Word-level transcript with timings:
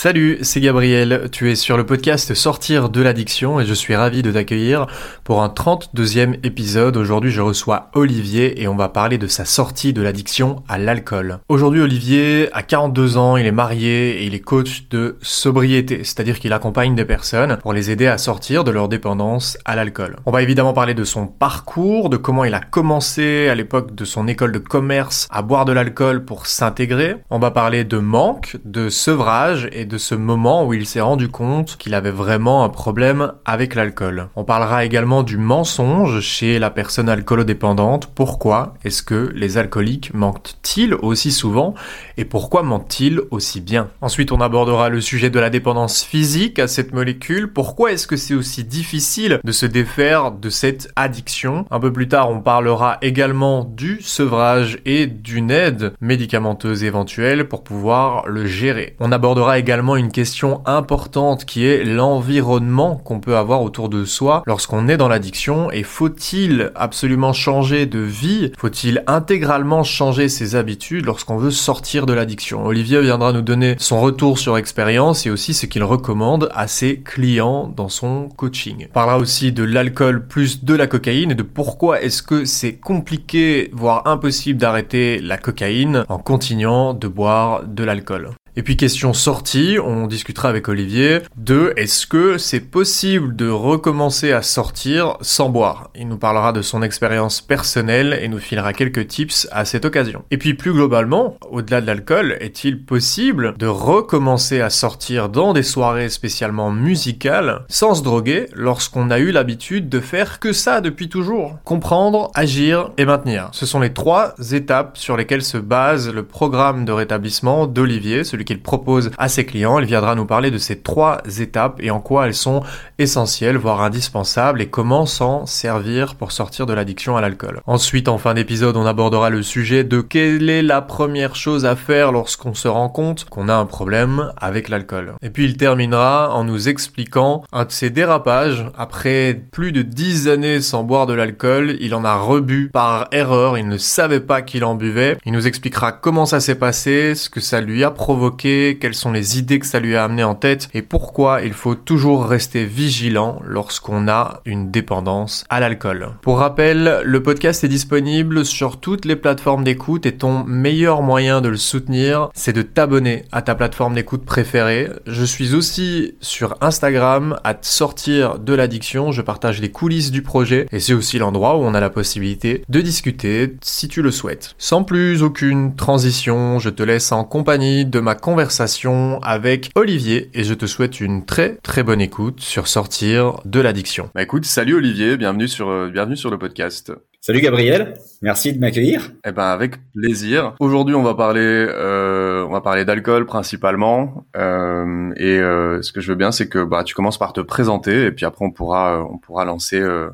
Salut, 0.00 0.38
c'est 0.42 0.60
Gabriel, 0.60 1.28
tu 1.32 1.50
es 1.50 1.56
sur 1.56 1.76
le 1.76 1.84
podcast 1.84 2.32
Sortir 2.32 2.88
de 2.88 3.02
l'addiction 3.02 3.58
et 3.58 3.66
je 3.66 3.74
suis 3.74 3.96
ravi 3.96 4.22
de 4.22 4.30
t'accueillir 4.30 4.86
pour 5.24 5.42
un 5.42 5.48
32e 5.48 6.36
épisode. 6.46 6.96
Aujourd'hui 6.96 7.32
je 7.32 7.40
reçois 7.40 7.90
Olivier 7.94 8.62
et 8.62 8.68
on 8.68 8.76
va 8.76 8.90
parler 8.90 9.18
de 9.18 9.26
sa 9.26 9.44
sortie 9.44 9.92
de 9.92 10.00
l'addiction 10.00 10.62
à 10.68 10.78
l'alcool. 10.78 11.40
Aujourd'hui 11.48 11.80
Olivier 11.80 12.48
a 12.52 12.62
42 12.62 13.16
ans, 13.16 13.36
il 13.36 13.44
est 13.44 13.50
marié 13.50 14.22
et 14.22 14.26
il 14.26 14.36
est 14.36 14.40
coach 14.40 14.84
de 14.88 15.16
sobriété, 15.20 16.04
c'est-à-dire 16.04 16.38
qu'il 16.38 16.52
accompagne 16.52 16.94
des 16.94 17.04
personnes 17.04 17.56
pour 17.56 17.72
les 17.72 17.90
aider 17.90 18.06
à 18.06 18.18
sortir 18.18 18.62
de 18.62 18.70
leur 18.70 18.88
dépendance 18.88 19.58
à 19.64 19.74
l'alcool. 19.74 20.14
On 20.26 20.30
va 20.30 20.42
évidemment 20.42 20.74
parler 20.74 20.94
de 20.94 21.02
son 21.02 21.26
parcours, 21.26 22.08
de 22.08 22.16
comment 22.16 22.44
il 22.44 22.54
a 22.54 22.60
commencé 22.60 23.48
à 23.48 23.56
l'époque 23.56 23.96
de 23.96 24.04
son 24.04 24.28
école 24.28 24.52
de 24.52 24.60
commerce 24.60 25.26
à 25.28 25.42
boire 25.42 25.64
de 25.64 25.72
l'alcool 25.72 26.24
pour 26.24 26.46
s'intégrer. 26.46 27.16
On 27.30 27.40
va 27.40 27.50
parler 27.50 27.82
de 27.82 27.98
manque, 27.98 28.58
de 28.64 28.90
sevrage 28.90 29.68
et 29.72 29.87
de 29.88 29.98
ce 29.98 30.14
moment 30.14 30.66
où 30.66 30.74
il 30.74 30.86
s'est 30.86 31.00
rendu 31.00 31.28
compte 31.28 31.76
qu'il 31.78 31.94
avait 31.94 32.10
vraiment 32.10 32.62
un 32.62 32.68
problème 32.68 33.32
avec 33.44 33.74
l'alcool. 33.74 34.28
On 34.36 34.44
parlera 34.44 34.84
également 34.84 35.22
du 35.22 35.38
mensonge 35.38 36.20
chez 36.20 36.58
la 36.58 36.70
personne 36.70 37.08
alcoolodépendante. 37.08 38.06
Pourquoi 38.14 38.74
est-ce 38.84 39.02
que 39.02 39.32
les 39.34 39.56
alcooliques 39.56 40.12
mentent-ils 40.14 40.94
aussi 40.94 41.32
souvent 41.32 41.74
et 42.16 42.24
pourquoi 42.24 42.62
mentent-ils 42.62 43.20
aussi 43.30 43.60
bien? 43.60 43.88
Ensuite, 44.02 44.30
on 44.30 44.40
abordera 44.40 44.90
le 44.90 45.00
sujet 45.00 45.30
de 45.30 45.40
la 45.40 45.50
dépendance 45.50 46.04
physique 46.04 46.58
à 46.58 46.68
cette 46.68 46.92
molécule. 46.92 47.52
Pourquoi 47.52 47.92
est-ce 47.92 48.06
que 48.06 48.16
c'est 48.16 48.34
aussi 48.34 48.64
difficile 48.64 49.40
de 49.42 49.52
se 49.52 49.66
défaire 49.66 50.32
de 50.32 50.50
cette 50.50 50.92
addiction? 50.96 51.64
Un 51.70 51.80
peu 51.80 51.92
plus 51.92 52.08
tard, 52.08 52.30
on 52.30 52.40
parlera 52.40 52.98
également 53.00 53.64
du 53.64 54.02
sevrage 54.02 54.78
et 54.84 55.06
d'une 55.06 55.50
aide 55.50 55.94
médicamenteuse 56.00 56.84
éventuelle 56.84 57.48
pour 57.48 57.64
pouvoir 57.64 58.28
le 58.28 58.46
gérer. 58.46 58.96
On 59.00 59.12
abordera 59.12 59.58
également 59.58 59.77
une 59.78 60.10
question 60.10 60.60
importante 60.66 61.44
qui 61.44 61.64
est 61.64 61.84
l'environnement 61.84 62.96
qu'on 62.96 63.20
peut 63.20 63.36
avoir 63.36 63.62
autour 63.62 63.88
de 63.88 64.04
soi 64.04 64.42
lorsqu'on 64.46 64.88
est 64.88 64.96
dans 64.96 65.08
l'addiction 65.08 65.70
et 65.70 65.82
faut-il 65.82 66.72
absolument 66.74 67.32
changer 67.32 67.86
de 67.86 68.00
vie? 68.00 68.52
Faut-il 68.58 69.02
intégralement 69.06 69.84
changer 69.84 70.28
ses 70.28 70.56
habitudes 70.56 71.06
lorsqu'on 71.06 71.36
veut 71.36 71.50
sortir 71.50 72.06
de 72.06 72.12
l'addiction? 72.12 72.66
Olivier 72.66 73.00
viendra 73.00 73.32
nous 73.32 73.42
donner 73.42 73.76
son 73.78 74.00
retour 74.00 74.38
sur 74.38 74.56
expérience 74.56 75.26
et 75.26 75.30
aussi 75.30 75.54
ce 75.54 75.66
qu'il 75.66 75.84
recommande 75.84 76.48
à 76.54 76.66
ses 76.66 77.00
clients 77.00 77.72
dans 77.74 77.88
son 77.88 78.28
coaching. 78.36 78.86
On 78.90 78.92
parlera 78.92 79.18
aussi 79.18 79.52
de 79.52 79.62
l'alcool 79.62 80.26
plus 80.26 80.64
de 80.64 80.74
la 80.74 80.86
cocaïne 80.86 81.30
et 81.30 81.36
de 81.36 81.42
pourquoi 81.42 82.02
est-ce 82.02 82.22
que 82.22 82.44
c'est 82.44 82.74
compliqué 82.74 83.70
voire 83.72 84.06
impossible 84.06 84.58
d'arrêter 84.58 85.20
la 85.20 85.38
cocaïne 85.38 86.04
en 86.08 86.18
continuant 86.18 86.94
de 86.94 87.08
boire 87.08 87.62
de 87.64 87.84
l'alcool. 87.84 88.30
Et 88.58 88.64
puis 88.64 88.76
question 88.76 89.12
sortie, 89.12 89.78
on 89.80 90.08
discutera 90.08 90.48
avec 90.48 90.68
Olivier 90.68 91.20
de 91.36 91.72
est-ce 91.76 92.08
que 92.08 92.38
c'est 92.38 92.58
possible 92.58 93.36
de 93.36 93.48
recommencer 93.48 94.32
à 94.32 94.42
sortir 94.42 95.16
sans 95.20 95.48
boire? 95.48 95.92
Il 95.94 96.08
nous 96.08 96.18
parlera 96.18 96.52
de 96.52 96.60
son 96.60 96.82
expérience 96.82 97.40
personnelle 97.40 98.18
et 98.20 98.26
nous 98.26 98.40
filera 98.40 98.72
quelques 98.72 99.06
tips 99.06 99.46
à 99.52 99.64
cette 99.64 99.84
occasion. 99.84 100.24
Et 100.32 100.38
puis 100.38 100.54
plus 100.54 100.72
globalement, 100.72 101.36
au-delà 101.48 101.80
de 101.80 101.86
l'alcool, 101.86 102.36
est-il 102.40 102.84
possible 102.84 103.54
de 103.56 103.68
recommencer 103.68 104.60
à 104.60 104.70
sortir 104.70 105.28
dans 105.28 105.52
des 105.52 105.62
soirées 105.62 106.08
spécialement 106.08 106.72
musicales 106.72 107.64
sans 107.68 107.94
se 107.94 108.02
droguer 108.02 108.46
lorsqu'on 108.54 109.10
a 109.10 109.20
eu 109.20 109.30
l'habitude 109.30 109.88
de 109.88 110.00
faire 110.00 110.40
que 110.40 110.52
ça 110.52 110.80
depuis 110.80 111.08
toujours? 111.08 111.58
Comprendre, 111.62 112.32
agir 112.34 112.90
et 112.98 113.04
maintenir. 113.04 113.50
Ce 113.52 113.66
sont 113.66 113.78
les 113.78 113.92
trois 113.92 114.34
étapes 114.50 114.98
sur 114.98 115.16
lesquelles 115.16 115.44
se 115.44 115.58
base 115.58 116.12
le 116.12 116.24
programme 116.24 116.84
de 116.84 116.90
rétablissement 116.90 117.68
d'Olivier, 117.68 118.24
celui 118.24 118.47
qu'il 118.48 118.62
propose 118.62 119.10
à 119.18 119.28
ses 119.28 119.44
clients. 119.44 119.78
Il 119.78 119.84
viendra 119.84 120.14
nous 120.14 120.24
parler 120.24 120.50
de 120.50 120.56
ces 120.56 120.80
trois 120.80 121.20
étapes 121.38 121.80
et 121.82 121.90
en 121.90 122.00
quoi 122.00 122.26
elles 122.26 122.34
sont 122.34 122.62
essentielles, 122.98 123.58
voire 123.58 123.82
indispensables, 123.82 124.62
et 124.62 124.68
comment 124.68 125.04
s'en 125.04 125.44
servir 125.44 126.14
pour 126.14 126.32
sortir 126.32 126.64
de 126.64 126.72
l'addiction 126.72 127.14
à 127.18 127.20
l'alcool. 127.20 127.60
Ensuite, 127.66 128.08
en 128.08 128.16
fin 128.16 128.32
d'épisode, 128.32 128.78
on 128.78 128.86
abordera 128.86 129.28
le 129.28 129.42
sujet 129.42 129.84
de 129.84 130.00
quelle 130.00 130.48
est 130.48 130.62
la 130.62 130.80
première 130.80 131.36
chose 131.36 131.66
à 131.66 131.76
faire 131.76 132.10
lorsqu'on 132.10 132.54
se 132.54 132.68
rend 132.68 132.88
compte 132.88 133.26
qu'on 133.26 133.50
a 133.50 133.54
un 133.54 133.66
problème 133.66 134.32
avec 134.38 134.70
l'alcool. 134.70 135.12
Et 135.20 135.28
puis 135.28 135.44
il 135.44 135.58
terminera 135.58 136.34
en 136.34 136.44
nous 136.44 136.70
expliquant 136.70 137.44
un 137.52 137.66
de 137.66 137.70
ses 137.70 137.90
dérapages. 137.90 138.64
Après 138.78 139.38
plus 139.52 139.72
de 139.72 139.82
dix 139.82 140.26
années 140.26 140.62
sans 140.62 140.84
boire 140.84 141.04
de 141.04 141.12
l'alcool, 141.12 141.76
il 141.80 141.94
en 141.94 142.02
a 142.02 142.16
rebu 142.16 142.70
par 142.72 143.08
erreur, 143.12 143.58
il 143.58 143.68
ne 143.68 143.76
savait 143.76 144.20
pas 144.20 144.40
qu'il 144.40 144.64
en 144.64 144.74
buvait. 144.74 145.18
Il 145.26 145.32
nous 145.32 145.46
expliquera 145.46 145.92
comment 145.92 146.24
ça 146.24 146.40
s'est 146.40 146.54
passé, 146.54 147.14
ce 147.14 147.28
que 147.28 147.40
ça 147.40 147.60
lui 147.60 147.84
a 147.84 147.90
provoqué 147.90 148.37
quelles 148.38 148.94
sont 148.94 149.12
les 149.12 149.38
idées 149.38 149.58
que 149.58 149.66
ça 149.66 149.80
lui 149.80 149.96
a 149.96 150.04
amené 150.04 150.24
en 150.24 150.34
tête 150.34 150.68
et 150.74 150.82
pourquoi 150.82 151.42
il 151.42 151.52
faut 151.52 151.74
toujours 151.74 152.26
rester 152.26 152.64
vigilant 152.64 153.40
lorsqu'on 153.44 154.08
a 154.08 154.40
une 154.44 154.70
dépendance 154.70 155.44
à 155.48 155.60
l'alcool. 155.60 156.10
Pour 156.22 156.38
rappel, 156.38 157.02
le 157.04 157.22
podcast 157.22 157.64
est 157.64 157.68
disponible 157.68 158.44
sur 158.44 158.80
toutes 158.80 159.04
les 159.04 159.16
plateformes 159.16 159.64
d'écoute 159.64 160.06
et 160.06 160.16
ton 160.16 160.44
meilleur 160.44 161.02
moyen 161.02 161.40
de 161.40 161.48
le 161.48 161.56
soutenir, 161.56 162.28
c'est 162.34 162.52
de 162.52 162.62
t'abonner 162.62 163.24
à 163.32 163.42
ta 163.42 163.54
plateforme 163.54 163.94
d'écoute 163.94 164.24
préférée. 164.24 164.88
Je 165.06 165.24
suis 165.24 165.54
aussi 165.54 166.14
sur 166.20 166.56
Instagram 166.60 167.38
à 167.44 167.56
sortir 167.60 168.38
de 168.38 168.54
l'addiction, 168.54 169.12
je 169.12 169.22
partage 169.22 169.60
les 169.60 169.70
coulisses 169.70 170.10
du 170.10 170.22
projet 170.22 170.66
et 170.72 170.80
c'est 170.80 170.94
aussi 170.94 171.18
l'endroit 171.18 171.56
où 171.56 171.60
on 171.60 171.74
a 171.74 171.80
la 171.80 171.90
possibilité 171.90 172.64
de 172.68 172.80
discuter 172.80 173.56
si 173.62 173.88
tu 173.88 174.02
le 174.02 174.10
souhaites. 174.10 174.54
Sans 174.58 174.84
plus 174.84 175.22
aucune 175.22 175.74
transition, 175.74 176.58
je 176.58 176.70
te 176.70 176.82
laisse 176.82 177.12
en 177.12 177.24
compagnie 177.24 177.84
de 177.84 178.00
ma 178.00 178.14
conversation 178.20 179.20
avec 179.22 179.70
Olivier 179.74 180.30
et 180.34 180.44
je 180.44 180.54
te 180.54 180.66
souhaite 180.66 181.00
une 181.00 181.24
très 181.24 181.56
très 181.56 181.82
bonne 181.82 182.00
écoute 182.00 182.40
sur 182.40 182.68
sortir 182.68 183.40
de 183.44 183.60
l'addiction. 183.60 184.10
Bah 184.14 184.22
écoute, 184.22 184.44
salut 184.44 184.74
Olivier, 184.74 185.16
bienvenue 185.16 185.48
sur 185.48 185.68
euh, 185.68 185.88
bienvenue 185.88 186.16
sur 186.16 186.30
le 186.30 186.38
podcast. 186.38 186.92
Salut 187.20 187.40
Gabriel, 187.40 187.94
merci 188.22 188.52
de 188.52 188.58
m'accueillir. 188.58 189.10
Eh 189.26 189.32
ben 189.32 189.44
avec 189.44 189.74
plaisir. 189.92 190.54
Aujourd'hui, 190.60 190.94
on 190.94 191.02
va 191.02 191.14
parler 191.14 191.40
euh, 191.42 192.44
on 192.46 192.52
va 192.52 192.60
parler 192.60 192.84
d'alcool 192.84 193.26
principalement 193.26 194.24
euh, 194.36 195.12
et 195.16 195.38
euh, 195.38 195.82
ce 195.82 195.92
que 195.92 196.00
je 196.00 196.08
veux 196.12 196.16
bien 196.16 196.32
c'est 196.32 196.48
que 196.48 196.62
bah 196.64 196.84
tu 196.84 196.94
commences 196.94 197.18
par 197.18 197.32
te 197.32 197.40
présenter 197.40 198.04
et 198.04 198.12
puis 198.12 198.24
après 198.24 198.44
on 198.44 198.50
pourra 198.50 199.04
on 199.10 199.18
pourra 199.18 199.44
lancer 199.44 199.80
euh, 199.80 200.08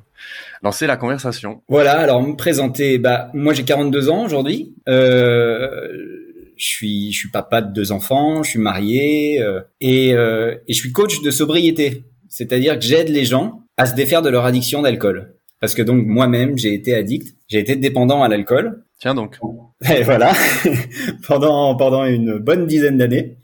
lancer 0.63 0.87
la 0.87 0.97
conversation. 0.97 1.63
Voilà, 1.69 1.99
alors 1.99 2.23
me 2.23 2.35
présenter 2.35 2.99
bah 2.99 3.29
moi 3.35 3.55
j'ai 3.55 3.65
42 3.65 4.09
ans 4.09 4.25
aujourd'hui. 4.25 4.75
Euh, 4.89 6.24
je 6.57 6.67
suis, 6.67 7.13
je 7.13 7.19
suis 7.19 7.31
papa 7.31 7.63
de 7.63 7.73
deux 7.73 7.93
enfants, 7.93 8.43
je 8.43 8.51
suis 8.51 8.59
marié 8.59 9.41
euh, 9.41 9.61
et, 9.81 10.15
euh, 10.15 10.55
et 10.69 10.73
je 10.73 10.79
suis 10.79 10.93
coach 10.93 11.23
de 11.23 11.31
sobriété. 11.31 12.05
C'est-à-dire 12.29 12.79
que 12.79 12.85
j'aide 12.85 13.09
les 13.09 13.25
gens 13.25 13.63
à 13.77 13.87
se 13.87 13.95
défaire 13.95 14.23
de 14.23 14.29
leur 14.29 14.45
addiction 14.45 14.83
d'alcool. 14.83 15.35
Parce 15.61 15.75
que 15.75 15.83
donc 15.83 16.05
moi-même 16.05 16.59
j'ai 16.59 16.75
été 16.75 16.95
addict, 16.95 17.35
j'ai 17.49 17.59
été 17.59 17.77
dépendant 17.77 18.23
à 18.23 18.29
l'alcool. 18.29 18.85
Tiens 19.01 19.15
donc. 19.15 19.39
Et 19.97 20.03
voilà, 20.03 20.33
pendant 21.27 21.75
pendant 21.77 22.05
une 22.05 22.39
bonne 22.39 22.67
dizaine 22.67 22.99
d'années. 22.99 23.37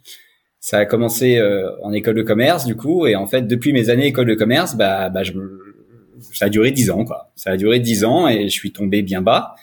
Ça 0.63 0.79
a 0.79 0.85
commencé 0.85 1.39
euh, 1.39 1.71
en 1.83 1.93
école 1.93 2.17
de 2.17 2.23
commerce 2.23 2.67
du 2.67 2.77
coup 2.77 3.07
et 3.07 3.17
en 3.17 3.27
fait 3.27 3.47
depuis 3.47 3.73
mes 3.73 3.89
années 3.89 4.09
école 4.09 4.27
de 4.27 4.35
commerce, 4.35 4.77
bah, 4.77 5.09
bah 5.09 5.23
je, 5.23 5.33
ça 6.35 6.47
a 6.47 6.49
duré 6.51 6.71
dix 6.71 6.91
ans 6.91 7.05
quoi. 7.05 7.33
Ça 7.37 7.51
a 7.53 7.57
duré 7.57 7.81
dix 7.81 8.05
ans 8.05 8.29
et 8.29 8.45
je 8.45 8.53
suis 8.53 8.73
tombé 8.73 9.03
bien 9.03 9.23
bas. 9.23 9.55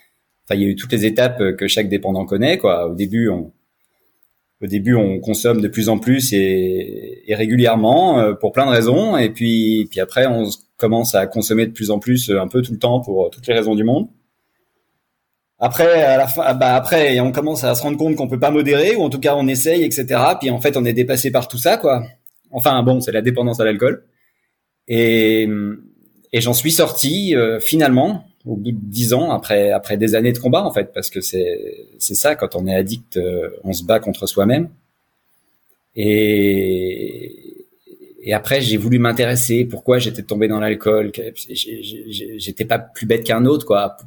Enfin, 0.48 0.60
il 0.60 0.62
y 0.62 0.66
a 0.66 0.70
eu 0.70 0.76
toutes 0.76 0.94
les 0.94 1.06
étapes 1.06 1.56
que 1.58 1.68
chaque 1.68 1.90
dépendant 1.90 2.26
connaît. 2.26 2.58
Quoi. 2.58 2.90
Au 2.90 2.96
début, 2.96 3.30
on, 3.30 3.52
au 4.62 4.66
début, 4.66 4.96
on 4.96 5.20
consomme 5.20 5.62
de 5.62 5.68
plus 5.68 5.88
en 5.90 6.00
plus 6.00 6.34
et, 6.34 7.24
et 7.28 7.36
régulièrement 7.36 8.20
euh, 8.20 8.34
pour 8.34 8.54
plein 8.54 8.66
de 8.66 8.72
raisons. 8.72 9.16
Et 9.18 9.30
puis, 9.30 9.88
puis 9.92 10.00
après, 10.00 10.26
on 10.26 10.50
commence 10.78 11.14
à 11.14 11.28
consommer 11.28 11.68
de 11.68 11.72
plus 11.72 11.92
en 11.92 12.00
plus, 12.00 12.30
euh, 12.30 12.42
un 12.42 12.48
peu 12.48 12.62
tout 12.62 12.72
le 12.72 12.80
temps 12.80 13.00
pour 13.00 13.26
euh, 13.26 13.30
toutes 13.30 13.46
les 13.46 13.54
raisons 13.54 13.76
du 13.76 13.84
monde. 13.84 14.08
Après, 15.60 16.04
à 16.04 16.18
la 16.18 16.28
fin, 16.28 16.54
bah 16.54 16.76
après, 16.76 17.20
on 17.20 17.32
commence 17.32 17.64
à 17.64 17.74
se 17.74 17.82
rendre 17.82 17.98
compte 17.98 18.16
qu'on 18.16 18.28
peut 18.28 18.40
pas 18.40 18.52
modérer, 18.52 18.96
ou 18.96 19.02
en 19.02 19.10
tout 19.10 19.20
cas, 19.20 19.36
on 19.36 19.48
essaye, 19.48 19.84
etc. 19.84 20.06
Puis 20.40 20.52
en 20.52 20.60
fait, 20.60 20.78
on 20.78 20.86
est 20.86 20.94
dépassé 20.94 21.32
par 21.32 21.48
tout 21.48 21.58
ça, 21.58 21.78
quoi. 21.78 22.04
Enfin, 22.52 22.82
bon, 22.84 23.00
c'est 23.02 23.12
la 23.12 23.22
dépendance 23.22 23.60
à 23.60 23.66
l'alcool. 23.66 24.06
Et, 24.88 25.48
et 26.32 26.42
j'en 26.42 26.54
suis 26.54 26.72
sorti 26.72 27.36
euh, 27.36 27.60
finalement 27.60 28.26
au 28.48 28.56
bout 28.56 28.72
de 28.72 28.78
dix 28.82 29.14
ans 29.14 29.32
après 29.32 29.72
après 29.72 29.98
des 29.98 30.16
années 30.16 30.32
de 30.32 30.40
combat 30.40 30.64
en 30.64 30.72
fait 30.72 30.92
parce 30.94 31.10
que 31.10 31.22
c'est 31.22 31.88
c'est 32.00 32.16
ça 32.16 32.36
quand 32.36 32.56
on 32.56 32.66
est 32.68 32.76
addict 32.76 33.18
euh, 33.18 33.50
on 33.64 33.74
se 33.74 33.84
bat 33.84 34.00
contre 34.00 34.28
soi-même. 34.28 34.70
Et 35.96 37.66
et 38.24 38.34
après 38.34 38.62
j'ai 38.62 38.78
voulu 38.78 39.00
m'intéresser 39.00 39.66
pourquoi 39.66 40.00
j'étais 40.00 40.24
tombé 40.24 40.48
dans 40.48 40.60
l'alcool 40.60 41.12
j'étais 41.46 42.66
pas 42.66 42.80
plus 42.80 43.06
bête 43.06 43.24
qu'un 43.24 43.46
autre 43.46 43.66
quoi. 43.66 43.98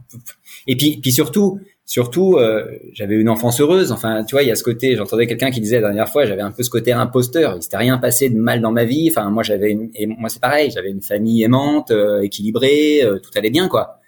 Et 0.66 0.76
puis 0.76 0.98
puis 0.98 1.12
surtout 1.12 1.60
surtout 1.87 2.37
euh, 2.37 2.66
j'avais 2.92 3.16
une 3.16 3.28
enfance 3.28 3.60
heureuse 3.60 3.90
enfin 3.92 4.25
tu 4.25 4.34
vois 4.34 4.42
il 4.42 4.48
y 4.48 4.52
a 4.52 4.56
ce 4.56 4.62
côté 4.62 4.94
j'entendais 4.94 5.26
quelqu'un 5.26 5.50
qui 5.50 5.60
disait 5.60 5.81
la 5.81 5.88
dernière 5.88 6.08
fois 6.08 6.25
j'avais 6.25 6.42
un 6.42 6.52
peu 6.52 6.62
ce 6.62 6.70
côté 6.70 6.92
imposteur 6.92 7.56
il 7.56 7.62
s'était 7.62 7.78
rien 7.78 7.98
passé 7.98 8.31
de 8.31 8.38
mal 8.38 8.60
dans 8.60 8.70
ma 8.70 8.84
vie 8.84 9.08
enfin 9.10 9.28
moi 9.31 9.42
j'avais 9.42 9.72
une, 9.72 9.90
moi 10.19 10.28
c'est 10.28 10.40
pareil 10.40 10.70
j'avais 10.70 10.90
une 10.90 11.02
famille 11.02 11.42
aimante 11.42 11.90
euh, 11.90 12.20
équilibrée 12.20 13.00
tout 13.22 13.31
allait 13.34 13.50
bien 13.50 13.66
quoi 13.69 14.00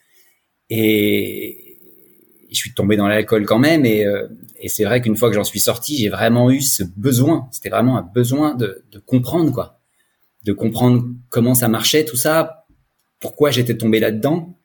et 0.74 1.76
je 2.50 2.56
suis 2.56 2.72
tombé 2.72 2.96
dans 2.96 3.06
l'alcool 3.06 3.44
quand 3.44 3.58
même. 3.58 3.84
Et, 3.84 4.06
euh, 4.06 4.26
et 4.58 4.68
c'est 4.68 4.84
vrai 4.84 5.02
qu'une 5.02 5.16
fois 5.16 5.28
que 5.28 5.34
j'en 5.34 5.44
suis 5.44 5.60
sorti, 5.60 5.98
j'ai 5.98 6.08
vraiment 6.08 6.50
eu 6.50 6.62
ce 6.62 6.82
besoin. 6.96 7.48
C'était 7.50 7.68
vraiment 7.68 7.98
un 7.98 8.02
besoin 8.02 8.54
de, 8.54 8.82
de 8.90 8.98
comprendre 8.98 9.52
quoi, 9.52 9.80
de 10.44 10.52
comprendre 10.54 11.04
comment 11.28 11.54
ça 11.54 11.68
marchait 11.68 12.06
tout 12.06 12.16
ça, 12.16 12.64
pourquoi 13.20 13.50
j'étais 13.50 13.76
tombé 13.76 14.00
là-dedans, 14.00 14.56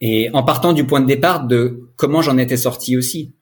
et 0.00 0.30
en 0.34 0.44
partant 0.44 0.72
du 0.72 0.86
point 0.86 1.00
de 1.00 1.06
départ 1.06 1.48
de 1.48 1.90
comment 1.96 2.22
j'en 2.22 2.38
étais 2.38 2.56
sorti 2.56 2.96
aussi. 2.96 3.34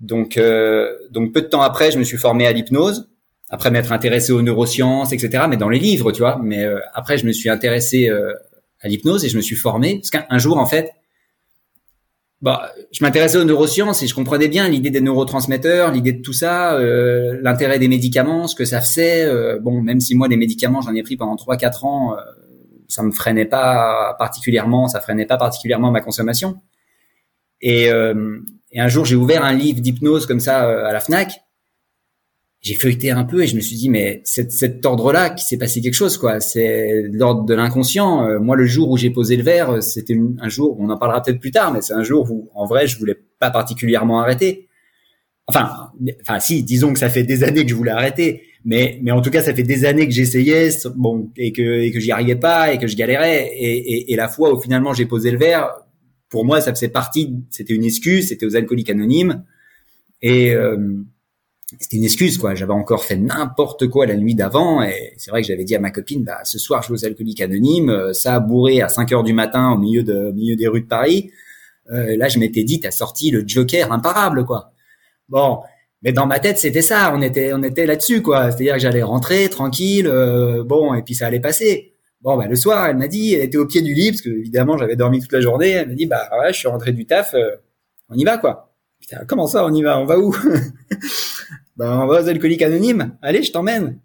Donc, 0.00 0.36
euh, 0.36 0.92
donc 1.10 1.32
peu 1.32 1.42
de 1.42 1.46
temps 1.46 1.62
après, 1.62 1.92
je 1.92 1.98
me 2.00 2.04
suis 2.04 2.18
formé 2.18 2.48
à 2.48 2.52
l'hypnose. 2.52 3.08
Après 3.48 3.70
m'être 3.70 3.92
intéressé 3.92 4.32
aux 4.32 4.42
neurosciences, 4.42 5.12
etc. 5.12 5.44
Mais 5.48 5.56
dans 5.56 5.68
les 5.68 5.78
livres, 5.78 6.10
tu 6.10 6.18
vois. 6.18 6.40
Mais 6.42 6.64
euh, 6.64 6.80
après, 6.94 7.16
je 7.16 7.26
me 7.26 7.32
suis 7.32 7.48
intéressé 7.48 8.08
euh, 8.08 8.32
à 8.80 8.88
l'hypnose 8.88 9.24
et 9.24 9.28
je 9.28 9.36
me 9.36 9.42
suis 9.42 9.56
formé. 9.56 10.00
Parce 10.00 10.10
qu'un 10.10 10.38
jour, 10.38 10.58
en 10.58 10.66
fait, 10.66 10.92
bah, 12.42 12.70
je 12.92 13.02
m'intéressais 13.02 13.38
aux 13.38 13.44
neurosciences 13.44 14.02
et 14.02 14.06
je 14.06 14.14
comprenais 14.14 14.48
bien 14.48 14.68
l'idée 14.68 14.90
des 14.90 15.00
neurotransmetteurs, 15.00 15.90
l'idée 15.90 16.12
de 16.12 16.22
tout 16.22 16.34
ça, 16.34 16.74
euh, 16.74 17.38
l'intérêt 17.42 17.78
des 17.78 17.88
médicaments, 17.88 18.46
ce 18.46 18.54
que 18.54 18.64
ça 18.64 18.80
faisait. 18.80 19.24
Euh, 19.24 19.58
bon, 19.58 19.80
même 19.80 20.00
si 20.00 20.14
moi, 20.14 20.28
les 20.28 20.36
médicaments, 20.36 20.82
j'en 20.82 20.94
ai 20.94 21.02
pris 21.02 21.16
pendant 21.16 21.36
3-4 21.36 21.86
ans, 21.86 22.14
euh, 22.14 22.20
ça 22.88 23.02
me 23.02 23.10
freinait 23.10 23.46
pas 23.46 24.14
particulièrement, 24.18 24.86
ça 24.86 25.00
freinait 25.00 25.26
pas 25.26 25.38
particulièrement 25.38 25.90
ma 25.90 26.00
consommation. 26.00 26.60
Et, 27.62 27.86
et 27.86 28.80
un 28.80 28.88
jour, 28.88 29.06
j'ai 29.06 29.16
ouvert 29.16 29.42
un 29.42 29.54
livre 29.54 29.80
d'hypnose 29.80 30.26
comme 30.26 30.40
ça 30.40 30.86
à 30.86 30.92
la 30.92 31.00
Fnac 31.00 31.40
j'ai 32.66 32.74
feuilleté 32.74 33.12
un 33.12 33.24
peu 33.24 33.44
et 33.44 33.46
je 33.46 33.54
me 33.54 33.60
suis 33.60 33.76
dit 33.76 33.88
mais 33.88 34.20
c'est 34.24 34.50
cet 34.50 34.84
ordre-là 34.84 35.30
qui 35.30 35.44
s'est 35.44 35.56
passé 35.56 35.80
quelque 35.80 35.94
chose 35.94 36.18
quoi. 36.18 36.40
C'est 36.40 37.04
l'ordre 37.12 37.44
de 37.44 37.54
l'inconscient. 37.54 38.26
Euh, 38.26 38.40
moi 38.40 38.56
le 38.56 38.66
jour 38.66 38.90
où 38.90 38.96
j'ai 38.96 39.10
posé 39.10 39.36
le 39.36 39.44
verre, 39.44 39.70
euh, 39.70 39.80
c'était 39.80 40.18
un 40.40 40.48
jour, 40.48 40.76
on 40.80 40.90
en 40.90 40.98
parlera 40.98 41.22
peut-être 41.22 41.38
plus 41.38 41.52
tard, 41.52 41.72
mais 41.72 41.80
c'est 41.80 41.94
un 41.94 42.02
jour 42.02 42.28
où 42.30 42.50
en 42.54 42.66
vrai 42.66 42.88
je 42.88 42.98
voulais 42.98 43.16
pas 43.38 43.50
particulièrement 43.50 44.20
arrêter. 44.20 44.66
Enfin, 45.46 45.70
enfin 46.22 46.40
si, 46.40 46.64
disons 46.64 46.92
que 46.92 46.98
ça 46.98 47.08
fait 47.08 47.22
des 47.22 47.44
années 47.44 47.62
que 47.62 47.70
je 47.70 47.76
voulais 47.76 47.92
arrêter, 47.92 48.42
mais 48.64 48.98
mais 49.00 49.12
en 49.12 49.22
tout 49.22 49.30
cas 49.30 49.44
ça 49.44 49.54
fait 49.54 49.62
des 49.62 49.84
années 49.84 50.08
que 50.08 50.12
j'essayais, 50.12 50.70
bon 50.96 51.30
et 51.36 51.52
que 51.52 51.62
et 51.62 51.92
que 51.92 52.00
j'y 52.00 52.10
arrivais 52.10 52.34
pas 52.34 52.72
et 52.72 52.78
que 52.78 52.88
je 52.88 52.96
galérais 52.96 53.46
et, 53.56 53.76
et, 53.76 54.12
et 54.12 54.16
la 54.16 54.28
fois 54.28 54.52
où 54.52 54.60
finalement 54.60 54.92
j'ai 54.92 55.06
posé 55.06 55.30
le 55.30 55.38
verre, 55.38 55.70
pour 56.30 56.44
moi 56.44 56.60
ça 56.60 56.74
faisait 56.74 56.88
partie, 56.88 57.32
c'était 57.50 57.74
une 57.74 57.84
excuse, 57.84 58.28
c'était 58.30 58.44
aux 58.44 58.56
alcooliques 58.56 58.90
anonymes 58.90 59.44
et 60.20 60.52
euh, 60.52 60.76
c'était 61.80 61.96
une 61.96 62.04
excuse 62.04 62.38
quoi. 62.38 62.54
J'avais 62.54 62.72
encore 62.72 63.04
fait 63.04 63.16
n'importe 63.16 63.88
quoi 63.88 64.06
la 64.06 64.16
nuit 64.16 64.34
d'avant 64.34 64.82
et 64.82 65.14
c'est 65.16 65.30
vrai 65.30 65.42
que 65.42 65.48
j'avais 65.48 65.64
dit 65.64 65.74
à 65.74 65.80
ma 65.80 65.90
copine 65.90 66.22
bah 66.22 66.38
ce 66.44 66.58
soir 66.58 66.82
je 66.82 66.88
vais 66.88 66.94
aux 66.94 67.04
alcooliques 67.04 67.40
anonymes, 67.40 67.90
euh, 67.90 68.12
ça 68.12 68.34
a 68.36 68.40
bourré 68.40 68.82
à 68.82 68.88
5 68.88 69.12
heures 69.12 69.24
du 69.24 69.32
matin 69.32 69.72
au 69.72 69.78
milieu 69.78 70.02
de 70.04 70.30
milieu 70.32 70.56
des 70.56 70.68
rues 70.68 70.82
de 70.82 70.86
Paris. 70.86 71.30
Euh, 71.90 72.16
là 72.16 72.28
je 72.28 72.38
m'étais 72.38 72.62
dit 72.64 72.80
t'as 72.80 72.92
sorti 72.92 73.30
le 73.30 73.42
Joker 73.46 73.90
imparable 73.92 74.44
quoi. 74.44 74.72
Bon, 75.28 75.60
mais 76.02 76.12
dans 76.12 76.26
ma 76.26 76.38
tête 76.38 76.58
c'était 76.58 76.82
ça, 76.82 77.12
on 77.14 77.20
était 77.20 77.52
on 77.52 77.62
était 77.64 77.86
là-dessus 77.86 78.22
quoi. 78.22 78.52
C'est-à-dire 78.52 78.74
que 78.74 78.80
j'allais 78.80 79.02
rentrer 79.02 79.48
tranquille, 79.48 80.06
euh, 80.06 80.62
bon 80.64 80.94
et 80.94 81.02
puis 81.02 81.14
ça 81.14 81.26
allait 81.26 81.40
passer. 81.40 81.94
Bon 82.20 82.36
bah 82.36 82.46
le 82.46 82.56
soir 82.56 82.86
elle 82.86 82.96
m'a 82.96 83.08
dit, 83.08 83.34
elle 83.34 83.42
était 83.42 83.58
au 83.58 83.66
pied 83.66 83.82
du 83.82 83.92
lit 83.94 84.10
parce 84.12 84.22
que 84.22 84.30
évidemment 84.30 84.78
j'avais 84.78 84.96
dormi 84.96 85.20
toute 85.20 85.32
la 85.32 85.40
journée. 85.40 85.70
Elle 85.70 85.88
m'a 85.88 85.94
dit 85.94 86.06
bah 86.06 86.30
ouais 86.40 86.52
je 86.52 86.58
suis 86.58 86.68
rentré 86.68 86.92
du 86.92 87.06
taf, 87.06 87.34
euh, 87.34 87.56
on 88.08 88.14
y 88.16 88.24
va 88.24 88.38
quoi. 88.38 88.65
Comment 89.28 89.46
ça 89.46 89.64
on 89.64 89.72
y 89.72 89.82
va, 89.82 90.00
on 90.00 90.04
va 90.04 90.18
où 90.18 90.32
ben, 91.76 92.00
on 92.00 92.06
va 92.06 92.22
aux 92.22 92.28
alcooliques 92.28 92.62
anonymes. 92.62 93.16
Allez, 93.22 93.42
je 93.42 93.52
t'emmène. 93.52 93.98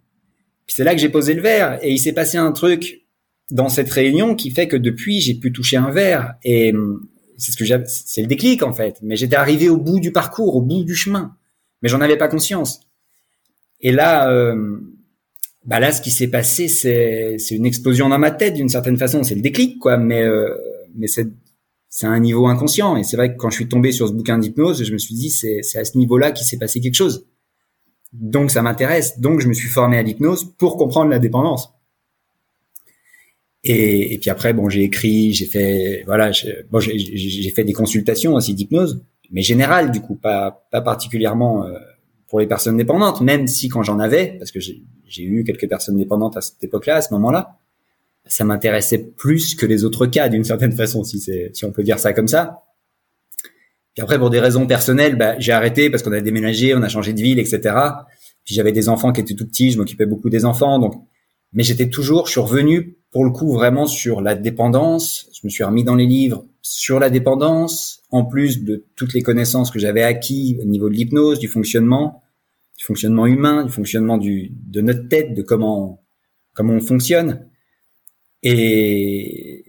Puis 0.65 0.75
c'est 0.75 0.83
là 0.83 0.93
que 0.93 1.01
j'ai 1.01 1.09
posé 1.09 1.33
le 1.33 1.41
verre. 1.41 1.79
Et 1.81 1.91
il 1.91 1.99
s'est 1.99 2.13
passé 2.13 2.37
un 2.37 2.51
truc 2.51 3.05
dans 3.49 3.69
cette 3.69 3.89
réunion 3.89 4.35
qui 4.35 4.51
fait 4.51 4.67
que 4.67 4.77
depuis, 4.77 5.19
j'ai 5.19 5.33
pu 5.33 5.51
toucher 5.51 5.77
un 5.77 5.91
verre. 5.91 6.35
Et 6.43 6.73
hum, 6.73 7.07
c'est 7.37 7.51
ce 7.51 7.57
que 7.57 7.65
c'est 7.87 8.21
le 8.21 8.27
déclic, 8.27 8.63
en 8.63 8.73
fait. 8.73 8.99
Mais 9.01 9.15
j'étais 9.15 9.35
arrivé 9.35 9.69
au 9.69 9.77
bout 9.77 9.99
du 9.99 10.11
parcours, 10.11 10.55
au 10.55 10.61
bout 10.61 10.83
du 10.83 10.95
chemin. 10.95 11.35
Mais 11.81 11.89
j'en 11.89 12.01
avais 12.01 12.17
pas 12.17 12.27
conscience. 12.27 12.81
Et 13.79 13.91
là, 13.91 14.31
euh, 14.31 14.77
bah 15.65 15.79
là, 15.79 15.91
ce 15.91 16.01
qui 16.01 16.11
s'est 16.11 16.27
passé, 16.27 16.67
c'est, 16.67 17.37
une 17.51 17.65
explosion 17.65 18.09
dans 18.09 18.19
ma 18.19 18.31
tête, 18.31 18.53
d'une 18.53 18.69
certaine 18.69 18.97
façon. 18.97 19.23
C'est 19.23 19.35
le 19.35 19.41
déclic, 19.41 19.79
quoi. 19.79 19.97
Mais, 19.97 20.21
euh, 20.21 20.55
mais 20.95 21.07
c'est, 21.07 21.27
c'est 21.91 22.07
un 22.07 22.19
niveau 22.19 22.47
inconscient. 22.47 22.95
Et 22.95 23.03
c'est 23.03 23.17
vrai 23.17 23.33
que 23.33 23.37
quand 23.37 23.49
je 23.49 23.55
suis 23.55 23.67
tombé 23.67 23.91
sur 23.91 24.07
ce 24.07 24.13
bouquin 24.13 24.39
d'hypnose, 24.39 24.83
je 24.83 24.93
me 24.93 24.97
suis 24.97 25.13
dit, 25.13 25.29
c'est, 25.29 25.59
à 25.75 25.85
ce 25.85 25.97
niveau-là 25.97 26.31
qu'il 26.31 26.47
s'est 26.47 26.57
passé 26.57 26.79
quelque 26.79 26.95
chose. 26.95 27.27
Donc 28.13 28.49
ça 28.49 28.61
m'intéresse. 28.61 29.19
Donc 29.19 29.41
je 29.41 29.47
me 29.47 29.53
suis 29.53 29.67
formé 29.67 29.97
à 29.97 30.01
l'hypnose 30.01 30.55
pour 30.57 30.77
comprendre 30.77 31.11
la 31.11 31.19
dépendance. 31.19 31.73
Et, 33.63 34.13
et 34.13 34.17
puis 34.17 34.29
après, 34.29 34.53
bon, 34.53 34.69
j'ai 34.69 34.83
écrit, 34.83 35.33
j'ai 35.33 35.45
fait, 35.45 36.03
voilà, 36.05 36.31
bon, 36.71 36.79
j'ai 36.79 37.51
fait 37.51 37.65
des 37.65 37.73
consultations 37.73 38.33
aussi 38.33 38.55
d'hypnose, 38.55 39.03
mais 39.29 39.41
générales 39.43 39.91
du 39.91 40.01
coup, 40.01 40.15
pas 40.15 40.65
pas 40.71 40.81
particulièrement 40.81 41.65
euh, 41.65 41.77
pour 42.27 42.39
les 42.39 42.47
personnes 42.47 42.77
dépendantes, 42.77 43.21
même 43.21 43.45
si 43.47 43.69
quand 43.69 43.83
j'en 43.83 43.99
avais, 43.99 44.37
parce 44.39 44.51
que 44.51 44.59
j'ai 44.59 45.23
eu 45.23 45.43
quelques 45.43 45.69
personnes 45.69 45.97
dépendantes 45.97 46.37
à 46.37 46.41
cette 46.41 46.63
époque-là, 46.63 46.95
à 46.95 47.01
ce 47.01 47.13
moment-là, 47.13 47.60
ça 48.25 48.43
m'intéressait 48.45 48.99
plus 49.17 49.55
que 49.55 49.65
les 49.65 49.83
autres 49.83 50.05
cas 50.05 50.29
d'une 50.29 50.43
certaine 50.43 50.71
façon, 50.71 51.03
si 51.03 51.19
c'est 51.19 51.51
si 51.53 51.65
on 51.65 51.71
peut 51.71 51.83
dire 51.83 51.99
ça 51.99 52.13
comme 52.13 52.27
ça. 52.27 52.63
Puis 53.93 54.01
après, 54.01 54.17
pour 54.17 54.29
des 54.29 54.39
raisons 54.39 54.67
personnelles, 54.67 55.17
bah, 55.17 55.37
j'ai 55.39 55.51
arrêté 55.51 55.89
parce 55.89 56.01
qu'on 56.01 56.13
a 56.13 56.21
déménagé, 56.21 56.73
on 56.75 56.81
a 56.81 56.87
changé 56.87 57.13
de 57.13 57.21
ville, 57.21 57.39
etc. 57.39 57.75
Puis 58.45 58.55
j'avais 58.55 58.71
des 58.71 58.87
enfants 58.89 59.11
qui 59.11 59.21
étaient 59.21 59.35
tout 59.35 59.45
petits, 59.45 59.71
je 59.71 59.77
m'occupais 59.77 60.05
beaucoup 60.05 60.29
des 60.29 60.45
enfants, 60.45 60.79
donc. 60.79 60.93
Mais 61.53 61.63
j'étais 61.63 61.89
toujours, 61.89 62.27
je 62.27 62.31
suis 62.31 62.39
revenu 62.39 62.95
pour 63.11 63.25
le 63.25 63.31
coup 63.31 63.51
vraiment 63.51 63.85
sur 63.85 64.21
la 64.21 64.35
dépendance. 64.35 65.29
Je 65.33 65.41
me 65.43 65.49
suis 65.49 65.65
remis 65.65 65.83
dans 65.83 65.95
les 65.95 66.05
livres 66.05 66.45
sur 66.61 66.97
la 66.97 67.09
dépendance, 67.09 68.03
en 68.09 68.23
plus 68.23 68.63
de 68.63 68.85
toutes 68.95 69.13
les 69.13 69.21
connaissances 69.21 69.69
que 69.69 69.79
j'avais 69.79 70.03
acquis 70.03 70.57
au 70.61 70.65
niveau 70.65 70.87
de 70.87 70.93
l'hypnose, 70.93 71.39
du 71.39 71.49
fonctionnement, 71.49 72.23
du 72.77 72.85
fonctionnement 72.85 73.25
humain, 73.25 73.65
du 73.65 73.71
fonctionnement 73.71 74.17
du, 74.17 74.53
de 74.65 74.79
notre 74.79 75.09
tête, 75.09 75.33
de 75.33 75.41
comment 75.41 76.01
comment 76.53 76.73
on 76.73 76.81
fonctionne. 76.81 77.45
Et, 78.43 79.63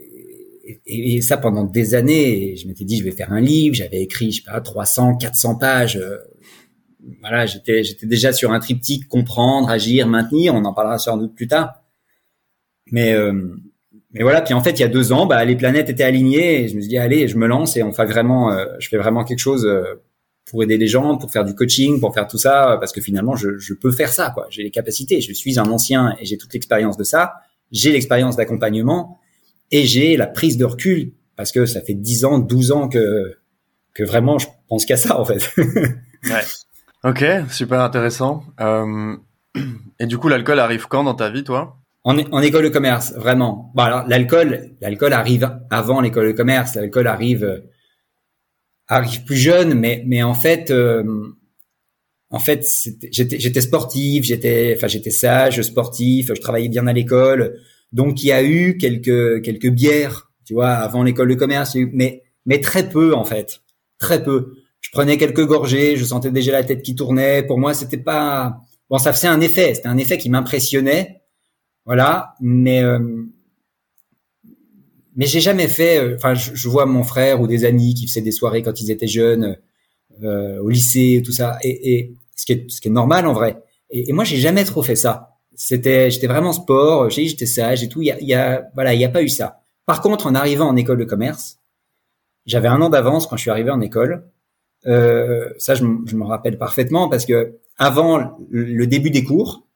et, 0.86 1.20
ça 1.22 1.36
pendant 1.36 1.64
des 1.64 1.94
années. 1.94 2.56
Je 2.56 2.66
m'étais 2.66 2.84
dit, 2.84 2.98
je 2.98 3.04
vais 3.04 3.10
faire 3.10 3.32
un 3.32 3.40
livre. 3.40 3.74
J'avais 3.74 4.02
écrit, 4.02 4.32
je 4.32 4.42
sais 4.42 4.50
pas, 4.50 4.60
300, 4.60 5.16
400 5.16 5.56
pages. 5.56 5.96
Euh, 5.96 6.18
voilà, 7.20 7.46
j'étais, 7.46 7.82
j'étais 7.82 8.06
déjà 8.06 8.32
sur 8.32 8.52
un 8.52 8.60
triptyque 8.60 9.08
comprendre, 9.08 9.68
agir, 9.68 10.06
maintenir. 10.06 10.54
On 10.54 10.64
en 10.64 10.72
parlera 10.72 10.98
sans 10.98 11.16
doute 11.16 11.34
plus 11.34 11.48
tard. 11.48 11.82
Mais, 12.90 13.12
euh, 13.12 13.32
mais 14.12 14.22
voilà. 14.22 14.40
Puis 14.40 14.54
en 14.54 14.62
fait, 14.62 14.72
il 14.72 14.80
y 14.80 14.84
a 14.84 14.88
deux 14.88 15.12
ans, 15.12 15.26
bah, 15.26 15.44
les 15.44 15.56
planètes 15.56 15.90
étaient 15.90 16.04
alignées. 16.04 16.62
Et 16.62 16.68
je 16.68 16.76
me 16.76 16.80
suis 16.80 16.88
dit, 16.88 16.98
allez, 16.98 17.28
je 17.28 17.36
me 17.36 17.46
lance 17.46 17.76
et 17.76 17.82
on 17.82 17.92
fait 17.92 18.06
vraiment, 18.06 18.52
euh, 18.52 18.66
je 18.78 18.88
fais 18.88 18.98
vraiment 18.98 19.24
quelque 19.24 19.40
chose 19.40 19.68
pour 20.46 20.62
aider 20.62 20.76
les 20.76 20.88
gens, 20.88 21.16
pour 21.16 21.30
faire 21.30 21.44
du 21.44 21.54
coaching, 21.54 22.00
pour 22.00 22.12
faire 22.12 22.26
tout 22.26 22.38
ça, 22.38 22.76
parce 22.80 22.92
que 22.92 23.00
finalement, 23.00 23.36
je, 23.36 23.58
je 23.58 23.74
peux 23.74 23.92
faire 23.92 24.12
ça. 24.12 24.30
Quoi. 24.30 24.46
J'ai 24.50 24.62
les 24.62 24.70
capacités. 24.70 25.20
Je 25.20 25.32
suis 25.32 25.58
un 25.58 25.66
ancien 25.66 26.14
et 26.20 26.24
j'ai 26.24 26.36
toute 26.36 26.52
l'expérience 26.52 26.96
de 26.96 27.04
ça. 27.04 27.34
J'ai 27.72 27.90
l'expérience 27.92 28.36
d'accompagnement 28.36 29.18
et 29.70 29.84
j'ai 29.86 30.16
la 30.16 30.26
prise 30.26 30.56
de 30.56 30.64
recul 30.64 31.12
parce 31.36 31.50
que 31.50 31.66
ça 31.66 31.80
fait 31.80 31.94
10 31.94 32.24
ans, 32.24 32.38
12 32.38 32.72
ans 32.72 32.88
que 32.88 33.38
que 33.94 34.04
vraiment 34.04 34.38
je 34.38 34.46
pense 34.68 34.86
qu'à 34.86 34.96
ça 34.96 35.18
en 35.18 35.24
fait. 35.24 35.50
ouais. 35.58 36.44
Ok, 37.04 37.24
super 37.50 37.80
intéressant. 37.80 38.44
Euh, 38.60 39.16
et 39.98 40.06
du 40.06 40.18
coup, 40.18 40.28
l'alcool 40.28 40.60
arrive 40.60 40.86
quand 40.86 41.04
dans 41.04 41.14
ta 41.14 41.30
vie, 41.30 41.44
toi? 41.44 41.78
En, 42.04 42.18
en 42.18 42.40
école 42.40 42.64
de 42.64 42.68
commerce, 42.68 43.12
vraiment. 43.14 43.72
Bon 43.74 43.82
alors 43.82 44.06
l'alcool, 44.08 44.70
l'alcool 44.80 45.12
arrive 45.12 45.58
avant 45.70 46.00
l'école 46.00 46.28
de 46.28 46.32
commerce. 46.32 46.74
L'alcool 46.74 47.06
arrive 47.06 47.44
euh, 47.44 47.60
arrive 48.88 49.24
plus 49.24 49.36
jeune, 49.36 49.74
mais 49.74 50.02
mais 50.06 50.22
en 50.22 50.34
fait. 50.34 50.70
Euh, 50.70 51.34
en 52.32 52.38
fait, 52.38 52.66
j'étais, 53.10 53.38
j'étais 53.38 53.60
sportif, 53.60 54.24
j'étais, 54.24 54.72
enfin, 54.74 54.88
j'étais 54.88 55.10
sage, 55.10 55.60
sportif, 55.60 56.28
je 56.34 56.40
travaillais 56.40 56.70
bien 56.70 56.86
à 56.86 56.92
l'école, 56.94 57.60
donc 57.92 58.22
il 58.22 58.28
y 58.28 58.32
a 58.32 58.42
eu 58.42 58.78
quelques 58.78 59.42
quelques 59.42 59.68
bières, 59.68 60.32
tu 60.46 60.54
vois, 60.54 60.70
avant 60.70 61.02
l'école 61.02 61.28
de 61.28 61.34
commerce, 61.34 61.76
mais 61.92 62.22
mais 62.46 62.60
très 62.60 62.88
peu 62.88 63.14
en 63.14 63.24
fait, 63.24 63.60
très 63.98 64.24
peu. 64.24 64.54
Je 64.80 64.90
prenais 64.92 65.18
quelques 65.18 65.46
gorgées, 65.46 65.96
je 65.96 66.04
sentais 66.04 66.30
déjà 66.30 66.52
la 66.52 66.64
tête 66.64 66.82
qui 66.82 66.96
tournait. 66.96 67.42
Pour 67.42 67.58
moi, 67.58 67.74
c'était 67.74 67.98
pas 67.98 68.62
bon, 68.88 68.96
ça 68.96 69.12
faisait 69.12 69.28
un 69.28 69.42
effet, 69.42 69.74
c'était 69.74 69.88
un 69.88 69.98
effet 69.98 70.16
qui 70.16 70.30
m'impressionnait, 70.30 71.20
voilà. 71.84 72.34
Mais 72.40 72.82
euh... 72.82 72.98
mais 75.16 75.26
j'ai 75.26 75.40
jamais 75.40 75.68
fait. 75.68 75.98
Euh, 75.98 76.16
enfin, 76.16 76.32
je, 76.34 76.68
vois 76.68 76.86
mon 76.86 77.02
frère 77.04 77.42
ou 77.42 77.46
des 77.46 77.66
amis 77.66 77.92
qui 77.92 78.08
faisaient 78.08 78.22
des 78.22 78.32
soirées 78.32 78.62
quand 78.62 78.80
ils 78.80 78.90
étaient 78.90 79.06
jeunes, 79.06 79.58
euh, 80.22 80.58
au 80.62 80.70
lycée, 80.70 81.22
tout 81.24 81.32
ça, 81.32 81.58
et, 81.62 81.94
et 81.94 82.16
ce 82.42 82.46
qui 82.46 82.52
est 82.52 82.70
ce 82.70 82.80
qui 82.80 82.88
est 82.88 82.92
normal 82.92 83.26
en 83.26 83.32
vrai. 83.32 83.62
Et, 83.90 84.10
et 84.10 84.12
moi, 84.12 84.24
j'ai 84.24 84.36
jamais 84.36 84.64
trop 84.64 84.82
fait 84.82 84.96
ça. 84.96 85.38
C'était, 85.54 86.10
j'étais 86.10 86.26
vraiment 86.26 86.52
sport, 86.52 87.08
j'étais 87.08 87.46
sage 87.46 87.84
et 87.84 87.88
tout. 87.88 88.02
Il 88.02 88.06
y 88.06 88.10
a, 88.10 88.20
y 88.20 88.34
a, 88.34 88.68
voilà, 88.74 88.94
il 88.94 88.98
n'y 88.98 89.04
a 89.04 89.08
pas 89.08 89.22
eu 89.22 89.28
ça. 89.28 89.60
Par 89.86 90.00
contre, 90.00 90.26
en 90.26 90.34
arrivant 90.34 90.66
en 90.66 90.76
école 90.76 90.98
de 90.98 91.04
commerce, 91.04 91.58
j'avais 92.46 92.68
un 92.68 92.80
an 92.82 92.88
d'avance 92.88 93.26
quand 93.26 93.36
je 93.36 93.42
suis 93.42 93.50
arrivé 93.50 93.70
en 93.70 93.80
école. 93.80 94.28
Euh, 94.86 95.50
ça, 95.58 95.74
je, 95.76 95.84
je, 96.06 96.16
me 96.16 96.24
rappelle 96.24 96.58
parfaitement 96.58 97.08
parce 97.08 97.26
que 97.26 97.58
avant 97.76 98.36
le 98.50 98.86
début 98.86 99.10
des 99.10 99.22
cours, 99.22 99.68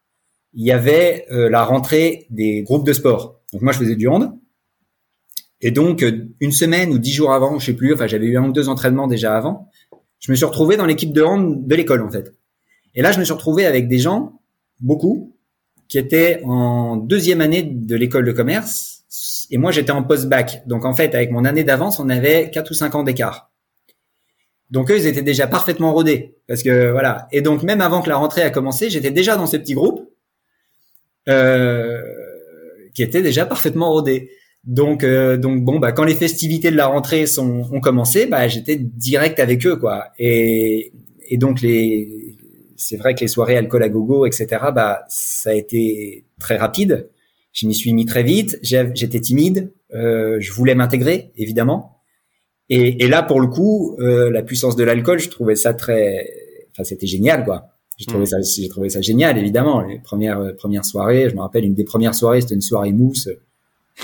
il 0.54 0.64
y 0.64 0.72
avait 0.72 1.26
euh, 1.30 1.48
la 1.48 1.64
rentrée 1.64 2.26
des 2.30 2.62
groupes 2.62 2.86
de 2.86 2.92
sport. 2.92 3.40
Donc 3.52 3.62
moi, 3.62 3.72
je 3.72 3.78
faisais 3.78 3.94
du 3.94 4.08
hand. 4.08 4.36
Et 5.60 5.70
donc, 5.70 6.04
une 6.40 6.52
semaine 6.52 6.90
ou 6.90 6.98
dix 6.98 7.12
jours 7.12 7.32
avant, 7.32 7.58
je 7.58 7.66
sais 7.66 7.72
plus, 7.74 7.94
enfin, 7.94 8.06
j'avais 8.06 8.26
eu 8.26 8.36
un 8.36 8.48
ou 8.48 8.52
deux 8.52 8.68
entraînements 8.68 9.06
déjà 9.06 9.36
avant, 9.36 9.70
je 10.18 10.30
me 10.32 10.36
suis 10.36 10.44
retrouvé 10.44 10.76
dans 10.76 10.86
l'équipe 10.86 11.12
de 11.12 11.22
hand 11.22 11.66
de 11.66 11.74
l'école, 11.74 12.02
en 12.02 12.10
fait. 12.10 12.34
Et 12.96 13.02
là, 13.02 13.12
je 13.12 13.20
me 13.20 13.24
suis 13.24 13.32
retrouvé 13.32 13.66
avec 13.66 13.88
des 13.88 13.98
gens, 13.98 14.40
beaucoup, 14.80 15.36
qui 15.88 15.98
étaient 15.98 16.40
en 16.44 16.96
deuxième 16.96 17.40
année 17.40 17.62
de 17.62 17.94
l'école 17.94 18.24
de 18.24 18.32
commerce, 18.32 18.96
et 19.50 19.58
moi, 19.58 19.70
j'étais 19.70 19.92
en 19.92 20.02
post-bac. 20.02 20.66
Donc, 20.66 20.84
en 20.84 20.94
fait, 20.94 21.14
avec 21.14 21.30
mon 21.30 21.44
année 21.44 21.64
d'avance, 21.64 22.00
on 22.00 22.08
avait 22.08 22.50
quatre 22.50 22.70
ou 22.70 22.74
cinq 22.74 22.94
ans 22.94 23.02
d'écart. 23.02 23.50
Donc, 24.70 24.90
eux, 24.90 24.98
ils 24.98 25.06
étaient 25.06 25.22
déjà 25.22 25.46
parfaitement 25.46 25.92
rodés. 25.92 26.36
Parce 26.48 26.62
que, 26.62 26.90
voilà. 26.90 27.28
Et 27.30 27.40
donc, 27.40 27.62
même 27.62 27.80
avant 27.80 28.02
que 28.02 28.08
la 28.08 28.16
rentrée 28.16 28.42
a 28.42 28.50
commencé, 28.50 28.90
j'étais 28.90 29.12
déjà 29.12 29.36
dans 29.36 29.46
ces 29.46 29.58
petits 29.58 29.74
groupes, 29.74 30.00
euh, 31.28 32.02
qui 32.94 33.02
étaient 33.02 33.22
déjà 33.22 33.46
parfaitement 33.46 33.90
rodés. 33.92 34.30
Donc, 34.64 35.04
euh, 35.04 35.36
donc 35.36 35.62
bon, 35.62 35.78
bah, 35.78 35.92
quand 35.92 36.04
les 36.04 36.16
festivités 36.16 36.72
de 36.72 36.76
la 36.76 36.86
rentrée 36.88 37.26
sont, 37.26 37.68
ont 37.70 37.80
commencé, 37.80 38.26
bah, 38.26 38.48
j'étais 38.48 38.76
direct 38.76 39.38
avec 39.38 39.64
eux, 39.64 39.76
quoi. 39.76 40.08
Et, 40.18 40.92
et 41.28 41.36
donc 41.36 41.60
les, 41.60 42.35
c'est 42.76 42.96
vrai 42.96 43.14
que 43.14 43.20
les 43.20 43.28
soirées 43.28 43.56
alcool 43.56 43.82
à 43.82 43.88
gogo, 43.88 44.26
etc. 44.26 44.46
Bah, 44.74 45.04
ça 45.08 45.50
a 45.50 45.54
été 45.54 46.24
très 46.38 46.56
rapide. 46.56 47.10
Je 47.52 47.66
m'y 47.66 47.74
suis 47.74 47.92
mis 47.92 48.04
très 48.04 48.22
vite. 48.22 48.58
J'étais 48.62 49.20
timide. 49.20 49.72
Euh, 49.94 50.36
je 50.40 50.52
voulais 50.52 50.74
m'intégrer, 50.74 51.32
évidemment. 51.36 52.02
Et, 52.68 53.04
et, 53.04 53.08
là, 53.08 53.22
pour 53.22 53.40
le 53.40 53.46
coup, 53.46 53.96
euh, 54.00 54.30
la 54.30 54.42
puissance 54.42 54.76
de 54.76 54.84
l'alcool, 54.84 55.20
je 55.20 55.30
trouvais 55.30 55.54
ça 55.54 55.72
très, 55.72 56.28
enfin, 56.72 56.82
c'était 56.82 57.06
génial, 57.06 57.44
quoi. 57.44 57.68
J'ai 57.96 58.06
trouvé 58.06 58.24
mmh. 58.24 58.26
ça, 58.26 58.36
j'ai 58.42 58.68
trouvé 58.68 58.90
ça 58.90 59.00
génial, 59.00 59.38
évidemment. 59.38 59.80
Les 59.82 59.98
premières 60.00 60.54
premières 60.56 60.84
soirées, 60.84 61.30
je 61.30 61.34
me 61.34 61.40
rappelle 61.40 61.64
une 61.64 61.74
des 61.74 61.84
premières 61.84 62.14
soirées, 62.14 62.40
c'était 62.40 62.56
une 62.56 62.60
soirée 62.60 62.92
mousse. 62.92 63.28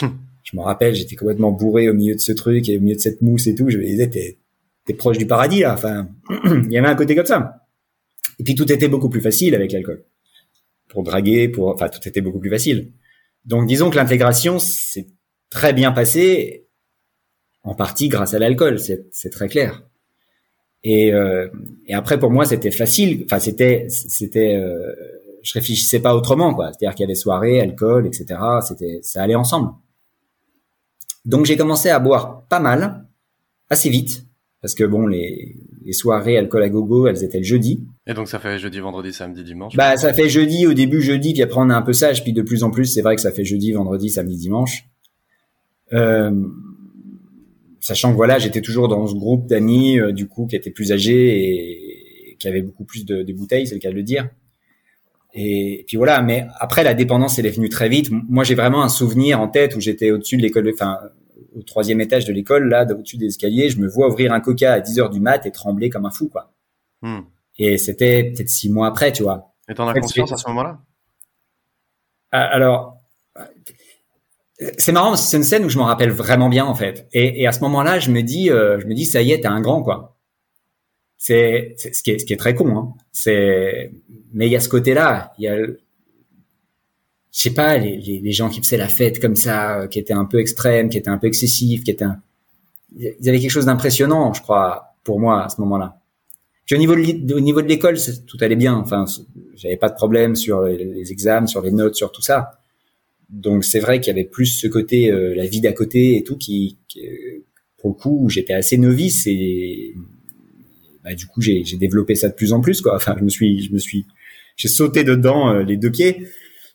je 0.00 0.56
me 0.56 0.62
rappelle, 0.62 0.94
j'étais 0.94 1.16
complètement 1.16 1.50
bourré 1.50 1.88
au 1.88 1.94
milieu 1.94 2.14
de 2.14 2.20
ce 2.20 2.32
truc 2.32 2.68
et 2.68 2.78
au 2.78 2.80
milieu 2.80 2.94
de 2.94 3.00
cette 3.00 3.20
mousse 3.20 3.46
et 3.48 3.54
tout. 3.54 3.68
Je 3.68 3.78
me 3.78 3.84
disais, 3.84 4.08
t'es, 4.08 4.38
t'es 4.86 4.94
proche 4.94 5.18
du 5.18 5.26
paradis 5.26 5.60
là. 5.60 5.74
Enfin, 5.74 6.08
il 6.44 6.72
y 6.72 6.78
avait 6.78 6.88
un 6.88 6.94
côté 6.94 7.14
comme 7.14 7.26
ça. 7.26 7.61
Et 8.42 8.44
puis 8.44 8.56
tout 8.56 8.72
était 8.72 8.88
beaucoup 8.88 9.08
plus 9.08 9.20
facile 9.20 9.54
avec 9.54 9.70
l'alcool. 9.70 10.04
Pour 10.88 11.04
draguer, 11.04 11.48
pour, 11.48 11.68
enfin, 11.68 11.88
tout 11.88 12.00
était 12.08 12.20
beaucoup 12.20 12.40
plus 12.40 12.50
facile. 12.50 12.90
Donc 13.44 13.68
disons 13.68 13.88
que 13.88 13.94
l'intégration 13.94 14.58
s'est 14.58 15.06
très 15.48 15.72
bien 15.72 15.92
passée, 15.92 16.66
en 17.62 17.76
partie 17.76 18.08
grâce 18.08 18.34
à 18.34 18.40
l'alcool, 18.40 18.80
c'est, 18.80 19.30
très 19.30 19.46
clair. 19.46 19.84
Et, 20.82 21.14
euh, 21.14 21.46
et 21.86 21.94
après 21.94 22.18
pour 22.18 22.32
moi 22.32 22.44
c'était 22.44 22.72
facile. 22.72 23.22
Enfin 23.26 23.38
c'était, 23.38 23.86
c'était, 23.88 24.56
euh, 24.56 24.92
je 25.44 25.52
réfléchissais 25.52 26.00
pas 26.00 26.16
autrement 26.16 26.52
quoi. 26.52 26.72
C'est-à-dire 26.72 26.96
qu'il 26.96 27.04
y 27.04 27.06
avait 27.06 27.14
soirée, 27.14 27.60
alcool, 27.60 28.08
etc. 28.08 28.40
C'était, 28.66 28.98
ça 29.02 29.22
allait 29.22 29.36
ensemble. 29.36 29.70
Donc 31.24 31.46
j'ai 31.46 31.56
commencé 31.56 31.90
à 31.90 32.00
boire 32.00 32.44
pas 32.48 32.58
mal, 32.58 33.06
assez 33.70 33.88
vite, 33.88 34.26
parce 34.60 34.74
que 34.74 34.82
bon, 34.82 35.06
les, 35.06 35.54
les 35.84 35.92
soirées 35.92 36.36
alcool 36.36 36.62
à 36.62 36.68
gogo, 36.68 37.06
elles 37.06 37.22
étaient 37.24 37.38
le 37.38 37.44
jeudi. 37.44 37.84
Et 38.06 38.14
donc 38.14 38.28
ça 38.28 38.38
fait 38.38 38.58
jeudi, 38.58 38.80
vendredi, 38.80 39.12
samedi, 39.12 39.44
dimanche? 39.44 39.76
Bah 39.76 39.96
ça 39.96 40.12
fait 40.12 40.28
jeudi 40.28 40.66
au 40.66 40.74
début, 40.74 41.02
jeudi, 41.02 41.32
puis 41.32 41.42
après 41.42 41.60
on 41.60 41.70
est 41.70 41.74
un 41.74 41.82
peu 41.82 41.92
sage, 41.92 42.22
puis 42.22 42.32
de 42.32 42.42
plus 42.42 42.62
en 42.64 42.70
plus, 42.70 42.86
c'est 42.86 43.02
vrai 43.02 43.16
que 43.16 43.22
ça 43.22 43.32
fait 43.32 43.44
jeudi, 43.44 43.72
vendredi, 43.72 44.10
samedi, 44.10 44.36
dimanche. 44.36 44.84
Euh, 45.92 46.30
sachant 47.80 48.12
que 48.12 48.16
voilà, 48.16 48.38
j'étais 48.38 48.60
toujours 48.60 48.88
dans 48.88 49.06
ce 49.06 49.14
groupe 49.14 49.46
d'amis, 49.46 49.98
euh, 49.98 50.12
du 50.12 50.26
coup, 50.26 50.46
qui 50.46 50.56
étaient 50.56 50.70
plus 50.70 50.92
âgés 50.92 52.30
et, 52.30 52.36
qui 52.38 52.48
avaient 52.48 52.62
beaucoup 52.62 52.84
plus 52.84 53.04
de, 53.04 53.22
de 53.22 53.32
bouteilles, 53.32 53.66
c'est 53.66 53.74
le 53.74 53.80
cas 53.80 53.90
de 53.90 53.94
le 53.94 54.02
dire. 54.02 54.28
Et, 55.34 55.84
puis 55.86 55.96
voilà, 55.96 56.20
mais 56.22 56.46
après 56.58 56.84
la 56.84 56.94
dépendance 56.94 57.38
elle 57.38 57.46
est 57.46 57.56
venue 57.56 57.68
très 57.68 57.88
vite. 57.88 58.10
Moi 58.10 58.44
j'ai 58.44 58.54
vraiment 58.54 58.82
un 58.82 58.88
souvenir 58.88 59.40
en 59.40 59.48
tête 59.48 59.76
où 59.76 59.80
j'étais 59.80 60.10
au-dessus 60.10 60.36
de 60.36 60.42
l'école, 60.42 60.70
enfin 60.74 60.98
au 61.54 61.62
troisième 61.62 62.00
étage 62.00 62.24
de 62.24 62.32
l'école, 62.32 62.68
là 62.68 62.86
au-dessus 62.90 63.16
des 63.16 63.26
escaliers, 63.26 63.68
je 63.68 63.78
me 63.78 63.88
vois 63.88 64.08
ouvrir 64.08 64.32
un 64.32 64.40
coca 64.40 64.72
à 64.72 64.80
10 64.80 64.98
heures 65.00 65.10
du 65.10 65.20
mat 65.20 65.44
et 65.46 65.50
trembler 65.50 65.90
comme 65.90 66.06
un 66.06 66.10
fou 66.10 66.28
quoi. 66.28 66.52
Hmm. 67.02 67.20
Et 67.58 67.78
c'était 67.78 68.24
peut-être 68.24 68.48
six 68.48 68.70
mois 68.70 68.86
après, 68.86 69.12
tu 69.12 69.22
vois. 69.22 69.54
Et 69.68 69.74
t'en 69.74 69.86
as 69.88 69.94
conscience 69.94 70.32
à 70.32 70.36
ce 70.36 70.48
moment-là? 70.48 70.80
Ah, 72.30 72.44
Alors 72.44 73.02
c'est 74.78 74.92
marrant, 74.92 75.16
c'est 75.16 75.36
une 75.36 75.42
scène 75.42 75.64
où 75.64 75.68
je 75.68 75.78
m'en 75.78 75.84
rappelle 75.84 76.10
vraiment 76.10 76.48
bien 76.48 76.64
en 76.64 76.74
fait. 76.74 77.08
Et, 77.12 77.46
à 77.46 77.52
ce 77.52 77.60
moment-là, 77.60 77.98
je 77.98 78.10
me 78.10 78.22
dis, 78.22 78.50
euh, 78.50 78.78
je 78.80 78.86
me 78.86 78.94
dis, 78.94 79.06
ça 79.06 79.22
y 79.22 79.32
est, 79.32 79.40
t'es 79.40 79.46
un 79.46 79.60
grand 79.60 79.82
quoi. 79.82 80.16
C'est 81.18 81.74
ce 81.78 82.02
qui 82.02 82.10
est 82.10 82.18
ce 82.18 82.24
qui 82.24 82.32
est 82.32 82.36
très 82.36 82.54
con. 82.54 82.76
Hein. 82.76 82.94
C'est 83.12 83.92
mais 84.32 84.46
il 84.46 84.52
y 84.52 84.56
a 84.56 84.60
ce 84.60 84.68
côté-là. 84.68 85.32
Il 85.38 85.44
y 85.44 85.48
a 85.48 85.56
je 87.32 87.40
sais 87.40 87.54
pas 87.54 87.78
les, 87.78 87.96
les, 87.96 88.20
les, 88.20 88.32
gens 88.32 88.48
qui 88.50 88.60
faisaient 88.60 88.76
la 88.76 88.88
fête 88.88 89.20
comme 89.20 89.36
ça, 89.36 89.80
euh, 89.80 89.86
qui 89.86 89.98
étaient 89.98 90.12
un 90.12 90.26
peu 90.26 90.38
extrêmes, 90.38 90.88
qui 90.88 90.98
étaient 90.98 91.08
un 91.08 91.18
peu 91.18 91.26
excessifs, 91.26 91.82
qui 91.82 91.90
étaient 91.90 92.04
un... 92.04 92.20
ils 92.96 93.28
avaient 93.28 93.40
quelque 93.40 93.50
chose 93.50 93.66
d'impressionnant, 93.66 94.34
je 94.34 94.42
crois, 94.42 94.96
pour 95.02 95.18
moi 95.18 95.44
à 95.44 95.48
ce 95.48 95.60
moment-là. 95.62 95.98
Puis 96.66 96.76
au 96.76 96.78
niveau 96.78 96.94
de, 96.94 97.34
au 97.34 97.40
niveau 97.40 97.62
de 97.62 97.68
l'école, 97.68 97.96
tout 98.26 98.36
allait 98.40 98.56
bien. 98.56 98.74
Enfin, 98.74 99.06
j'avais 99.56 99.76
pas 99.76 99.88
de 99.88 99.94
problème 99.94 100.36
sur 100.36 100.62
les, 100.62 101.10
examens, 101.10 101.46
sur 101.46 101.62
les 101.62 101.72
notes, 101.72 101.96
sur 101.96 102.12
tout 102.12 102.22
ça. 102.22 102.60
Donc 103.30 103.64
c'est 103.64 103.80
vrai 103.80 104.00
qu'il 104.00 104.14
y 104.14 104.18
avait 104.18 104.28
plus 104.28 104.46
ce 104.46 104.68
côté, 104.68 105.10
euh, 105.10 105.34
la 105.34 105.46
vie 105.46 105.60
d'à 105.60 105.72
côté 105.72 106.16
et 106.18 106.22
tout, 106.22 106.36
qui, 106.36 106.76
qui 106.86 107.00
pour 107.78 107.90
le 107.90 107.94
coup, 107.94 108.28
j'étais 108.28 108.52
assez 108.52 108.76
novice 108.76 109.26
et 109.26 109.94
bah, 111.02 111.14
du 111.14 111.26
coup 111.26 111.40
j'ai 111.40 111.64
développé 111.76 112.14
ça 112.14 112.28
de 112.28 112.34
plus 112.34 112.52
en 112.52 112.60
plus 112.60 112.80
quoi. 112.80 112.94
Enfin, 112.94 113.16
je 113.18 113.24
me 113.24 113.28
suis, 113.28 113.64
je 113.64 113.72
me 113.72 113.78
suis, 113.78 114.06
j'ai 114.56 114.68
sauté 114.68 115.02
dedans 115.02 115.50
euh, 115.50 115.62
les 115.62 115.76
deux 115.76 115.90
pieds, 115.90 116.28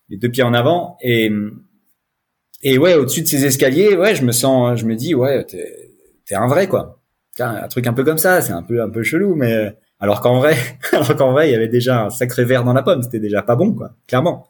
les 0.09 0.17
deux 0.17 0.29
pieds 0.29 0.43
en 0.43 0.53
avant 0.53 0.97
et 1.01 1.31
et 2.63 2.77
ouais 2.77 2.95
au-dessus 2.95 3.21
de 3.21 3.27
ces 3.27 3.45
escaliers, 3.45 3.95
ouais, 3.95 4.15
je 4.15 4.23
me 4.23 4.31
sens, 4.31 4.79
je 4.79 4.85
me 4.85 4.95
dis 4.95 5.13
ouais, 5.13 5.43
t'es 5.45 5.93
es 6.29 6.35
un 6.35 6.47
vrai 6.47 6.67
quoi. 6.67 7.01
Un 7.39 7.67
truc 7.67 7.85
un 7.85 7.93
peu 7.93 8.03
comme 8.03 8.17
ça, 8.17 8.41
c'est 8.41 8.51
un 8.53 8.63
peu 8.63 8.81
un 8.81 8.89
peu 8.89 9.03
chelou, 9.03 9.35
mais 9.35 9.77
alors 9.99 10.21
qu'en 10.21 10.39
vrai, 10.39 10.55
alors 10.91 11.15
qu'en 11.15 11.31
vrai, 11.31 11.49
il 11.49 11.51
y 11.51 11.55
avait 11.55 11.67
déjà 11.67 12.05
un 12.05 12.09
sacré 12.09 12.45
verre 12.45 12.63
dans 12.63 12.73
la 12.73 12.81
pomme, 12.81 13.03
c'était 13.03 13.19
déjà 13.19 13.43
pas 13.43 13.55
bon 13.55 13.73
quoi, 13.73 13.91
clairement. 14.07 14.47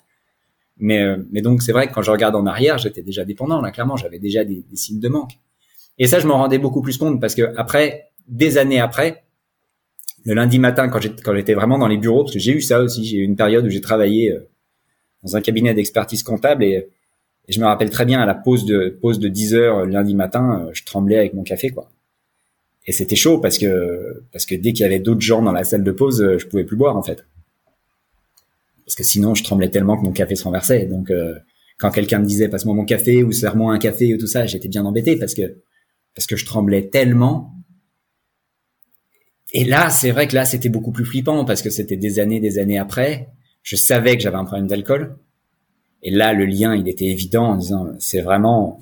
Mais 0.77 1.01
euh, 1.01 1.17
mais 1.31 1.41
donc 1.41 1.61
c'est 1.61 1.73
vrai 1.73 1.87
que 1.87 1.93
quand 1.93 2.01
je 2.01 2.11
regarde 2.11 2.35
en 2.35 2.45
arrière, 2.45 2.77
j'étais 2.77 3.01
déjà 3.01 3.25
dépendant 3.25 3.61
là, 3.61 3.71
clairement, 3.71 3.97
j'avais 3.97 4.19
déjà 4.19 4.45
des, 4.45 4.63
des 4.69 4.75
signes 4.77 4.99
de 4.99 5.09
manque. 5.09 5.31
Et 5.99 6.07
ça, 6.07 6.19
je 6.19 6.27
m'en 6.27 6.37
rendais 6.37 6.59
beaucoup 6.59 6.81
plus 6.81 6.97
compte 6.97 7.19
parce 7.19 7.35
que 7.35 7.53
après, 7.57 8.11
des 8.27 8.57
années 8.57 8.79
après, 8.79 9.23
le 10.27 10.33
lundi 10.33 10.59
matin 10.59 10.89
quand 10.89 10.99
j'étais 10.99 11.53
vraiment 11.53 11.77
dans 11.77 11.87
les 11.87 11.97
bureaux 11.97 12.23
parce 12.23 12.33
que 12.33 12.39
j'ai 12.39 12.51
eu 12.51 12.61
ça 12.61 12.81
aussi 12.81 13.05
j'ai 13.05 13.17
eu 13.17 13.23
une 13.23 13.37
période 13.37 13.65
où 13.65 13.69
j'ai 13.69 13.79
travaillé 13.79 14.33
euh, 14.33 14.49
dans 15.23 15.35
un 15.35 15.41
cabinet 15.41 15.73
d'expertise 15.73 16.23
comptable 16.23 16.63
et, 16.63 16.87
je 17.49 17.61
me 17.61 17.65
rappelle 17.65 17.89
très 17.89 18.03
bien 18.03 18.19
à 18.19 18.25
la 18.25 18.35
pause 18.35 18.65
de 18.65 18.89
pause 19.01 19.19
de 19.19 19.29
10 19.29 19.55
heures 19.55 19.85
lundi 19.85 20.15
matin 20.15 20.65
euh, 20.67 20.71
je 20.73 20.83
tremblais 20.83 21.17
avec 21.17 21.33
mon 21.33 21.43
café 21.43 21.69
quoi. 21.69 21.89
Et 22.85 22.91
c'était 22.91 23.15
chaud 23.15 23.39
parce 23.39 23.57
que 23.57 24.21
parce 24.33 24.45
que 24.45 24.53
dès 24.53 24.73
qu'il 24.73 24.81
y 24.81 24.85
avait 24.85 24.99
d'autres 24.99 25.21
gens 25.21 25.41
dans 25.41 25.53
la 25.53 25.63
salle 25.63 25.85
de 25.85 25.91
pause 25.93 26.21
euh, 26.21 26.37
je 26.37 26.45
pouvais 26.45 26.65
plus 26.65 26.75
boire 26.75 26.97
en 26.97 27.03
fait. 27.03 27.25
Parce 28.85 28.95
que 28.95 29.03
sinon 29.03 29.33
je 29.33 29.45
tremblais 29.45 29.69
tellement 29.69 29.95
que 29.95 30.03
mon 30.03 30.11
café 30.11 30.35
se 30.35 30.43
renversait. 30.43 30.87
Donc 30.87 31.09
quand 31.77 31.89
quelqu'un 31.91 32.19
me 32.19 32.25
disait 32.25 32.49
passe-moi 32.49 32.75
mon 32.75 32.83
café 32.83 33.23
ou 33.23 33.31
serre-moi 33.31 33.73
un 33.73 33.79
café 33.79 34.13
ou 34.13 34.17
tout 34.17 34.27
ça 34.27 34.45
j'étais 34.45 34.67
bien 34.67 34.83
embêté 34.83 35.15
parce 35.15 35.33
que 35.33 35.55
parce 36.17 36.25
que 36.25 36.35
je 36.35 36.45
tremblais 36.45 36.89
tellement. 36.89 37.53
Et 39.53 39.63
là, 39.63 39.91
c'est 39.91 40.09
vrai 40.09 40.27
que 40.27 40.33
là, 40.33 40.45
c'était 40.45 40.67
beaucoup 40.67 40.91
plus 40.91 41.05
flippant 41.05 41.45
parce 41.45 41.61
que 41.61 41.69
c'était 41.69 41.95
des 41.95 42.17
années, 42.17 42.39
des 42.39 42.57
années 42.57 42.79
après. 42.79 43.29
Je 43.67 43.75
savais 43.75 44.15
que 44.15 44.23
j'avais 44.23 44.37
un 44.37 44.45
problème 44.45 44.67
d'alcool. 44.67 45.17
Et 46.01 46.09
là, 46.09 46.31
le 46.31 46.45
lien, 46.45 46.73
il 46.73 46.87
était 46.87 47.03
évident 47.03 47.47
en 47.47 47.57
disant, 47.57 47.89
c'est 47.99 48.21
vraiment, 48.21 48.81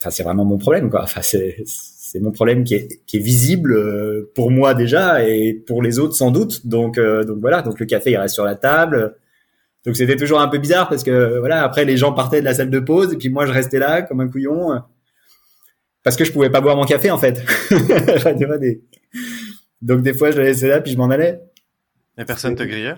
enfin, 0.00 0.10
c'est 0.10 0.24
vraiment 0.24 0.44
mon 0.44 0.58
problème, 0.58 0.90
quoi. 0.90 1.04
Enfin, 1.04 1.22
c'est, 1.22 1.62
c'est 1.66 2.18
mon 2.18 2.32
problème 2.32 2.64
qui 2.64 2.74
est, 2.74 3.00
qui 3.06 3.18
est 3.18 3.20
visible 3.20 3.74
euh, 3.74 4.32
pour 4.34 4.50
moi 4.50 4.74
déjà 4.74 5.24
et 5.24 5.54
pour 5.54 5.82
les 5.82 6.00
autres 6.00 6.16
sans 6.16 6.32
doute. 6.32 6.66
Donc, 6.66 6.98
euh, 6.98 7.22
donc 7.22 7.38
voilà. 7.38 7.62
Donc 7.62 7.78
le 7.78 7.86
café, 7.86 8.10
il 8.10 8.16
reste 8.16 8.34
sur 8.34 8.44
la 8.44 8.56
table. 8.56 9.14
Donc 9.86 9.94
c'était 9.94 10.16
toujours 10.16 10.40
un 10.40 10.48
peu 10.48 10.58
bizarre 10.58 10.88
parce 10.88 11.04
que 11.04 11.38
voilà, 11.38 11.62
après 11.62 11.84
les 11.84 11.96
gens 11.96 12.12
partaient 12.12 12.40
de 12.40 12.44
la 12.44 12.54
salle 12.54 12.70
de 12.70 12.80
pause 12.80 13.12
et 13.12 13.16
puis 13.16 13.28
moi 13.28 13.46
je 13.46 13.52
restais 13.52 13.78
là 13.78 14.02
comme 14.02 14.20
un 14.20 14.28
couillon 14.28 14.80
parce 16.02 16.16
que 16.16 16.24
je 16.24 16.32
pouvais 16.32 16.50
pas 16.50 16.60
boire 16.60 16.76
mon 16.76 16.86
café 16.86 17.12
en 17.12 17.18
fait. 17.18 17.40
donc 19.82 20.02
des 20.02 20.14
fois, 20.14 20.32
je 20.32 20.38
le 20.38 20.44
laissais 20.44 20.66
là, 20.66 20.80
puis 20.80 20.90
je 20.90 20.96
m'en 20.96 21.10
allais. 21.10 21.40
Et 22.18 22.24
personne 22.24 22.56
te 22.56 22.64
grillait? 22.64 22.96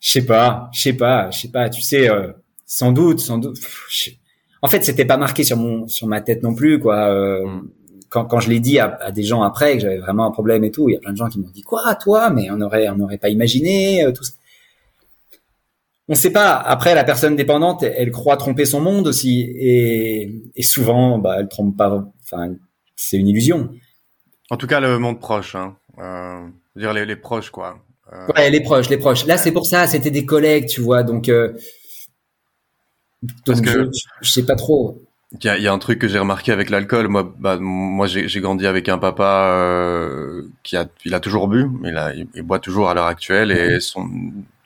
Je 0.00 0.12
sais 0.12 0.26
pas, 0.26 0.70
je 0.72 0.80
sais 0.80 0.92
pas, 0.94 1.30
je 1.30 1.40
sais 1.40 1.48
pas. 1.48 1.68
Tu 1.68 1.82
sais, 1.82 2.10
euh, 2.10 2.32
sans 2.66 2.92
doute, 2.92 3.20
sans 3.20 3.38
doute. 3.38 3.58
En 4.62 4.68
fait, 4.68 4.84
c'était 4.84 5.04
pas 5.04 5.16
marqué 5.16 5.44
sur 5.44 5.56
mon 5.56 5.88
sur 5.88 6.06
ma 6.06 6.20
tête 6.20 6.42
non 6.42 6.54
plus, 6.54 6.78
quoi. 6.78 7.08
Euh, 7.08 7.46
mm. 7.46 7.70
quand, 8.08 8.24
quand 8.24 8.40
je 8.40 8.50
l'ai 8.50 8.60
dit 8.60 8.78
à, 8.78 8.96
à, 9.00 9.12
des 9.12 9.22
gens 9.22 9.42
après 9.42 9.74
que 9.74 9.80
j'avais 9.80 9.98
vraiment 9.98 10.26
un 10.26 10.30
problème 10.30 10.64
et 10.64 10.70
tout, 10.70 10.88
il 10.88 10.94
y 10.94 10.96
a 10.96 11.00
plein 11.00 11.12
de 11.12 11.16
gens 11.16 11.28
qui 11.28 11.38
m'ont 11.38 11.50
dit 11.50 11.62
quoi, 11.62 11.94
toi? 11.96 12.30
Mais 12.30 12.50
on 12.50 12.60
aurait 12.60 12.88
on 12.88 12.96
n'aurait 12.96 13.18
pas 13.18 13.28
imaginé 13.28 14.04
euh, 14.04 14.12
tout 14.12 14.24
ça. 14.24 14.32
On 16.12 16.16
sait 16.16 16.32
pas. 16.32 16.56
Après, 16.56 16.96
la 16.96 17.04
personne 17.04 17.36
dépendante, 17.36 17.84
elle, 17.84 18.10
croit 18.10 18.36
tromper 18.36 18.64
son 18.64 18.80
monde 18.80 19.06
aussi, 19.06 19.42
et, 19.42 20.42
et 20.56 20.62
souvent, 20.64 21.18
bah, 21.18 21.36
elle 21.38 21.46
trompe 21.46 21.76
pas. 21.76 22.04
Enfin, 22.24 22.52
c'est 22.96 23.16
une 23.16 23.28
illusion. 23.28 23.70
En 24.50 24.56
tout 24.56 24.66
cas, 24.66 24.80
le 24.80 24.98
monde 24.98 25.20
proche. 25.20 25.54
Hein. 25.54 25.76
Euh, 25.98 26.48
dire 26.74 26.92
les, 26.92 27.06
les, 27.06 27.14
proches, 27.14 27.50
quoi. 27.50 27.78
Euh... 28.12 28.26
Ouais, 28.36 28.50
les 28.50 28.60
proches, 28.60 28.88
les 28.88 28.98
proches. 28.98 29.26
Là, 29.26 29.38
c'est 29.38 29.52
pour 29.52 29.66
ça, 29.66 29.86
c'était 29.86 30.10
des 30.10 30.24
collègues, 30.24 30.66
tu 30.66 30.80
vois, 30.80 31.02
donc. 31.02 31.28
Euh... 31.28 31.52
Donc, 33.46 33.62
que... 33.62 33.70
je, 33.70 34.00
je, 34.22 34.30
sais 34.30 34.44
pas 34.44 34.56
trop. 34.56 35.02
Il 35.32 35.44
y 35.44 35.48
a, 35.48 35.58
y 35.58 35.68
a, 35.68 35.72
un 35.72 35.78
truc 35.78 35.98
que 35.98 36.08
j'ai 36.08 36.18
remarqué 36.18 36.50
avec 36.52 36.70
l'alcool. 36.70 37.06
Moi, 37.08 37.32
bah, 37.38 37.58
moi, 37.60 38.06
j'ai 38.06 38.40
grandi 38.40 38.66
avec 38.66 38.88
un 38.88 38.98
papa 38.98 39.52
euh, 39.54 40.42
qui 40.62 40.76
a, 40.76 40.86
il 41.04 41.14
a 41.14 41.20
toujours 41.20 41.46
bu, 41.46 41.66
il, 41.84 41.96
a, 41.96 42.12
il, 42.14 42.42
boit 42.42 42.58
toujours 42.58 42.88
à 42.88 42.94
l'heure 42.94 43.06
actuelle 43.06 43.52
et 43.52 43.78
son, 43.78 44.08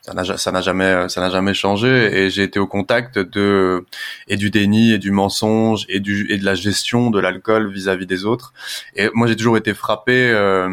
ça 0.01 0.13
n'a, 0.13 0.37
ça 0.37 0.51
n'a 0.51 0.61
jamais, 0.61 1.07
ça 1.09 1.21
n'a 1.21 1.29
jamais 1.29 1.53
changé. 1.53 1.87
Et 2.17 2.29
j'ai 2.31 2.43
été 2.43 2.59
au 2.59 2.65
contact 2.65 3.19
de 3.19 3.85
et 4.27 4.37
du 4.37 4.49
déni 4.49 4.91
et 4.93 4.97
du 4.97 5.11
mensonge 5.11 5.85
et 5.89 5.99
du 5.99 6.31
et 6.31 6.37
de 6.37 6.45
la 6.45 6.55
gestion 6.55 7.11
de 7.11 7.19
l'alcool 7.19 7.71
vis-à-vis 7.71 8.07
des 8.07 8.25
autres. 8.25 8.53
Et 8.95 9.09
moi, 9.13 9.27
j'ai 9.27 9.35
toujours 9.35 9.57
été 9.57 9.73
frappé. 9.73 10.31
Euh, 10.31 10.69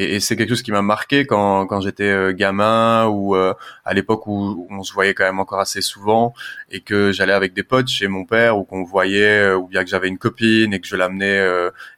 et, 0.00 0.14
et 0.14 0.20
c'est 0.20 0.34
quelque 0.36 0.48
chose 0.48 0.62
qui 0.62 0.72
m'a 0.72 0.82
marqué 0.82 1.26
quand, 1.26 1.66
quand 1.66 1.80
j'étais 1.82 2.04
euh, 2.04 2.32
gamin 2.32 3.06
ou 3.06 3.36
euh, 3.36 3.52
à 3.84 3.92
l'époque 3.92 4.26
où, 4.26 4.66
on 4.70 4.82
se 4.82 4.92
voyait 4.92 5.14
quand 5.14 5.24
même 5.24 5.40
encore 5.40 5.60
assez 5.60 5.82
souvent 5.82 6.32
et 6.70 6.80
que 6.80 7.12
j'allais 7.12 7.34
avec 7.34 7.52
des 7.52 7.62
potes 7.62 7.88
chez 7.88 8.08
mon 8.08 8.24
père 8.24 8.56
ou 8.58 8.64
qu'on 8.64 8.82
voyait 8.82 9.40
euh, 9.40 9.58
ou 9.58 9.68
bien 9.68 9.84
que 9.84 9.90
j'avais 9.90 10.08
une 10.08 10.18
copine 10.18 10.72
et 10.72 10.80
que 10.80 10.86
je 10.86 10.96
l'amenais 10.96 11.40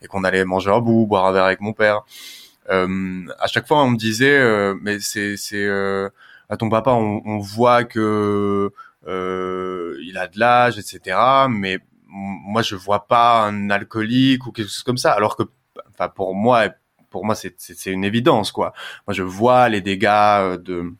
et 0.00 0.06
qu'on 0.06 0.24
allait 0.24 0.44
manger 0.44 0.70
un 0.70 0.80
bout, 0.80 1.06
boire 1.06 1.26
un 1.26 1.32
verre 1.32 1.44
avec 1.44 1.60
mon 1.60 1.72
père. 1.72 2.02
à 2.68 3.46
chaque 3.46 3.66
fois, 3.68 3.82
on 3.82 3.90
me 3.90 3.96
disait, 3.96 4.40
mais 4.80 4.98
c'est 5.00 5.36
c'est 5.36 5.68
à 6.48 6.56
ton 6.56 6.68
papa, 6.68 6.92
on, 6.92 7.22
on 7.24 7.38
voit 7.38 7.84
que 7.84 8.70
il 9.06 10.18
a 10.18 10.26
de 10.28 10.38
l'âge, 10.38 10.78
etc. 10.78 11.16
Mais 11.50 11.78
moi, 12.08 12.62
je 12.62 12.76
vois 12.76 13.06
pas 13.06 13.42
un 13.46 13.70
alcoolique 13.70 14.46
ou 14.46 14.52
quelque 14.52 14.68
chose 14.68 14.82
comme 14.82 14.98
ça. 14.98 15.12
Alors 15.12 15.36
que, 15.36 15.44
enfin, 15.90 16.08
pour 16.08 16.34
moi, 16.34 16.68
pour 17.12 17.24
moi, 17.24 17.36
c'est 17.36 17.86
une 17.86 18.04
évidence, 18.04 18.50
quoi. 18.50 18.72
Moi, 19.06 19.14
je 19.14 19.22
vois 19.22 19.68
les 19.68 19.80
dégâts 19.80 20.06
euh, 20.08 20.56
de 20.56 20.92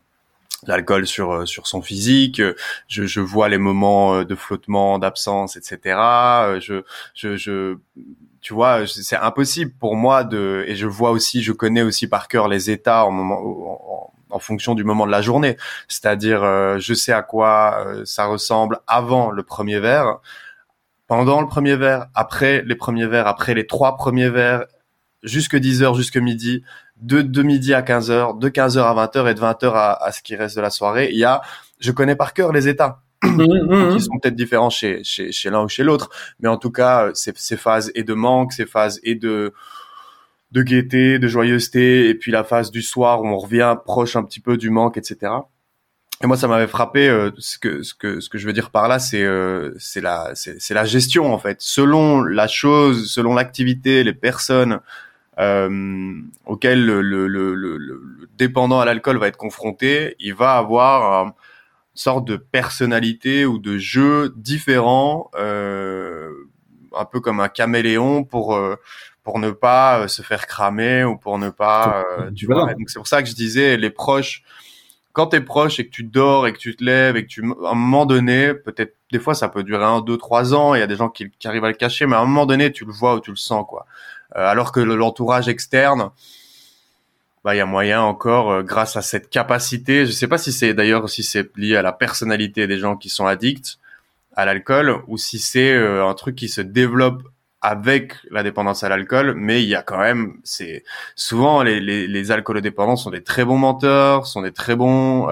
l'alcool 0.67 1.09
sur 1.09 1.33
euh, 1.33 1.45
sur 1.45 1.67
son 1.67 1.83
physique 1.83 2.41
je, 2.87 3.05
je 3.05 3.21
vois 3.21 3.49
les 3.49 3.59
moments 3.59 4.15
euh, 4.15 4.25
de 4.25 4.37
flottement 4.37 5.01
d'absence 5.01 5.57
etc 5.57 5.99
je 6.61 6.85
je 7.15 7.37
je 7.37 7.79
tu 8.41 8.55
vois 8.55 8.87
c'est 8.87 9.17
impossible 9.17 9.73
pour 9.81 9.97
moi 9.97 10.23
de 10.23 10.65
et 10.69 10.77
je 10.77 10.87
vois 10.87 11.11
aussi 11.11 11.43
je 11.43 11.51
connais 11.51 11.83
aussi 11.83 12.07
par 12.07 12.29
cœur 12.29 12.47
les 12.47 12.71
états 12.71 13.05
en 13.05 13.11
moment 13.11 14.13
en, 14.31 14.39
fonction 14.39 14.77
du 14.77 14.85
moment 14.85 15.05
de 15.05 15.11
la 15.11 15.21
journée 15.21 15.57
c'est-à-dire 15.89 16.43
je 16.79 16.95
sais 16.95 17.13
à 17.13 17.23
quoi 17.23 17.85
ça 18.05 18.27
ressemble 18.27 18.79
avant 18.87 19.33
le 19.33 19.43
premier 19.43 19.81
verre 19.81 20.21
pendant 21.07 21.41
le 21.41 21.47
premier 21.47 21.77
verre 21.77 22.07
après 22.15 22.63
les 22.63 22.77
premiers 22.77 23.07
verres 23.07 23.27
après 23.27 23.53
les 23.53 23.67
trois 23.67 23.97
premiers 23.97 24.31
verres 24.31 24.65
jusque 25.23 25.55
10h, 25.55 25.97
jusque 25.97 26.17
midi, 26.17 26.63
de, 27.01 27.23
de 27.23 27.43
midi 27.43 27.75
à 27.75 27.83
15h, 27.83 28.39
de 28.39 28.49
15h 28.49 28.81
à 28.81 29.07
20h 29.07 29.31
et 29.31 29.35
de 29.35 29.41
20h 29.41 29.73
à, 29.75 29.93
à 29.93 30.13
ce 30.13 30.23
qui 30.23 30.37
reste 30.37 30.57
de 30.57 30.61
la 30.61 30.71
soirée. 30.71 31.11
Il 31.13 31.19
y 31.19 31.25
a, 31.25 31.43
je 31.81 31.93
connais 31.93 32.17
par 32.17 32.33
cœur 32.35 32.53
les 32.53 32.69
états. 32.69 33.03
Mmh, 33.23 33.29
mmh, 33.43 33.91
mmh. 33.91 33.97
qui 33.97 34.03
sont 34.03 34.19
peut-être 34.19 34.35
différents 34.35 34.71
chez, 34.71 35.05
chez, 35.05 35.31
chez 35.31 35.49
l'un 35.49 35.63
ou 35.63 35.69
chez 35.69 35.85
l'autre, 35.85 36.11
mais 36.41 36.49
en 36.49 36.57
tout 36.57 36.73
cas, 36.73 37.11
ces, 37.15 37.33
ces 37.37 37.57
phases 37.57 37.93
et 37.95 38.03
de 38.03 38.15
manque, 38.15 38.53
ces 38.53 38.67
phases 38.67 38.99
et 39.05 39.15
de, 39.15 39.53
de 40.51 40.63
gaieté, 40.63 41.19
de 41.19 41.29
joyeuseté, 41.29 42.09
et 42.09 42.15
puis 42.15 42.33
la 42.33 42.43
phase 42.45 42.71
du 42.71 42.83
soir 42.83 43.23
où 43.23 43.27
on 43.29 43.39
revient 43.39 43.77
proche 43.85 44.17
un 44.17 44.25
petit 44.25 44.41
peu 44.41 44.57
du 44.57 44.71
manque, 44.71 44.97
etc. 44.97 45.33
Et 46.23 46.27
moi, 46.27 46.37
ça 46.37 46.47
m'avait 46.47 46.69
frappé. 46.69 47.09
Euh, 47.09 47.31
ce 47.39 47.59
que 47.59 47.83
ce 47.83 47.95
que 47.95 48.21
ce 48.21 48.29
que 48.29 48.39
je 48.39 48.47
veux 48.47 48.53
dire 48.53 48.71
par 48.71 48.87
là, 48.87 48.99
c'est 48.99 49.25
euh, 49.25 49.73
c'est 49.79 50.01
la 50.01 50.33
c'est 50.35 50.75
la 50.75 50.85
gestion 50.85 51.33
en 51.33 51.39
fait. 51.39 51.57
Selon 51.61 52.23
la 52.23 52.47
chose, 52.47 53.11
selon 53.11 53.35
l'activité, 53.35 54.05
les 54.05 54.13
personnes, 54.13 54.81
euh, 55.39 56.13
auquel 56.45 56.85
le, 56.85 57.01
le, 57.01 57.27
le, 57.27 57.55
le, 57.55 58.03
dépendant 58.37 58.81
à 58.81 58.85
l'alcool 58.85 59.17
va 59.17 59.29
être 59.29 59.39
confronté, 59.39 60.15
il 60.19 60.35
va 60.35 60.57
avoir 60.57 61.27
une 61.27 61.33
sorte 61.95 62.27
de 62.27 62.37
personnalité 62.37 63.47
ou 63.47 63.59
de 63.59 63.79
jeu 63.79 64.35
différent, 64.37 65.31
euh, 65.37 66.31
un 66.95 67.05
peu 67.07 67.21
comme 67.21 67.41
un 67.41 67.49
caméléon 67.49 68.25
pour 68.25 68.55
euh, 68.55 68.77
pour 69.23 69.39
ne 69.39 69.51
pas 69.53 70.07
se 70.09 70.21
faire 70.21 70.47
cramer 70.47 71.05
ou 71.05 71.17
pour 71.17 71.39
ne 71.39 71.49
pas 71.49 72.05
tu 72.35 72.47
vois. 72.47 72.75
Donc 72.75 72.91
c'est 72.91 72.99
pour 72.99 73.07
ça 73.09 73.23
que 73.23 73.29
je 73.29 73.35
disais 73.35 73.77
les 73.77 73.91
proches. 73.91 74.43
Quand 75.13 75.27
t'es 75.27 75.43
proche 75.43 75.79
et 75.79 75.85
que 75.87 75.91
tu 75.91 76.05
dors 76.05 76.47
et 76.47 76.55
que 76.55 76.59
tu 76.59 76.75
te 76.75 76.83
lèves 76.83 77.17
et 77.17 77.23
que 77.23 77.29
tu, 77.29 77.45
à 77.45 77.71
un 77.71 77.75
moment 77.75 78.07
donné, 78.07 78.55
peut-être 78.55 78.97
des 79.13 79.19
fois 79.19 79.35
ça 79.35 79.49
peut 79.51 79.63
durer 79.63 79.85
un, 79.85 80.01
deux, 80.01 80.17
trois 80.17 80.55
ans. 80.55 80.75
Il 80.75 80.81
y 80.81 80.83
a 80.83 80.87
des 80.87 80.97
gens 80.97 81.11
qui, 81.11 81.31
qui 81.31 81.47
arrivent 81.47 81.65
à 81.65 81.69
le 81.69 81.75
cacher, 81.75 82.07
mais 82.07 82.17
à 82.17 82.21
un 82.21 82.25
moment 82.25 82.47
donné, 82.47 82.73
tu 82.73 82.87
le 82.87 82.93
vois 82.93 83.15
ou 83.15 83.21
tu 83.21 83.31
le 83.31 83.37
sens 83.37 83.65
quoi. 83.69 83.87
Euh, 84.37 84.47
alors 84.47 84.73
que 84.73 84.81
l'entourage 84.81 85.49
externe, 85.49 86.11
bah 87.45 87.55
il 87.55 87.59
y 87.59 87.61
a 87.61 87.67
moyen 87.67 88.01
encore 88.01 88.51
euh, 88.51 88.63
grâce 88.63 88.97
à 88.97 89.03
cette 89.03 89.29
capacité. 89.29 90.07
Je 90.07 90.13
sais 90.13 90.29
pas 90.29 90.39
si 90.39 90.53
c'est 90.53 90.75
d'ailleurs 90.75 91.09
si 91.11 91.23
c'est 91.23 91.55
lié 91.57 91.77
à 91.77 91.83
la 91.83 91.93
personnalité 91.93 92.67
des 92.67 92.79
gens 92.79 92.97
qui 92.97 93.09
sont 93.09 93.27
addicts 93.27 93.79
à 94.35 94.47
l'alcool 94.47 95.03
ou 95.09 95.19
si 95.19 95.39
c'est 95.39 95.73
euh, 95.73 96.07
un 96.07 96.15
truc 96.15 96.37
qui 96.37 96.49
se 96.49 96.61
développe 96.61 97.23
avec 97.61 98.15
la 98.31 98.43
dépendance 98.43 98.83
à 98.83 98.89
l'alcool, 98.89 99.35
mais 99.37 99.63
il 99.63 99.69
y 99.69 99.77
a 99.77 99.83
quand 99.83 99.99
même, 99.99 100.41
c'est 100.43 100.83
souvent 101.15 101.63
les, 101.63 101.79
les, 101.79 102.09
les 102.09 102.31
alcoolodépendants 102.33 102.97
sont 102.97 103.11
des 103.11 103.23
très 103.23 103.45
bons 103.45 103.59
menteurs, 103.59 104.27
sont 104.27 104.43
des 104.43 104.51
très 104.51 104.75
bons 104.75 105.29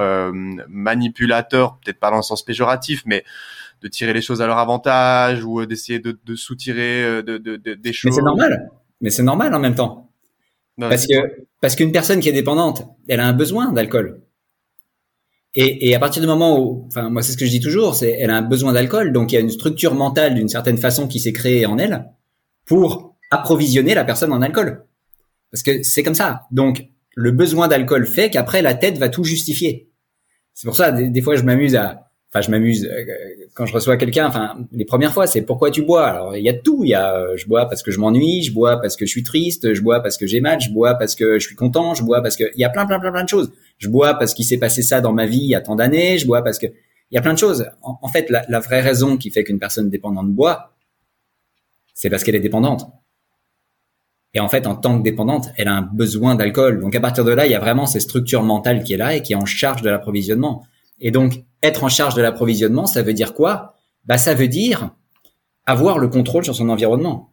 manipulateurs, 0.68 1.76
peut-être 1.78 1.98
pas 1.98 2.10
dans 2.10 2.18
le 2.18 2.22
sens 2.22 2.44
péjoratif, 2.44 3.02
mais 3.04 3.24
de 3.82 3.88
tirer 3.88 4.12
les 4.12 4.22
choses 4.22 4.40
à 4.42 4.46
leur 4.46 4.58
avantage 4.58 5.42
ou 5.42 5.66
d'essayer 5.66 5.98
de, 5.98 6.16
de 6.24 6.36
soutirer 6.36 7.20
de, 7.24 7.36
de, 7.36 7.56
des 7.56 7.92
choses. 7.92 8.12
Mais 8.12 8.16
c'est 8.16 8.22
normal 8.22 8.70
mais 9.00 9.10
c'est 9.10 9.22
normal 9.22 9.54
en 9.54 9.58
même 9.58 9.74
temps. 9.74 10.10
parce 10.78 11.06
que 11.06 11.46
parce 11.60 11.76
qu'une 11.76 11.92
personne 11.92 12.20
qui 12.20 12.28
est 12.28 12.32
dépendante, 12.32 12.84
elle 13.08 13.20
a 13.20 13.26
un 13.26 13.32
besoin 13.32 13.72
d'alcool. 13.72 14.22
Et, 15.54 15.88
et 15.88 15.94
à 15.94 15.98
partir 15.98 16.22
du 16.22 16.28
moment 16.28 16.60
où, 16.60 16.86
enfin 16.86 17.10
moi 17.10 17.22
c'est 17.22 17.32
ce 17.32 17.36
que 17.36 17.44
je 17.44 17.50
dis 17.50 17.60
toujours, 17.60 17.94
c'est 17.94 18.10
elle 18.10 18.30
a 18.30 18.36
un 18.36 18.42
besoin 18.42 18.72
d'alcool, 18.72 19.12
donc 19.12 19.32
il 19.32 19.34
y 19.34 19.38
a 19.38 19.40
une 19.40 19.50
structure 19.50 19.94
mentale 19.94 20.34
d'une 20.34 20.48
certaine 20.48 20.78
façon 20.78 21.08
qui 21.08 21.20
s'est 21.20 21.32
créée 21.32 21.66
en 21.66 21.76
elle 21.76 22.06
pour 22.66 23.16
approvisionner 23.30 23.94
la 23.94 24.04
personne 24.04 24.32
en 24.32 24.42
alcool. 24.42 24.84
Parce 25.50 25.62
que 25.62 25.82
c'est 25.82 26.02
comme 26.02 26.14
ça. 26.14 26.42
Donc 26.50 26.88
le 27.16 27.32
besoin 27.32 27.68
d'alcool 27.68 28.06
fait 28.06 28.30
qu'après 28.30 28.62
la 28.62 28.74
tête 28.74 28.98
va 28.98 29.08
tout 29.08 29.24
justifier. 29.24 29.90
C'est 30.54 30.66
pour 30.66 30.76
ça 30.76 30.92
des 30.92 31.22
fois 31.22 31.36
je 31.36 31.42
m'amuse 31.42 31.74
à 31.74 32.09
enfin 32.32 32.40
je 32.40 32.50
m'amuse 32.50 32.86
euh, 32.86 33.04
quand 33.54 33.66
je 33.66 33.72
reçois 33.72 33.96
quelqu'un 33.96 34.26
enfin 34.26 34.56
les 34.72 34.84
premières 34.84 35.12
fois 35.12 35.26
c'est 35.26 35.42
pourquoi 35.42 35.70
tu 35.70 35.82
bois? 35.82 36.06
Alors 36.06 36.36
il 36.36 36.44
y 36.44 36.48
a 36.48 36.54
tout. 36.54 36.84
Il 36.84 36.90
y 36.90 36.94
a 36.94 37.16
euh, 37.16 37.36
je 37.36 37.46
bois 37.46 37.66
parce 37.66 37.82
que 37.82 37.90
je 37.90 37.98
m'ennuie 37.98 38.42
je 38.42 38.52
bois 38.52 38.80
parce 38.80 38.96
que 38.96 39.06
je 39.06 39.10
suis 39.10 39.22
triste 39.22 39.74
je 39.74 39.82
bois 39.82 40.00
parce 40.00 40.16
que 40.16 40.26
j'ai 40.26 40.40
mal 40.40 40.60
je 40.60 40.70
bois 40.70 40.94
parce 40.94 41.14
que 41.14 41.38
je 41.38 41.46
suis 41.46 41.56
content 41.56 41.94
je 41.94 42.02
bois 42.02 42.22
parce 42.22 42.36
que 42.36 42.44
il 42.54 42.60
y 42.60 42.64
a 42.64 42.70
plein 42.70 42.86
plein 42.86 43.00
plein 43.00 43.12
plein 43.12 43.24
de 43.24 43.28
choses. 43.28 43.52
Je 43.78 43.88
bois 43.88 44.14
parce 44.14 44.34
qu'il 44.34 44.44
s'est 44.44 44.58
passé 44.58 44.82
ça 44.82 45.00
dans 45.00 45.12
ma 45.12 45.26
vie 45.26 45.38
il 45.38 45.48
y 45.48 45.54
a 45.54 45.60
tant 45.60 45.76
d'années 45.76 46.18
je 46.18 46.26
bois 46.26 46.42
parce 46.42 46.58
que 46.58 46.66
il 46.66 47.16
y 47.16 47.18
a 47.18 47.22
plein 47.22 47.34
de 47.34 47.38
choses. 47.38 47.66
En, 47.82 48.06
fait 48.06 48.30
la, 48.30 48.44
la, 48.48 48.60
vraie 48.60 48.80
raison 48.80 49.16
qui 49.16 49.30
fait 49.32 49.42
qu'une 49.42 49.58
personne 49.58 49.90
dépendante 49.90 50.30
boit 50.30 50.76
c'est 51.94 52.08
parce 52.08 52.24
qu'elle 52.24 52.36
est 52.36 52.40
dépendante. 52.40 52.86
Et 54.32 54.40
en 54.40 54.48
fait, 54.48 54.66
en 54.66 54.76
tant 54.76 54.98
que 54.98 55.02
dépendante, 55.02 55.50
elle 55.56 55.68
a 55.68 55.74
un 55.74 55.82
besoin 55.82 56.34
d'alcool. 56.34 56.80
Donc 56.80 56.94
à 56.94 57.00
partir 57.00 57.24
de 57.24 57.32
là, 57.32 57.46
il 57.46 57.52
y 57.52 57.54
a 57.54 57.58
vraiment 57.58 57.86
cette 57.86 58.02
structure 58.02 58.42
mentale 58.42 58.84
qui 58.84 58.94
est 58.94 58.96
là 58.96 59.14
et 59.14 59.22
qui 59.22 59.32
est 59.32 59.36
en 59.36 59.44
charge 59.44 59.82
de 59.82 59.90
l'approvisionnement. 59.90 60.64
Et 61.00 61.10
donc, 61.10 61.44
être 61.62 61.84
en 61.84 61.88
charge 61.88 62.14
de 62.14 62.22
l'approvisionnement, 62.22 62.86
ça 62.86 63.02
veut 63.02 63.14
dire 63.14 63.34
quoi? 63.34 63.74
Bah, 64.04 64.18
ça 64.18 64.34
veut 64.34 64.48
dire 64.48 64.94
avoir 65.66 65.98
le 65.98 66.08
contrôle 66.08 66.44
sur 66.44 66.54
son 66.54 66.68
environnement. 66.68 67.32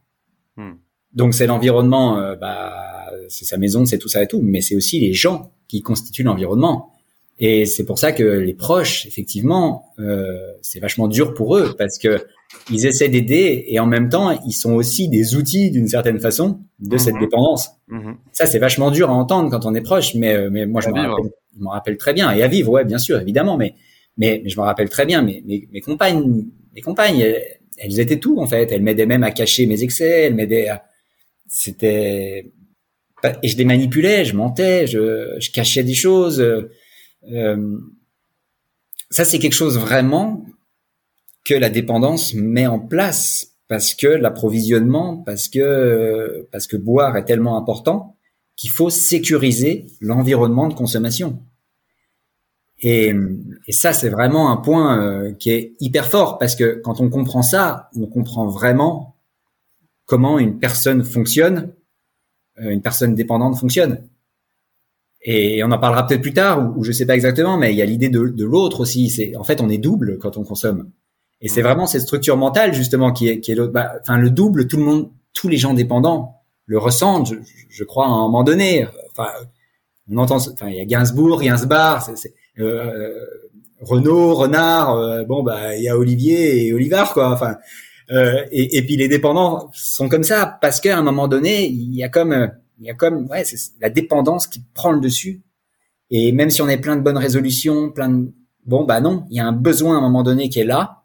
Hmm. 0.58 0.74
Donc, 1.14 1.34
c'est 1.34 1.48
l'environnement, 1.48 2.20
euh, 2.20 2.36
bah, 2.36 3.08
c'est 3.30 3.46
sa 3.46 3.58
maison, 3.58 3.86
c'est 3.86 3.98
tout 3.98 4.10
ça 4.10 4.24
et 4.24 4.28
tout, 4.28 4.42
mais 4.42 4.62
c'est 4.62 4.76
aussi 4.76 5.00
les 5.00 5.14
gens 5.14 5.52
qui 5.68 5.82
constituent 5.82 6.24
l'environnement. 6.24 6.92
Et 7.40 7.66
c'est 7.66 7.86
pour 7.86 8.00
ça 8.00 8.12
que 8.12 8.24
les 8.24 8.54
proches, 8.54 9.06
effectivement, 9.06 9.94
euh, 10.00 10.38
c'est 10.62 10.80
vachement 10.80 11.08
dur 11.08 11.34
pour 11.34 11.56
eux 11.58 11.76
parce 11.78 12.00
que 12.00 12.26
ils 12.70 12.86
essaient 12.86 13.10
d'aider 13.10 13.66
et 13.68 13.80
en 13.80 13.86
même 13.86 14.10
temps, 14.10 14.40
ils 14.46 14.54
sont 14.54 14.74
aussi 14.74 15.10
des 15.10 15.36
outils 15.36 15.72
d'une 15.72 15.88
certaine 15.88 16.20
façon 16.20 16.62
de 16.80 16.98
cette 16.98 17.16
mhm. 17.16 17.22
dépendance. 17.22 17.70
Mhm. 17.88 18.18
Ça, 18.32 18.46
c'est 18.46 18.60
vachement 18.60 18.92
dur 18.92 19.10
à 19.10 19.14
entendre 19.14 19.50
quand 19.50 19.66
on 19.66 19.74
est 19.74 19.82
proche, 19.82 20.16
mais 20.16 20.36
euh, 20.36 20.50
mais 20.52 20.66
moi, 20.66 20.82
je 20.82 20.90
me 20.90 20.94
rappelle, 20.94 21.32
rappelle 21.66 21.98
très 21.98 22.14
bien 22.14 22.32
et 22.32 22.44
à 22.44 22.48
vivre, 22.48 22.72
ouais, 22.72 22.86
bien 22.86 22.98
sûr, 22.98 23.20
évidemment, 23.20 23.58
mais 23.58 23.76
mais, 24.18 24.42
mais 24.44 24.50
je 24.50 24.60
me 24.60 24.66
rappelle 24.66 24.90
très 24.90 25.06
bien. 25.06 25.22
Mes, 25.22 25.44
mes, 25.46 25.68
mes 25.72 25.82
compagnes, 25.82 26.46
mes 26.76 26.82
compagnes, 26.82 27.22
elles, 27.78 28.00
étaient 28.00 28.20
tout 28.20 28.40
en 28.40 28.48
fait. 28.48 28.72
Elles 28.72 28.82
m'aidaient 28.82 29.06
même 29.06 29.24
à 29.24 29.32
cacher 29.32 29.68
mes 29.68 29.84
excès. 29.84 30.24
Elles 30.24 30.36
m'aidaient 30.36 30.68
à. 30.68 30.84
C'était 31.48 32.52
et 33.42 33.48
je 33.48 33.58
les 33.58 33.66
manipulais, 33.66 34.26
je 34.26 34.36
mentais, 34.36 34.88
je, 34.88 35.36
je 35.40 35.52
cachais 35.52 35.84
des 35.84 35.94
choses. 35.94 36.40
Euh, 37.32 37.80
ça, 39.10 39.26
c'est 39.26 39.40
quelque 39.40 39.54
chose 39.54 39.78
vraiment 39.78 40.46
que 41.48 41.54
la 41.54 41.70
dépendance 41.70 42.34
met 42.34 42.68
en 42.68 42.80
place 42.80 43.54
parce 43.70 43.94
que 43.94 44.08
l'approvisionnement, 44.08 45.18
parce 45.18 45.48
que 45.48 46.48
parce 46.52 46.68
que 46.68 46.76
boire 46.76 47.16
est 47.16 47.24
tellement 47.24 47.58
important 47.58 48.18
qu'il 48.58 48.70
faut 48.70 48.90
sécuriser 48.90 49.86
l'environnement 50.02 50.68
de 50.68 50.74
consommation. 50.74 51.40
Et, 52.82 53.14
et 53.66 53.72
ça, 53.72 53.94
c'est 53.94 54.10
vraiment 54.10 54.52
un 54.52 54.58
point 54.58 55.02
euh, 55.02 55.34
qui 55.34 55.52
est 55.52 55.76
hyper 55.80 56.08
fort 56.08 56.38
parce 56.38 56.56
que 56.56 56.82
quand 56.84 57.00
on 57.00 57.10
comprend 57.10 57.42
ça, 57.42 57.90
on 57.96 58.08
comprend 58.08 58.48
vraiment 58.48 59.16
comment 60.06 60.40
une 60.40 60.60
personne 60.60 61.04
fonctionne, 61.04 61.74
euh, 62.60 62.72
une 62.72 62.82
personne 62.82 63.16
dépendante 63.16 63.58
fonctionne. 63.58 64.04
Et 65.22 65.64
on 65.64 65.72
en 65.72 65.80
parlera 65.80 66.06
peut-être 66.06 66.22
plus 66.22 66.34
tard, 66.34 66.78
ou, 66.78 66.84
je 66.84 66.92
sais 66.92 67.06
pas 67.06 67.16
exactement, 67.16 67.58
mais 67.58 67.74
il 67.74 67.78
y 67.78 67.82
a 67.82 67.86
l'idée 67.86 68.10
de, 68.10 68.28
de 68.28 68.46
l'autre 68.46 68.82
aussi. 68.82 69.10
C'est 69.10 69.36
en 69.36 69.44
fait, 69.44 69.62
on 69.62 69.70
est 69.70 69.78
double 69.78 70.18
quand 70.20 70.38
on 70.38 70.44
consomme. 70.44 70.92
Et 71.42 71.50
c'est 71.50 71.62
vraiment 71.62 71.86
cette 71.86 72.02
structure 72.02 72.38
mentale 72.38 72.74
justement 72.74 73.12
qui 73.12 73.28
est 73.28 73.40
qui 73.40 73.52
est 73.52 73.56
l'autre. 73.56 73.74
Bah, 73.74 73.94
enfin, 74.02 74.18
le 74.18 74.30
double, 74.30 74.68
tout 74.68 74.78
le 74.78 74.84
monde, 74.84 75.12
tous 75.34 75.48
les 75.48 75.58
gens 75.58 75.74
dépendants 75.74 76.42
le 76.66 76.78
ressentent. 76.78 77.28
Je, 77.28 77.36
je 77.70 77.84
crois 77.84 78.06
à 78.06 78.10
un 78.10 78.22
moment 78.22 78.44
donné. 78.44 78.88
Enfin, 79.12 79.30
on 80.10 80.18
entend. 80.18 80.38
Enfin, 80.38 80.70
il 80.70 80.76
y 80.76 80.80
a 80.80 80.86
Gainsbourg, 80.86 81.42
Gainsbar, 81.42 82.04
c'est, 82.04 82.34
euh, 82.60 83.14
Renault, 83.82 84.34
Renard. 84.34 84.96
Euh, 84.96 85.24
bon, 85.24 85.44
bah, 85.44 85.76
il 85.76 85.84
y 85.84 85.90
a 85.90 85.98
Olivier 85.98 86.66
et 86.66 86.74
Olivard, 86.74 87.14
quoi. 87.14 87.32
Enfin, 87.32 87.58
euh, 88.10 88.44
et, 88.52 88.78
et, 88.78 88.82
puis 88.84 88.96
les 88.96 89.08
dépendants 89.08 89.70
sont 89.74 90.08
comme 90.08 90.24
ça 90.24 90.58
parce 90.62 90.80
qu'à 90.80 90.98
un 90.98 91.04
moment 91.04 91.28
donné, 91.28 91.68
il 91.68 91.94
y 91.94 92.04
a 92.04 92.10
comme, 92.10 92.52
il 92.80 92.86
y 92.86 92.90
a 92.90 92.94
comme, 92.94 93.28
ouais, 93.28 93.44
c'est 93.44 93.58
la 93.82 93.90
dépendance 93.90 94.48
qui 94.48 94.64
prend 94.74 94.92
le 94.92 95.02
dessus. 95.02 95.42
Et 96.10 96.32
même 96.32 96.50
si 96.50 96.62
on 96.62 96.70
est 96.70 96.78
plein 96.78 96.96
de 96.96 97.02
bonnes 97.02 97.18
résolutions, 97.18 97.92
plein 97.92 98.10
de, 98.10 98.32
bon, 98.66 98.86
bah 98.86 99.02
non, 99.02 99.26
il 99.30 99.36
y 99.36 99.40
a 99.42 99.46
un 99.46 99.52
besoin 99.52 99.96
à 99.96 99.98
un 99.98 100.02
moment 100.02 100.24
donné 100.24 100.48
qui 100.48 100.60
est 100.60 100.66
là 100.66 100.97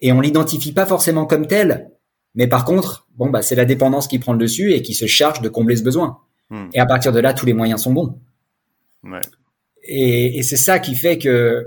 et 0.00 0.12
on 0.12 0.20
l'identifie 0.20 0.72
pas 0.72 0.86
forcément 0.86 1.26
comme 1.26 1.46
tel. 1.46 1.90
Mais 2.34 2.46
par 2.46 2.64
contre, 2.64 3.08
bon, 3.16 3.30
bah, 3.30 3.42
c'est 3.42 3.54
la 3.54 3.64
dépendance 3.64 4.08
qui 4.08 4.18
prend 4.18 4.32
le 4.32 4.38
dessus 4.38 4.74
et 4.74 4.82
qui 4.82 4.94
se 4.94 5.06
charge 5.06 5.40
de 5.40 5.48
combler 5.48 5.76
ce 5.76 5.82
besoin. 5.82 6.18
Hmm. 6.50 6.66
Et 6.74 6.80
à 6.80 6.86
partir 6.86 7.12
de 7.12 7.20
là, 7.20 7.32
tous 7.32 7.46
les 7.46 7.54
moyens 7.54 7.82
sont 7.82 7.92
bons. 7.92 8.18
Ouais. 9.02 9.20
Et, 9.82 10.38
et 10.38 10.42
c'est 10.42 10.56
ça 10.56 10.78
qui 10.78 10.94
fait 10.94 11.18
que 11.18 11.66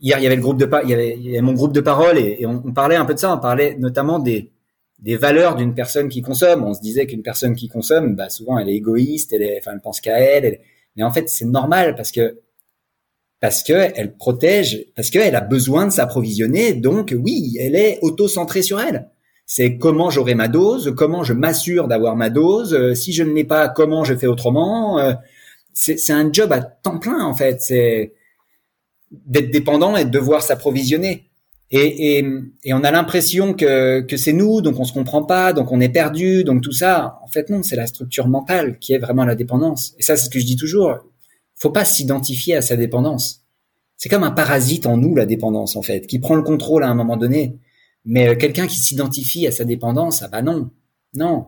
hier 0.00 0.18
il 0.18 0.22
y 0.22 0.26
avait 0.26 0.36
le 0.36 0.42
groupe 0.42 0.58
de 0.58 0.68
il 0.84 0.90
y 0.90 0.94
avait, 0.94 1.16
il 1.16 1.26
y 1.26 1.30
avait 1.30 1.40
mon 1.40 1.52
groupe 1.52 1.72
de 1.72 1.80
parole 1.80 2.18
et, 2.18 2.44
on, 2.46 2.62
on, 2.64 2.72
parlait 2.72 2.96
un 2.96 3.04
peu 3.04 3.14
de 3.14 3.18
ça. 3.18 3.34
On 3.34 3.38
parlait 3.38 3.76
notamment 3.78 4.18
des 4.18 4.50
des 4.98 5.16
valeurs 5.16 5.54
d'une 5.54 5.74
personne 5.74 6.08
qui 6.08 6.22
consomme. 6.22 6.64
On 6.64 6.74
se 6.74 6.80
disait 6.80 7.06
qu'une 7.06 7.22
personne 7.22 7.54
qui 7.54 7.68
consomme, 7.68 8.16
bah 8.16 8.28
souvent 8.30 8.58
elle 8.58 8.68
est 8.68 8.74
égoïste, 8.74 9.32
elle 9.32 9.42
est, 9.42 9.58
enfin 9.58 9.72
elle 9.74 9.80
pense 9.80 10.00
qu'à 10.00 10.18
elle, 10.18 10.44
elle. 10.44 10.60
Mais 10.96 11.04
en 11.04 11.12
fait 11.12 11.28
c'est 11.28 11.44
normal 11.44 11.94
parce 11.94 12.10
que 12.10 12.40
parce 13.40 13.62
que 13.62 13.72
elle 13.72 14.16
protège, 14.16 14.86
parce 14.96 15.10
qu'elle 15.10 15.36
a 15.36 15.40
besoin 15.40 15.86
de 15.86 15.92
s'approvisionner. 15.92 16.74
Donc 16.74 17.14
oui, 17.16 17.56
elle 17.60 17.76
est 17.76 17.98
auto-centrée 18.02 18.62
sur 18.62 18.80
elle. 18.80 19.08
C'est 19.46 19.78
comment 19.78 20.10
j'aurai 20.10 20.34
ma 20.34 20.48
dose, 20.48 20.92
comment 20.96 21.22
je 21.22 21.32
m'assure 21.32 21.88
d'avoir 21.88 22.16
ma 22.16 22.30
dose. 22.30 22.74
Euh, 22.74 22.94
si 22.94 23.12
je 23.12 23.22
ne 23.22 23.32
l'ai 23.32 23.44
pas, 23.44 23.68
comment 23.68 24.04
je 24.04 24.14
fais 24.14 24.26
autrement. 24.26 24.98
Euh, 24.98 25.14
c'est 25.72 26.12
un 26.12 26.32
job 26.32 26.52
à 26.52 26.60
temps 26.60 26.98
plein 26.98 27.24
en 27.24 27.34
fait. 27.34 27.62
C'est 27.62 28.12
d'être 29.10 29.50
dépendant 29.50 29.96
et 29.96 30.04
de 30.04 30.10
devoir 30.10 30.42
s'approvisionner. 30.42 31.30
Et, 31.70 32.24
on 32.72 32.82
a 32.82 32.90
l'impression 32.90 33.52
que, 33.52 34.00
que 34.00 34.16
c'est 34.16 34.32
nous, 34.32 34.62
donc 34.62 34.80
on 34.80 34.84
se 34.84 34.92
comprend 34.92 35.22
pas, 35.22 35.52
donc 35.52 35.70
on 35.70 35.80
est 35.80 35.90
perdu, 35.90 36.42
donc 36.42 36.62
tout 36.62 36.72
ça. 36.72 37.18
En 37.22 37.28
fait, 37.28 37.50
non, 37.50 37.62
c'est 37.62 37.76
la 37.76 37.86
structure 37.86 38.26
mentale 38.26 38.78
qui 38.78 38.94
est 38.94 38.98
vraiment 38.98 39.24
la 39.24 39.34
dépendance. 39.34 39.94
Et 39.98 40.02
ça, 40.02 40.16
c'est 40.16 40.26
ce 40.26 40.30
que 40.30 40.40
je 40.40 40.46
dis 40.46 40.56
toujours 40.56 40.98
faut 41.58 41.70
pas 41.70 41.84
s'identifier 41.84 42.56
à 42.56 42.62
sa 42.62 42.76
dépendance. 42.76 43.44
C'est 43.96 44.08
comme 44.08 44.22
un 44.22 44.30
parasite 44.30 44.86
en 44.86 44.96
nous, 44.96 45.14
la 45.14 45.26
dépendance, 45.26 45.76
en 45.76 45.82
fait, 45.82 46.06
qui 46.06 46.20
prend 46.20 46.36
le 46.36 46.42
contrôle 46.42 46.84
à 46.84 46.88
un 46.88 46.94
moment 46.94 47.16
donné. 47.16 47.58
Mais 48.04 48.28
euh, 48.28 48.36
quelqu'un 48.36 48.66
qui 48.66 48.78
s'identifie 48.78 49.46
à 49.46 49.52
sa 49.52 49.64
dépendance, 49.64 50.22
ah 50.22 50.28
bah 50.28 50.40
non, 50.40 50.70
non. 51.14 51.46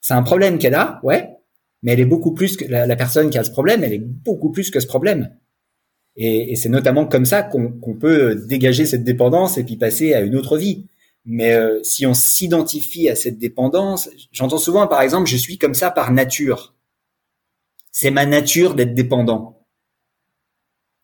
C'est 0.00 0.14
un 0.14 0.22
problème 0.22 0.58
qu'elle 0.58 0.74
a, 0.74 1.00
ouais, 1.04 1.30
mais 1.82 1.92
elle 1.92 2.00
est 2.00 2.04
beaucoup 2.04 2.34
plus 2.34 2.56
que 2.56 2.64
la, 2.64 2.96
personne 2.96 3.30
qui 3.30 3.38
a 3.38 3.44
ce 3.44 3.52
problème, 3.52 3.84
elle 3.84 3.92
est 3.92 4.04
beaucoup 4.04 4.50
plus 4.50 4.70
que 4.70 4.80
ce 4.80 4.86
problème. 4.86 5.30
Et, 6.16 6.56
c'est 6.56 6.68
notamment 6.68 7.06
comme 7.06 7.24
ça 7.24 7.42
qu'on 7.42 7.94
peut 7.98 8.34
dégager 8.34 8.84
cette 8.84 9.04
dépendance 9.04 9.56
et 9.58 9.64
puis 9.64 9.76
passer 9.76 10.12
à 10.12 10.20
une 10.20 10.36
autre 10.36 10.58
vie. 10.58 10.86
Mais 11.24 11.54
euh, 11.54 11.80
si 11.84 12.04
on 12.04 12.14
s'identifie 12.14 13.08
à 13.08 13.14
cette 13.14 13.38
dépendance, 13.38 14.10
j'entends 14.32 14.58
souvent 14.58 14.88
par 14.88 15.02
exemple, 15.02 15.28
je 15.28 15.36
suis 15.36 15.56
comme 15.56 15.74
ça 15.74 15.92
par 15.92 16.12
nature. 16.12 16.74
C'est 17.92 18.10
ma 18.10 18.26
nature 18.26 18.74
d'être 18.74 18.94
dépendant. 18.94 19.64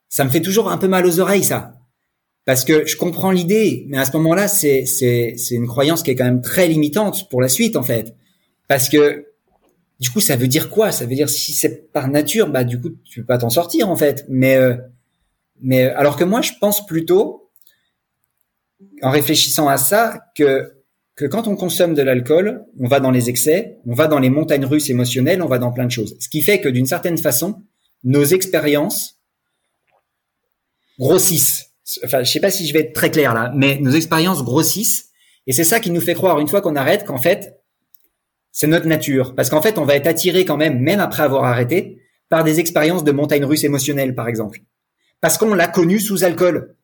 Ça 0.08 0.24
me 0.24 0.30
fait 0.30 0.40
toujours 0.40 0.70
un 0.70 0.78
peu 0.78 0.88
mal 0.88 1.06
aux 1.06 1.20
oreilles, 1.20 1.44
ça. 1.44 1.74
Parce 2.46 2.64
que 2.64 2.86
je 2.86 2.96
comprends 2.96 3.30
l'idée, 3.30 3.84
mais 3.88 3.98
à 3.98 4.06
ce 4.06 4.12
moment-là, 4.16 4.48
c'est, 4.48 4.86
c'est, 4.86 5.34
c'est 5.36 5.54
une 5.54 5.66
croyance 5.66 6.02
qui 6.02 6.10
est 6.10 6.14
quand 6.14 6.24
même 6.24 6.40
très 6.40 6.66
limitante 6.66 7.28
pour 7.28 7.42
la 7.42 7.48
suite, 7.48 7.76
en 7.76 7.82
fait. 7.82 8.16
Parce 8.68 8.88
que, 8.88 9.26
du 10.00 10.08
coup, 10.08 10.20
ça 10.20 10.36
veut 10.36 10.48
dire 10.48 10.70
quoi? 10.70 10.90
Ça 10.90 11.04
veut 11.04 11.14
dire 11.14 11.28
si 11.28 11.52
c'est 11.52 11.92
par 11.92 12.08
nature, 12.08 12.48
bah, 12.48 12.64
du 12.64 12.80
coup, 12.80 12.88
tu 13.04 13.20
peux 13.20 13.26
pas 13.26 13.36
t'en 13.36 13.50
sortir, 13.50 13.90
en 13.90 13.96
fait. 13.96 14.24
Mais, 14.30 14.56
euh, 14.56 14.76
mais, 15.60 15.88
alors 15.88 16.16
que 16.16 16.24
moi, 16.24 16.40
je 16.40 16.52
pense 16.58 16.86
plutôt, 16.86 17.50
en 19.02 19.10
réfléchissant 19.10 19.68
à 19.68 19.76
ça, 19.76 20.18
que 20.34 20.77
que 21.18 21.24
quand 21.26 21.48
on 21.48 21.56
consomme 21.56 21.94
de 21.94 22.02
l'alcool, 22.02 22.64
on 22.78 22.86
va 22.86 23.00
dans 23.00 23.10
les 23.10 23.28
excès, 23.28 23.78
on 23.84 23.92
va 23.92 24.06
dans 24.06 24.20
les 24.20 24.30
montagnes 24.30 24.64
russes 24.64 24.88
émotionnelles, 24.88 25.42
on 25.42 25.48
va 25.48 25.58
dans 25.58 25.72
plein 25.72 25.84
de 25.84 25.90
choses. 25.90 26.16
Ce 26.20 26.28
qui 26.28 26.42
fait 26.42 26.60
que 26.60 26.68
d'une 26.68 26.86
certaine 26.86 27.18
façon, 27.18 27.64
nos 28.04 28.24
expériences 28.24 29.20
grossissent. 31.00 31.72
Enfin, 32.04 32.22
je 32.22 32.30
sais 32.30 32.38
pas 32.38 32.52
si 32.52 32.68
je 32.68 32.72
vais 32.72 32.80
être 32.80 32.92
très 32.92 33.10
clair 33.10 33.34
là, 33.34 33.52
mais 33.56 33.80
nos 33.80 33.90
expériences 33.90 34.44
grossissent 34.44 35.08
et 35.48 35.52
c'est 35.52 35.64
ça 35.64 35.80
qui 35.80 35.90
nous 35.90 36.00
fait 36.00 36.14
croire 36.14 36.38
une 36.38 36.46
fois 36.46 36.60
qu'on 36.60 36.76
arrête 36.76 37.04
qu'en 37.04 37.18
fait, 37.18 37.58
c'est 38.52 38.68
notre 38.68 38.86
nature. 38.86 39.34
Parce 39.34 39.50
qu'en 39.50 39.60
fait, 39.60 39.76
on 39.76 39.84
va 39.84 39.96
être 39.96 40.06
attiré 40.06 40.44
quand 40.44 40.56
même, 40.56 40.78
même 40.78 41.00
après 41.00 41.24
avoir 41.24 41.44
arrêté, 41.44 41.98
par 42.28 42.44
des 42.44 42.60
expériences 42.60 43.02
de 43.02 43.10
montagnes 43.10 43.44
russes 43.44 43.64
émotionnelles, 43.64 44.14
par 44.14 44.28
exemple. 44.28 44.60
Parce 45.20 45.36
qu'on 45.36 45.54
l'a 45.54 45.66
connu 45.66 45.98
sous 45.98 46.22
alcool. 46.22 46.76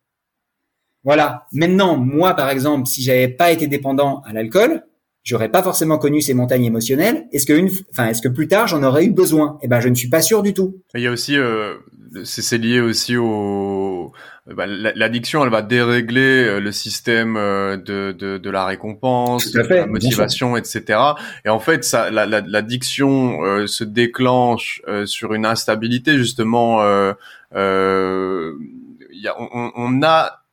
Voilà. 1.04 1.46
Maintenant, 1.52 1.96
moi, 1.96 2.34
par 2.34 2.50
exemple, 2.50 2.86
si 2.86 3.02
j'avais 3.02 3.28
pas 3.28 3.52
été 3.52 3.66
dépendant 3.66 4.22
à 4.26 4.32
l'alcool, 4.32 4.82
j'aurais 5.24 5.50
pas 5.50 5.62
forcément 5.62 5.98
connu 5.98 6.20
ces 6.20 6.34
montagnes 6.34 6.64
émotionnelles. 6.64 7.26
Est-ce 7.32 7.46
que 7.46 7.52
une, 7.52 7.70
enfin, 7.90 8.08
est-ce 8.08 8.22
que 8.22 8.28
plus 8.28 8.48
tard 8.48 8.68
j'en 8.68 8.82
aurais 8.82 9.06
eu 9.06 9.10
besoin? 9.10 9.58
Eh 9.62 9.68
ben, 9.68 9.80
je 9.80 9.88
ne 9.88 9.94
suis 9.94 10.08
pas 10.08 10.22
sûr 10.22 10.42
du 10.42 10.54
tout. 10.54 10.80
Il 10.94 11.00
y 11.00 11.06
a 11.06 11.10
aussi, 11.10 11.36
euh, 11.36 11.74
c'est 12.24 12.58
lié 12.58 12.80
aussi 12.80 13.16
au, 13.16 14.12
bah, 14.46 14.66
l'addiction, 14.66 15.44
elle 15.44 15.50
va 15.50 15.62
dérégler 15.62 16.44
euh, 16.44 16.60
le 16.60 16.72
système 16.72 17.36
euh, 17.36 17.76
de, 17.76 18.12
de, 18.12 18.38
de 18.38 18.50
la 18.50 18.64
récompense, 18.66 19.50
de 19.50 19.60
la 19.60 19.86
motivation, 19.86 20.56
etc. 20.56 20.98
Et 21.44 21.48
en 21.48 21.60
fait, 21.60 21.84
ça, 21.84 22.10
l'addiction 22.10 23.66
se 23.66 23.84
déclenche 23.84 24.82
sur 25.06 25.34
une 25.34 25.46
instabilité 25.46 26.18
justement. 26.18 26.82
y 26.82 27.14
a, 29.28 29.34
on, 29.38 29.72
on 29.74 30.02
a 30.02 30.43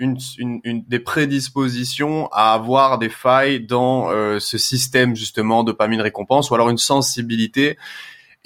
une, 0.00 0.16
une, 0.38 0.60
une, 0.64 0.82
des 0.88 0.98
prédispositions 0.98 2.28
à 2.32 2.54
avoir 2.54 2.98
des 2.98 3.10
failles 3.10 3.60
dans 3.60 4.10
euh, 4.10 4.40
ce 4.40 4.58
système 4.58 5.14
justement 5.14 5.62
dopamine 5.62 6.00
récompense 6.00 6.50
ou 6.50 6.54
alors 6.54 6.70
une 6.70 6.78
sensibilité. 6.78 7.76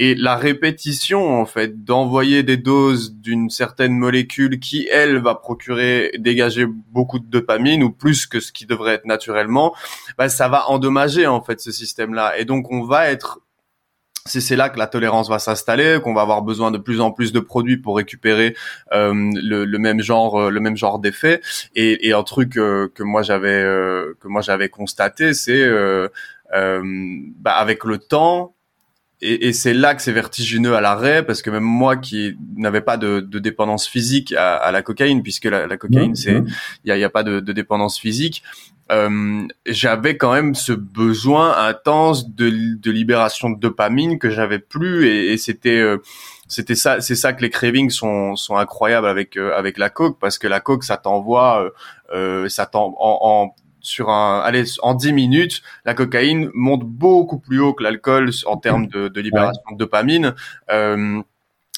Et 0.01 0.17
la 0.17 0.35
répétition 0.35 1.41
en 1.41 1.47
fait 1.47 1.85
d'envoyer 1.85 2.43
des 2.43 2.57
doses 2.57 3.15
d'une 3.15 3.49
certaine 3.49 3.97
molécule 3.97 4.59
qui 4.59 4.89
elle 4.91 5.19
va 5.19 5.37
procurer 5.37 6.11
dégager 6.19 6.67
beaucoup 6.67 7.21
de 7.21 7.27
dopamine 7.27 7.85
ou 7.85 7.93
plus 7.93 8.27
que 8.27 8.41
ce 8.41 8.51
qui 8.51 8.67
devrait 8.67 8.95
être 8.95 9.05
naturellement 9.05 9.73
bah, 10.19 10.29
ça 10.29 10.49
va 10.49 10.69
endommager 10.69 11.29
en 11.29 11.41
fait 11.41 11.61
ce 11.61 11.71
système 11.71 12.13
là 12.13 12.37
et 12.37 12.45
donc 12.45 12.73
on 12.73 12.83
va 12.83 13.09
être 13.09 13.44
c'est 14.27 14.57
là 14.57 14.71
que 14.71 14.79
la 14.79 14.87
tolérance 14.87 15.29
va 15.29 15.39
s'installer, 15.39 15.99
qu'on 16.03 16.15
va 16.15 16.23
avoir 16.23 16.41
besoin 16.41 16.71
de 16.71 16.79
plus 16.79 17.03
en 17.03 17.11
plus 17.11 17.31
de 17.31 17.41
produits 17.41 17.77
pour 17.77 17.97
récupérer 17.97 18.57
euh, 18.93 19.13
le, 19.35 19.67
le, 19.67 19.79
même 19.79 20.01
genre, 20.01 20.41
euh, 20.41 20.51
le 20.51 20.61
même 20.61 20.79
genre 20.79 20.99
d'effet. 20.99 21.43
Et, 21.77 22.09
et, 22.09 22.15
un 22.15 22.23
truc 22.23 22.57
euh, 22.57 22.89
que 22.95 23.03
moi 23.03 23.21
j'avais 23.23 23.51
euh, 23.51 24.17
que 24.21 24.29
moi 24.29 24.41
j'avais 24.41 24.71
constaté, 24.71 25.35
c'est 25.35 25.69
bah, 26.51 27.53
avec 27.53 27.85
le 27.85 27.99
temps, 27.99 28.55
et, 29.21 29.49
et 29.49 29.53
c'est 29.53 29.75
là 29.75 29.95
que 29.95 30.01
c'est 30.01 30.13
vertigineux 30.13 30.75
à 30.75 30.81
l'arrêt 30.81 31.25
parce 31.25 31.43
que 31.43 31.51
même 31.51 31.63
moi 31.63 31.97
qui 31.97 32.37
n'avais 32.57 32.81
pas 32.81 32.97
de, 32.97 33.21
de, 33.21 33.39
dépendance 33.39 33.87
physique 33.87 34.33
à, 34.33 34.57
à, 34.57 34.73
la 34.73 34.83
cocaïne 34.83 35.23
puisque 35.23 35.45
la, 35.45 35.67
la 35.67 35.77
cocaïne 35.77 36.15
c'est 36.15 36.43
il 36.85 36.89
y 36.89 36.93
a, 36.93 36.97
y 36.97 37.05
a, 37.05 37.11
pas 37.11 37.23
de, 37.23 37.41
de 37.41 37.53
dépendance 37.53 37.99
physique 37.99 38.43
euh, 38.93 39.47
j'avais 39.67 40.17
quand 40.17 40.33
même 40.33 40.55
ce 40.55 40.73
besoin 40.73 41.57
intense 41.67 42.29
de, 42.29 42.51
de 42.79 42.91
libération 42.91 43.49
de 43.51 43.59
dopamine 43.59 44.19
que 44.19 44.29
j'avais 44.29 44.59
plus 44.59 45.07
et, 45.07 45.33
et 45.33 45.39
c'était 45.39 45.81
euh, 45.81 45.99
c'était 46.49 46.75
ça 46.75 47.01
c'est 47.01 47.15
ça 47.15 47.33
que 47.33 47.41
les 47.41 47.49
cravings 47.49 47.89
sont 47.89 48.37
sont 48.37 48.57
incroyables 48.57 49.07
avec 49.07 49.39
euh, 49.39 49.57
avec 49.57 49.79
la 49.79 49.89
coke 49.89 50.19
parce 50.21 50.39
que 50.39 50.47
la 50.47 50.61
coke 50.61 50.85
ça 50.85 50.99
t'envoie 50.99 51.73
euh, 52.13 52.49
ça 52.51 52.67
t'en 52.67 52.95
en, 52.99 53.19
en, 53.23 53.55
sur 53.81 54.11
un 54.11 54.41
allez 54.41 54.65
en 54.83 54.95
10 54.95 55.15
minutes 55.15 55.63
la 55.87 55.95
cocaïne 55.95 56.51
monte 56.53 56.85
beaucoup 56.85 57.39
plus 57.39 57.61
haut 57.61 57.73
que 57.73 57.83
l'alcool 57.83 58.31
en 58.45 58.59
termes 58.59 58.87
de, 58.89 59.09
de 59.09 59.21
libération 59.23 59.63
de 59.73 59.79
dopamine 59.79 60.35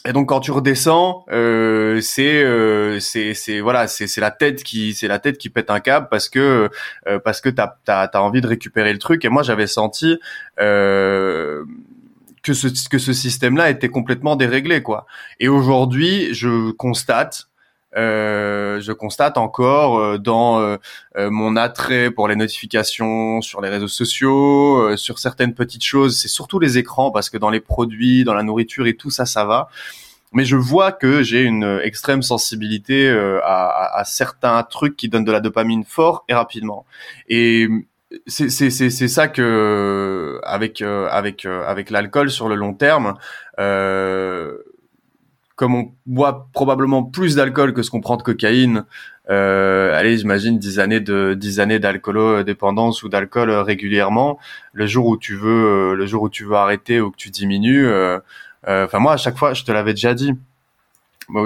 et 0.06 0.12
donc 0.12 0.28
quand 0.28 0.40
tu 0.40 0.52
redescends, 0.52 1.24
euh, 1.32 2.00
c'est 2.00 2.42
euh, 2.44 3.00
c'est 3.00 3.34
c'est 3.34 3.60
voilà, 3.60 3.88
c'est 3.88 4.06
c'est 4.06 4.20
la 4.20 4.30
tête 4.30 4.62
qui 4.62 4.94
c'est 4.94 5.08
la 5.08 5.18
tête 5.18 5.36
qui 5.36 5.50
pète 5.50 5.68
un 5.68 5.80
câble 5.80 6.06
parce 6.08 6.28
que 6.28 6.70
euh, 7.08 7.18
parce 7.18 7.40
que 7.40 7.48
t'as 7.48 7.74
t'as 7.84 8.04
as 8.04 8.20
envie 8.20 8.40
de 8.40 8.46
récupérer 8.46 8.92
le 8.92 9.00
truc. 9.00 9.24
Et 9.24 9.28
moi 9.28 9.42
j'avais 9.42 9.66
senti 9.66 10.16
euh, 10.60 11.64
que 12.44 12.54
ce 12.54 12.68
que 12.88 12.98
ce 12.98 13.12
système-là 13.12 13.68
était 13.68 13.88
complètement 13.88 14.36
déréglé 14.36 14.80
quoi. 14.80 15.06
Et 15.40 15.48
aujourd'hui 15.48 16.32
je 16.34 16.70
constate 16.70 17.48
euh, 17.96 18.80
je 18.80 18.92
constate 18.92 19.38
encore 19.38 19.98
euh, 19.98 20.18
dans 20.18 20.60
euh, 20.60 20.76
mon 21.16 21.56
attrait 21.56 22.10
pour 22.10 22.28
les 22.28 22.36
notifications 22.36 23.40
sur 23.40 23.60
les 23.60 23.68
réseaux 23.68 23.88
sociaux, 23.88 24.96
sur 24.96 25.18
certaines 25.18 25.54
petites 25.54 25.84
choses, 25.84 26.18
c'est 26.18 26.28
surtout 26.28 26.58
les 26.58 26.78
écrans 26.78 27.10
parce 27.10 27.30
que 27.30 27.38
dans 27.38 27.50
les 27.50 27.60
produits, 27.60 28.24
dans 28.24 28.34
la 28.34 28.42
nourriture 28.42 28.86
et 28.86 28.94
tout 28.96 29.10
ça, 29.10 29.26
ça 29.26 29.44
va. 29.44 29.68
mais 30.32 30.44
je 30.44 30.56
vois 30.56 30.92
que 30.92 31.22
j'ai 31.22 31.42
une 31.42 31.80
extrême 31.82 32.22
sensibilité 32.22 33.08
à, 33.10 33.66
à, 33.66 34.00
à, 34.00 34.04
certains 34.04 34.62
trucs 34.62 34.96
qui 34.96 35.08
donnent 35.08 35.24
de 35.24 35.32
la 35.32 35.40
dopamine 35.40 35.84
fort 35.84 36.24
et 36.28 36.34
rapidement. 36.34 36.84
Et 37.28 37.68
c'est 38.26 38.50
c'est 38.50 38.70
c'est 38.70 38.90
c'est 38.90 39.08
ça 39.08 39.28
que 39.28 40.40
avec 40.44 40.82
avec 40.82 41.44
avec 41.46 41.90
l'alcool 41.90 42.30
sur 42.30 42.48
le 42.48 42.54
long 42.54 42.74
terme 42.74 43.14
euh, 43.58 44.58
comme 45.56 45.74
on 45.74 45.92
boit 46.04 46.48
probablement 46.52 47.02
plus 47.02 47.34
d'alcool 47.34 47.72
que 47.72 47.82
ce 47.82 47.90
qu'on 47.90 48.00
prend 48.00 48.16
de 48.16 48.22
cocaïne, 48.22 48.84
euh, 49.30 49.98
allez, 49.98 50.18
j'imagine 50.18 50.58
10 50.58 50.78
années 50.78 51.00
de 51.00 51.34
10 51.34 51.60
années 51.60 51.78
d'alcoolo 51.78 52.42
dépendance 52.44 53.02
ou 53.02 53.08
d'alcool 53.08 53.50
régulièrement, 53.50 54.38
le 54.72 54.86
jour 54.86 55.06
où 55.06 55.16
tu 55.16 55.34
veux 55.34 55.94
le 55.94 56.06
jour 56.06 56.22
où 56.22 56.28
tu 56.28 56.44
veux 56.44 56.54
arrêter 56.54 57.00
ou 57.00 57.10
que 57.10 57.16
tu 57.16 57.30
diminues 57.30 57.86
euh, 57.86 58.18
euh, 58.68 58.84
enfin 58.84 58.98
moi 58.98 59.12
à 59.12 59.16
chaque 59.16 59.36
fois, 59.36 59.54
je 59.54 59.64
te 59.64 59.72
l'avais 59.72 59.94
déjà 59.94 60.14
dit. 60.14 60.32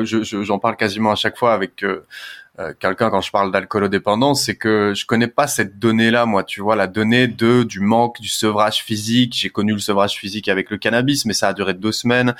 Je, 0.04 0.42
j'en 0.42 0.58
parle 0.58 0.76
quasiment 0.76 1.10
à 1.10 1.14
chaque 1.14 1.38
fois 1.38 1.54
avec 1.54 1.82
euh, 2.60 2.74
quelqu'un 2.78 3.08
quand 3.08 3.22
je 3.22 3.30
parle 3.30 3.50
d'alcoolodépendance, 3.50 4.44
c'est 4.44 4.56
que 4.56 4.92
je 4.94 5.06
connais 5.06 5.28
pas 5.28 5.46
cette 5.46 5.78
donnée-là, 5.78 6.26
moi, 6.26 6.44
tu 6.44 6.60
vois, 6.60 6.76
la 6.76 6.86
donnée 6.86 7.26
de 7.28 7.62
du 7.62 7.80
manque 7.80 8.20
du 8.20 8.28
sevrage 8.28 8.82
physique. 8.82 9.34
J'ai 9.34 9.48
connu 9.48 9.72
le 9.72 9.78
sevrage 9.78 10.16
physique 10.16 10.48
avec 10.48 10.68
le 10.68 10.76
cannabis, 10.76 11.24
mais 11.24 11.32
ça 11.32 11.48
a 11.48 11.52
duré 11.54 11.72
deux 11.72 11.92
semaines. 11.92 12.34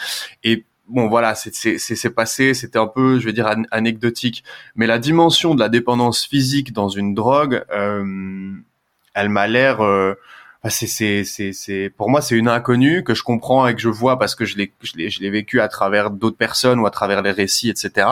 Et 0.45 0.65
bon 0.91 1.09
voilà, 1.09 1.35
c'est 1.35 2.11
passé, 2.15 2.55
c'était 2.55 2.79
un 2.79 2.87
peu, 2.87 3.19
je 3.19 3.27
vais 3.27 3.33
dire, 3.33 3.49
anecdotique. 3.71 4.45
Mais 4.75 4.87
la 4.87 4.99
dimension 4.99 5.55
de 5.55 5.61
la 5.61 5.69
dépendance 5.69 6.25
physique 6.27 6.73
dans 6.73 6.89
une 6.89 7.15
drogue, 7.15 7.65
euh, 7.73 8.53
elle 9.15 9.29
m'a 9.29 9.47
l'air, 9.47 9.81
euh, 9.83 10.15
c'est 10.69 11.25
c'est 11.25 11.91
pour 11.97 12.11
moi 12.11 12.21
c'est 12.21 12.37
une 12.37 12.49
inconnue 12.49 13.03
que 13.03 13.15
je 13.15 13.23
comprends 13.23 13.67
et 13.67 13.75
que 13.75 13.81
je 13.81 13.89
vois 13.89 14.19
parce 14.19 14.35
que 14.35 14.45
je 14.45 14.59
l'ai 14.59 14.73
je 14.83 14.93
l'ai 14.97 15.09
je 15.09 15.21
l'ai 15.21 15.31
vécu 15.31 15.61
à 15.61 15.69
travers 15.69 16.11
d'autres 16.11 16.37
personnes 16.37 16.81
ou 16.81 16.87
à 16.87 16.91
travers 16.91 17.23
les 17.23 17.31
récits, 17.31 17.71
etc. 17.71 18.07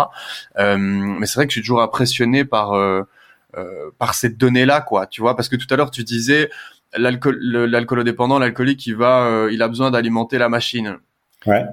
Euh, 0.58 0.78
mais 0.78 1.26
c'est 1.26 1.34
vrai 1.34 1.46
que 1.46 1.52
je 1.52 1.58
suis 1.58 1.62
toujours 1.62 1.82
impressionné 1.82 2.44
par 2.46 2.72
euh, 2.72 3.02
euh, 3.56 3.90
par 3.98 4.14
cette 4.14 4.38
donnée 4.38 4.64
là, 4.64 4.80
quoi. 4.80 5.06
Tu 5.06 5.20
vois, 5.20 5.36
parce 5.36 5.48
que 5.48 5.56
tout 5.56 5.66
à 5.70 5.76
l'heure 5.76 5.90
tu 5.90 6.04
disais 6.04 6.50
l'alcool 6.96 7.38
l'alcoolodépendant, 7.38 8.38
l'alcoolique, 8.38 8.86
il 8.86 8.96
va, 8.96 9.48
il 9.50 9.60
a 9.62 9.68
besoin 9.68 9.90
d'alimenter 9.90 10.38
la 10.38 10.48
machine. 10.48 10.98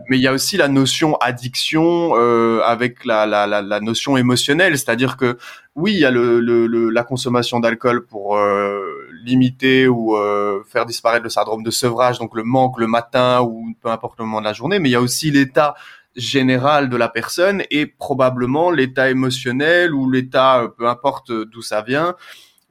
Mais 0.10 0.18
il 0.18 0.22
y 0.22 0.28
a 0.28 0.34
aussi 0.34 0.58
la 0.58 0.68
notion 0.68 1.16
addiction 1.16 2.12
euh, 2.16 2.62
avec 2.64 3.04
la, 3.04 3.26
la, 3.26 3.48
la, 3.48 3.62
la, 3.62 3.80
notion 3.80 4.16
émotionnelle, 4.16 4.78
c'est-à-dire 4.78 5.18
que 5.18 5.38
oui, 5.76 5.94
il 5.94 6.00
y 6.00 6.06
a 6.06 6.12
le, 6.12 6.40
le, 6.40 6.90
la 6.90 7.04
consommation 7.04 7.60
d'alcool 7.60 8.06
pour 8.06 8.38
euh, 8.38 9.10
limiter 9.24 9.88
ou 9.88 10.16
euh, 10.16 10.64
faire 10.68 10.86
disparaître 10.86 11.24
le 11.24 11.30
syndrome 11.30 11.64
de 11.64 11.72
sevrage, 11.72 12.20
donc 12.20 12.36
le 12.36 12.44
manque 12.44 12.80
le 12.80 12.88
matin 12.88 13.42
ou 13.42 13.76
peu 13.82 13.90
importe 13.90 14.20
le 14.20 14.26
moment 14.26 14.40
de 14.40 14.46
la 14.46 14.54
journée, 14.54 14.80
mais 14.80 14.90
il 14.90 14.94
y 14.94 14.96
a 14.96 15.02
aussi 15.02 15.32
l'état 15.32 15.74
général 16.16 16.88
de 16.88 16.96
la 16.96 17.10
personne 17.10 17.64
et 17.72 17.88
probablement 17.88 18.72
l'état 18.72 19.10
émotionnel 19.10 19.94
ou 19.94 20.10
l'état, 20.10 20.62
euh, 20.62 20.68
peu 20.70 20.88
importe 20.88 21.32
d'où 21.32 21.62
ça 21.62 21.82
vient, 21.82 22.16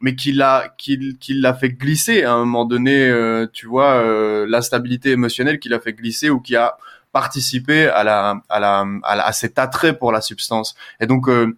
mais 0.04 0.14
qui 0.14 0.32
l'a 0.32 0.74
qui, 0.76 1.16
qui 1.18 1.32
l'a 1.32 1.54
fait 1.54 1.70
glisser 1.70 2.24
à 2.24 2.34
un 2.34 2.40
moment 2.40 2.66
donné 2.66 3.08
euh, 3.08 3.46
tu 3.50 3.66
vois 3.66 3.94
euh, 3.94 4.44
l'instabilité 4.46 5.12
émotionnelle 5.12 5.58
qui 5.58 5.70
l'a 5.70 5.80
fait 5.80 5.94
glisser 5.94 6.28
ou 6.28 6.40
qui 6.40 6.56
a 6.56 6.76
participé 7.10 7.86
à 7.86 8.04
la 8.04 8.42
à 8.50 8.60
la 8.60 8.84
à, 9.02 9.32
cet 9.32 9.58
attrait 9.58 9.96
pour 9.98 10.12
la 10.12 10.20
substance. 10.20 10.74
Et 11.00 11.06
donc 11.06 11.26
euh, 11.30 11.56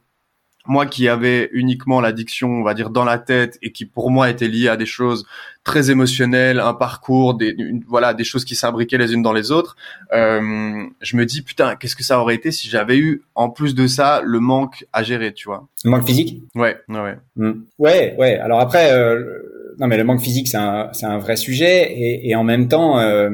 moi 0.69 0.87
qui 0.87 1.09
avais 1.09 1.49
uniquement 1.53 2.01
l'addiction, 2.01 2.49
on 2.49 2.63
va 2.63 2.75
dire, 2.75 2.91
dans 2.91 3.05
la 3.05 3.19
tête 3.19 3.59
et 3.63 3.73
qui 3.73 3.85
pour 3.85 4.11
moi 4.11 4.31
était 4.31 4.49
liée 4.49 4.69
à 4.69 4.77
des 4.77 4.87
choses 4.87 5.27
très 5.65 5.91
émotionnelles, 5.91 6.61
un 6.61 6.75
parcours, 6.75 7.35
des 7.35 7.57
voilà, 7.89 8.15
des 8.15 8.25
choses 8.25 8.45
qui 8.45 8.55
s'imbriquaient 8.55 8.99
les 8.99 9.13
unes 9.13 9.23
dans 9.23 9.33
les 9.33 9.51
autres, 9.51 9.77
euh, 10.13 10.85
je 11.01 11.17
me 11.17 11.27
dis 11.27 11.43
putain, 11.43 11.75
qu'est-ce 11.75 11.97
que 11.97 12.05
ça 12.05 12.21
aurait 12.21 12.37
été 12.37 12.53
si 12.53 12.69
j'avais 12.69 12.97
eu 12.99 13.23
en 13.35 13.51
plus 13.51 13.75
de 13.75 13.87
ça 13.87 14.21
le 14.25 14.39
manque 14.39 14.87
à 14.93 15.03
gérer, 15.03 15.33
tu 15.33 15.49
vois. 15.49 15.67
Le 15.85 15.91
manque 15.91 16.07
physique? 16.07 16.43
Ouais, 16.55 16.77
ouais. 16.89 17.17
Hmm. 17.37 17.53
Ouais, 17.79 18.15
ouais. 18.19 18.37
Alors 18.39 18.61
après, 18.61 18.93
euh, 18.93 19.75
non 19.79 19.89
mais 19.89 19.97
le 19.97 20.05
manque 20.05 20.21
physique 20.21 20.49
c'est 20.49 20.57
un 20.57 20.91
c'est 20.93 21.07
un 21.07 21.19
vrai 21.19 21.37
sujet 21.37 21.93
et, 21.93 22.29
et 22.31 22.37
en 22.37 22.45
même 22.45 22.69
temps, 22.69 23.01
euh, 23.01 23.31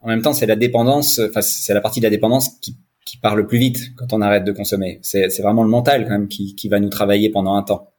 en 0.00 0.08
même 0.08 0.22
temps 0.22 0.32
c'est 0.32 0.46
la 0.46 0.56
dépendance, 0.56 1.20
enfin 1.28 1.42
c'est 1.42 1.74
la 1.74 1.80
partie 1.80 2.00
de 2.00 2.04
la 2.06 2.10
dépendance 2.10 2.50
qui 2.62 2.76
qui 3.08 3.16
part 3.16 3.36
le 3.36 3.46
plus 3.46 3.58
vite 3.58 3.94
quand 3.96 4.12
on 4.12 4.20
arrête 4.20 4.44
de 4.44 4.52
consommer. 4.52 4.98
C'est, 5.02 5.40
vraiment 5.40 5.62
le 5.62 5.70
mental 5.70 6.04
quand 6.04 6.10
même 6.10 6.28
qui, 6.28 6.54
qui 6.54 6.68
va 6.68 6.78
nous 6.78 6.90
travailler 6.90 7.30
pendant 7.30 7.54
un 7.54 7.62
temps. 7.62 7.90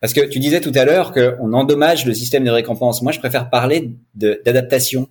Parce 0.00 0.14
que 0.14 0.22
tu 0.22 0.38
disais 0.38 0.60
tout 0.60 0.72
à 0.74 0.86
l'heure 0.86 1.12
qu'on 1.12 1.52
endommage 1.52 2.06
le 2.06 2.14
système 2.14 2.44
de 2.44 2.50
récompense. 2.50 3.02
Moi, 3.02 3.12
je 3.12 3.18
préfère 3.18 3.50
parler 3.50 3.90
d'adaptation. 4.14 5.08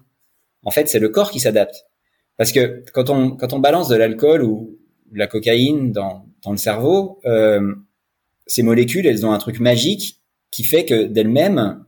En 0.63 0.72
fait, 0.72 0.89
c'est 0.89 1.00
le 1.00 1.10
corps 1.10 1.30
qui 1.30 1.39
s'adapte. 1.39 1.86
Parce 2.38 2.52
que 2.52 2.84
quand 2.94 3.12
on, 3.12 3.32
quand 3.32 3.54
on 3.54 3.60
balance 3.60 3.89
de 3.89 3.96
l'alcool 3.96 4.44
ou 4.44 4.80
de 5.12 5.20
la 5.20 5.28
cocaïne 5.28 5.92
dans, 5.92 6.26
dans 6.44 6.52
le 6.52 6.58
cerveau, 6.58 7.20
euh, 7.26 7.76
ces 8.48 8.63
molécules, 8.63 9.06
elles 9.06 9.26
ont 9.26 9.32
un 9.32 9.38
truc 9.38 9.60
magique 9.60 10.20
qui 10.50 10.63
fait 10.63 10.86
que 10.86 11.06
d'elles-mêmes, 11.06 11.84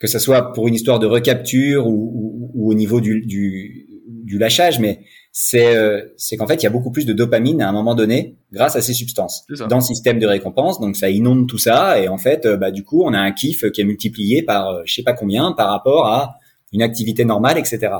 que 0.00 0.08
ce 0.08 0.18
soit 0.18 0.52
pour 0.52 0.66
une 0.66 0.74
histoire 0.74 0.98
de 0.98 1.06
recapture 1.06 1.86
ou, 1.86 1.92
ou, 1.92 2.50
ou 2.54 2.70
au 2.70 2.74
niveau 2.74 3.00
du, 3.00 3.20
du, 3.20 3.87
du 4.28 4.38
lâchage, 4.38 4.78
mais 4.78 5.00
c'est 5.32 5.76
euh, 5.76 6.02
c'est 6.16 6.36
qu'en 6.36 6.46
fait 6.46 6.56
il 6.56 6.64
y 6.64 6.66
a 6.66 6.70
beaucoup 6.70 6.90
plus 6.90 7.06
de 7.06 7.12
dopamine 7.12 7.62
à 7.62 7.68
un 7.68 7.72
moment 7.72 7.94
donné 7.94 8.36
grâce 8.52 8.76
à 8.76 8.82
ces 8.82 8.92
substances 8.92 9.44
dans 9.68 9.76
le 9.76 9.82
système 9.82 10.18
de 10.18 10.26
récompense. 10.26 10.80
Donc 10.80 10.96
ça 10.96 11.10
inonde 11.10 11.48
tout 11.48 11.58
ça 11.58 12.00
et 12.00 12.08
en 12.08 12.18
fait 12.18 12.46
euh, 12.46 12.56
bah 12.56 12.70
du 12.70 12.84
coup 12.84 13.02
on 13.04 13.12
a 13.12 13.18
un 13.18 13.32
kiff 13.32 13.70
qui 13.70 13.80
est 13.80 13.84
multiplié 13.84 14.42
par 14.42 14.68
euh, 14.70 14.82
je 14.84 14.94
sais 14.94 15.02
pas 15.02 15.12
combien 15.12 15.52
par 15.52 15.70
rapport 15.70 16.06
à 16.06 16.36
une 16.72 16.82
activité 16.82 17.24
normale 17.24 17.56
etc 17.56 17.92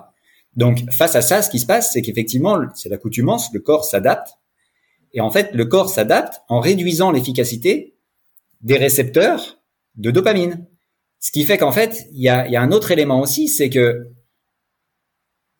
donc 0.56 0.90
face 0.90 1.16
à 1.16 1.22
ça 1.22 1.42
ce 1.42 1.48
qui 1.50 1.58
se 1.58 1.66
passe 1.66 1.92
c'est 1.92 2.02
qu'effectivement 2.02 2.58
c'est 2.74 2.88
l'accoutumance 2.88 3.50
le 3.52 3.60
corps 3.60 3.84
s'adapte. 3.84 4.30
Et 5.12 5.20
en 5.20 5.30
fait 5.30 5.50
le 5.54 5.64
corps 5.64 5.90
s'adapte 5.90 6.42
en 6.48 6.60
réduisant 6.60 7.12
l'efficacité 7.12 7.94
des 8.62 8.76
récepteurs 8.76 9.58
de 9.96 10.10
dopamine. 10.10 10.66
Ce 11.20 11.30
qui 11.30 11.44
fait 11.44 11.58
qu'en 11.58 11.72
fait 11.72 12.08
il 12.12 12.20
y 12.20 12.28
a, 12.28 12.48
y 12.48 12.56
a 12.56 12.62
un 12.62 12.72
autre 12.72 12.90
élément 12.90 13.20
aussi 13.20 13.48
c'est 13.48 13.70
que 13.70 14.10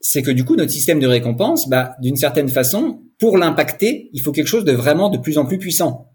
c'est 0.01 0.23
que 0.23 0.31
du 0.31 0.45
coup 0.45 0.57
notre 0.57 0.71
système 0.71 1.01
de 1.01 1.07
récompense, 1.07 1.69
bah, 1.69 1.97
d'une 2.01 2.17
certaine 2.17 2.49
façon, 2.49 3.03
pour 3.19 3.39
l'impacter, 3.39 4.11
il 4.13 4.21
faut 4.21 4.33
quelque 4.33 4.47
chose 4.47 4.65
de 4.65 4.73
vraiment 4.73 5.11
de 5.11 5.19
plus 5.19 5.39
en 5.39 5.47
plus 5.47 5.59
puissant. 5.59 6.13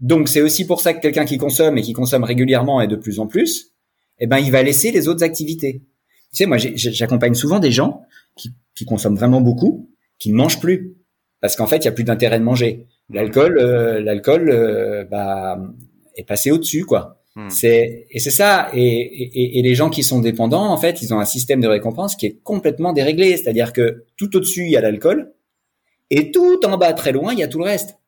Donc 0.00 0.28
c'est 0.28 0.42
aussi 0.42 0.66
pour 0.66 0.80
ça 0.80 0.92
que 0.94 1.00
quelqu'un 1.00 1.24
qui 1.24 1.38
consomme 1.38 1.78
et 1.78 1.82
qui 1.82 1.92
consomme 1.92 2.24
régulièrement 2.24 2.80
et 2.80 2.86
de 2.86 2.96
plus 2.96 3.18
en 3.18 3.26
plus, 3.26 3.72
eh 4.18 4.26
ben 4.26 4.38
il 4.38 4.50
va 4.50 4.62
laisser 4.62 4.92
les 4.92 5.08
autres 5.08 5.24
activités. 5.24 5.82
Tu 6.32 6.42
sais, 6.42 6.46
moi 6.46 6.58
j'accompagne 6.58 7.34
souvent 7.34 7.58
des 7.58 7.70
gens 7.70 8.02
qui, 8.36 8.84
consomment 8.84 9.16
vraiment 9.16 9.40
beaucoup, 9.40 9.90
qui 10.18 10.30
ne 10.30 10.36
mangent 10.36 10.60
plus 10.60 10.96
parce 11.40 11.56
qu'en 11.56 11.66
fait 11.66 11.78
il 11.78 11.84
y 11.86 11.88
a 11.88 11.92
plus 11.92 12.04
d'intérêt 12.04 12.38
de 12.38 12.44
manger. 12.44 12.86
L'alcool, 13.08 13.58
euh, 13.58 14.00
l'alcool, 14.00 14.50
euh, 14.50 15.04
bah, 15.04 15.58
est 16.14 16.24
passé 16.24 16.50
au-dessus 16.50 16.84
quoi. 16.84 17.22
Hmm. 17.36 17.50
C'est 17.50 18.06
et 18.10 18.18
c'est 18.18 18.30
ça. 18.30 18.70
Et, 18.72 18.80
et, 18.82 19.58
et, 19.58 19.62
les 19.62 19.74
gens 19.74 19.90
qui 19.90 20.02
sont 20.02 20.20
dépendants, 20.20 20.72
en 20.72 20.78
fait, 20.78 21.02
ils 21.02 21.12
ont 21.12 21.20
un 21.20 21.26
système 21.26 21.60
de 21.60 21.68
récompense 21.68 22.16
qui 22.16 22.24
est 22.24 22.38
complètement 22.42 22.94
déréglé. 22.94 23.36
C'est-à-dire 23.36 23.74
que 23.74 24.06
tout 24.16 24.34
au-dessus 24.34 24.64
il 24.64 24.70
y 24.70 24.76
a 24.76 24.80
l'alcool 24.80 25.34
et 26.08 26.30
tout 26.30 26.64
en 26.64 26.78
bas 26.78 26.94
très 26.94 27.12
loin 27.12 27.34
il 27.34 27.38
y 27.38 27.42
a 27.42 27.48
tout 27.48 27.58
le 27.58 27.64
reste. 27.64 27.98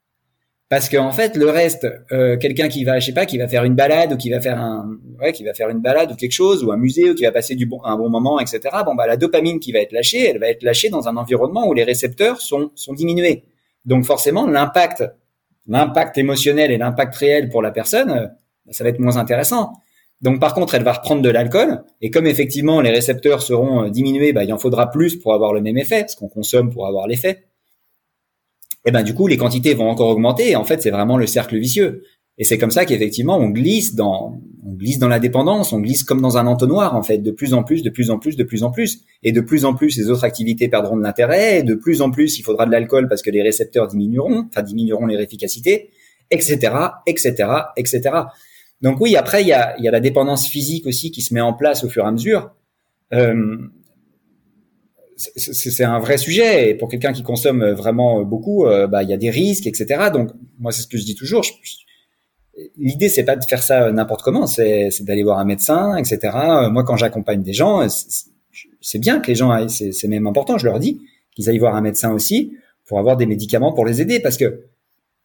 Parce 0.70 0.88
qu'en 0.88 1.06
en 1.06 1.12
fait, 1.12 1.36
le 1.36 1.48
reste, 1.48 1.86
euh, 2.10 2.38
quelqu'un 2.38 2.68
qui 2.68 2.84
va, 2.84 3.00
je 3.00 3.06
sais 3.06 3.12
pas, 3.12 3.26
qui 3.26 3.38
va 3.38 3.48
faire 3.48 3.64
une 3.64 3.74
balade 3.74 4.14
ou 4.14 4.16
qui 4.16 4.30
va 4.30 4.40
faire 4.40 4.58
un, 4.58 4.98
ouais, 5.20 5.32
qui 5.32 5.44
va 5.44 5.52
faire 5.52 5.68
une 5.68 5.80
balade 5.80 6.12
ou 6.12 6.14
quelque 6.14 6.32
chose 6.32 6.64
ou 6.64 6.72
un 6.72 6.76
musée 6.78 7.10
ou 7.10 7.14
qui 7.14 7.24
va 7.24 7.32
passer 7.32 7.54
du 7.54 7.66
bon, 7.66 7.82
un 7.84 7.96
bon 7.96 8.08
moment, 8.08 8.40
etc. 8.40 8.60
Bon 8.86 8.94
bah 8.94 9.06
la 9.06 9.18
dopamine 9.18 9.60
qui 9.60 9.72
va 9.72 9.80
être 9.80 9.92
lâchée, 9.92 10.26
elle 10.26 10.38
va 10.38 10.48
être 10.48 10.62
lâchée 10.62 10.88
dans 10.88 11.06
un 11.06 11.16
environnement 11.18 11.66
où 11.68 11.74
les 11.74 11.84
récepteurs 11.84 12.40
sont 12.40 12.70
sont 12.74 12.94
diminués. 12.94 13.44
Donc 13.84 14.04
forcément, 14.04 14.46
l'impact, 14.46 15.04
l'impact 15.66 16.16
émotionnel 16.16 16.70
et 16.70 16.78
l'impact 16.78 17.14
réel 17.14 17.48
pour 17.50 17.62
la 17.62 17.70
personne 17.70 18.10
bah, 18.10 18.30
ça 18.70 18.84
va 18.84 18.90
être 18.90 18.98
moins 18.98 19.16
intéressant. 19.16 19.72
Donc 20.20 20.40
par 20.40 20.54
contre, 20.54 20.74
elle 20.74 20.82
va 20.82 20.92
reprendre 20.92 21.22
de 21.22 21.28
l'alcool 21.28 21.84
et 22.00 22.10
comme 22.10 22.26
effectivement 22.26 22.80
les 22.80 22.90
récepteurs 22.90 23.42
seront 23.42 23.84
euh, 23.84 23.90
diminués, 23.90 24.32
bah, 24.32 24.44
il 24.44 24.52
en 24.52 24.58
faudra 24.58 24.90
plus 24.90 25.16
pour 25.16 25.32
avoir 25.32 25.52
le 25.52 25.60
même 25.60 25.78
effet, 25.78 26.00
parce 26.00 26.16
qu'on 26.16 26.28
consomme 26.28 26.70
pour 26.70 26.86
avoir 26.86 27.06
l'effet. 27.06 27.44
Et 28.84 28.90
ben 28.90 29.02
du 29.02 29.14
coup, 29.14 29.26
les 29.26 29.36
quantités 29.36 29.74
vont 29.74 29.88
encore 29.88 30.08
augmenter 30.08 30.50
et 30.50 30.56
en 30.56 30.64
fait, 30.64 30.82
c'est 30.82 30.90
vraiment 30.90 31.16
le 31.16 31.26
cercle 31.26 31.58
vicieux. 31.58 32.02
Et 32.38 32.44
c'est 32.44 32.56
comme 32.56 32.70
ça 32.70 32.84
qu'effectivement, 32.84 33.36
on 33.36 33.48
glisse 33.48 33.96
dans, 33.96 34.40
on 34.64 34.72
glisse 34.72 34.98
dans 34.98 35.08
la 35.08 35.18
dépendance, 35.18 35.72
on 35.72 35.80
glisse 35.80 36.04
comme 36.04 36.20
dans 36.20 36.38
un 36.38 36.46
entonnoir 36.46 36.94
en 36.94 37.02
fait, 37.02 37.18
de 37.18 37.30
plus 37.32 37.52
en 37.52 37.64
plus, 37.64 37.82
de 37.82 37.90
plus 37.90 38.10
en 38.10 38.18
plus, 38.18 38.36
de 38.36 38.44
plus 38.44 38.62
en 38.62 38.70
plus, 38.70 39.00
et 39.24 39.32
de 39.32 39.40
plus 39.40 39.64
en 39.64 39.74
plus, 39.74 39.96
les 39.96 40.08
autres 40.08 40.24
activités 40.24 40.68
perdront 40.68 40.96
de 40.96 41.02
l'intérêt, 41.02 41.64
de 41.64 41.74
plus 41.74 42.00
en 42.00 42.10
plus, 42.10 42.38
il 42.38 42.42
faudra 42.42 42.64
de 42.64 42.70
l'alcool 42.70 43.08
parce 43.08 43.22
que 43.22 43.30
les 43.30 43.42
récepteurs 43.42 43.88
diminueront, 43.88 44.46
enfin 44.48 44.62
diminueront 44.62 45.06
leur 45.06 45.20
efficacité, 45.20 45.90
etc., 46.30 46.72
etc., 47.06 47.34
etc. 47.76 48.10
Donc 48.80 49.00
oui, 49.00 49.16
après, 49.16 49.42
il 49.42 49.48
y 49.48 49.52
a, 49.52 49.78
y 49.80 49.88
a 49.88 49.90
la 49.90 50.00
dépendance 50.00 50.46
physique 50.46 50.86
aussi 50.86 51.10
qui 51.10 51.22
se 51.22 51.34
met 51.34 51.40
en 51.40 51.52
place 51.52 51.84
au 51.84 51.88
fur 51.88 52.04
et 52.04 52.06
à 52.06 52.12
mesure. 52.12 52.54
Euh, 53.12 53.56
c'est 55.16 55.82
un 55.82 55.98
vrai 55.98 56.16
sujet 56.16 56.70
et 56.70 56.74
pour 56.74 56.88
quelqu'un 56.88 57.12
qui 57.12 57.24
consomme 57.24 57.72
vraiment 57.72 58.22
beaucoup, 58.22 58.66
euh, 58.66 58.86
bah, 58.86 59.02
il 59.02 59.10
y 59.10 59.12
a 59.12 59.16
des 59.16 59.30
risques, 59.30 59.66
etc. 59.66 60.10
Donc 60.12 60.30
moi, 60.60 60.70
c'est 60.70 60.82
ce 60.82 60.86
que 60.86 60.96
je 60.96 61.04
dis 61.04 61.16
toujours. 61.16 61.42
L'idée, 62.76 63.08
c'est 63.08 63.24
pas 63.24 63.34
de 63.34 63.44
faire 63.44 63.62
ça 63.62 63.90
n'importe 63.90 64.22
comment, 64.22 64.46
c'est 64.46 64.90
d'aller 65.00 65.24
voir 65.24 65.38
un 65.38 65.44
médecin, 65.44 65.96
etc. 65.96 66.36
Moi, 66.70 66.84
quand 66.84 66.96
j'accompagne 66.96 67.42
des 67.42 67.52
gens, 67.52 67.86
c'est 68.80 68.98
bien 68.98 69.20
que 69.20 69.28
les 69.28 69.34
gens 69.34 69.68
c'est 69.68 70.08
même 70.08 70.26
important, 70.26 70.58
je 70.58 70.66
leur 70.66 70.78
dis 70.78 71.00
qu'ils 71.34 71.48
aillent 71.48 71.58
voir 71.58 71.76
un 71.76 71.80
médecin 71.80 72.12
aussi 72.12 72.52
pour 72.84 72.98
avoir 72.98 73.16
des 73.16 73.26
médicaments 73.26 73.72
pour 73.72 73.86
les 73.86 74.00
aider 74.00 74.18
parce 74.18 74.36
que 74.36 74.64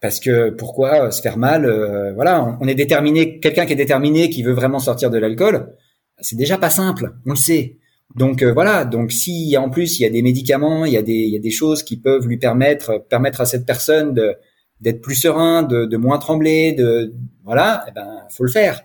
parce 0.04 0.20
que 0.20 0.50
pourquoi 0.50 1.12
se 1.12 1.22
faire 1.22 1.38
mal 1.38 1.66
Voilà, 2.14 2.58
on, 2.60 2.68
est 2.68 2.76
déterminé. 2.76 3.40
Quelqu'un 3.40 3.66
qui 3.66 3.72
est 3.72 3.78
déterminé, 3.78 4.30
qui 4.30 4.44
veut 4.44 4.52
vraiment 4.52 4.80
sortir 4.80 5.10
de 5.10 5.18
l'alcool, 5.18 5.78
c'est 6.20 6.36
déjà 6.36 6.58
pas 6.58 6.70
simple. 6.70 7.14
On 7.26 7.30
le 7.30 7.38
sait. 7.38 7.78
Donc 8.14 8.44
voilà. 8.44 8.84
Donc 8.84 9.14
si 9.14 9.56
en 9.58 9.70
plus 9.70 9.98
il 10.00 10.04
y 10.04 10.06
a 10.06 10.10
des 10.10 10.22
médicaments, 10.22 10.84
il 10.84 10.92
y 10.92 10.98
a 10.98 11.02
des 11.02 11.14
il 11.14 11.34
y 11.34 11.38
a 11.38 11.40
des 11.40 11.52
choses 11.52 11.84
qui 11.84 11.96
peuvent 11.96 12.28
lui 12.28 12.36
permettre 12.36 13.06
permettre 13.10 13.40
à 13.40 13.46
cette 13.46 13.66
personne 13.66 14.14
de 14.14 14.36
d'être 14.82 15.02
plus 15.02 15.16
serein, 15.16 15.64
de, 15.64 15.86
de, 15.86 15.96
moins 15.96 16.18
trembler, 16.18 16.74
de 16.74 17.14
voilà, 17.46 17.86
eh 17.88 17.92
ben 17.92 18.26
faut 18.30 18.44
le 18.44 18.52
faire. 18.52 18.84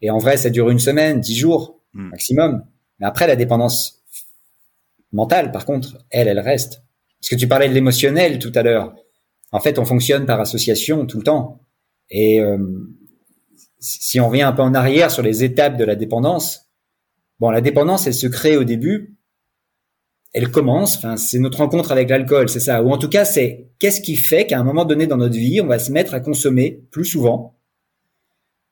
Et 0.00 0.08
en 0.08 0.16
vrai, 0.16 0.38
ça 0.38 0.48
dure 0.48 0.70
une 0.70 0.78
semaine, 0.78 1.20
dix 1.20 1.36
jours 1.36 1.82
hmm. 1.92 2.08
maximum. 2.08 2.64
Mais 2.98 3.06
après, 3.06 3.26
la 3.26 3.36
dépendance 3.36 4.02
mentale, 5.12 5.52
par 5.52 5.66
contre, 5.66 5.98
elle, 6.08 6.28
elle 6.28 6.40
reste. 6.40 6.82
Parce 7.20 7.28
que 7.28 7.36
tu 7.36 7.46
parlais 7.46 7.68
de 7.68 7.74
l'émotionnel 7.74 8.38
tout 8.38 8.52
à 8.54 8.62
l'heure. 8.62 8.94
En 9.52 9.60
fait, 9.60 9.78
on 9.78 9.84
fonctionne 9.84 10.26
par 10.26 10.40
association 10.40 11.06
tout 11.06 11.18
le 11.18 11.24
temps. 11.24 11.60
Et 12.10 12.40
euh, 12.40 12.58
si 13.78 14.20
on 14.20 14.28
revient 14.28 14.42
un 14.42 14.52
peu 14.52 14.62
en 14.62 14.74
arrière 14.74 15.10
sur 15.10 15.22
les 15.22 15.44
étapes 15.44 15.76
de 15.76 15.84
la 15.84 15.96
dépendance, 15.96 16.68
bon, 17.40 17.50
la 17.50 17.60
dépendance, 17.60 18.06
elle 18.06 18.14
se 18.14 18.26
crée 18.26 18.56
au 18.56 18.64
début 18.64 19.14
elle 20.34 20.50
commence. 20.50 20.98
Enfin, 20.98 21.16
c'est 21.16 21.38
notre 21.38 21.58
rencontre 21.58 21.92
avec 21.92 22.10
l'alcool, 22.10 22.48
c'est 22.48 22.60
ça. 22.60 22.82
Ou 22.82 22.90
en 22.90 22.98
tout 22.98 23.08
cas, 23.08 23.24
c'est 23.24 23.70
qu'est-ce 23.78 24.00
qui 24.00 24.16
fait 24.16 24.46
qu'à 24.46 24.58
un 24.58 24.64
moment 24.64 24.84
donné 24.84 25.06
dans 25.06 25.16
notre 25.16 25.36
vie, 25.36 25.60
on 25.60 25.66
va 25.66 25.78
se 25.78 25.92
mettre 25.92 26.12
à 26.12 26.20
consommer 26.20 26.82
plus 26.90 27.04
souvent 27.04 27.56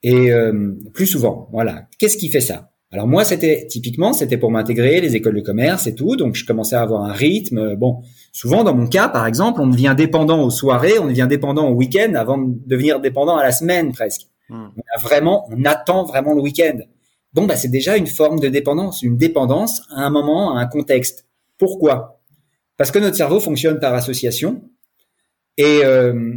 et 0.02 0.32
euh, 0.32 0.74
plus 0.92 1.06
souvent. 1.06 1.48
Voilà. 1.52 1.88
Qu'est-ce 1.98 2.16
qui 2.16 2.28
fait 2.28 2.40
ça? 2.40 2.71
Alors 2.92 3.08
moi, 3.08 3.24
c'était 3.24 3.66
typiquement, 3.66 4.12
c'était 4.12 4.36
pour 4.36 4.50
m'intégrer 4.50 5.00
les 5.00 5.16
écoles 5.16 5.36
de 5.36 5.40
commerce 5.40 5.86
et 5.86 5.94
tout. 5.94 6.14
Donc 6.16 6.34
je 6.34 6.44
commençais 6.44 6.76
à 6.76 6.82
avoir 6.82 7.04
un 7.04 7.12
rythme. 7.12 7.74
Bon, 7.74 8.02
souvent 8.32 8.64
dans 8.64 8.74
mon 8.74 8.86
cas, 8.86 9.08
par 9.08 9.26
exemple, 9.26 9.62
on 9.62 9.66
devient 9.66 9.94
dépendant 9.96 10.42
aux 10.42 10.50
soirées, 10.50 10.98
on 10.98 11.06
devient 11.06 11.26
dépendant 11.28 11.70
au 11.70 11.74
week-end 11.74 12.12
avant 12.14 12.36
de 12.36 12.54
devenir 12.66 13.00
dépendant 13.00 13.36
à 13.36 13.42
la 13.42 13.52
semaine 13.52 13.92
presque. 13.92 14.26
Hmm. 14.50 14.68
On 14.76 14.82
a 14.94 15.00
vraiment, 15.00 15.48
on 15.50 15.64
attend 15.64 16.04
vraiment 16.04 16.34
le 16.34 16.42
week-end. 16.42 16.78
Bon, 17.32 17.46
bah 17.46 17.56
c'est 17.56 17.70
déjà 17.70 17.96
une 17.96 18.06
forme 18.06 18.40
de 18.40 18.48
dépendance, 18.48 19.02
une 19.02 19.16
dépendance 19.16 19.82
à 19.96 20.02
un 20.02 20.10
moment, 20.10 20.54
à 20.54 20.60
un 20.60 20.66
contexte. 20.66 21.26
Pourquoi? 21.56 22.20
Parce 22.76 22.90
que 22.90 22.98
notre 22.98 23.16
cerveau 23.16 23.40
fonctionne 23.40 23.78
par 23.78 23.94
association 23.94 24.64
et, 25.56 25.80
euh, 25.84 26.34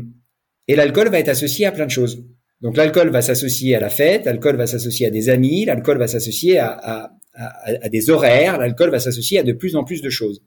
et 0.70 0.76
l'alcool 0.78 1.10
va 1.10 1.20
être 1.20 1.28
associé 1.28 1.66
à 1.66 1.74
plein 1.74 1.86
de 1.86 1.92
choses. 1.92 2.24
Donc 2.62 2.78
l'alcool 2.78 3.10
va 3.10 3.22
s'associer 3.22 3.76
à 3.76 3.80
la 3.80 3.90
fête, 3.90 4.26
l'alcool 4.26 4.56
va 4.56 4.68
s'associer 4.68 5.08
à 5.08 5.10
des 5.10 5.30
amis, 5.30 5.66
l'alcool 5.66 5.98
va 5.98 6.08
s'associer 6.08 6.58
à, 6.58 6.70
à, 6.72 7.12
à, 7.36 7.90
des 7.90 8.10
horaires, 8.10 8.58
l'alcool 8.58 8.90
va 8.90 9.00
s'associer 9.00 9.40
à 9.40 9.44
de 9.44 9.54
plus 9.54 9.76
en 9.76 9.84
plus 9.84 10.02
de 10.02 10.10
choses. 10.10 10.42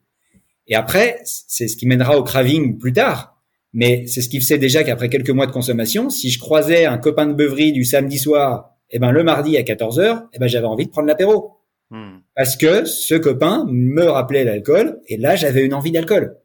Et 0.66 0.74
après, 0.74 1.20
c'est 1.24 1.68
ce 1.68 1.76
qui 1.76 1.86
mènera 1.86 2.18
au 2.18 2.22
craving 2.22 2.78
plus 2.78 2.92
tard. 2.92 3.38
Mais 3.72 4.06
c'est 4.06 4.22
ce 4.22 4.28
qui 4.28 4.40
fait 4.40 4.58
déjà 4.58 4.82
qu'après 4.82 5.08
quelques 5.08 5.30
mois 5.30 5.46
de 5.46 5.52
consommation, 5.52 6.08
si 6.08 6.30
je 6.30 6.38
croisais 6.38 6.86
un 6.86 6.98
copain 6.98 7.26
de 7.26 7.34
beuverie 7.34 7.72
du 7.72 7.84
samedi 7.84 8.18
soir, 8.18 8.74
eh 8.90 8.98
ben 8.98 9.12
le 9.12 9.22
mardi 9.22 9.56
à 9.58 9.62
14 9.62 10.00
h 10.00 10.26
eh 10.32 10.38
ben 10.38 10.46
j'avais 10.46 10.66
envie 10.66 10.86
de 10.86 10.90
prendre 10.90 11.08
l'apéro. 11.08 11.58
Hmm. 11.90 12.18
Parce 12.34 12.56
que 12.56 12.84
ce 12.84 13.14
copain 13.14 13.66
me 13.70 14.04
rappelait 14.04 14.44
l'alcool 14.44 15.00
et 15.06 15.16
là 15.16 15.36
j'avais 15.36 15.64
une 15.64 15.74
envie 15.74 15.92
d'alcool. 15.92 16.38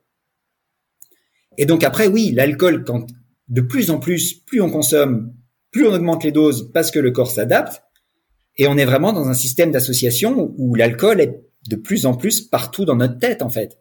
Et 1.57 1.65
donc 1.65 1.83
après 1.83 2.07
oui, 2.07 2.31
l'alcool 2.31 2.83
quand 2.83 3.07
de 3.47 3.61
plus 3.61 3.89
en 3.89 3.99
plus, 3.99 4.33
plus 4.33 4.61
on 4.61 4.69
consomme, 4.69 5.33
plus 5.73 5.85
on 5.85 5.93
augmente 5.93 6.23
les 6.23 6.31
doses 6.31 6.71
parce 6.73 6.91
que 6.91 6.99
le 6.99 7.11
corps 7.11 7.31
s'adapte 7.31 7.83
et 8.57 8.67
on 8.67 8.77
est 8.77 8.85
vraiment 8.85 9.11
dans 9.11 9.27
un 9.27 9.33
système 9.33 9.71
d'association 9.71 10.53
où 10.57 10.75
l'alcool 10.75 11.19
est 11.19 11.41
de 11.69 11.75
plus 11.75 12.05
en 12.05 12.13
plus 12.13 12.39
partout 12.41 12.85
dans 12.85 12.95
notre 12.95 13.17
tête 13.17 13.41
en 13.41 13.49
fait. 13.49 13.79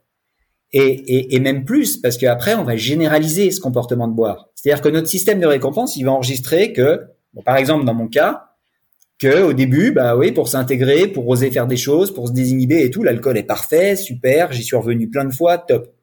Et, 0.75 1.39
même 1.39 1.67
plus 1.67 1.99
parce 1.99 2.17
qu'après 2.17 2.55
on 2.55 2.65
va 2.65 2.77
généraliser 2.77 3.51
ce 3.51 3.61
comportement 3.61 4.09
de 4.09 4.15
boire. 4.15 4.49
C'est-à-dire 4.55 4.83
que 4.83 4.89
notre 4.89 5.09
système 5.09 5.39
de 5.39 5.47
récompense 5.47 5.97
il 5.97 6.05
va 6.05 6.13
enregistrer 6.13 6.73
que, 6.73 7.03
par 7.45 7.57
exemple 7.57 7.85
dans 7.85 7.95
mon 7.95 8.09
cas, 8.09 8.49
que 9.23 9.43
au 9.43 9.53
début, 9.53 9.93
bah 9.93 10.17
oui, 10.17 10.33
pour 10.33 10.49
s'intégrer, 10.49 11.07
pour 11.07 11.29
oser 11.29 11.53
faire 11.53 11.69
des 11.69 11.77
choses, 11.77 12.13
pour 12.13 12.27
se 12.27 12.33
désinhiber 12.33 12.83
et 12.83 12.91
tout, 12.91 13.05
l'alcool 13.05 13.39
est 13.39 13.45
parfait, 13.45 13.95
super, 13.95 14.53
j'y 14.53 14.65
suis 14.65 14.75
revenu 14.75 15.09
plein 15.09 15.25
de 15.25 15.33
fois, 15.33 15.59
top. 15.59 15.95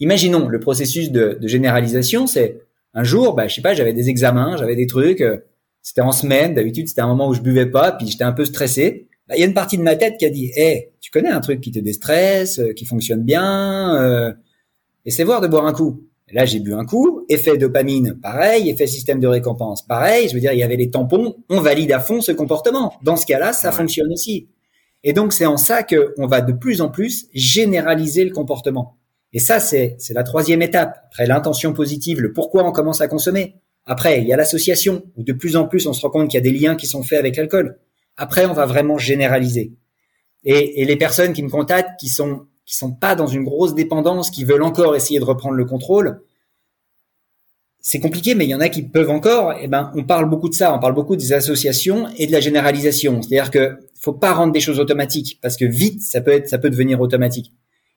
Imaginons 0.00 0.48
le 0.48 0.58
processus 0.58 1.12
de, 1.12 1.38
généralisation, 1.42 2.26
c'est 2.26 2.62
un 2.94 3.04
jour, 3.04 3.34
bah 3.34 3.48
je 3.48 3.54
sais 3.54 3.62
pas, 3.62 3.74
j'avais 3.74 3.92
des 3.92 4.08
examens, 4.08 4.56
j'avais 4.56 4.76
des 4.76 4.86
trucs, 4.86 5.20
euh, 5.20 5.38
c'était 5.82 6.00
en 6.00 6.12
semaine, 6.12 6.54
d'habitude 6.54 6.88
c'était 6.88 7.00
un 7.00 7.08
moment 7.08 7.28
où 7.28 7.34
je 7.34 7.40
buvais 7.40 7.66
pas, 7.66 7.92
puis 7.92 8.06
j'étais 8.06 8.24
un 8.24 8.32
peu 8.32 8.44
stressé. 8.44 9.08
Bah, 9.28 9.34
il 9.36 9.40
y 9.40 9.42
a 9.42 9.46
une 9.46 9.54
partie 9.54 9.78
de 9.78 9.82
ma 9.82 9.96
tête 9.96 10.16
qui 10.18 10.26
a 10.26 10.30
dit, 10.30 10.52
hé, 10.54 10.92
tu 11.00 11.10
connais 11.10 11.30
un 11.30 11.40
truc 11.40 11.60
qui 11.60 11.72
te 11.72 11.78
déstresse, 11.78 12.58
euh, 12.58 12.72
qui 12.72 12.84
fonctionne 12.84 13.22
bien, 13.22 13.96
euh, 13.96 14.32
essaie 15.04 15.24
voir 15.24 15.40
de 15.40 15.48
boire 15.48 15.66
un 15.66 15.72
coup. 15.72 16.04
Là, 16.32 16.46
j'ai 16.46 16.58
bu 16.58 16.72
un 16.72 16.84
coup, 16.84 17.24
effet 17.28 17.58
dopamine, 17.58 18.18
pareil, 18.20 18.70
effet 18.70 18.86
système 18.86 19.20
de 19.20 19.26
récompense, 19.26 19.86
pareil. 19.86 20.28
Je 20.28 20.34
veux 20.34 20.40
dire, 20.40 20.52
il 20.52 20.58
y 20.58 20.62
avait 20.62 20.76
les 20.76 20.90
tampons, 20.90 21.36
on 21.50 21.60
valide 21.60 21.92
à 21.92 22.00
fond 22.00 22.20
ce 22.20 22.32
comportement. 22.32 22.94
Dans 23.02 23.16
ce 23.16 23.26
cas-là, 23.26 23.52
ça 23.52 23.72
fonctionne 23.72 24.10
aussi. 24.12 24.48
Et 25.02 25.12
donc, 25.12 25.34
c'est 25.34 25.46
en 25.46 25.58
ça 25.58 25.82
que 25.82 26.14
on 26.16 26.26
va 26.26 26.40
de 26.40 26.52
plus 26.52 26.80
en 26.80 26.88
plus 26.88 27.26
généraliser 27.34 28.24
le 28.24 28.30
comportement. 28.30 28.96
Et 29.34 29.40
ça, 29.40 29.58
c'est 29.58 29.98
la 30.10 30.22
troisième 30.22 30.62
étape. 30.62 30.96
Après 31.06 31.26
l'intention 31.26 31.72
positive, 31.72 32.20
le 32.20 32.32
pourquoi 32.32 32.64
on 32.64 32.70
commence 32.70 33.00
à 33.00 33.08
consommer. 33.08 33.56
Après, 33.84 34.22
il 34.22 34.28
y 34.28 34.32
a 34.32 34.36
l'association 34.36 35.02
où 35.16 35.24
de 35.24 35.32
plus 35.32 35.56
en 35.56 35.66
plus 35.66 35.86
on 35.88 35.92
se 35.92 36.00
rend 36.00 36.10
compte 36.10 36.30
qu'il 36.30 36.38
y 36.38 36.40
a 36.40 36.50
des 36.52 36.56
liens 36.56 36.76
qui 36.76 36.86
sont 36.86 37.02
faits 37.02 37.18
avec 37.18 37.36
l'alcool. 37.36 37.78
Après, 38.16 38.46
on 38.46 38.52
va 38.52 38.64
vraiment 38.64 38.96
généraliser. 38.96 39.72
Et, 40.44 40.84
les 40.84 40.96
personnes 40.96 41.32
qui 41.32 41.42
me 41.42 41.50
contactent, 41.50 41.98
qui 41.98 42.08
sont 42.08 42.46
qui 42.64 42.76
sont 42.76 42.92
pas 42.92 43.14
dans 43.14 43.26
une 43.26 43.44
grosse 43.44 43.74
dépendance, 43.74 44.30
qui 44.30 44.44
veulent 44.44 44.62
encore 44.62 44.96
essayer 44.96 45.18
de 45.18 45.24
reprendre 45.24 45.54
le 45.54 45.66
contrôle, 45.66 46.22
c'est 47.80 48.00
compliqué, 48.00 48.34
mais 48.34 48.46
il 48.46 48.48
y 48.48 48.54
en 48.54 48.60
a 48.60 48.70
qui 48.70 48.82
peuvent 48.82 49.10
encore. 49.10 49.54
Eh 49.60 49.68
ben, 49.68 49.92
on 49.94 50.04
parle 50.04 50.30
beaucoup 50.30 50.48
de 50.48 50.54
ça, 50.54 50.74
on 50.74 50.78
parle 50.78 50.94
beaucoup 50.94 51.16
des 51.16 51.34
associations 51.34 52.08
et 52.16 52.26
de 52.26 52.32
la 52.32 52.40
généralisation. 52.40 53.20
C'est-à-dire 53.20 53.50
que 53.50 53.76
faut 54.00 54.14
pas 54.14 54.32
rendre 54.32 54.52
des 54.52 54.60
choses 54.60 54.80
automatiques 54.80 55.38
parce 55.42 55.56
que 55.56 55.66
vite, 55.66 56.00
ça 56.00 56.22
peut 56.22 56.30
être, 56.30 56.48
ça 56.48 56.58
peut 56.58 56.70
devenir 56.70 57.00
automatique. 57.00 57.52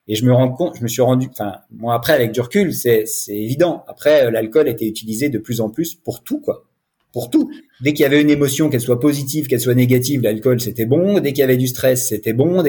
Et 0.07 0.15
je 0.15 0.25
me 0.25 0.33
rends 0.33 0.51
compte, 0.51 0.77
je 0.77 0.83
me 0.83 0.87
suis 0.87 1.01
rendu, 1.01 1.27
enfin, 1.29 1.57
moi 1.69 1.93
après 1.93 2.13
avec 2.13 2.31
du 2.31 2.39
recul, 2.39 2.73
c'est 2.73 3.05
c'est 3.05 3.35
évident. 3.35 3.83
Après, 3.87 4.25
euh, 4.25 4.31
l'alcool 4.31 4.69
était 4.69 4.87
utilisé 4.87 5.29
de 5.29 5.37
plus 5.37 5.59
en 5.59 5.69
plus 5.69 5.95
pour 5.95 6.23
tout, 6.23 6.39
quoi, 6.39 6.63
pour 7.11 7.29
tout. 7.29 7.51
Dès 7.81 7.93
qu'il 7.93 8.03
y 8.03 8.05
avait 8.05 8.21
une 8.21 8.29
émotion, 8.29 8.69
qu'elle 8.69 8.81
soit 8.81 8.99
positive, 8.99 9.47
qu'elle 9.47 9.61
soit 9.61 9.75
négative, 9.75 10.21
l'alcool 10.21 10.61
c'était 10.61 10.85
bon. 10.85 11.19
Dès 11.19 11.33
qu'il 11.33 11.41
y 11.41 11.43
avait 11.43 11.57
du 11.57 11.67
stress, 11.67 12.07
c'était 12.07 12.33
bon. 12.33 12.63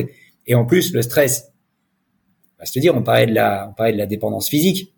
Et 0.46 0.54
en 0.54 0.66
plus, 0.66 0.92
le 0.92 1.02
stress, 1.02 1.52
bah, 2.58 2.64
cest 2.64 2.78
à 2.78 2.80
dire, 2.80 2.96
on 2.96 3.02
parlait 3.02 3.26
de 3.26 3.34
la, 3.34 3.68
on 3.70 3.74
parlait 3.74 3.92
de 3.92 3.98
la 3.98 4.06
dépendance 4.06 4.48
physique. 4.48 4.94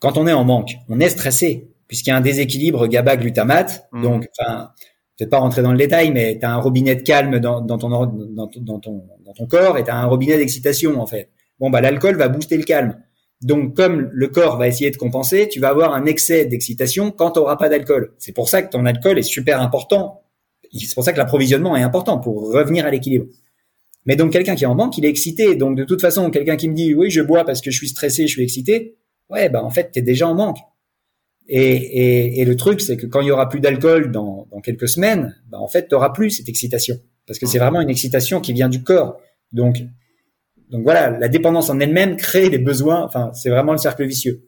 Quand 0.00 0.16
on 0.16 0.26
est 0.26 0.32
en 0.32 0.44
manque, 0.44 0.76
on 0.88 0.98
est 1.00 1.08
stressé 1.08 1.68
puisqu'il 1.88 2.10
y 2.10 2.12
a 2.12 2.16
un 2.16 2.20
déséquilibre 2.20 2.86
GABA-glutamate. 2.86 3.88
Mmh. 3.92 4.02
Donc, 4.02 4.28
enfin, 4.38 4.70
peut-être 5.16 5.30
pas 5.30 5.38
rentrer 5.38 5.62
dans 5.62 5.72
le 5.72 5.78
détail, 5.78 6.12
mais 6.12 6.38
tu 6.38 6.46
as 6.46 6.52
un 6.52 6.58
robinet 6.58 6.94
de 6.94 7.02
calme 7.02 7.40
dans, 7.40 7.60
dans, 7.60 7.78
ton, 7.78 7.88
dans, 7.88 8.06
dans, 8.06 8.78
ton, 8.78 9.04
ton 9.38 9.46
corps 9.46 9.76
as 9.76 9.94
un 9.94 10.06
robinet 10.06 10.36
d'excitation 10.36 11.00
en 11.00 11.06
fait. 11.06 11.30
Bon, 11.60 11.70
bah 11.70 11.80
l'alcool 11.80 12.16
va 12.16 12.28
booster 12.28 12.56
le 12.56 12.64
calme. 12.64 12.96
Donc, 13.40 13.76
comme 13.76 14.10
le 14.12 14.28
corps 14.28 14.56
va 14.56 14.66
essayer 14.66 14.90
de 14.90 14.96
compenser, 14.96 15.48
tu 15.48 15.60
vas 15.60 15.68
avoir 15.68 15.94
un 15.94 16.06
excès 16.06 16.44
d'excitation 16.44 17.12
quand 17.12 17.30
tu 17.30 17.38
n'auras 17.38 17.56
pas 17.56 17.68
d'alcool. 17.68 18.12
C'est 18.18 18.32
pour 18.32 18.48
ça 18.48 18.62
que 18.62 18.70
ton 18.70 18.84
alcool 18.84 19.18
est 19.18 19.22
super 19.22 19.62
important. 19.62 20.22
C'est 20.72 20.94
pour 20.94 21.04
ça 21.04 21.12
que 21.12 21.18
l'approvisionnement 21.18 21.76
est 21.76 21.82
important 21.82 22.18
pour 22.18 22.52
revenir 22.52 22.84
à 22.84 22.90
l'équilibre. 22.90 23.26
Mais 24.06 24.16
donc 24.16 24.32
quelqu'un 24.32 24.56
qui 24.56 24.64
est 24.64 24.66
en 24.66 24.74
manque, 24.74 24.98
il 24.98 25.04
est 25.04 25.08
excité. 25.08 25.54
Donc 25.54 25.76
de 25.76 25.84
toute 25.84 26.00
façon, 26.00 26.30
quelqu'un 26.30 26.56
qui 26.56 26.68
me 26.68 26.74
dit 26.74 26.94
oui, 26.94 27.10
je 27.10 27.20
bois 27.20 27.44
parce 27.44 27.60
que 27.60 27.70
je 27.70 27.76
suis 27.76 27.88
stressé, 27.88 28.26
je 28.26 28.32
suis 28.32 28.42
excité, 28.42 28.96
ouais, 29.30 29.48
bah 29.48 29.62
en 29.62 29.70
fait, 29.70 29.92
tu 29.92 30.00
es 30.00 30.02
déjà 30.02 30.26
en 30.26 30.34
manque. 30.34 30.58
Et, 31.46 31.60
et, 31.60 32.40
et 32.40 32.44
le 32.44 32.56
truc, 32.56 32.80
c'est 32.80 32.96
que 32.96 33.06
quand 33.06 33.20
il 33.20 33.28
y 33.28 33.30
aura 33.30 33.48
plus 33.48 33.60
d'alcool 33.60 34.10
dans, 34.10 34.46
dans 34.50 34.60
quelques 34.60 34.88
semaines, 34.88 35.36
bah 35.48 35.58
en 35.58 35.68
fait, 35.68 35.88
tu 35.88 35.94
auras 35.94 36.10
plus 36.10 36.30
cette 36.30 36.48
excitation. 36.48 36.96
Parce 37.26 37.38
que 37.38 37.46
c'est 37.46 37.58
vraiment 37.58 37.80
une 37.80 37.90
excitation 37.90 38.40
qui 38.40 38.52
vient 38.52 38.68
du 38.68 38.82
corps. 38.82 39.18
Donc, 39.52 39.82
donc 40.70 40.82
voilà, 40.82 41.10
la 41.10 41.28
dépendance 41.28 41.70
en 41.70 41.80
elle-même 41.80 42.16
crée 42.16 42.50
des 42.50 42.58
besoins. 42.58 43.02
Enfin, 43.02 43.30
c'est 43.32 43.50
vraiment 43.50 43.72
le 43.72 43.78
cercle 43.78 44.04
vicieux. 44.04 44.44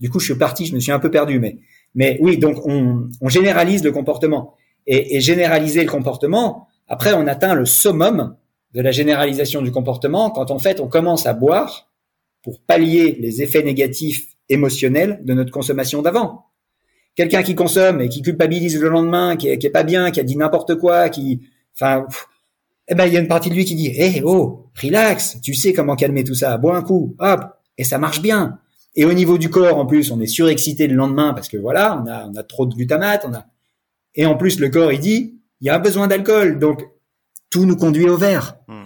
Du 0.00 0.10
coup, 0.10 0.18
je 0.18 0.26
suis 0.26 0.38
parti, 0.38 0.66
je 0.66 0.74
me 0.74 0.80
suis 0.80 0.92
un 0.92 0.98
peu 0.98 1.10
perdu, 1.10 1.38
mais 1.38 1.58
mais 1.94 2.18
oui, 2.20 2.38
donc 2.38 2.66
on, 2.66 3.08
on 3.20 3.28
généralise 3.28 3.84
le 3.84 3.92
comportement 3.92 4.54
et, 4.86 5.16
et 5.16 5.20
généraliser 5.20 5.84
le 5.84 5.90
comportement. 5.90 6.66
Après, 6.88 7.12
on 7.12 7.26
atteint 7.26 7.54
le 7.54 7.66
summum 7.66 8.36
de 8.74 8.80
la 8.80 8.90
généralisation 8.90 9.62
du 9.62 9.70
comportement 9.70 10.30
quand 10.30 10.50
en 10.50 10.58
fait 10.58 10.80
on 10.80 10.88
commence 10.88 11.26
à 11.26 11.34
boire 11.34 11.90
pour 12.42 12.60
pallier 12.60 13.16
les 13.20 13.42
effets 13.42 13.62
négatifs 13.62 14.26
émotionnels 14.48 15.20
de 15.24 15.34
notre 15.34 15.50
consommation 15.50 16.02
d'avant. 16.02 16.46
Quelqu'un 17.14 17.42
qui 17.42 17.54
consomme 17.54 18.00
et 18.00 18.08
qui 18.08 18.22
culpabilise 18.22 18.80
le 18.80 18.88
lendemain, 18.88 19.36
qui 19.36 19.48
est, 19.48 19.70
pas 19.70 19.82
bien, 19.82 20.10
qui 20.10 20.20
a 20.20 20.22
dit 20.22 20.36
n'importe 20.36 20.76
quoi, 20.76 21.10
qui, 21.10 21.42
enfin, 21.74 22.06
eh 22.88 22.94
ben 22.94 23.06
il 23.06 23.12
y 23.12 23.16
a 23.16 23.20
une 23.20 23.28
partie 23.28 23.48
de 23.48 23.54
lui 23.54 23.64
qui 23.64 23.74
dit, 23.74 23.92
eh 23.96 24.22
oh, 24.24 24.70
relax, 24.80 25.38
tu 25.42 25.54
sais 25.54 25.72
comment 25.72 25.96
calmer 25.96 26.24
tout 26.24 26.34
ça, 26.34 26.56
bois 26.58 26.76
un 26.76 26.82
coup, 26.82 27.14
hop, 27.18 27.44
et 27.78 27.84
ça 27.84 27.98
marche 27.98 28.20
bien. 28.20 28.58
Et 28.94 29.04
au 29.04 29.12
niveau 29.12 29.38
du 29.38 29.48
corps, 29.48 29.78
en 29.78 29.86
plus, 29.86 30.10
on 30.10 30.20
est 30.20 30.26
surexcité 30.26 30.86
le 30.86 30.94
lendemain 30.94 31.32
parce 31.32 31.48
que 31.48 31.56
voilà, 31.56 32.02
on 32.02 32.10
a, 32.10 32.26
on 32.26 32.34
a 32.34 32.42
trop 32.42 32.66
de 32.66 32.74
glutamate, 32.74 33.24
on 33.26 33.32
a, 33.32 33.46
et 34.14 34.26
en 34.26 34.36
plus 34.36 34.60
le 34.60 34.68
corps 34.68 34.92
il 34.92 35.00
dit, 35.00 35.34
il 35.60 35.66
y 35.66 35.70
a 35.70 35.78
besoin 35.78 36.08
d'alcool, 36.08 36.58
donc 36.58 36.84
tout 37.50 37.64
nous 37.64 37.76
conduit 37.76 38.08
au 38.08 38.16
verre. 38.16 38.56
Hmm. 38.68 38.84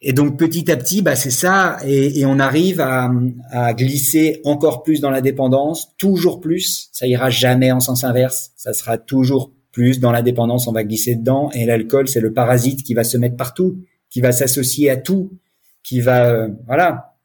et 0.00 0.12
donc 0.12 0.38
petit 0.38 0.70
à 0.70 0.76
petit, 0.76 1.02
bah 1.02 1.16
c'est 1.16 1.30
ça, 1.30 1.78
et, 1.84 2.24
on 2.24 2.38
arrive 2.38 2.80
à, 2.80 3.10
à, 3.50 3.74
glisser 3.74 4.40
encore 4.44 4.82
plus 4.82 5.00
dans 5.00 5.10
la 5.10 5.20
dépendance, 5.20 5.94
toujours 5.98 6.40
plus. 6.40 6.88
Ça 6.92 7.06
ira 7.06 7.28
jamais 7.28 7.72
en 7.72 7.80
sens 7.80 8.04
inverse. 8.04 8.52
Ça 8.56 8.72
sera 8.72 8.96
toujours 8.96 9.52
plus 9.72 10.00
dans 10.00 10.12
la 10.12 10.22
dépendance. 10.22 10.66
On 10.66 10.72
va 10.72 10.84
glisser 10.84 11.16
dedans, 11.16 11.50
et 11.52 11.66
l'alcool, 11.66 12.08
c'est 12.08 12.20
le 12.20 12.32
parasite 12.32 12.82
qui 12.82 12.94
va 12.94 13.04
se 13.04 13.16
mettre 13.16 13.36
partout, 13.36 13.78
qui 14.10 14.20
va 14.20 14.32
s'associer 14.32 14.90
à 14.90 14.96
tout, 14.96 15.32
qui 15.82 16.00
va, 16.00 16.26
euh, 16.30 16.48
voilà. 16.66 17.16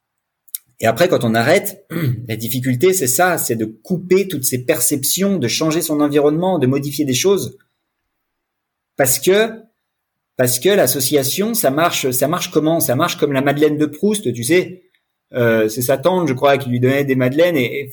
Et 0.80 0.88
après, 0.88 1.08
quand 1.08 1.24
on 1.24 1.36
arrête, 1.36 1.86
la 2.28 2.36
difficulté, 2.36 2.94
c'est 2.94 3.08
ça, 3.08 3.38
c'est 3.38 3.56
de 3.56 3.66
couper 3.66 4.28
toutes 4.28 4.44
ces 4.44 4.66
perceptions, 4.66 5.38
de 5.38 5.48
changer 5.48 5.82
son 5.82 6.02
environnement, 6.02 6.60
de 6.60 6.68
modifier 6.68 7.06
des 7.06 7.14
choses, 7.14 7.58
parce 8.98 9.20
que 9.20 9.66
parce 10.38 10.60
que 10.60 10.68
l'association, 10.70 11.54
ça 11.54 11.72
marche, 11.72 12.12
ça 12.12 12.28
marche 12.28 12.52
comment? 12.52 12.82
Ça 12.82 12.96
marche 12.96 13.18
comme 13.18 13.32
la 13.32 13.42
Madeleine 13.42 13.78
de 13.78 13.86
Proust, 13.86 14.34
tu 14.34 14.44
sais. 14.44 14.84
Euh, 15.34 15.70
c'est 15.70 15.82
sa 15.82 15.98
tante, 15.98 16.28
je 16.28 16.34
crois, 16.34 16.58
qui 16.58 16.70
lui 16.70 16.80
donnait 16.80 17.06
des 17.06 17.16
madeleines 17.16 17.56
et, 17.56 17.90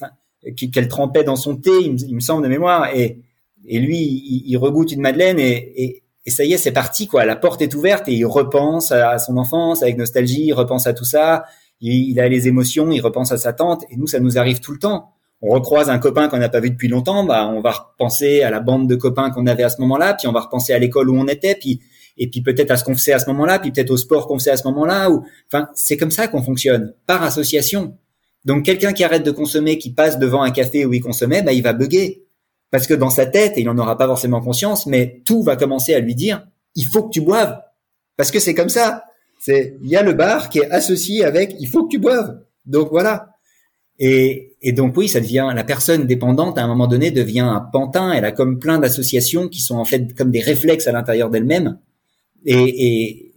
qu'elle 0.73 0.89
trempait 0.89 1.23
dans 1.23 1.37
son 1.37 1.57
thé, 1.57 1.71
il 1.83 2.15
me, 2.15 2.21
semble 2.21 2.43
de 2.43 2.49
mémoire. 2.49 2.95
Et, 2.97 3.19
et 3.67 3.79
lui, 3.79 3.99
il, 3.99 4.45
il, 4.47 4.57
regoute 4.57 4.93
une 4.93 5.01
madeleine 5.01 5.39
et, 5.39 6.03
et, 6.25 6.31
ça 6.31 6.45
y 6.45 6.53
est, 6.53 6.57
c'est 6.57 6.73
parti 6.73 7.07
quoi. 7.07 7.25
La 7.25 7.37
porte 7.37 7.63
est 7.63 7.75
ouverte 7.75 8.09
et 8.09 8.13
il 8.13 8.25
repense 8.25 8.93
à 8.93 9.19
son 9.19 9.37
enfance 9.37 9.83
avec 9.83 9.97
nostalgie, 9.99 10.47
il 10.47 10.53
repense 10.53 10.87
à 10.87 10.93
tout 10.93 11.05
ça. 11.05 11.45
Il, 11.81 12.11
il 12.11 12.21
a 12.21 12.29
les 12.29 12.47
émotions, 12.47 12.91
il 12.93 13.01
repense 13.01 13.33
à 13.33 13.39
sa 13.39 13.53
tante. 13.53 13.85
Et 13.91 13.97
nous, 13.97 14.07
ça 14.07 14.21
nous 14.21 14.39
arrive 14.39 14.61
tout 14.61 14.73
le 14.73 14.79
temps 14.79 15.13
on 15.43 15.51
recroise 15.55 15.91
un 15.91 15.99
copain 15.99 16.29
qu'on 16.29 16.39
n'a 16.39 16.49
pas 16.49 16.61
vu 16.61 16.71
depuis 16.71 16.89
longtemps, 16.89 17.25
bah 17.25 17.49
on 17.53 17.61
va 17.61 17.73
repenser 17.73 18.43
à 18.43 18.51
la 18.51 18.61
bande 18.61 18.89
de 18.89 18.95
copains 18.95 19.31
qu'on 19.31 19.47
avait 19.47 19.65
à 19.65 19.69
ce 19.69 19.81
moment-là, 19.81 20.15
puis 20.15 20.29
on 20.29 20.33
va 20.33 20.41
repenser 20.41 20.73
à 20.73 20.79
l'école 20.79 21.11
où 21.11 21.17
on 21.17 21.27
était, 21.27 21.57
puis 21.57 21.81
et 22.17 22.31
puis 22.31 22.43
peut-être 22.43 22.71
à 22.71 22.77
ce 22.77 22.85
qu'on 22.85 22.95
faisait 22.95 23.13
à 23.13 23.19
ce 23.19 23.29
moment-là, 23.31 23.59
puis 23.59 23.73
peut-être 23.73 23.91
au 23.91 23.97
sport 23.97 24.27
qu'on 24.27 24.39
faisait 24.39 24.51
à 24.51 24.57
ce 24.57 24.69
moment-là. 24.69 25.11
Ou, 25.11 25.25
enfin, 25.51 25.69
c'est 25.75 25.97
comme 25.97 26.11
ça 26.11 26.29
qu'on 26.29 26.43
fonctionne, 26.43 26.95
par 27.07 27.23
association. 27.23 27.97
Donc 28.45 28.65
quelqu'un 28.65 28.93
qui 28.93 29.03
arrête 29.03 29.25
de 29.25 29.31
consommer, 29.31 29.79
qui 29.79 29.93
passe 29.93 30.19
devant 30.19 30.43
un 30.43 30.51
café 30.51 30.85
où 30.85 30.93
il 30.93 31.01
consommait, 31.01 31.43
bah, 31.43 31.53
il 31.53 31.63
va 31.63 31.73
bugger. 31.73 32.27
Parce 32.73 32.87
que 32.87 32.95
dans 32.95 33.11
sa 33.11 33.27
tête, 33.27 33.57
et 33.57 33.61
il 33.61 33.67
n'en 33.67 33.79
aura 33.79 33.97
pas 33.97 34.07
forcément 34.07 34.41
conscience, 34.41 34.87
mais 34.87 35.21
tout 35.25 35.43
va 35.43 35.57
commencer 35.57 35.95
à 35.95 36.01
lui 36.01 36.15
dire, 36.15 36.45
il 36.75 36.87
faut 36.87 37.05
que 37.05 37.11
tu 37.11 37.21
boives. 37.21 37.61
Parce 38.17 38.31
que 38.31 38.41
c'est 38.41 38.55
comme 38.55 38.71
ça. 38.71 39.05
C'est, 39.39 39.77
il 39.83 39.91
y 39.91 39.97
a 39.97 40.03
le 40.03 40.15
bar 40.15 40.49
qui 40.49 40.59
est 40.59 40.71
associé 40.71 41.23
avec, 41.25 41.55
il 41.61 41.69
faut 41.69 41.85
que 41.85 41.91
tu 41.91 41.99
boives. 41.99 42.41
Donc 42.65 42.89
voilà. 42.91 43.37
Et, 43.99 44.57
et 44.63 44.73
donc 44.73 44.97
oui, 44.97 45.07
ça 45.07 45.21
devient, 45.21 45.53
la 45.55 45.65
personne 45.65 46.07
dépendante 46.07 46.57
à 46.57 46.63
un 46.63 46.67
moment 46.67 46.87
donné 46.87 47.11
devient 47.11 47.41
un 47.41 47.61
pantin. 47.61 48.11
Elle 48.11 48.25
a 48.25 48.33
comme 48.33 48.59
plein 48.59 48.79
d'associations 48.79 49.49
qui 49.49 49.61
sont 49.61 49.77
en 49.77 49.85
fait 49.85 50.15
comme 50.15 50.31
des 50.31 50.41
réflexes 50.41 50.87
à 50.87 50.93
l'intérieur 50.93 51.29
d'elle-même 51.29 51.79
et, 52.47 52.55
et, 52.57 53.29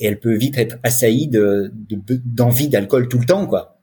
elle 0.00 0.20
peut 0.20 0.36
vite 0.36 0.56
être 0.56 0.78
assaillie 0.84 1.26
de 1.26 1.72
d'envie 2.24 2.68
d'alcool 2.68 3.08
tout 3.08 3.18
le 3.18 3.26
temps, 3.26 3.46
quoi. 3.48 3.80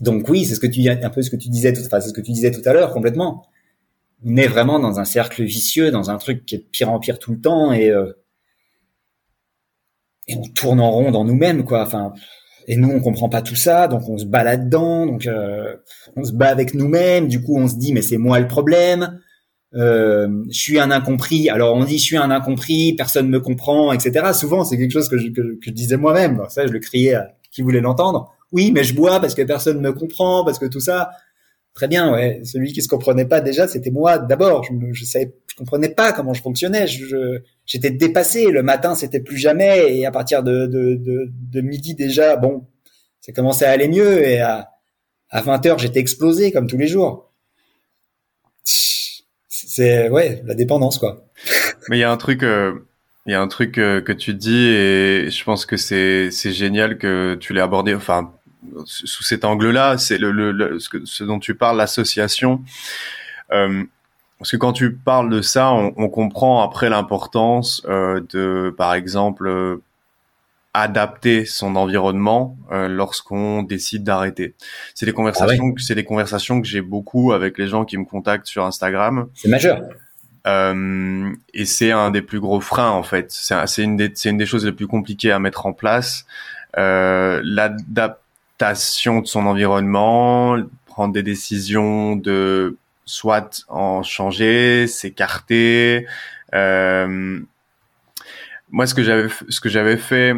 Donc 0.00 0.28
oui, 0.28 0.44
c'est 0.44 0.54
ce 0.54 0.60
que 0.60 0.68
tu 0.68 0.88
un 0.88 1.10
peu 1.10 1.22
ce 1.22 1.30
que 1.30 1.36
tu 1.36 1.48
disais, 1.48 1.74
enfin 1.84 2.00
c'est 2.00 2.10
ce 2.10 2.12
que 2.12 2.20
tu 2.20 2.30
disais 2.30 2.52
tout 2.52 2.62
à 2.64 2.72
l'heure 2.72 2.92
complètement. 2.92 3.44
On 4.26 4.36
est 4.36 4.48
vraiment 4.48 4.78
dans 4.78 5.00
un 5.00 5.04
cercle 5.04 5.44
vicieux, 5.44 5.90
dans 5.90 6.10
un 6.10 6.18
truc 6.18 6.44
qui 6.44 6.56
est 6.56 6.58
de 6.58 6.64
pire 6.64 6.90
en 6.90 6.98
pire 6.98 7.18
tout 7.18 7.32
le 7.32 7.40
temps 7.40 7.72
et 7.72 7.90
euh, 7.90 8.12
et 10.28 10.34
on 10.36 10.42
tourne 10.42 10.80
en 10.80 10.90
rond 10.90 11.12
dans 11.12 11.24
nous-mêmes, 11.24 11.64
quoi. 11.64 11.82
Enfin, 11.82 12.12
et 12.66 12.76
nous 12.76 12.90
on 12.90 13.00
comprend 13.00 13.28
pas 13.28 13.42
tout 13.42 13.54
ça, 13.54 13.86
donc 13.86 14.08
on 14.08 14.18
se 14.18 14.24
bat 14.26 14.42
là-dedans, 14.42 15.06
donc 15.06 15.26
euh, 15.26 15.76
on 16.16 16.24
se 16.24 16.32
bat 16.32 16.48
avec 16.48 16.74
nous-mêmes. 16.74 17.28
Du 17.28 17.40
coup, 17.40 17.56
on 17.56 17.68
se 17.68 17.76
dit 17.76 17.92
mais 17.92 18.02
c'est 18.02 18.18
moi 18.18 18.40
le 18.40 18.48
problème 18.48 19.20
euh, 19.74 20.28
je 20.50 20.58
suis 20.58 20.78
un 20.78 20.90
incompris. 20.90 21.50
Alors 21.50 21.74
on 21.76 21.84
dit 21.84 21.98
je 21.98 22.04
suis 22.04 22.16
un 22.16 22.30
incompris, 22.30 22.94
personne 22.94 23.28
me 23.28 23.40
comprend, 23.40 23.92
etc. 23.92 24.32
Souvent 24.32 24.64
c'est 24.64 24.78
quelque 24.78 24.92
chose 24.92 25.08
que 25.08 25.18
je, 25.18 25.28
que, 25.28 25.58
je 25.60 25.70
disais 25.70 25.96
moi-même. 25.96 26.42
Ça 26.48 26.66
je 26.66 26.72
le 26.72 26.78
criais 26.78 27.14
à 27.14 27.28
qui 27.50 27.62
voulait 27.62 27.80
l'entendre. 27.80 28.32
Oui, 28.52 28.70
mais 28.72 28.84
je 28.84 28.94
bois 28.94 29.20
parce 29.20 29.34
que 29.34 29.42
personne 29.42 29.80
me 29.80 29.92
comprend, 29.92 30.44
parce 30.44 30.58
que 30.58 30.66
tout 30.66 30.80
ça. 30.80 31.10
Très 31.76 31.86
bien, 31.86 32.12
ouais. 32.12 32.40
Celui 32.42 32.72
qui 32.72 32.82
se 32.82 32.88
comprenait 32.88 33.26
pas 33.26 33.40
déjà, 33.40 33.68
c'était 33.68 33.92
moi 33.92 34.18
d'abord. 34.18 34.64
Je, 34.64 34.72
je 34.92 35.04
je 35.04 35.54
comprenais 35.56 35.90
pas 35.90 36.12
comment 36.12 36.34
je 36.34 36.42
fonctionnais. 36.42 36.88
Je, 36.88 37.40
j'étais 37.64 37.90
dépassé. 37.90 38.50
Le 38.50 38.64
matin, 38.64 38.96
c'était 38.96 39.20
plus 39.20 39.36
jamais. 39.38 39.96
Et 39.96 40.06
à 40.06 40.10
partir 40.10 40.42
de, 40.42 40.66
de, 40.66 40.94
de, 40.96 41.30
de 41.30 41.60
midi 41.60 41.94
déjà, 41.94 42.36
bon, 42.36 42.66
ça 43.20 43.32
commençait 43.32 43.66
à 43.66 43.70
aller 43.70 43.88
mieux. 43.88 44.26
Et 44.26 44.40
à, 44.40 44.70
à 45.30 45.42
20 45.42 45.66
heures, 45.66 45.78
j'étais 45.78 46.00
explosé 46.00 46.50
comme 46.50 46.66
tous 46.66 46.78
les 46.78 46.88
jours 46.88 47.26
c'est 49.76 50.08
ouais 50.08 50.42
la 50.46 50.54
dépendance 50.54 50.98
quoi. 50.98 51.26
Mais 51.88 51.98
il 51.98 52.00
y 52.00 52.04
a 52.04 52.10
un 52.10 52.16
truc, 52.16 52.42
euh, 52.42 52.72
il 53.26 53.32
y 53.32 53.34
a 53.34 53.40
un 53.40 53.48
truc 53.48 53.78
euh, 53.78 54.00
que 54.00 54.12
tu 54.12 54.34
dis 54.34 54.68
et 54.68 55.30
je 55.30 55.44
pense 55.44 55.66
que 55.66 55.76
c'est 55.76 56.30
c'est 56.30 56.52
génial 56.52 56.98
que 56.98 57.36
tu 57.40 57.52
l'aies 57.52 57.60
abordé. 57.60 57.94
Enfin 57.94 58.32
sous 58.84 59.22
cet 59.24 59.44
angle-là, 59.44 59.98
c'est 59.98 60.18
le, 60.18 60.30
le, 60.30 60.78
ce, 60.78 60.88
que, 60.88 61.04
ce, 61.04 61.24
dont 61.24 61.38
tu 61.38 61.54
parles, 61.54 61.76
l'association. 61.76 62.62
Euh, 63.52 63.84
parce 64.38 64.50
que 64.50 64.56
quand 64.56 64.72
tu 64.72 64.94
parles 64.94 65.30
de 65.30 65.40
ça, 65.40 65.72
on, 65.72 65.94
on 65.96 66.08
comprend 66.08 66.62
après 66.62 66.90
l'importance 66.90 67.82
euh, 67.88 68.20
de, 68.32 68.74
par 68.76 68.94
exemple, 68.94 69.80
adapter 70.76 71.46
son 71.46 71.74
environnement 71.74 72.56
euh, 72.70 72.86
lorsqu'on 72.86 73.62
décide 73.62 74.04
d'arrêter. 74.04 74.54
C'est 74.94 75.06
des 75.06 75.14
conversations, 75.14 75.72
ah 75.74 75.80
c'est 75.80 75.94
des 75.94 76.04
conversations 76.04 76.60
que 76.60 76.68
j'ai 76.68 76.82
beaucoup 76.82 77.32
avec 77.32 77.56
les 77.56 77.66
gens 77.66 77.86
qui 77.86 77.96
me 77.96 78.04
contactent 78.04 78.46
sur 78.46 78.64
Instagram. 78.66 79.26
C'est 79.34 79.48
majeur. 79.48 79.80
Euh, 80.46 81.32
et 81.54 81.64
c'est 81.64 81.92
un 81.92 82.10
des 82.10 82.20
plus 82.20 82.40
gros 82.40 82.60
freins 82.60 82.90
en 82.90 83.02
fait. 83.02 83.28
C'est 83.30 83.82
une 83.82 83.96
des 83.96 84.12
c'est 84.14 84.28
une 84.28 84.36
des 84.36 84.46
choses 84.46 84.66
les 84.66 84.72
plus 84.72 84.86
compliquées 84.86 85.32
à 85.32 85.38
mettre 85.38 85.64
en 85.64 85.72
place. 85.72 86.26
Euh, 86.76 87.40
L'adaptation 87.42 88.25
de 88.60 89.26
son 89.26 89.46
environnement, 89.46 90.56
prendre 90.86 91.12
des 91.12 91.22
décisions 91.22 92.16
de 92.16 92.76
soit 93.04 93.64
en 93.68 94.02
changer, 94.02 94.86
s'écarter. 94.86 96.06
Euh, 96.54 97.40
moi, 98.70 98.86
ce 98.86 98.94
que 98.94 99.02
j'avais 99.02 99.28
ce 99.48 99.60
que 99.60 99.68
j'avais 99.68 99.96
fait 99.96 100.34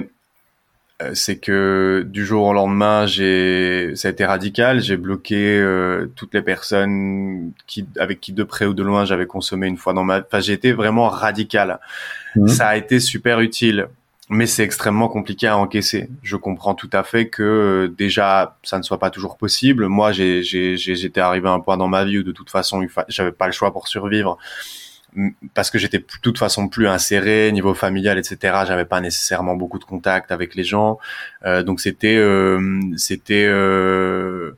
euh, 1.01 1.13
c'est 1.15 1.39
que 1.39 2.05
du 2.09 2.27
jour 2.27 2.45
au 2.47 2.53
lendemain, 2.53 3.07
j'ai, 3.07 3.93
ça 3.95 4.09
a 4.09 4.11
été 4.11 4.25
radical. 4.25 4.81
J'ai 4.81 4.97
bloqué 4.97 5.57
euh, 5.61 6.07
toutes 6.17 6.35
les 6.35 6.43
personnes 6.43 7.53
qui, 7.69 7.87
avec 8.01 8.21
qui 8.21 8.33
de 8.33 8.43
près 8.43 8.67
ou 8.67 8.75
de 8.75 8.83
loin 8.83 9.05
j'avais 9.05 9.27
consommé 9.27 9.69
une 9.69 9.77
fois 9.77 9.93
dans 9.93 10.03
ma. 10.03 10.19
Enfin, 10.19 10.41
j'ai 10.41 10.55
été 10.55 10.73
vraiment 10.73 11.09
radical. 11.09 11.79
Mmh. 12.35 12.49
Ça 12.49 12.69
a 12.69 12.77
été 12.77 12.99
super 12.99 13.39
utile, 13.39 13.89
mais 14.31 14.47
c'est 14.47 14.63
extrêmement 14.63 15.09
compliqué 15.09 15.47
à 15.47 15.57
encaisser. 15.57 16.11
Je 16.23 16.37
comprends 16.37 16.75
tout 16.75 16.91
à 16.93 17.03
fait 17.03 17.29
que 17.29 17.43
euh, 17.43 17.89
déjà 17.89 18.59
ça 18.63 18.79
ne 18.79 18.83
soit 18.83 18.99
pas 18.99 19.11
toujours 19.11 19.37
possible. 19.37 19.87
Moi, 19.87 20.13
j'étais 20.13 21.21
arrivé 21.21 21.49
à 21.49 21.53
un 21.53 21.61
point 21.61 21.77
dans 21.77 21.89
ma 21.89 22.05
vie 22.05 22.19
où 22.19 22.23
de 22.23 22.33
toute 22.33 22.51
façon, 22.51 22.87
j'avais 23.09 23.33
pas 23.33 23.47
le 23.47 23.53
choix 23.53 23.73
pour 23.73 23.89
survivre. 23.89 24.39
Parce 25.55 25.71
que 25.71 25.79
j'étais 25.79 25.99
de 25.99 26.05
toute 26.23 26.39
façon 26.39 26.69
plus 26.69 26.87
inséré 26.87 27.51
niveau 27.51 27.73
familial 27.73 28.19
etc 28.19 28.59
j'avais 28.67 28.85
pas 28.85 29.01
nécessairement 29.01 29.57
beaucoup 29.57 29.79
de 29.79 29.85
contact 29.85 30.31
avec 30.31 30.55
les 30.55 30.65
gens. 30.65 30.99
Euh, 31.47 31.63
donc 31.63 31.81
c'était 31.81 32.17
euh, 32.17 32.79
c'était 32.99 33.47
euh, 33.49 34.53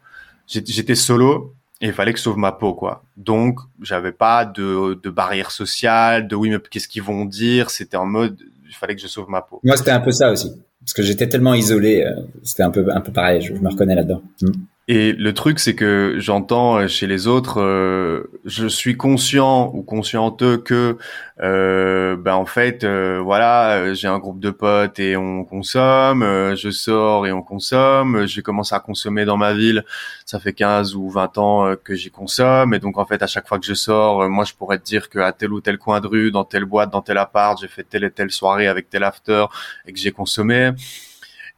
j'étais 0.49 0.97
solo 0.97 1.55
et 1.81 1.87
il 1.87 1.93
fallait 1.93 2.13
que 2.13 2.19
je 2.19 2.25
sauve 2.25 2.37
ma 2.37 2.51
peau 2.51 2.75
quoi. 2.75 3.05
Donc 3.17 3.61
j'avais 3.81 4.11
pas 4.11 4.45
de, 4.45 4.99
de 5.01 5.09
barrière 5.11 5.53
sociale 5.53 6.27
de 6.27 6.35
oui 6.35 6.51
mais 6.51 6.59
qu'est-ce 6.69 6.89
qu'ils 6.89 7.05
vont 7.05 7.27
dire? 7.27 7.71
C'était 7.71 7.97
en 7.97 8.07
mode 8.07 8.37
il 8.71 8.75
fallait 8.75 8.95
que 8.95 9.03
je 9.03 9.09
sauve 9.09 9.29
ma 9.29 9.43
peau. 9.43 9.61
Moi 9.63 9.77
c'était 9.77 9.91
un 9.91 10.01
peu 10.01 10.13
ça 10.13 10.31
aussi. 10.31 10.51
Parce 10.81 10.95
que 10.95 11.03
j'étais 11.03 11.29
tellement 11.29 11.55
isolé 11.55 12.05
c'était 12.43 12.63
un 12.63 12.71
peu 12.71 12.87
un 12.91 13.01
peu 13.01 13.13
pareil. 13.13 13.41
Je, 13.43 13.53
me 13.53 13.69
reconnais 13.69 13.95
là-dedans. 13.95 14.23
Mm. 14.41 14.51
Et 14.93 15.13
le 15.13 15.33
truc, 15.35 15.61
c'est 15.61 15.77
que 15.77 16.17
j'entends 16.19 16.79
euh, 16.79 16.89
chez 16.89 17.07
les 17.07 17.29
autres, 17.29 17.61
euh, 17.61 18.29
je 18.45 18.67
suis 18.67 18.97
conscient 18.97 19.71
ou 19.73 19.83
conscienteux 19.85 20.57
que, 20.59 20.99
euh, 21.41 22.17
ben 22.17 22.35
en 22.35 22.45
fait, 22.45 22.83
euh, 22.83 23.21
voilà, 23.23 23.95
j'ai 23.95 24.09
un 24.09 24.19
groupe 24.19 24.41
de 24.41 24.51
potes 24.51 24.99
et 24.99 25.17
on 25.17 25.45
consomme, 25.45 26.25
je 26.57 26.71
sors 26.73 27.25
et 27.29 27.31
on 27.31 27.41
consomme, 27.41 28.27
j'ai 28.27 28.43
commencé 28.43 28.75
à 28.75 28.81
consommer 28.81 29.25
dans 29.25 29.37
ma 29.37 29.55
ville, 29.55 29.85
ça 30.27 30.41
fait 30.41 30.55
15 30.55 30.97
ou 30.97 31.09
20 31.09 31.39
ans 31.39 31.77
que 31.85 31.95
j'y 31.95 32.11
consomme, 32.11 32.75
et 32.75 32.81
donc 32.81 32.99
en 32.99 33.05
fait, 33.07 33.23
à 33.23 33.29
chaque 33.29 33.47
fois 33.47 33.61
que 33.61 33.67
je 33.67 33.75
sors, 33.75 34.29
moi, 34.29 34.45
je 34.45 34.55
pourrais 34.55 34.81
te 34.81 34.85
dire 34.85 35.09
qu'à 35.09 35.31
tel 35.31 35.53
ou 35.53 35.61
tel 35.61 35.79
coin 35.79 36.01
de 36.01 36.09
rue, 36.09 36.33
dans 36.33 36.43
telle 36.45 36.65
boîte, 36.65 36.91
dans 36.91 37.03
tel 37.03 37.19
appart, 37.19 37.57
j'ai 37.61 37.69
fait 37.69 37.85
telle 37.85 38.03
et 38.03 38.11
telle 38.11 38.33
soirée 38.33 38.67
avec 38.67 38.91
tel 38.91 39.05
after 39.05 39.45
et 39.87 39.93
que 39.93 40.01
j'ai 40.01 40.11
consommé. 40.11 40.73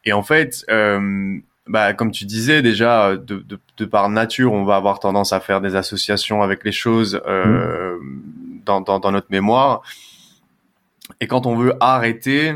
Et 0.05 0.13
en 0.13 0.21
fait, 0.23 0.65
euh, 0.69 1.39
bah, 1.67 1.93
comme 1.93 2.11
tu 2.11 2.25
disais 2.25 2.61
déjà, 2.61 3.09
euh, 3.09 3.17
de, 3.17 3.37
de, 3.37 3.59
de, 3.77 3.85
par 3.85 4.09
nature, 4.09 4.51
on 4.53 4.65
va 4.65 4.75
avoir 4.75 4.99
tendance 4.99 5.33
à 5.33 5.39
faire 5.39 5.61
des 5.61 5.75
associations 5.75 6.41
avec 6.41 6.63
les 6.63 6.71
choses 6.71 7.21
euh, 7.25 7.97
mmh. 7.97 8.61
dans, 8.65 8.81
dans, 8.81 8.99
dans, 8.99 9.11
notre 9.11 9.27
mémoire. 9.29 9.81
Et 11.21 11.27
quand 11.27 11.45
on 11.45 11.55
veut 11.55 11.73
arrêter, 11.79 12.55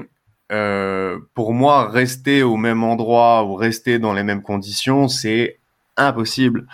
euh, 0.52 1.20
pour 1.34 1.54
moi, 1.54 1.90
rester 1.90 2.44
au 2.44 2.58
même 2.58 2.84
endroit 2.84 3.44
ou 3.46 3.56
rester 3.56 4.00
dans 4.00 4.14
les 4.14 4.24
mêmes 4.24 4.42
conditions, 4.42 5.08
c'est 5.08 5.60
impossible. 5.96 6.68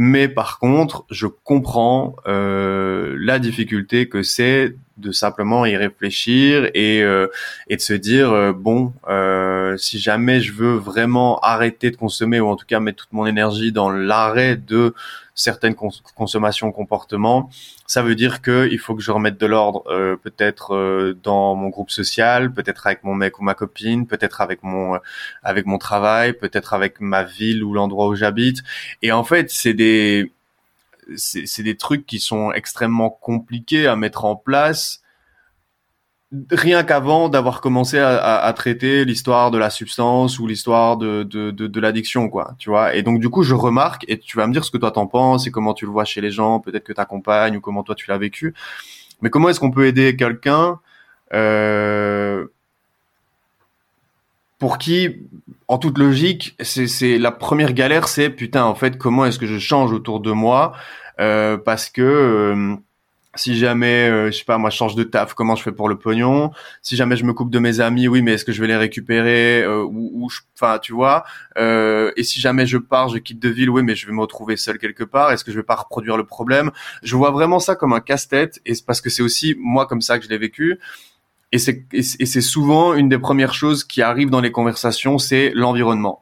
Mais 0.00 0.28
par 0.28 0.60
contre, 0.60 1.04
je 1.10 1.26
comprends 1.26 2.14
euh, 2.28 3.16
la 3.18 3.40
difficulté 3.40 4.08
que 4.08 4.22
c'est 4.22 4.76
de 4.96 5.10
simplement 5.10 5.66
y 5.66 5.76
réfléchir 5.76 6.70
et, 6.74 7.02
euh, 7.02 7.26
et 7.68 7.74
de 7.74 7.80
se 7.80 7.94
dire 7.94 8.32
euh, 8.32 8.52
bon 8.52 8.92
euh, 9.08 9.57
si 9.76 9.98
jamais 9.98 10.40
je 10.40 10.52
veux 10.52 10.76
vraiment 10.76 11.38
arrêter 11.40 11.90
de 11.90 11.96
consommer 11.96 12.40
ou 12.40 12.48
en 12.48 12.56
tout 12.56 12.66
cas 12.66 12.80
mettre 12.80 13.04
toute 13.04 13.12
mon 13.12 13.26
énergie 13.26 13.72
dans 13.72 13.90
l'arrêt 13.90 14.56
de 14.56 14.94
certaines 15.34 15.74
consommations 15.74 16.72
comportements, 16.72 17.48
ça 17.86 18.02
veut 18.02 18.16
dire 18.16 18.42
que 18.42 18.68
il 18.72 18.78
faut 18.78 18.96
que 18.96 19.02
je 19.02 19.12
remette 19.12 19.38
de 19.38 19.46
l'ordre 19.46 19.84
euh, 19.86 20.16
peut-être 20.16 20.74
euh, 20.74 21.16
dans 21.22 21.54
mon 21.54 21.68
groupe 21.68 21.90
social, 21.90 22.52
peut-être 22.52 22.86
avec 22.86 23.04
mon 23.04 23.14
mec 23.14 23.38
ou 23.38 23.42
ma 23.44 23.54
copine, 23.54 24.06
peut-être 24.06 24.40
avec 24.40 24.62
mon 24.62 24.98
avec 25.42 25.64
mon 25.66 25.78
travail, 25.78 26.32
peut-être 26.32 26.74
avec 26.74 27.00
ma 27.00 27.22
ville 27.22 27.62
ou 27.62 27.72
l'endroit 27.72 28.08
où 28.08 28.14
j'habite. 28.16 28.62
Et 29.02 29.12
en 29.12 29.24
fait, 29.24 29.50
c'est 29.50 29.74
des 29.74 30.32
c'est 31.16 31.62
des 31.62 31.76
trucs 31.76 32.04
qui 32.04 32.18
sont 32.18 32.52
extrêmement 32.52 33.10
compliqués 33.10 33.86
à 33.86 33.96
mettre 33.96 34.24
en 34.24 34.36
place 34.36 35.02
rien 36.50 36.84
qu'avant 36.84 37.28
d'avoir 37.28 37.60
commencé 37.60 37.98
à, 37.98 38.36
à, 38.36 38.52
traiter 38.52 39.04
l'histoire 39.04 39.50
de 39.50 39.58
la 39.58 39.70
substance 39.70 40.38
ou 40.38 40.46
l'histoire 40.46 40.98
de, 40.98 41.22
de, 41.22 41.50
de, 41.50 41.66
de 41.66 41.80
l'addiction, 41.80 42.28
quoi, 42.28 42.54
tu 42.58 42.68
vois. 42.68 42.94
Et 42.94 43.02
donc 43.02 43.20
du 43.20 43.30
coup, 43.30 43.42
je 43.42 43.54
remarque, 43.54 44.04
et 44.08 44.18
tu 44.18 44.36
vas 44.36 44.46
me 44.46 44.52
dire 44.52 44.64
ce 44.64 44.70
que 44.70 44.76
toi 44.76 44.90
t'en 44.90 45.06
penses 45.06 45.46
et 45.46 45.50
comment 45.50 45.72
tu 45.72 45.86
le 45.86 45.90
vois 45.90 46.04
chez 46.04 46.20
les 46.20 46.30
gens, 46.30 46.60
peut-être 46.60 46.84
que 46.84 46.92
t'accompagnes 46.92 47.56
ou 47.56 47.60
comment 47.60 47.82
toi 47.82 47.94
tu 47.94 48.10
l'as 48.10 48.18
vécu. 48.18 48.54
Mais 49.22 49.30
comment 49.30 49.48
est-ce 49.48 49.60
qu'on 49.60 49.70
peut 49.70 49.86
aider 49.86 50.16
quelqu'un 50.16 50.80
euh, 51.34 52.46
pour 54.58 54.78
qui, 54.78 55.28
en 55.68 55.78
toute 55.78 55.98
logique, 55.98 56.56
c'est 56.60 57.18
la 57.18 57.30
première 57.30 57.72
galère, 57.72 58.08
c'est 58.08 58.28
putain, 58.28 58.64
en 58.64 58.74
fait, 58.74 58.98
comment 58.98 59.24
est-ce 59.24 59.38
que 59.38 59.46
je 59.46 59.58
change 59.58 59.92
autour 59.92 60.20
de 60.20 60.32
moi 60.32 60.72
euh, 61.20 61.56
parce 61.56 61.90
que 61.90 62.02
euh, 62.02 62.76
si 63.34 63.56
jamais, 63.56 64.08
euh, 64.08 64.30
je 64.30 64.38
sais 64.38 64.44
pas, 64.44 64.58
moi, 64.58 64.70
je 64.70 64.76
change 64.76 64.94
de 64.94 65.02
taf, 65.04 65.34
comment 65.34 65.54
je 65.54 65.62
fais 65.62 65.72
pour 65.72 65.88
le 65.88 65.98
pognon? 65.98 66.50
Si 66.82 66.96
jamais 66.96 67.16
je 67.16 67.24
me 67.24 67.32
coupe 67.32 67.50
de 67.50 67.58
mes 67.58 67.80
amis, 67.80 68.08
oui, 68.08 68.22
mais 68.22 68.32
est-ce 68.32 68.44
que 68.44 68.52
je 68.52 68.60
vais 68.60 68.66
les 68.66 68.76
récupérer 68.76 69.62
euh, 69.62 69.84
ou, 69.84 70.28
enfin, 70.54 70.78
tu 70.78 70.92
vois 70.92 71.24
euh, 71.58 72.10
Et 72.16 72.22
si 72.24 72.40
jamais 72.40 72.66
je 72.66 72.78
pars, 72.78 73.08
je 73.08 73.18
quitte 73.18 73.38
de 73.38 73.48
ville, 73.48 73.70
oui, 73.70 73.82
mais 73.82 73.94
je 73.94 74.06
vais 74.06 74.12
me 74.12 74.20
retrouver 74.20 74.56
seul 74.56 74.78
quelque 74.78 75.04
part. 75.04 75.30
Est-ce 75.30 75.44
que 75.44 75.52
je 75.52 75.56
vais 75.58 75.62
pas 75.62 75.76
reproduire 75.76 76.16
le 76.16 76.24
problème? 76.24 76.70
Je 77.02 77.16
vois 77.16 77.30
vraiment 77.30 77.60
ça 77.60 77.76
comme 77.76 77.92
un 77.92 78.00
casse-tête, 78.00 78.60
et 78.64 78.72
parce 78.86 79.00
que 79.00 79.10
c'est 79.10 79.22
aussi 79.22 79.56
moi 79.58 79.86
comme 79.86 80.00
ça 80.00 80.18
que 80.18 80.24
je 80.24 80.30
l'ai 80.30 80.38
vécu. 80.38 80.78
C'est 81.56 81.86
et 81.92 82.02
c'est 82.02 82.42
souvent 82.42 82.92
une 82.92 83.08
des 83.08 83.18
premières 83.18 83.54
choses 83.54 83.82
qui 83.82 84.02
arrive 84.02 84.28
dans 84.28 84.42
les 84.42 84.52
conversations, 84.52 85.16
c'est 85.16 85.50
l'environnement 85.54 86.20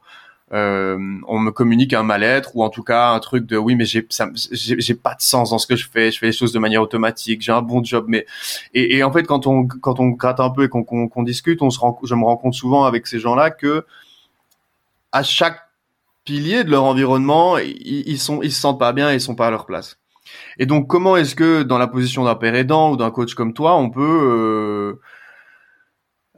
euh, 0.53 0.97
on 1.27 1.39
me 1.39 1.51
communique 1.51 1.93
un 1.93 2.03
mal-être 2.03 2.55
ou 2.55 2.63
en 2.63 2.69
tout 2.69 2.83
cas 2.83 3.09
un 3.09 3.19
truc 3.19 3.45
de 3.45 3.57
oui 3.57 3.75
mais 3.75 3.83
j'ai 3.83 4.07
j'ai 4.51 4.95
pas 4.95 5.13
de 5.13 5.21
sens 5.21 5.49
dans 5.49 5.57
ce 5.57 5.67
que 5.67 5.75
je 5.75 5.89
fais 5.89 6.09
je 6.09 6.19
fais 6.19 6.27
les 6.27 6.31
choses 6.31 6.53
de 6.53 6.59
manière 6.59 6.81
automatique 6.81 7.41
j'ai 7.41 7.51
un 7.51 7.61
bon 7.61 7.83
job 7.83 8.05
mais 8.07 8.25
et, 8.73 8.95
et, 8.95 9.03
en 9.03 9.11
fait 9.11 9.23
quand 9.23 9.45
on 9.45 9.67
quand 9.67 9.99
on 9.99 10.07
gratte 10.07 10.39
un 10.39 10.49
peu 10.49 10.63
et 10.63 10.69
qu'on 10.69 10.83
qu'on 10.83 11.23
discute 11.23 11.61
on 11.61 11.69
se 11.69 11.79
rend 11.79 11.99
je 12.01 12.15
me 12.15 12.23
rends 12.23 12.37
compte 12.37 12.53
souvent 12.53 12.85
avec 12.85 13.07
ces 13.07 13.19
gens-là 13.19 13.51
que 13.51 13.85
à 15.11 15.23
chaque 15.23 15.59
pilier 16.23 16.63
de 16.63 16.69
leur 16.69 16.83
environnement 16.83 17.57
ils, 17.57 18.19
sont 18.19 18.41
ils 18.43 18.51
se 18.51 18.61
sentent 18.61 18.79
pas 18.79 18.93
bien 18.93 19.11
ils 19.11 19.21
sont 19.21 19.35
pas 19.35 19.47
à 19.47 19.51
leur 19.51 19.65
place. 19.65 19.97
Et 20.59 20.65
donc 20.65 20.87
comment 20.87 21.15
est-ce 21.15 21.35
que 21.35 21.63
dans 21.63 21.77
la 21.77 21.87
position 21.87 22.25
d'un 22.25 22.35
père 22.35 22.53
aidant 22.53 22.91
ou 22.91 22.97
d'un 22.97 23.11
coach 23.11 23.33
comme 23.33 23.53
toi 23.53 23.75
on 23.75 23.89
peut 23.89 24.01
euh, 24.01 24.99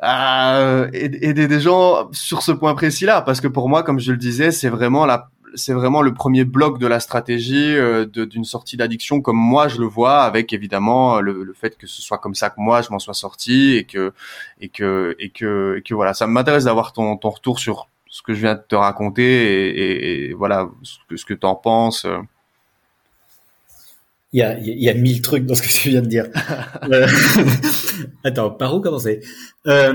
à 0.02 0.88
aider 0.94 1.48
des 1.48 1.60
gens 1.60 2.10
sur 2.12 2.42
ce 2.42 2.52
point 2.52 2.74
précis-là, 2.74 3.22
parce 3.22 3.42
que 3.42 3.48
pour 3.48 3.70
moi, 3.70 3.84
comme 3.84 4.00
je 4.00 4.12
le 4.12 4.18
disais, 4.18 4.52
c'est 4.52 4.70
vraiment 4.70 5.06
la, 5.06 5.30
c'est 5.56 5.74
vraiment 5.74 6.02
le 6.02 6.14
premier 6.14 6.46
bloc 6.46 6.80
de 6.80 6.88
la 6.88 7.00
stratégie 7.00 7.76
euh, 7.76 8.06
d'une 8.06 8.46
sortie 8.46 8.78
d'addiction, 8.78 9.22
comme 9.22 9.38
moi 9.38 9.68
je 9.68 9.80
le 9.80 9.86
vois, 9.86 10.22
avec 10.22 10.54
évidemment 10.54 11.20
le, 11.20 11.44
le, 11.44 11.54
fait 11.54 11.78
que 11.78 11.88
ce 11.88 12.02
soit 12.02 12.18
comme 12.18 12.36
ça 12.36 12.50
que 12.50 12.56
moi 12.60 12.82
je 12.82 12.90
m'en 12.92 13.00
sois 13.00 13.14
sorti 13.14 13.76
et 13.76 13.86
que 13.86 14.14
et 14.62 14.70
que 14.70 15.16
et 15.20 15.30
que 15.30 15.76
et 15.78 15.82
que 15.82 15.94
voilà, 15.94 16.14
ça 16.14 16.28
m'intéresse 16.28 16.66
d'avoir 16.66 16.94
ton 16.94 17.18
ton 17.18 17.30
retour 17.30 17.60
sur 17.60 17.88
ce 18.10 18.22
que 18.22 18.34
je 18.34 18.42
viens 18.42 18.56
de 18.56 18.64
te 18.68 18.76
raconter 18.76 19.24
et, 19.24 20.30
et, 20.30 20.34
voilà 20.34 20.70
ce 20.84 20.98
que 21.10 21.18
ce 21.18 21.26
que 21.26 21.34
t'en 21.34 21.56
penses. 21.56 22.06
Il 24.32 24.40
y 24.40 24.44
a, 24.44 24.60
il 24.60 24.82
y 24.82 24.90
a 24.90 24.94
mille 24.94 25.22
trucs 25.22 25.46
dans 25.46 25.56
ce 25.56 25.64
que 25.64 25.70
tu 25.70 25.90
viens 25.90 26.02
de 26.02 26.08
dire. 26.08 26.28
Euh, 26.92 27.06
attends, 28.24 28.52
par 28.52 28.74
où 28.74 28.80
commencer? 28.80 29.20
Euh, 29.68 29.92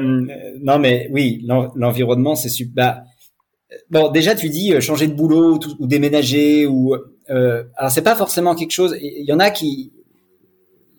Non, 0.60 0.78
mais 0.78 1.08
oui, 1.10 1.44
l'environnement, 1.74 2.34
c'est 2.36 2.48
super. 2.48 2.74
Bah, 2.74 3.04
bon, 3.90 4.10
déjà, 4.10 4.34
tu 4.34 4.48
dis 4.48 4.74
euh, 4.74 4.80
changer 4.80 5.06
de 5.06 5.14
boulot 5.14 5.58
ou, 5.80 5.86
déménager 5.86 6.66
ou. 6.66 6.94
Euh, 7.30 7.64
alors, 7.76 7.90
c'est 7.90 8.02
pas 8.02 8.14
forcément 8.14 8.54
quelque 8.54 8.72
chose. 8.72 8.96
Il 9.00 9.24
y 9.24 9.32
en 9.32 9.40
a 9.40 9.50
qui, 9.50 9.92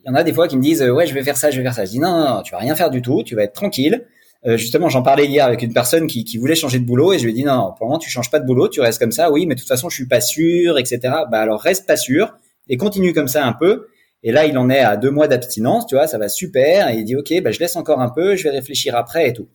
il 0.04 0.10
y 0.10 0.12
en 0.12 0.16
a 0.16 0.24
des 0.24 0.34
fois 0.34 0.48
qui 0.48 0.58
me 0.58 0.62
disent 0.62 0.82
ouais, 0.82 1.06
je 1.06 1.14
vais 1.14 1.24
faire 1.24 1.38
ça, 1.38 1.52
je 1.52 1.58
vais 1.58 1.64
faire 1.64 1.74
ça. 1.74 1.86
Je 1.86 1.92
dis 1.92 2.00
non, 2.00 2.12
non, 2.12 2.36
non 2.36 2.42
tu 2.42 2.52
vas 2.52 2.60
rien 2.60 2.76
faire 2.76 2.90
du 2.90 3.02
tout. 3.02 3.24
Tu 3.24 3.36
vas 3.36 3.44
être 3.44 3.54
tranquille. 3.54 4.06
Euh, 4.46 4.58
justement, 4.58 4.90
j'en 4.90 5.02
parlais 5.02 5.26
hier 5.26 5.46
avec 5.46 5.62
une 5.62 5.74
personne 5.74 6.08
qui, 6.08 6.24
qui, 6.24 6.38
voulait 6.38 6.56
changer 6.56 6.80
de 6.80 6.86
boulot 6.86 7.14
et 7.14 7.20
je 7.20 7.24
lui 7.24 7.32
ai 7.32 7.34
dit 7.34 7.44
non, 7.44 7.56
non, 7.56 7.74
pour 7.74 7.86
le 7.86 7.90
moment, 7.90 8.00
tu 8.00 8.10
changes 8.10 8.30
pas 8.30 8.40
de 8.40 8.46
boulot, 8.46 8.68
tu 8.68 8.82
restes 8.82 9.00
comme 9.00 9.12
ça. 9.12 9.32
Oui, 9.32 9.46
mais 9.46 9.56
de 9.56 9.60
toute 9.60 9.70
façon, 9.70 9.90
je 9.90 9.96
suis 9.96 10.08
pas 10.08 10.22
sûr, 10.22 10.78
etc. 10.78 11.00
Bah 11.32 11.40
alors, 11.40 11.62
reste 11.62 11.88
pas 11.88 11.98
sûr 11.98 12.34
et 12.68 12.78
continue 12.78 13.14
comme 13.14 13.28
ça 13.28 13.46
un 13.46 13.54
peu. 13.54 13.88
Et 14.24 14.32
là, 14.32 14.46
il 14.46 14.58
en 14.58 14.70
est 14.70 14.80
à 14.80 14.98
deux 14.98 15.12
mois 15.12 15.28
d'abstinence, 15.28 15.86
tu 15.86 15.96
vois, 15.96 16.08
ça 16.08 16.18
va 16.18 16.30
super. 16.30 16.90
Et 16.90 16.98
il 16.98 17.06
dit, 17.06 17.16
OK, 17.16 17.34
bah, 17.44 17.52
je 17.52 17.60
laisse 17.60 17.76
encore 17.76 18.02
un 18.02 18.10
peu, 18.10 18.36
je 18.36 18.44
vais 18.44 18.50
réfléchir 18.50 18.96
après 18.96 19.30
et 19.30 19.34
tout. 19.34 19.48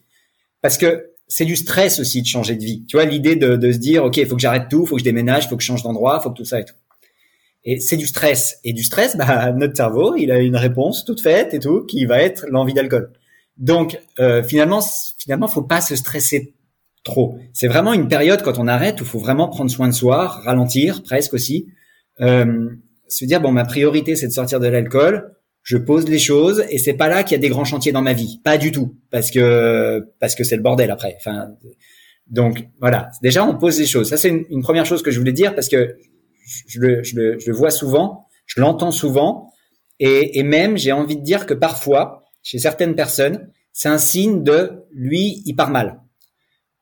Parce 0.63 0.79
que 0.79 1.11
c'est 1.27 1.45
du 1.45 1.57
stress 1.57 1.99
aussi 1.99 2.23
de 2.23 2.27
changer 2.27 2.57
de 2.57 2.65
vie. 2.65 2.85
Tu 2.87 2.97
vois, 2.97 3.05
l'idée 3.05 3.37
de, 3.37 3.57
de, 3.57 3.73
se 3.73 3.79
dire, 3.79 4.05
OK, 4.05 4.17
il 4.17 4.27
faut 4.27 4.37
que 4.37 4.43
j'arrête 4.43 4.69
tout, 4.69 4.83
il 4.85 4.89
faut 4.89 4.97
que 4.97 5.01
je 5.01 5.05
déménage, 5.05 5.45
il 5.45 5.49
faut 5.49 5.57
que 5.57 5.63
je 5.63 5.67
change 5.67 5.83
d'endroit, 5.83 6.19
il 6.21 6.23
faut 6.23 6.31
que 6.31 6.37
tout 6.37 6.45
ça 6.45 6.61
et 6.61 6.65
tout. 6.65 6.75
Et 7.65 7.79
c'est 7.81 7.97
du 7.97 8.07
stress. 8.07 8.59
Et 8.65 8.73
du 8.73 8.83
stress, 8.83 9.17
bah, 9.17 9.53
notre 9.57 9.77
cerveau, 9.77 10.17
il 10.17 10.31
a 10.31 10.39
une 10.39 10.57
réponse 10.57 11.05
toute 11.05 11.21
faite 11.21 11.55
et 11.55 11.59
tout, 11.59 11.85
qui 11.87 12.05
va 12.07 12.21
être 12.23 12.47
l'envie 12.49 12.75
d'alcool. 12.75 13.13
Donc, 13.57 14.01
euh, 14.19 14.43
finalement, 14.43 14.81
finalement, 15.19 15.49
faut 15.49 15.63
pas 15.63 15.81
se 15.81 15.95
stresser 15.97 16.55
trop. 17.05 17.39
C'est 17.53 17.69
vraiment 17.69 17.93
une 17.93 18.09
période 18.09 18.43
quand 18.43 18.59
on 18.59 18.67
arrête 18.67 19.01
où 19.01 19.05
faut 19.05 19.19
vraiment 19.19 19.49
prendre 19.49 19.71
soin 19.71 19.89
de 19.89 19.93
soi, 19.93 20.27
ralentir 20.27 21.03
presque 21.03 21.35
aussi. 21.35 21.69
Euh, 22.21 22.71
se 23.11 23.25
dire 23.25 23.41
bon 23.41 23.53
ma 23.53 23.65
priorité 23.65 24.17
c'est 24.17 24.29
de 24.29 24.33
sortir 24.33 24.61
de 24.61 24.69
l'alcool 24.69 25.35
je 25.63 25.77
pose 25.77 26.09
les 26.09 26.19
choses 26.19 26.65
et 26.71 26.79
c'est 26.79 26.95
pas 26.95 27.09
là 27.09 27.23
qu'il 27.23 27.33
y 27.37 27.39
a 27.39 27.41
des 27.41 27.49
grands 27.49 27.65
chantiers 27.65 27.93
dans 27.93 28.03
ma 28.03 28.13
vie. 28.13 28.41
Pas 28.43 28.59
du 28.59 28.73
tout. 28.73 28.97
Parce 29.11 29.31
que 29.31 30.09
parce 30.19 30.35
que 30.35 30.45
c'est 30.45 30.57
le 30.57 30.63
bordel 30.63 30.91
après. 30.91 31.15
Enfin 31.19 31.51
donc 32.27 32.67
voilà. 32.81 33.11
Déjà 33.23 33.45
on 33.45 33.57
pose 33.57 33.79
les 33.79 33.87
choses. 33.87 34.09
Ça 34.09 34.17
c'est 34.17 34.29
une, 34.29 34.63
première 34.63 34.87
chose 34.87 35.03
que 35.03 35.11
je 35.11 35.19
voulais 35.19 35.33
dire 35.33 35.55
parce 35.55 35.69
que 35.69 35.97
je 36.67 36.81
le, 36.81 37.03
je 37.03 37.17
le, 37.17 37.39
je 37.39 37.51
le 37.51 37.57
vois 37.57 37.71
souvent 37.71 38.27
je 38.47 38.61
l'entends 38.61 38.91
souvent. 38.91 39.53
Et, 39.99 40.39
et 40.39 40.43
même 40.43 40.77
j'ai 40.79 40.93
envie 40.93 41.17
de 41.17 41.23
dire 41.23 41.47
que 41.47 41.55
parfois 41.55 42.25
chez 42.43 42.59
certaines 42.59 42.95
personnes 42.95 43.51
c'est 43.73 43.89
un 43.89 43.99
signe 43.99 44.43
de 44.43 44.85
lui 44.93 45.43
il 45.45 45.55
part 45.55 45.71
mal. 45.71 46.01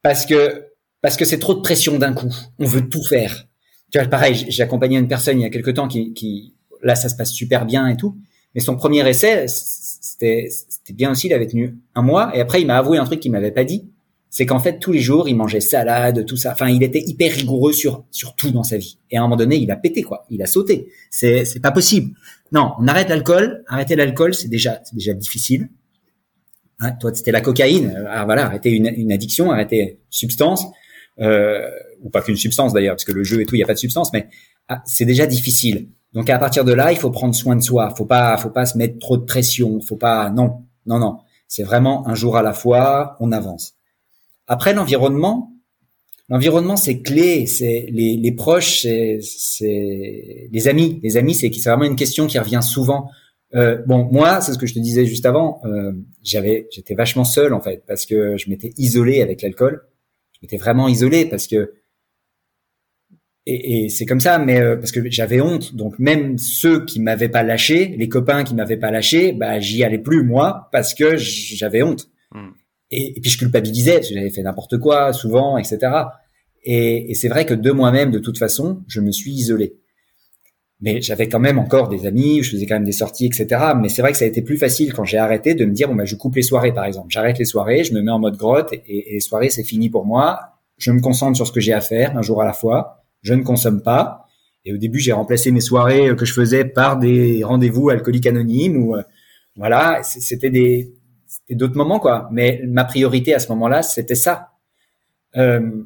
Parce 0.03 0.25
que 0.25 0.67
parce 1.01 1.17
que 1.17 1.25
c'est 1.25 1.39
trop 1.39 1.55
de 1.55 1.61
pression 1.61 1.99
d'un 1.99 2.13
coup. 2.13 2.35
On 2.59 2.65
veut 2.65 2.89
tout 2.89 3.03
faire 3.03 3.48
tu 3.91 3.99
vois, 3.99 4.07
pareil, 4.09 4.47
j'ai 4.49 4.63
accompagné 4.63 4.99
une 4.99 5.09
personne 5.09 5.39
il 5.39 5.43
y 5.43 5.47
a 5.47 5.51
quelque 5.51 5.71
temps 5.71 5.89
qui, 5.89 6.13
qui, 6.13 6.55
là, 6.83 6.95
ça 6.95 7.09
se 7.09 7.17
passe 7.17 7.33
super 7.33 7.65
bien 7.65 7.89
et 7.89 7.97
tout. 7.97 8.17
Mais 8.55 8.61
son 8.61 8.77
premier 8.77 9.07
essai, 9.09 9.47
c'était, 9.49 10.49
c'était 10.51 10.93
bien 10.93 11.11
aussi. 11.11 11.27
Il 11.27 11.33
avait 11.33 11.47
tenu 11.47 11.79
un 11.95 12.03
mois 12.03 12.35
et 12.37 12.41
après, 12.41 12.61
il 12.61 12.67
m'a 12.67 12.77
avoué 12.77 12.99
un 12.99 13.05
truc 13.05 13.21
qu'il 13.21 13.33
m'avait 13.33 13.51
pas 13.51 13.65
dit. 13.65 13.89
C'est 14.31 14.45
qu'en 14.45 14.59
fait, 14.59 14.79
tous 14.79 14.93
les 14.93 15.01
jours, 15.01 15.27
il 15.29 15.37
mangeait 15.37 15.61
salade, 15.61 16.27
tout 16.27 16.37
ça. 16.37 16.53
Enfin, 16.53 16.69
il 16.69 16.83
était 16.83 17.03
hyper 17.07 17.33
rigoureux 17.33 17.73
sur, 17.73 18.05
sur 18.11 18.37
tout 18.37 18.51
dans 18.51 18.63
sa 18.63 18.77
vie. 18.77 18.99
Et 19.11 19.17
à 19.17 19.21
un 19.21 19.23
moment 19.23 19.37
donné, 19.37 19.57
il 19.57 19.71
a 19.71 19.77
pété, 19.77 20.03
quoi. 20.03 20.27
Il 20.29 20.43
a 20.43 20.47
sauté. 20.47 20.89
C'est, 21.11 21.47
c'est 21.47 21.61
pas 21.61 21.71
possible. 21.71 22.15
Non, 22.53 22.73
on 22.79 22.87
arrête 22.89 23.09
l'alcool. 23.09 23.65
Arrêter 23.69 23.97
l'alcool, 23.97 24.35
c'est 24.35 24.49
déjà, 24.49 24.81
c'est 24.85 24.95
déjà 24.95 25.15
difficile. 25.15 25.71
Hein, 26.81 26.93
toi, 26.93 27.13
c'était 27.15 27.33
la 27.33 27.41
cocaïne. 27.41 27.91
Alors 27.97 28.09
ah, 28.11 28.25
voilà, 28.27 28.47
arrêter 28.47 28.71
une, 28.71 28.93
une 28.95 29.13
addiction, 29.13 29.51
arrêter 29.51 29.99
substance. 30.11 30.67
Euh, 31.21 31.69
ou 32.03 32.11
pas 32.11 32.23
qu'une 32.23 32.37
substance 32.37 32.73
d'ailleurs, 32.73 32.95
parce 32.95 33.05
que 33.05 33.13
le 33.13 33.25
jeu 33.25 33.41
et 33.41 33.47
tout, 33.47 33.55
il 33.55 33.59
n'y 33.59 33.65
a 33.65 33.67
pas 33.67 33.75
de 33.75 33.79
substance, 33.79 34.13
mais 34.13 34.29
ah, 34.69 34.83
c'est 34.85 35.05
déjà 35.05 35.27
difficile. 35.27 35.89
Donc 36.13 36.31
à 36.31 36.39
partir 36.39 36.65
de 36.65 36.73
là, 36.73 36.93
il 36.93 36.99
faut 36.99 37.11
prendre 37.11 37.35
soin 37.35 37.57
de 37.57 37.61
soi. 37.61 37.93
Faut 37.97 38.07
pas, 38.07 38.37
faut 38.39 38.51
pas 38.51 38.67
se 38.67 38.79
mettre 38.79 38.99
trop 38.99 39.17
de 39.17 39.25
pression. 39.25 39.81
Faut 39.81 39.97
pas, 39.97 40.31
non, 40.31 40.65
non, 40.87 40.99
non. 40.99 41.19
C'est 41.49 41.63
vraiment 41.63 42.07
un 42.09 42.15
jour 42.15 42.37
à 42.37 42.43
la 42.43 42.53
fois. 42.53 43.17
On 43.21 43.33
avance. 43.33 43.75
Après 44.47 44.73
l'environnement, 44.73 45.53
l'environnement 46.29 46.77
c'est 46.77 47.01
clé. 47.03 47.47
C'est 47.47 47.87
les, 47.91 48.17
les 48.17 48.33
proches, 48.33 48.83
c'est, 48.83 49.21
les 50.51 50.69
amis. 50.69 51.01
Les 51.03 51.17
amis, 51.17 51.35
c'est 51.35 51.53
c'est 51.53 51.69
vraiment 51.69 51.85
une 51.85 51.97
question 51.97 52.27
qui 52.27 52.39
revient 52.39 52.63
souvent. 52.63 53.11
Euh, 53.55 53.83
bon, 53.87 54.09
moi, 54.13 54.41
c'est 54.41 54.53
ce 54.53 54.59
que 54.59 54.67
je 54.67 54.75
te 54.75 54.79
disais 54.79 55.07
juste 55.07 55.27
avant. 55.27 55.61
Euh, 55.65 55.93
j'avais, 56.23 56.69
j'étais 56.71 56.95
vachement 56.95 57.25
seul 57.25 57.55
en 57.55 57.61
fait 57.61 57.83
parce 57.87 58.05
que 58.07 58.37
je 58.37 58.51
m'étais 58.51 58.73
isolé 58.77 59.23
avec 59.23 59.43
l'alcool. 59.43 59.87
Je 60.33 60.39
m'étais 60.43 60.59
vraiment 60.59 60.89
isolé 60.89 61.25
parce 61.27 61.47
que 61.47 61.73
et, 63.51 63.85
et 63.85 63.89
c'est 63.89 64.05
comme 64.05 64.21
ça, 64.21 64.39
mais 64.39 64.61
euh, 64.61 64.77
parce 64.77 64.93
que 64.93 65.01
j'avais 65.11 65.41
honte. 65.41 65.75
Donc 65.75 65.99
même 65.99 66.37
ceux 66.37 66.85
qui 66.85 67.01
m'avaient 67.01 67.31
pas 67.31 67.43
lâché, 67.43 67.95
les 67.97 68.09
copains 68.09 68.45
qui 68.45 68.55
m'avaient 68.55 68.77
pas 68.77 68.91
lâché, 68.91 69.33
bah 69.33 69.59
j'y 69.59 69.83
allais 69.83 69.99
plus 69.99 70.23
moi 70.23 70.69
parce 70.71 70.93
que 70.93 71.17
j'avais 71.17 71.83
honte. 71.83 72.11
Hmm. 72.33 72.51
Et, 72.91 73.17
et, 73.17 73.21
puis 73.21 73.31
je 73.31 73.39
culpabilisais 73.39 73.95
parce 73.95 74.09
que 74.09 74.15
j'avais 74.15 74.31
fait 74.31 74.43
n'importe 74.43 74.79
quoi 74.79 75.15
souvent, 75.15 75.57
etc. 75.57 75.79
Et, 76.65 77.11
et 77.11 77.15
c'est 77.15 77.29
vrai 77.29 77.47
que 77.47 77.55
de 77.55 77.71
moi-même, 77.71 78.11
de 78.11 78.19
toute 78.19 78.39
façon, 78.39 78.83
je 78.87 79.01
me 79.01 79.13
suis 79.13 79.33
isolé. 79.33 79.77
mais 80.81 81.01
j'avais 81.01 81.29
quand 81.29 81.41
même 81.41 81.59
encore 81.59 81.89
des 81.89 82.07
amis, 82.07 82.43
je 82.43 82.51
faisais 82.51 82.67
quand 82.67 82.77
même 82.77 82.85
des 82.85 82.93
sorties, 82.93 83.27
etc. 83.27 83.47
Mais 83.81 83.89
c'est 83.89 84.03
vrai 84.03 84.13
que 84.13 84.19
ça 84.19 84.27
a 84.27 84.29
été 84.29 84.43
plus 84.43 84.59
facile 84.59 84.93
quand 84.93 85.05
j'ai 85.05 85.19
arrêté 85.19 85.55
de 85.55 85.65
me 85.65 85.73
dire 85.73 85.89
bon 85.89 85.95
bah 85.95 86.05
je 86.05 86.17
coupe 86.17 86.37
les 86.37 86.43
soirées 86.43 86.73
par 86.73 86.85
exemple, 86.85 87.09
j'arrête 87.09 87.39
les 87.39 87.47
soirées, 87.47 87.83
je 87.83 87.95
me 87.95 88.03
mets 88.03 88.11
en 88.11 88.19
mode 88.19 88.37
grotte 88.37 88.75
et, 88.75 88.83
et 88.87 89.15
les 89.15 89.21
soirées 89.21 89.49
c'est 89.49 89.65
fini 89.65 89.89
pour 89.89 90.05
moi. 90.05 90.39
Je 90.77 90.93
me 90.93 91.01
concentre 91.01 91.35
sur 91.37 91.47
ce 91.47 91.53
que 91.53 91.61
j'ai 91.61 91.73
à 91.73 91.81
faire 91.81 92.17
un 92.17 92.23
jour 92.23 92.43
à 92.43 92.45
la 92.45 92.53
fois. 92.53 92.98
Je 93.23 93.35
ne 93.35 93.43
consomme 93.43 93.83
pas. 93.83 94.27
Et 94.65 94.73
au 94.73 94.77
début 94.77 94.99
j'ai 94.99 95.13
remplacé 95.13 95.51
mes 95.51 95.61
soirées 95.61 96.15
que 96.17 96.25
je 96.25 96.33
faisais 96.33 96.65
par 96.65 96.99
des 96.99 97.43
rendez-vous 97.45 97.89
alcooliques 97.91 98.27
anonymes 98.27 98.77
ou 98.77 98.97
euh, 98.97 99.03
voilà, 99.57 100.03
c'était 100.03 100.51
des 100.51 100.95
d'autres 101.51 101.77
moments 101.77 101.99
quoi. 101.99 102.29
Mais 102.33 102.61
ma 102.67 102.85
priorité 102.85 103.35
à 103.35 103.39
ce 103.39 103.49
moment-là 103.49 103.83
c'était 103.83 104.15
ça. 104.15 104.51
Euh, 105.37 105.85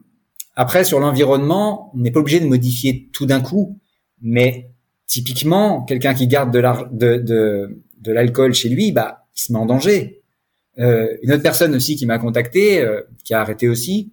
après 0.54 0.84
sur 0.84 1.00
l'environnement, 1.00 1.90
on 1.94 1.98
n'est 1.98 2.10
pas 2.10 2.20
obligé 2.20 2.40
de 2.40 2.46
modifier 2.46 3.08
tout 3.12 3.26
d'un 3.26 3.40
coup, 3.40 3.78
mais 4.20 4.70
typiquement, 5.06 5.82
quelqu'un 5.84 6.14
qui 6.14 6.26
garde 6.26 6.52
de 6.52 8.10
l'alcool 8.12 8.54
chez 8.54 8.68
lui, 8.68 8.92
bah, 8.92 9.26
il 9.36 9.40
se 9.40 9.52
met 9.52 9.58
en 9.58 9.66
danger. 9.66 10.22
Euh, 10.78 11.16
une 11.22 11.32
autre 11.32 11.42
personne 11.42 11.74
aussi 11.74 11.96
qui 11.96 12.06
m'a 12.06 12.18
contacté, 12.18 12.80
euh, 12.80 13.02
qui 13.24 13.34
a 13.34 13.40
arrêté 13.40 13.68
aussi, 13.68 14.12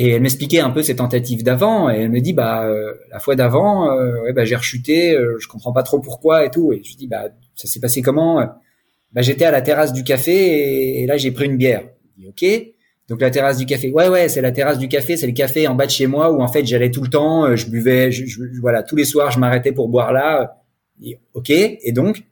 et 0.00 0.12
elle 0.12 0.22
m'expliquait 0.22 0.60
un 0.60 0.70
peu 0.70 0.82
ses 0.82 0.96
tentatives 0.96 1.42
d'avant, 1.42 1.90
et 1.90 1.98
elle 1.98 2.10
me 2.10 2.20
dit, 2.20 2.32
bah, 2.32 2.64
euh, 2.64 2.94
la 3.10 3.20
fois 3.20 3.36
d'avant, 3.36 3.90
euh, 3.90 4.22
ouais, 4.22 4.32
bah, 4.32 4.46
j'ai 4.46 4.56
rechuté, 4.56 5.14
je 5.38 5.46
comprends 5.46 5.72
pas 5.72 5.82
trop 5.82 6.00
pourquoi 6.00 6.46
et 6.46 6.50
tout, 6.50 6.72
et 6.72 6.82
je 6.82 6.96
dis, 6.96 7.06
bah, 7.06 7.28
ça 7.54 7.68
s'est 7.68 7.80
passé 7.80 8.00
comment? 8.00 8.40
Bah, 9.12 9.20
j'étais 9.22 9.44
à 9.44 9.50
la 9.50 9.60
terrasse 9.60 9.92
du 9.92 10.02
café 10.02 10.32
et, 10.32 11.02
et 11.02 11.06
là 11.06 11.16
j'ai 11.16 11.32
pris 11.32 11.46
une 11.46 11.56
bière. 11.56 11.82
Je 12.16 12.22
dis, 12.22 12.28
ok. 12.28 12.74
Donc 13.08 13.20
la 13.20 13.30
terrasse 13.30 13.58
du 13.58 13.66
café. 13.66 13.90
Ouais 13.90 14.08
ouais, 14.08 14.28
c'est 14.28 14.40
la 14.40 14.52
terrasse 14.52 14.78
du 14.78 14.88
café, 14.88 15.16
c'est 15.16 15.26
le 15.26 15.32
café 15.32 15.66
en 15.66 15.74
bas 15.74 15.84
de 15.86 15.90
chez 15.90 16.06
moi 16.06 16.30
où 16.32 16.40
en 16.40 16.48
fait 16.48 16.64
j'allais 16.64 16.92
tout 16.92 17.02
le 17.02 17.10
temps, 17.10 17.44
euh, 17.44 17.56
je 17.56 17.68
buvais, 17.68 18.10
voilà, 18.60 18.84
tous 18.84 18.94
les 18.94 19.04
soirs 19.04 19.32
je 19.32 19.40
m'arrêtais 19.40 19.72
pour 19.72 19.88
boire 19.88 20.12
là. 20.12 20.62
ok. 21.34 21.50
Et 21.50 21.92
donc, 21.92 22.20
et 22.20 22.24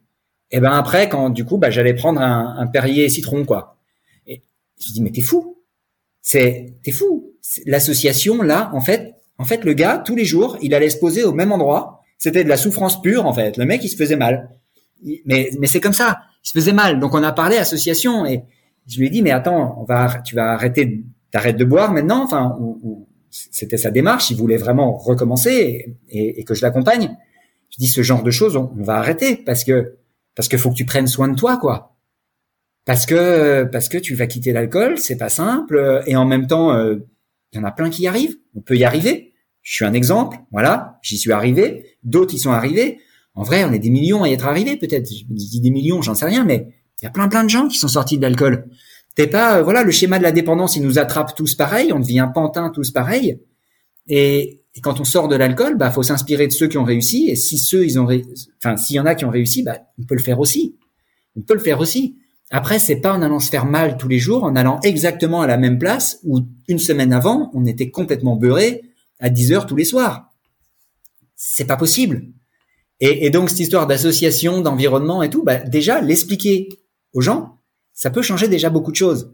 eh 0.57 0.59
ben 0.61 0.71
après 0.71 1.09
quand 1.09 1.29
du 1.29 1.43
coup 1.45 1.57
bah 1.57 1.69
j'allais 1.69 1.93
prendre 1.93 2.21
un, 2.21 2.55
un 2.57 2.67
Perrier 2.67 3.09
citron 3.09 3.43
quoi. 3.45 3.77
Et 4.25 4.41
je 4.81 4.93
dis 4.93 5.01
mais 5.01 5.11
t'es 5.11 5.21
fou. 5.21 5.57
C'est 6.21 6.75
t'es 6.81 6.91
fou. 6.91 7.28
L'association 7.65 8.41
là 8.41 8.69
en 8.73 8.81
fait, 8.81 9.15
en 9.37 9.45
fait 9.45 9.63
le 9.63 9.73
gars 9.73 9.97
tous 9.97 10.15
les 10.15 10.25
jours 10.25 10.57
il 10.61 10.73
allait 10.73 10.89
se 10.89 10.97
poser 10.97 11.23
au 11.23 11.33
même 11.33 11.51
endroit. 11.51 12.01
C'était 12.17 12.43
de 12.43 12.49
la 12.49 12.57
souffrance 12.57 13.01
pure 13.01 13.25
en 13.25 13.33
fait. 13.33 13.57
Le 13.57 13.65
mec 13.65 13.83
il 13.83 13.89
se 13.89 13.95
faisait 13.95 14.17
mal. 14.17 14.49
Mais 15.25 15.49
mais 15.59 15.67
c'est 15.67 15.79
comme 15.79 15.93
ça. 15.93 16.19
Il 16.43 16.49
se 16.49 16.53
faisait 16.53 16.73
mal. 16.73 16.99
Donc 16.99 17.13
on 17.13 17.23
a 17.23 17.31
parlé 17.31 17.57
association 17.57 18.25
et 18.25 18.43
je 18.89 18.99
lui 18.99 19.07
ai 19.07 19.09
dit, 19.09 19.21
mais 19.21 19.31
attends, 19.31 19.77
on 19.79 19.83
va, 19.83 20.21
tu 20.25 20.35
vas 20.35 20.51
arrêter, 20.51 21.03
t'arrêtes 21.31 21.57
de 21.57 21.65
boire 21.65 21.93
maintenant? 21.93 22.23
Enfin, 22.23 22.57
c'était 23.29 23.77
sa 23.77 23.91
démarche. 23.91 24.31
Il 24.31 24.37
voulait 24.37 24.57
vraiment 24.57 24.97
recommencer 24.97 25.95
et, 26.09 26.43
que 26.43 26.55
je 26.55 26.63
l'accompagne. 26.63 27.15
Je 27.69 27.77
dis, 27.77 27.87
ce 27.87 28.01
genre 28.01 28.23
de 28.23 28.31
choses, 28.31 28.55
on, 28.55 28.71
va 28.77 28.95
arrêter 28.95 29.35
parce 29.35 29.63
que 29.63 29.95
parce 30.35 30.47
que 30.47 30.57
faut 30.57 30.71
que 30.71 30.75
tu 30.75 30.85
prennes 30.85 31.07
soin 31.07 31.27
de 31.27 31.35
toi, 31.35 31.57
quoi. 31.57 31.95
Parce 32.85 33.05
que 33.05 33.65
parce 33.65 33.89
que 33.89 33.97
tu 33.99 34.15
vas 34.15 34.25
quitter 34.25 34.53
l'alcool, 34.53 34.97
c'est 34.97 35.17
pas 35.17 35.29
simple. 35.29 36.01
Et 36.07 36.15
en 36.15 36.25
même 36.25 36.47
temps, 36.47 36.73
euh, 36.73 36.95
il 37.51 37.57
y 37.57 37.59
en 37.59 37.63
a 37.63 37.71
plein 37.71 37.89
qui 37.89 38.03
y 38.03 38.07
arrivent. 38.07 38.37
On 38.55 38.61
peut 38.61 38.75
y 38.75 38.83
arriver. 38.83 39.33
Je 39.61 39.73
suis 39.73 39.85
un 39.85 39.93
exemple. 39.93 40.37
Voilà, 40.51 40.99
j'y 41.01 41.17
suis 41.17 41.31
arrivé. 41.31 41.97
D'autres 42.03 42.33
y 42.33 42.39
sont 42.39 42.51
arrivés. 42.51 42.99
En 43.35 43.43
vrai, 43.43 43.63
on 43.63 43.71
est 43.71 43.79
des 43.79 43.89
millions 43.89 44.23
à 44.23 44.29
y 44.29 44.33
être 44.33 44.45
arrivés, 44.45 44.77
peut-être. 44.77 45.09
Je 45.09 45.23
dis 45.29 45.61
des 45.61 45.71
millions, 45.71 46.01
j'en 46.01 46.15
sais 46.15 46.25
rien, 46.25 46.43
mais 46.43 46.67
il 47.01 47.05
y 47.05 47.07
a 47.07 47.11
plein 47.11 47.27
plein 47.27 47.43
de 47.43 47.49
gens 47.49 47.67
qui 47.67 47.77
sont 47.77 47.87
sortis 47.87 48.17
de 48.17 48.21
l'alcool. 48.21 48.65
T'es 49.15 49.27
pas, 49.27 49.57
euh, 49.57 49.63
voilà, 49.63 49.83
le 49.83 49.91
schéma 49.91 50.17
de 50.17 50.23
la 50.23 50.31
dépendance, 50.31 50.75
il 50.75 50.83
nous 50.83 50.99
attrape 50.99 51.35
tous 51.35 51.55
pareil, 51.55 51.91
on 51.93 51.99
devient 51.99 52.29
pantin 52.33 52.69
tous 52.69 52.91
pareil. 52.91 53.39
Et, 54.07 54.61
quand 54.81 55.01
on 55.01 55.03
sort 55.03 55.27
de 55.27 55.35
l'alcool, 55.35 55.75
bah 55.75 55.91
faut 55.91 56.03
s'inspirer 56.03 56.47
de 56.47 56.53
ceux 56.53 56.69
qui 56.69 56.77
ont 56.77 56.85
réussi. 56.85 57.27
Et 57.27 57.35
si 57.35 57.57
ceux 57.57 57.85
ils 57.85 57.99
ont, 57.99 58.07
enfin 58.63 58.77
s'il 58.77 58.95
y 58.95 58.99
en 58.99 59.05
a 59.05 59.13
qui 59.13 59.25
ont 59.25 59.29
réussi, 59.29 59.61
bah 59.61 59.77
on 59.99 60.03
peut 60.03 60.15
le 60.15 60.21
faire 60.21 60.39
aussi. 60.39 60.77
On 61.35 61.41
peut 61.41 61.53
le 61.53 61.59
faire 61.59 61.81
aussi. 61.81 62.17
Après, 62.51 62.79
c'est 62.79 62.95
pas 62.95 63.13
en 63.13 63.21
allant 63.21 63.39
se 63.39 63.49
faire 63.49 63.65
mal 63.65 63.97
tous 63.97 64.07
les 64.07 64.17
jours, 64.17 64.43
en 64.43 64.55
allant 64.55 64.79
exactement 64.83 65.41
à 65.41 65.47
la 65.47 65.57
même 65.57 65.77
place 65.77 66.19
où 66.23 66.39
une 66.67 66.79
semaine 66.79 67.13
avant, 67.13 67.51
on 67.53 67.65
était 67.65 67.91
complètement 67.91 68.35
beurré 68.35 68.81
à 69.19 69.29
10 69.29 69.53
heures 69.53 69.65
tous 69.67 69.75
les 69.75 69.85
soirs. 69.85 70.31
C'est 71.35 71.65
pas 71.65 71.77
possible. 71.77 72.23
Et, 73.01 73.29
donc 73.29 73.49
cette 73.49 73.61
histoire 73.61 73.87
d'association, 73.87 74.61
d'environnement 74.61 75.23
et 75.23 75.29
tout, 75.29 75.43
bah 75.43 75.57
déjà 75.57 76.01
l'expliquer 76.01 76.67
aux 77.13 77.21
gens, 77.21 77.59
ça 77.93 78.09
peut 78.09 78.21
changer 78.21 78.49
déjà 78.49 78.69
beaucoup 78.69 78.91
de 78.91 78.97
choses. 78.97 79.33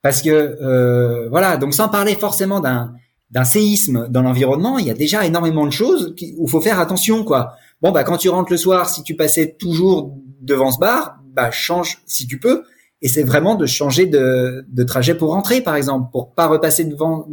Parce 0.00 0.22
que 0.22 0.30
euh, 0.30 1.28
voilà, 1.28 1.58
donc 1.58 1.74
sans 1.74 1.88
parler 1.88 2.14
forcément 2.14 2.60
d'un 2.60 2.94
d'un 3.30 3.44
séisme 3.44 4.08
dans 4.08 4.22
l'environnement, 4.22 4.78
il 4.78 4.86
y 4.86 4.90
a 4.90 4.94
déjà 4.94 5.24
énormément 5.26 5.66
de 5.66 5.72
choses 5.72 6.14
où 6.38 6.46
faut 6.46 6.60
faire 6.60 6.78
attention 6.78 7.24
quoi. 7.24 7.54
Bon 7.82 7.90
bah 7.90 8.04
quand 8.04 8.16
tu 8.16 8.30
rentres 8.30 8.50
le 8.50 8.58
soir, 8.58 8.88
si 8.88 9.02
tu 9.02 9.14
passais 9.14 9.56
toujours 9.58 10.16
devant 10.40 10.70
ce 10.70 10.78
bar, 10.78 11.21
bah 11.32 11.50
change 11.50 11.98
si 12.06 12.26
tu 12.26 12.38
peux. 12.38 12.64
Et 13.00 13.08
c'est 13.08 13.24
vraiment 13.24 13.56
de 13.56 13.66
changer 13.66 14.06
de, 14.06 14.64
trajet 14.86 15.14
pour 15.14 15.30
rentrer 15.30 15.60
par 15.60 15.76
exemple, 15.76 16.10
pour 16.12 16.34
pas 16.34 16.46
repasser 16.46 16.84
devant 16.84 17.26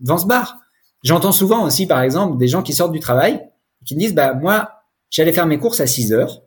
ce 0.00 0.26
bar. 0.26 0.58
J'entends 1.02 1.32
souvent 1.32 1.64
aussi 1.64 1.86
par 1.86 2.02
exemple 2.02 2.38
des 2.38 2.48
gens 2.48 2.62
qui 2.62 2.72
sortent 2.72 2.92
du 2.92 3.00
travail 3.00 3.40
qui 3.84 3.94
me 3.96 4.00
disent 4.00 4.14
bah 4.14 4.34
moi 4.34 4.84
j'allais 5.10 5.32
faire 5.32 5.46
mes 5.46 5.58
courses 5.58 5.80
à 5.80 5.86
6 5.86 6.12
heures. 6.12 6.42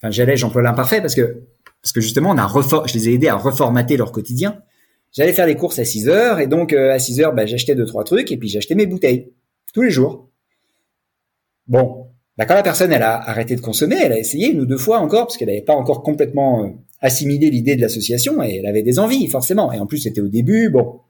Enfin 0.00 0.10
j'allais, 0.10 0.36
j'emploie 0.36 0.62
l'imparfait 0.62 1.00
parce 1.00 1.14
que 1.14 1.42
parce 1.82 1.92
que 1.92 2.00
justement, 2.00 2.30
on 2.30 2.38
a 2.38 2.86
je 2.86 2.94
les 2.94 3.08
ai 3.08 3.12
aidés 3.12 3.28
à 3.28 3.36
reformater 3.36 3.96
leur 3.96 4.10
quotidien. 4.10 4.60
J'allais 5.12 5.32
faire 5.32 5.46
des 5.46 5.54
courses 5.54 5.78
à 5.78 5.84
6 5.84 6.08
heures 6.08 6.40
et 6.40 6.46
donc 6.46 6.72
euh, 6.72 6.92
à 6.92 6.98
6 6.98 7.20
heures, 7.20 7.32
bah, 7.32 7.46
j'achetais 7.46 7.74
deux 7.74 7.86
trois 7.86 8.02
trucs 8.02 8.32
et 8.32 8.36
puis 8.36 8.48
j'achetais 8.48 8.74
mes 8.74 8.86
bouteilles 8.86 9.30
tous 9.72 9.82
les 9.82 9.90
jours. 9.90 10.28
Bon, 11.68 12.05
bah, 12.36 12.44
quand 12.44 12.54
la 12.54 12.62
personne 12.62 12.92
elle 12.92 13.02
a 13.02 13.16
arrêté 13.28 13.56
de 13.56 13.60
consommer, 13.60 13.96
elle 14.00 14.12
a 14.12 14.18
essayé 14.18 14.50
une 14.50 14.60
ou 14.60 14.66
deux 14.66 14.76
fois 14.76 14.98
encore 14.98 15.26
parce 15.26 15.36
qu'elle 15.36 15.48
n'avait 15.48 15.62
pas 15.62 15.74
encore 15.74 16.02
complètement 16.02 16.64
euh, 16.64 16.68
assimilé 17.00 17.50
l'idée 17.50 17.76
de 17.76 17.80
l'association 17.80 18.42
et 18.42 18.56
elle 18.56 18.66
avait 18.66 18.82
des 18.82 18.98
envies 18.98 19.26
forcément. 19.28 19.72
Et 19.72 19.78
en 19.78 19.86
plus, 19.86 19.98
c'était 19.98 20.20
au 20.20 20.28
début. 20.28 20.68
Bon, 20.68 21.00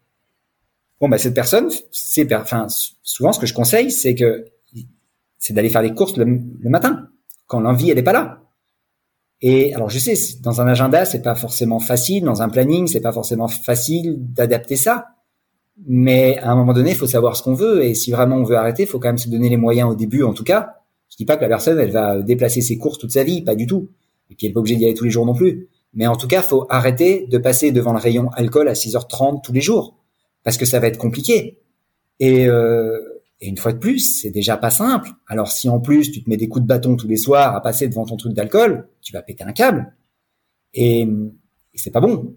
bon 1.00 1.08
bah 1.08 1.18
cette 1.18 1.34
personne, 1.34 1.68
c'est 1.90 2.32
enfin 2.32 2.66
souvent 3.02 3.32
ce 3.32 3.40
que 3.40 3.46
je 3.46 3.54
conseille, 3.54 3.90
c'est 3.90 4.14
que 4.14 4.46
c'est 5.38 5.52
d'aller 5.52 5.68
faire 5.68 5.82
des 5.82 5.94
courses 5.94 6.16
le, 6.16 6.26
matin 6.64 7.08
quand 7.46 7.60
l'envie 7.60 7.90
elle 7.90 7.98
est 7.98 8.04
pas 8.04 8.12
là. 8.12 8.42
Et 9.42 9.74
alors 9.74 9.90
je 9.90 9.98
sais, 9.98 10.14
dans 10.42 10.60
un 10.60 10.66
agenda, 10.68 11.04
c'est 11.04 11.22
pas 11.22 11.34
forcément 11.34 11.80
facile, 11.80 12.24
dans 12.24 12.40
un 12.40 12.48
planning, 12.48 12.86
c'est 12.86 13.00
pas 13.00 13.12
forcément 13.12 13.48
facile 13.48 14.16
d'adapter 14.18 14.76
ça. 14.76 15.08
Mais 15.86 16.38
à 16.38 16.52
un 16.52 16.56
moment 16.56 16.72
donné, 16.72 16.90
il 16.90 16.96
faut 16.96 17.06
savoir 17.06 17.36
ce 17.36 17.42
qu'on 17.42 17.52
veut. 17.52 17.84
Et 17.84 17.94
si 17.94 18.10
vraiment 18.10 18.36
on 18.36 18.44
veut 18.44 18.56
arrêter, 18.56 18.84
il 18.84 18.88
faut 18.88 18.98
quand 18.98 19.08
même 19.08 19.18
se 19.18 19.28
donner 19.28 19.50
les 19.50 19.58
moyens 19.58 19.90
au 19.90 19.94
début, 19.94 20.22
en 20.22 20.32
tout 20.32 20.44
cas. 20.44 20.85
Je 21.16 21.22
dis 21.22 21.24
pas 21.24 21.36
que 21.36 21.42
la 21.42 21.48
personne, 21.48 21.78
elle 21.78 21.92
va 21.92 22.20
déplacer 22.20 22.60
ses 22.60 22.76
courses 22.76 22.98
toute 22.98 23.12
sa 23.12 23.24
vie, 23.24 23.42
pas 23.42 23.54
du 23.54 23.66
tout. 23.66 23.88
Et 24.28 24.34
puis 24.34 24.46
elle 24.46 24.50
n'est 24.50 24.54
pas 24.54 24.60
obligée 24.60 24.76
d'y 24.76 24.84
aller 24.84 24.94
tous 24.94 25.04
les 25.04 25.10
jours 25.10 25.24
non 25.24 25.34
plus. 25.34 25.68
Mais 25.94 26.06
en 26.06 26.14
tout 26.14 26.28
cas, 26.28 26.42
faut 26.42 26.66
arrêter 26.68 27.26
de 27.26 27.38
passer 27.38 27.72
devant 27.72 27.92
le 27.92 27.98
rayon 27.98 28.28
alcool 28.34 28.68
à 28.68 28.74
6h30 28.74 29.42
tous 29.42 29.52
les 29.52 29.62
jours. 29.62 29.96
Parce 30.42 30.58
que 30.58 30.66
ça 30.66 30.78
va 30.78 30.88
être 30.88 30.98
compliqué. 30.98 31.58
Et, 32.20 32.46
euh, 32.46 32.98
et 33.40 33.48
une 33.48 33.56
fois 33.56 33.72
de 33.72 33.78
plus, 33.78 34.20
c'est 34.20 34.30
déjà 34.30 34.58
pas 34.58 34.70
simple. 34.70 35.10
Alors 35.26 35.50
si 35.50 35.70
en 35.70 35.80
plus 35.80 36.12
tu 36.12 36.22
te 36.22 36.28
mets 36.28 36.36
des 36.36 36.48
coups 36.48 36.64
de 36.64 36.68
bâton 36.68 36.96
tous 36.96 37.08
les 37.08 37.16
soirs 37.16 37.54
à 37.54 37.62
passer 37.62 37.88
devant 37.88 38.04
ton 38.04 38.16
truc 38.16 38.34
d'alcool, 38.34 38.88
tu 39.00 39.14
vas 39.14 39.22
péter 39.22 39.44
un 39.44 39.52
câble. 39.52 39.94
Et, 40.74 41.00
et 41.02 41.78
c'est 41.78 41.90
pas 41.90 42.00
bon. 42.00 42.34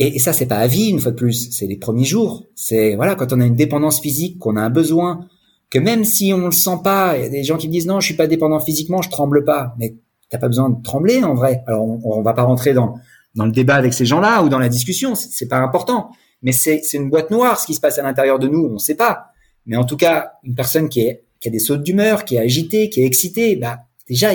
Et, 0.00 0.18
ça, 0.18 0.32
c'est 0.32 0.46
pas 0.46 0.56
à 0.56 0.66
vie, 0.66 0.88
une 0.88 0.98
fois 0.98 1.12
de 1.12 1.16
plus. 1.16 1.50
C'est 1.50 1.66
les 1.66 1.76
premiers 1.76 2.06
jours. 2.06 2.46
C'est, 2.54 2.96
voilà, 2.96 3.14
quand 3.14 3.34
on 3.34 3.40
a 3.40 3.44
une 3.44 3.54
dépendance 3.54 4.00
physique, 4.00 4.38
qu'on 4.38 4.56
a 4.56 4.62
un 4.62 4.70
besoin, 4.70 5.28
que 5.70 5.78
même 5.78 6.04
si 6.04 6.32
on 6.34 6.46
le 6.46 6.52
sent 6.52 6.78
pas, 6.82 7.16
il 7.16 7.22
y 7.22 7.26
a 7.26 7.28
des 7.28 7.44
gens 7.44 7.56
qui 7.56 7.68
disent 7.68 7.86
non, 7.86 8.00
je 8.00 8.06
suis 8.06 8.16
pas 8.16 8.26
dépendant 8.26 8.58
physiquement, 8.60 9.02
je 9.02 9.08
tremble 9.08 9.44
pas. 9.44 9.74
Mais 9.78 9.94
t'as 10.28 10.38
pas 10.38 10.48
besoin 10.48 10.68
de 10.68 10.82
trembler, 10.82 11.22
en 11.22 11.34
vrai. 11.34 11.62
Alors, 11.66 11.84
on, 12.04 12.22
va 12.22 12.34
pas 12.34 12.42
rentrer 12.42 12.74
dans, 12.74 12.96
dans 13.36 13.46
le 13.46 13.52
débat 13.52 13.76
avec 13.76 13.94
ces 13.94 14.04
gens-là 14.04 14.42
ou 14.42 14.48
dans 14.48 14.58
la 14.58 14.68
discussion. 14.68 15.14
C'est 15.14 15.48
pas 15.48 15.58
important. 15.58 16.10
Mais 16.42 16.52
c'est 16.52 16.82
une 16.94 17.08
boîte 17.08 17.30
noire, 17.30 17.60
ce 17.60 17.66
qui 17.66 17.74
se 17.74 17.80
passe 17.80 17.98
à 17.98 18.02
l'intérieur 18.02 18.38
de 18.38 18.48
nous. 18.48 18.68
On 18.72 18.78
sait 18.78 18.96
pas. 18.96 19.26
Mais 19.66 19.76
en 19.76 19.84
tout 19.84 19.96
cas, 19.96 20.32
une 20.42 20.54
personne 20.54 20.88
qui 20.88 21.08
a 21.08 21.50
des 21.50 21.58
sautes 21.58 21.84
d'humeur, 21.84 22.24
qui 22.24 22.36
est 22.36 22.40
agitée, 22.40 22.90
qui 22.90 23.02
est 23.02 23.06
excitée, 23.06 23.56
bah 23.56 23.80
déjà, 24.08 24.30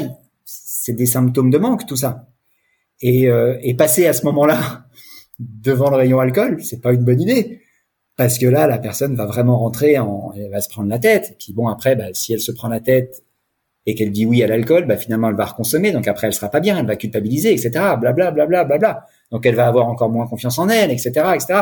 c'est 0.45 0.93
des 0.93 1.05
symptômes 1.05 1.49
de 1.49 1.57
manque, 1.57 1.85
tout 1.85 1.97
ça. 1.97 2.27
Et, 3.01 3.27
euh, 3.27 3.57
et 3.61 3.73
passer 3.73 4.05
à 4.05 4.13
ce 4.13 4.23
moment-là 4.25 4.85
devant 5.39 5.89
le 5.89 5.97
rayon 5.97 6.19
alcool, 6.19 6.63
c'est 6.63 6.81
pas 6.81 6.93
une 6.93 7.03
bonne 7.03 7.19
idée. 7.19 7.61
Parce 8.17 8.37
que 8.37 8.45
là, 8.45 8.67
la 8.67 8.77
personne 8.77 9.15
va 9.15 9.25
vraiment 9.25 9.59
rentrer 9.59 9.99
en, 9.99 10.31
elle 10.35 10.49
va 10.49 10.61
se 10.61 10.69
prendre 10.69 10.89
la 10.89 10.99
tête. 10.99 11.31
Et 11.31 11.35
puis 11.37 11.53
bon, 11.53 11.67
après, 11.67 11.95
bah, 11.95 12.07
si 12.13 12.33
elle 12.33 12.39
se 12.39 12.51
prend 12.51 12.69
la 12.69 12.79
tête 12.79 13.23
et 13.85 13.93
qu'elle 13.93 14.11
dit 14.11 14.25
oui 14.25 14.41
à 14.41 14.47
l'alcool, 14.47 14.85
bah 14.85 14.97
finalement 14.97 15.29
elle 15.29 15.35
va 15.35 15.45
reconsommer. 15.45 15.91
Donc 15.91 16.07
après, 16.07 16.27
elle 16.27 16.33
sera 16.33 16.49
pas 16.49 16.59
bien, 16.59 16.77
elle 16.79 16.87
va 16.87 16.95
culpabiliser, 16.95 17.51
etc. 17.51 17.71
Blablabla, 17.99 18.31
bla, 18.31 18.63
bla, 18.63 18.77
bla, 18.77 19.05
Donc 19.31 19.45
elle 19.45 19.55
va 19.55 19.67
avoir 19.67 19.87
encore 19.87 20.09
moins 20.09 20.27
confiance 20.27 20.57
en 20.57 20.69
elle, 20.69 20.91
etc., 20.91 21.11
etc. 21.35 21.61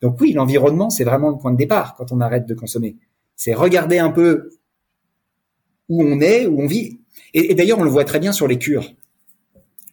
Donc 0.00 0.20
oui, 0.20 0.32
l'environnement, 0.32 0.90
c'est 0.90 1.04
vraiment 1.04 1.30
le 1.30 1.38
point 1.38 1.52
de 1.52 1.56
départ 1.56 1.94
quand 1.96 2.12
on 2.12 2.20
arrête 2.20 2.46
de 2.46 2.54
consommer. 2.54 2.96
C'est 3.36 3.54
regarder 3.54 3.98
un 3.98 4.10
peu 4.10 4.50
où 5.88 6.02
on 6.02 6.20
est, 6.20 6.46
où 6.46 6.60
on 6.60 6.66
vit. 6.66 7.00
Et, 7.32 7.54
d'ailleurs, 7.54 7.78
on 7.78 7.84
le 7.84 7.90
voit 7.90 8.04
très 8.04 8.20
bien 8.20 8.32
sur 8.32 8.46
les 8.46 8.58
cures. 8.58 8.92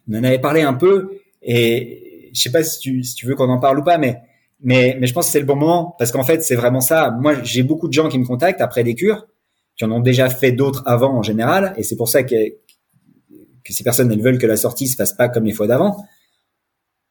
On 0.09 0.15
en 0.15 0.23
avait 0.23 0.39
parlé 0.39 0.61
un 0.61 0.73
peu, 0.73 1.17
et 1.41 2.29
je 2.33 2.41
sais 2.41 2.51
pas 2.51 2.63
si 2.63 2.79
tu, 2.79 3.03
si 3.03 3.15
tu 3.15 3.25
veux 3.25 3.35
qu'on 3.35 3.49
en 3.49 3.59
parle 3.59 3.79
ou 3.79 3.83
pas, 3.83 3.97
mais, 3.97 4.21
mais, 4.63 4.97
mais 4.99 5.07
je 5.07 5.13
pense 5.13 5.27
que 5.27 5.31
c'est 5.31 5.39
le 5.39 5.45
bon 5.45 5.55
moment, 5.55 5.95
parce 5.97 6.11
qu'en 6.11 6.23
fait, 6.23 6.43
c'est 6.43 6.55
vraiment 6.55 6.81
ça. 6.81 7.11
Moi, 7.11 7.41
j'ai 7.43 7.63
beaucoup 7.63 7.87
de 7.87 7.93
gens 7.93 8.09
qui 8.09 8.19
me 8.19 8.25
contactent 8.25 8.61
après 8.61 8.83
des 8.83 8.95
cures, 8.95 9.27
qui 9.75 9.85
en 9.85 9.91
ont 9.91 9.99
déjà 9.99 10.29
fait 10.29 10.51
d'autres 10.51 10.83
avant 10.85 11.17
en 11.17 11.23
général, 11.23 11.73
et 11.77 11.83
c'est 11.83 11.95
pour 11.95 12.09
ça 12.09 12.23
que, 12.23 12.49
que 13.63 13.73
ces 13.73 13.83
personnes 13.83 14.11
elles 14.11 14.21
veulent 14.21 14.37
que 14.37 14.47
la 14.47 14.57
sortie 14.57 14.87
se 14.87 14.95
fasse 14.95 15.13
pas 15.13 15.29
comme 15.29 15.45
les 15.45 15.53
fois 15.53 15.67
d'avant. 15.67 16.05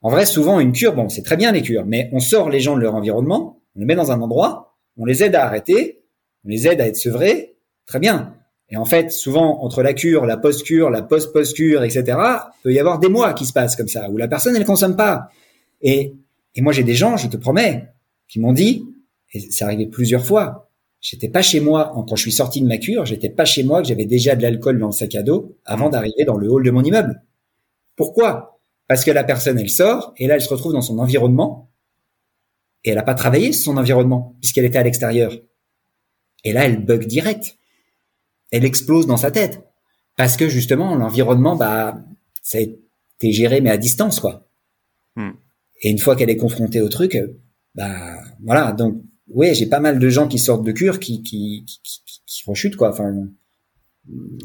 En 0.02 0.10
vrai, 0.10 0.26
souvent 0.26 0.60
une 0.60 0.72
cure, 0.72 0.94
bon, 0.94 1.08
c'est 1.08 1.22
très 1.22 1.36
bien 1.36 1.52
les 1.52 1.62
cures, 1.62 1.84
mais 1.84 2.08
on 2.12 2.20
sort 2.20 2.48
les 2.48 2.60
gens 2.60 2.76
de 2.76 2.80
leur 2.80 2.94
environnement, 2.94 3.60
on 3.76 3.80
les 3.80 3.86
met 3.86 3.96
dans 3.96 4.12
un 4.12 4.20
endroit, 4.20 4.76
on 4.96 5.04
les 5.04 5.22
aide 5.22 5.34
à 5.34 5.44
arrêter, 5.44 6.02
on 6.44 6.48
les 6.48 6.68
aide 6.68 6.80
à 6.80 6.86
être 6.86 6.96
sevrés, 6.96 7.56
très 7.86 7.98
bien. 7.98 8.34
Et 8.70 8.76
en 8.76 8.84
fait, 8.84 9.10
souvent 9.10 9.62
entre 9.62 9.82
la 9.82 9.92
cure, 9.92 10.26
la 10.26 10.36
post-cure, 10.36 10.90
la 10.90 11.02
post-post-cure, 11.02 11.82
etc., 11.82 12.16
peut 12.62 12.72
y 12.72 12.78
avoir 12.78 13.00
des 13.00 13.08
mois 13.08 13.32
qui 13.34 13.44
se 13.44 13.52
passent 13.52 13.74
comme 13.74 13.88
ça 13.88 14.08
où 14.08 14.16
la 14.16 14.28
personne 14.28 14.54
elle 14.54 14.64
consomme 14.64 14.96
pas. 14.96 15.28
Et 15.82 16.14
et 16.54 16.62
moi 16.62 16.72
j'ai 16.72 16.84
des 16.84 16.94
gens, 16.94 17.16
je 17.16 17.28
te 17.28 17.36
promets, 17.36 17.88
qui 18.28 18.40
m'ont 18.40 18.52
dit, 18.52 18.84
et 19.32 19.40
c'est 19.40 19.64
arrivé 19.64 19.86
plusieurs 19.86 20.24
fois, 20.24 20.70
J'étais 21.00 21.30
pas 21.30 21.40
chez 21.40 21.60
moi 21.60 21.92
quand 21.94 22.14
je 22.14 22.20
suis 22.20 22.32
sorti 22.32 22.60
de 22.60 22.66
ma 22.66 22.76
cure, 22.76 23.06
j'étais 23.06 23.30
pas 23.30 23.46
chez 23.46 23.62
moi 23.62 23.80
que 23.80 23.88
j'avais 23.88 24.04
déjà 24.04 24.36
de 24.36 24.42
l'alcool 24.42 24.78
dans 24.78 24.88
le 24.88 24.92
sac 24.92 25.14
à 25.14 25.22
dos 25.22 25.56
avant 25.64 25.88
mmh. 25.88 25.92
d'arriver 25.92 26.24
dans 26.26 26.36
le 26.36 26.50
hall 26.50 26.62
de 26.62 26.70
mon 26.70 26.82
immeuble. 26.82 27.22
Pourquoi? 27.96 28.60
Parce 28.86 29.04
que 29.04 29.10
la 29.10 29.24
personne 29.24 29.58
elle 29.58 29.70
sort 29.70 30.12
et 30.18 30.26
là 30.26 30.34
elle 30.34 30.42
se 30.42 30.48
retrouve 30.50 30.74
dans 30.74 30.82
son 30.82 30.98
environnement 30.98 31.70
et 32.84 32.90
elle 32.90 32.98
a 32.98 33.02
pas 33.02 33.14
travaillé 33.14 33.52
son 33.52 33.78
environnement 33.78 34.36
puisqu'elle 34.40 34.66
était 34.66 34.78
à 34.78 34.82
l'extérieur. 34.82 35.32
Et 36.44 36.52
là 36.52 36.66
elle 36.66 36.84
bug 36.84 37.06
direct. 37.06 37.56
Elle 38.50 38.66
explose 38.66 39.06
dans 39.06 39.16
sa 39.16 39.30
tête 39.30 39.62
parce 40.16 40.36
que 40.36 40.50
justement 40.50 40.94
l'environnement 40.96 41.56
bah 41.56 41.98
ça 42.42 42.58
a 42.58 42.60
été 42.60 43.32
géré 43.32 43.62
mais 43.62 43.70
à 43.70 43.78
distance 43.78 44.20
quoi. 44.20 44.46
Mmh. 45.16 45.30
Et 45.82 45.90
une 45.90 45.98
fois 45.98 46.16
qu'elle 46.16 46.30
est 46.30 46.36
confrontée 46.36 46.80
au 46.80 46.88
truc, 46.88 47.18
bah 47.74 48.18
voilà 48.42 48.72
donc 48.72 49.02
oui, 49.28 49.54
j'ai 49.54 49.66
pas 49.66 49.80
mal 49.80 49.98
de 49.98 50.08
gens 50.08 50.26
qui 50.28 50.38
sortent 50.38 50.64
de 50.64 50.72
cure 50.72 50.98
qui 50.98 51.22
qui, 51.22 51.64
qui, 51.64 52.02
qui, 52.26 52.42
rechutent 52.46 52.76
quoi. 52.76 52.90
Enfin, 52.90 53.14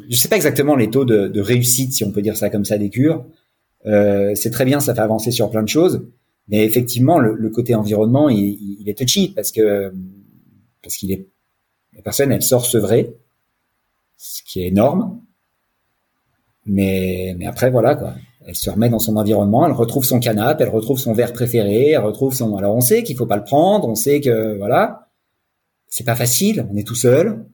je 0.09 0.15
sais 0.15 0.29
pas 0.29 0.36
exactement 0.36 0.75
les 0.75 0.89
taux 0.89 1.05
de, 1.05 1.39
réussite 1.39 1.93
si 1.93 2.03
on 2.03 2.11
peut 2.11 2.21
dire 2.21 2.38
ça 2.38 2.49
comme 2.49 2.65
ça 2.65 2.77
des 2.77 2.89
cures. 2.89 3.25
Euh, 3.86 4.33
c'est 4.36 4.51
très 4.51 4.65
bien, 4.65 4.79
ça 4.79 4.95
fait 4.95 5.01
avancer 5.01 5.31
sur 5.31 5.49
plein 5.51 5.63
de 5.63 5.69
choses, 5.69 6.07
mais 6.47 6.63
effectivement 6.65 7.19
le, 7.19 7.36
le 7.36 7.49
côté 7.49 7.75
environnement 7.75 8.29
il, 8.29 8.57
il, 8.79 8.89
est 8.89 8.97
touchy 8.97 9.29
parce 9.29 9.51
que 9.51 9.93
parce 10.81 10.95
qu'il 10.95 11.11
est 11.11 11.27
la 11.93 12.01
personne 12.01 12.31
elle 12.31 12.41
sort 12.41 12.65
sevrée, 12.65 13.15
ce 14.17 14.41
qui 14.43 14.61
est 14.61 14.67
énorme, 14.67 15.21
mais 16.65 17.36
mais 17.38 17.45
après 17.45 17.69
voilà 17.69 17.95
quoi 17.95 18.15
elle 18.45 18.55
se 18.55 18.69
remet 18.69 18.89
dans 18.89 18.99
son 18.99 19.17
environnement, 19.17 19.65
elle 19.65 19.71
retrouve 19.71 20.05
son 20.05 20.19
canapé, 20.19 20.63
elle 20.63 20.69
retrouve 20.69 20.99
son 20.99 21.13
verre 21.13 21.33
préféré, 21.33 21.91
elle 21.91 22.01
retrouve 22.01 22.33
son. 22.33 22.55
Alors 22.57 22.75
on 22.75 22.81
sait 22.81 23.03
qu'il 23.03 23.17
faut 23.17 23.25
pas 23.25 23.37
le 23.37 23.43
prendre, 23.43 23.87
on 23.87 23.95
sait 23.95 24.21
que 24.21 24.55
voilà, 24.57 25.09
c'est 25.87 26.03
pas 26.03 26.15
facile, 26.15 26.67
on 26.71 26.75
est 26.77 26.85
tout 26.85 26.95
seul. 26.95 27.45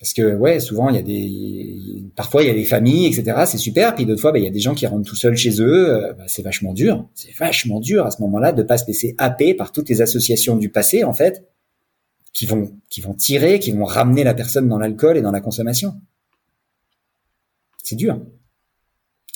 Parce 0.00 0.14
que 0.14 0.34
ouais, 0.34 0.58
souvent 0.58 0.88
il 0.88 0.96
y 0.96 0.98
a 0.98 1.02
des, 1.02 2.04
parfois 2.16 2.42
il 2.42 2.48
y 2.48 2.50
a 2.50 2.54
des 2.54 2.64
familles, 2.64 3.06
etc. 3.06 3.42
C'est 3.46 3.58
super, 3.58 3.94
puis 3.94 4.06
d'autres 4.06 4.22
fois 4.22 4.32
bah, 4.32 4.38
il 4.38 4.44
y 4.44 4.48
a 4.48 4.50
des 4.50 4.58
gens 4.58 4.74
qui 4.74 4.86
rentrent 4.86 5.08
tout 5.08 5.16
seuls 5.16 5.36
chez 5.36 5.60
eux. 5.60 5.90
Euh, 5.90 6.12
bah, 6.14 6.24
c'est 6.26 6.42
vachement 6.42 6.72
dur, 6.72 7.06
c'est 7.14 7.32
vachement 7.36 7.78
dur 7.78 8.06
à 8.06 8.10
ce 8.10 8.22
moment-là 8.22 8.52
de 8.52 8.62
pas 8.62 8.78
se 8.78 8.86
laisser 8.86 9.14
happer 9.18 9.54
par 9.54 9.70
toutes 9.70 9.88
les 9.90 10.00
associations 10.00 10.56
du 10.56 10.70
passé 10.70 11.04
en 11.04 11.12
fait, 11.12 11.46
qui 12.32 12.46
vont 12.46 12.72
qui 12.88 13.02
vont 13.02 13.14
tirer, 13.14 13.58
qui 13.58 13.70
vont 13.70 13.84
ramener 13.84 14.24
la 14.24 14.34
personne 14.34 14.66
dans 14.66 14.78
l'alcool 14.78 15.18
et 15.18 15.22
dans 15.22 15.30
la 15.30 15.40
consommation. 15.40 15.94
C'est 17.82 17.96
dur. 17.96 18.18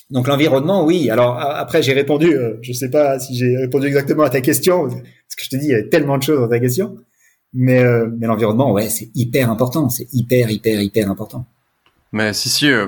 Donc 0.09 0.27
l'environnement, 0.27 0.85
oui. 0.85 1.09
Alors 1.09 1.37
après, 1.39 1.83
j'ai 1.83 1.93
répondu. 1.93 2.33
Euh, 2.33 2.57
je 2.61 2.71
sais 2.73 2.89
pas 2.89 3.19
si 3.19 3.35
j'ai 3.35 3.57
répondu 3.57 3.87
exactement 3.87 4.23
à 4.23 4.29
ta 4.29 4.41
question, 4.41 4.87
parce 4.87 5.35
que 5.37 5.43
je 5.43 5.49
te 5.49 5.55
dis, 5.57 5.67
il 5.67 5.71
y 5.71 5.75
a 5.75 5.83
tellement 5.83 6.17
de 6.17 6.23
choses 6.23 6.39
dans 6.39 6.47
ta 6.47 6.59
question. 6.59 6.97
Mais, 7.53 7.79
euh, 7.79 8.07
mais 8.17 8.27
l'environnement, 8.27 8.71
ouais, 8.71 8.89
c'est 8.89 9.09
hyper 9.15 9.49
important. 9.49 9.89
C'est 9.89 10.07
hyper, 10.13 10.49
hyper, 10.49 10.81
hyper 10.81 11.09
important. 11.09 11.45
Mais 12.11 12.33
si, 12.33 12.49
si. 12.49 12.69
Euh... 12.69 12.87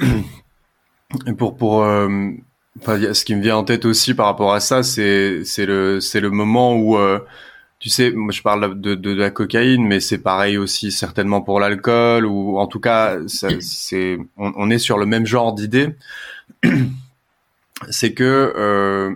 pour 1.38 1.56
pour 1.56 1.84
euh, 1.84 2.08
ce 2.86 3.24
qui 3.24 3.34
me 3.34 3.42
vient 3.42 3.56
en 3.56 3.64
tête 3.64 3.84
aussi 3.84 4.14
par 4.14 4.26
rapport 4.26 4.52
à 4.52 4.60
ça, 4.60 4.82
c'est 4.82 5.44
c'est 5.44 5.66
le 5.66 6.00
c'est 6.00 6.20
le 6.20 6.30
moment 6.30 6.74
où 6.74 6.96
tu 7.84 7.90
sais, 7.90 8.12
moi 8.12 8.32
je 8.32 8.40
parle 8.40 8.80
de, 8.80 8.94
de, 8.94 9.12
de 9.12 9.20
la 9.20 9.30
cocaïne, 9.30 9.86
mais 9.86 10.00
c'est 10.00 10.16
pareil 10.16 10.56
aussi 10.56 10.90
certainement 10.90 11.42
pour 11.42 11.60
l'alcool 11.60 12.24
ou 12.24 12.56
en 12.56 12.66
tout 12.66 12.80
cas, 12.80 13.18
c'est 13.26 14.16
on, 14.38 14.54
on, 14.56 14.70
est 14.70 14.78
sur 14.78 14.96
le 14.96 15.04
même 15.04 15.26
genre 15.26 15.52
d'idée. 15.52 15.94
c'est 17.90 18.14
que 18.14 18.54
euh, 18.56 19.14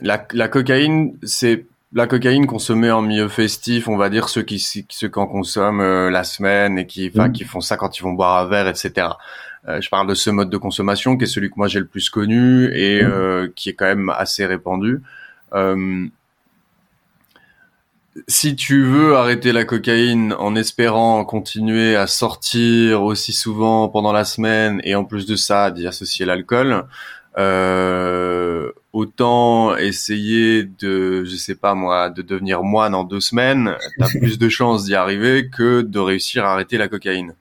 la, 0.00 0.26
la 0.32 0.48
cocaïne, 0.48 1.18
c'est 1.22 1.66
la 1.92 2.06
cocaïne 2.06 2.46
consommée 2.46 2.90
en 2.90 3.02
milieu 3.02 3.28
festif, 3.28 3.88
on 3.88 3.98
va 3.98 4.08
dire 4.08 4.30
ceux 4.30 4.40
qui 4.40 4.58
ceux 4.58 5.08
qui 5.08 5.18
en 5.18 5.26
consomment 5.26 5.82
euh, 5.82 6.08
la 6.08 6.24
semaine 6.24 6.78
et 6.78 6.86
qui 6.86 7.10
enfin 7.14 7.28
mmh. 7.28 7.32
qui 7.32 7.44
font 7.44 7.60
ça 7.60 7.76
quand 7.76 7.98
ils 7.98 8.02
vont 8.04 8.14
boire 8.14 8.38
un 8.38 8.48
verre, 8.48 8.68
etc. 8.68 9.08
Euh, 9.68 9.82
je 9.82 9.90
parle 9.90 10.06
de 10.06 10.14
ce 10.14 10.30
mode 10.30 10.48
de 10.48 10.56
consommation 10.56 11.18
qui 11.18 11.24
est 11.24 11.26
celui 11.26 11.50
que 11.50 11.56
moi 11.58 11.68
j'ai 11.68 11.80
le 11.80 11.86
plus 11.86 12.08
connu 12.08 12.74
et 12.74 13.02
euh, 13.02 13.52
qui 13.54 13.68
est 13.68 13.74
quand 13.74 13.84
même 13.84 14.08
assez 14.08 14.46
répandu. 14.46 15.02
Si 18.28 18.54
tu 18.54 18.84
veux 18.84 19.16
arrêter 19.16 19.50
la 19.50 19.64
cocaïne 19.64 20.34
en 20.38 20.54
espérant 20.54 21.24
continuer 21.24 21.96
à 21.96 22.06
sortir 22.06 23.02
aussi 23.02 23.32
souvent 23.32 23.88
pendant 23.88 24.12
la 24.12 24.24
semaine 24.24 24.80
et 24.84 24.94
en 24.94 25.04
plus 25.04 25.26
de 25.26 25.34
ça 25.34 25.72
d'y 25.72 25.86
associer 25.88 26.24
l'alcool, 26.24 26.84
euh, 27.38 28.70
autant 28.92 29.76
essayer 29.76 30.62
de, 30.62 31.24
je 31.24 31.34
sais 31.34 31.56
pas 31.56 31.74
moi, 31.74 32.08
de 32.08 32.22
devenir 32.22 32.62
moine 32.62 32.94
en 32.94 33.02
deux 33.02 33.20
semaines, 33.20 33.76
t'as 33.98 34.08
plus 34.20 34.38
de 34.38 34.48
chances 34.48 34.84
d'y 34.84 34.94
arriver 34.94 35.50
que 35.50 35.82
de 35.82 35.98
réussir 35.98 36.44
à 36.44 36.52
arrêter 36.52 36.78
la 36.78 36.86
cocaïne. 36.86 37.34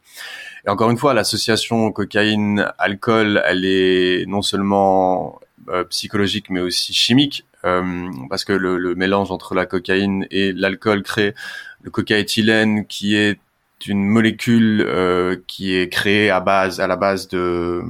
Et 0.65 0.69
encore 0.69 0.89
une 0.89 0.97
fois, 0.97 1.13
l'association 1.13 1.91
cocaïne-alcool, 1.91 3.43
elle 3.45 3.65
est 3.65 4.25
non 4.27 4.41
seulement 4.41 5.39
euh, 5.69 5.83
psychologique 5.83 6.49
mais 6.49 6.61
aussi 6.61 6.93
chimique. 6.93 7.45
Euh, 7.65 8.09
parce 8.29 8.43
que 8.43 8.53
le, 8.53 8.77
le, 8.77 8.93
mélange 8.95 9.31
entre 9.31 9.55
la 9.55 9.65
cocaïne 9.65 10.27
et 10.31 10.51
l'alcool 10.51 11.01
crée 11.01 11.33
le 11.81 11.91
cocaéthylène 11.91 12.85
qui 12.87 13.15
est 13.15 13.39
une 13.87 14.03
molécule 14.05 14.81
euh, 14.85 15.37
qui 15.47 15.73
est 15.73 15.87
créée 15.87 16.29
à 16.29 16.41
base 16.41 16.81
à 16.81 16.87
la 16.87 16.97
base 16.97 17.29
de 17.29 17.81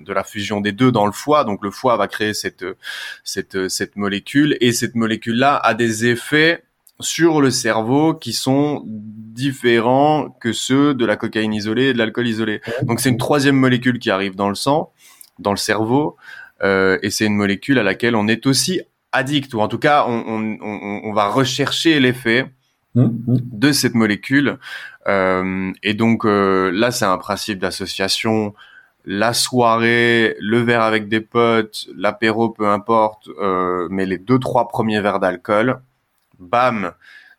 de 0.00 0.12
la 0.12 0.24
fusion 0.24 0.60
des 0.60 0.72
deux 0.72 0.90
dans 0.90 1.06
le 1.06 1.12
foie 1.12 1.44
donc 1.44 1.62
le 1.62 1.70
foie 1.70 1.96
va 1.96 2.08
créer 2.08 2.34
cette 2.34 2.64
cette 3.22 3.68
cette 3.68 3.94
molécule 3.94 4.56
et 4.60 4.72
cette 4.72 4.96
molécule 4.96 5.36
là 5.36 5.56
a 5.56 5.74
des 5.74 6.06
effets 6.06 6.64
sur 7.00 7.40
le 7.40 7.50
cerveau 7.50 8.14
qui 8.14 8.32
sont 8.32 8.82
différents 8.86 10.30
que 10.40 10.52
ceux 10.52 10.94
de 10.94 11.04
la 11.04 11.16
cocaïne 11.16 11.52
isolée 11.52 11.86
et 11.86 11.92
de 11.92 11.98
l'alcool 11.98 12.28
isolé. 12.28 12.60
Donc 12.82 13.00
c'est 13.00 13.08
une 13.08 13.18
troisième 13.18 13.56
molécule 13.56 13.98
qui 13.98 14.10
arrive 14.10 14.36
dans 14.36 14.48
le 14.48 14.54
sang, 14.54 14.92
dans 15.38 15.50
le 15.50 15.56
cerveau, 15.56 16.16
euh, 16.62 16.98
et 17.02 17.10
c'est 17.10 17.26
une 17.26 17.34
molécule 17.34 17.78
à 17.78 17.82
laquelle 17.82 18.14
on 18.14 18.28
est 18.28 18.46
aussi 18.46 18.80
addict, 19.14 19.54
ou 19.54 19.60
en 19.60 19.68
tout 19.68 19.78
cas, 19.78 20.04
on, 20.06 21.12
va 21.14 21.28
rechercher 21.28 22.00
l'effet 22.00 22.50
mmh, 22.94 23.02
mmh. 23.02 23.38
de 23.52 23.72
cette 23.72 23.94
molécule. 23.94 24.58
Euh, 25.06 25.72
et 25.82 25.94
donc 25.94 26.24
euh, 26.24 26.70
là, 26.70 26.90
c'est 26.90 27.04
un 27.04 27.18
principe 27.18 27.58
d'association. 27.58 28.54
La 29.06 29.34
soirée, 29.34 30.36
le 30.40 30.58
verre 30.62 30.82
avec 30.82 31.08
des 31.08 31.20
potes, 31.20 31.86
l'apéro, 31.96 32.50
peu 32.50 32.68
importe, 32.68 33.28
euh, 33.40 33.86
mais 33.90 34.06
les 34.06 34.18
deux 34.18 34.38
trois 34.38 34.68
premiers 34.68 35.00
verres 35.00 35.20
d'alcool, 35.20 35.80
bam, 36.38 36.92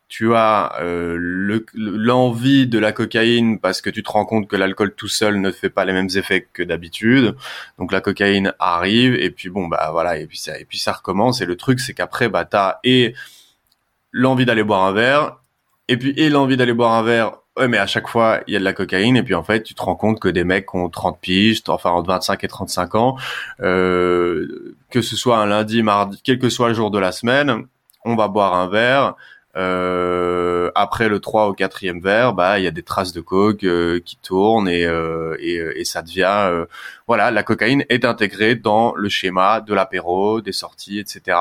tu 0.08 0.34
as 0.34 0.76
euh, 0.80 1.64
l'envie 1.74 2.68
de 2.68 2.78
la 2.78 2.92
cocaïne 2.92 3.58
parce 3.58 3.80
que 3.80 3.90
tu 3.90 4.04
te 4.04 4.10
rends 4.10 4.24
compte 4.24 4.46
que 4.46 4.54
l'alcool 4.54 4.94
tout 4.94 5.08
seul 5.08 5.40
ne 5.40 5.50
fait 5.50 5.70
pas 5.70 5.84
les 5.84 5.92
mêmes 5.92 6.08
effets 6.14 6.46
que 6.52 6.62
d'habitude. 6.62 7.34
Donc 7.78 7.90
la 7.90 8.00
cocaïne 8.00 8.52
arrive 8.60 9.14
et 9.14 9.30
puis 9.30 9.48
bon 9.48 9.66
bah 9.66 9.88
voilà 9.90 10.18
et 10.18 10.26
puis 10.26 10.38
ça 10.38 10.58
et 10.58 10.64
puis 10.64 10.78
ça 10.78 10.92
recommence. 10.92 11.40
Et 11.40 11.46
le 11.46 11.56
truc 11.56 11.80
c'est 11.80 11.92
qu'après 11.92 12.28
bah 12.28 12.44
t'as 12.44 12.78
et 12.84 13.14
l'envie 14.12 14.46
d'aller 14.46 14.62
boire 14.62 14.84
un 14.84 14.92
verre 14.92 15.38
et 15.88 15.96
puis 15.96 16.14
et 16.16 16.30
l'envie 16.30 16.56
d'aller 16.56 16.74
boire 16.74 16.92
un 16.92 17.02
verre. 17.02 17.32
Ouais 17.56 17.66
mais 17.66 17.78
à 17.78 17.86
chaque 17.86 18.06
fois 18.06 18.42
il 18.46 18.52
y 18.52 18.56
a 18.56 18.60
de 18.60 18.64
la 18.64 18.74
cocaïne 18.74 19.16
et 19.16 19.24
puis 19.24 19.34
en 19.34 19.42
fait 19.42 19.64
tu 19.64 19.74
te 19.74 19.82
rends 19.82 19.96
compte 19.96 20.20
que 20.20 20.28
des 20.28 20.44
mecs 20.44 20.72
ont 20.74 20.88
30 20.88 21.18
piges 21.20 21.62
enfin 21.66 21.90
entre 21.90 22.08
25 22.08 22.44
et 22.44 22.48
35 22.48 22.94
ans. 22.94 23.16
Euh, 23.60 24.76
que 24.90 25.02
ce 25.02 25.16
soit 25.16 25.38
un 25.38 25.46
lundi 25.46 25.82
mardi 25.82 26.20
quel 26.22 26.38
que 26.38 26.48
soit 26.48 26.68
le 26.68 26.74
jour 26.74 26.92
de 26.92 26.98
la 27.00 27.10
semaine 27.10 27.66
on 28.04 28.14
va 28.14 28.28
boire 28.28 28.54
un 28.54 28.68
verre 28.68 29.16
euh, 29.56 30.70
après 30.74 31.08
le 31.08 31.18
3 31.18 31.46
au 31.46 31.54
4e 31.54 32.02
verre, 32.02 32.34
bah 32.34 32.58
il 32.58 32.64
y 32.64 32.66
a 32.66 32.70
des 32.70 32.82
traces 32.82 33.12
de 33.12 33.22
coke 33.22 33.64
euh, 33.64 34.00
qui 34.04 34.18
tournent 34.18 34.68
et, 34.68 34.84
euh, 34.84 35.34
et, 35.40 35.54
et, 35.76 35.84
ça 35.84 36.02
devient 36.02 36.66
voilà 37.06 37.30
la 37.30 37.42
cocaïne 37.42 37.84
est 37.88 38.04
intégrée 38.04 38.54
dans 38.54 38.94
le 38.94 39.08
schéma 39.08 39.62
de 39.62 39.72
l'apéro, 39.72 40.42
des 40.42 40.52
sorties, 40.52 40.98
etc. 40.98 41.38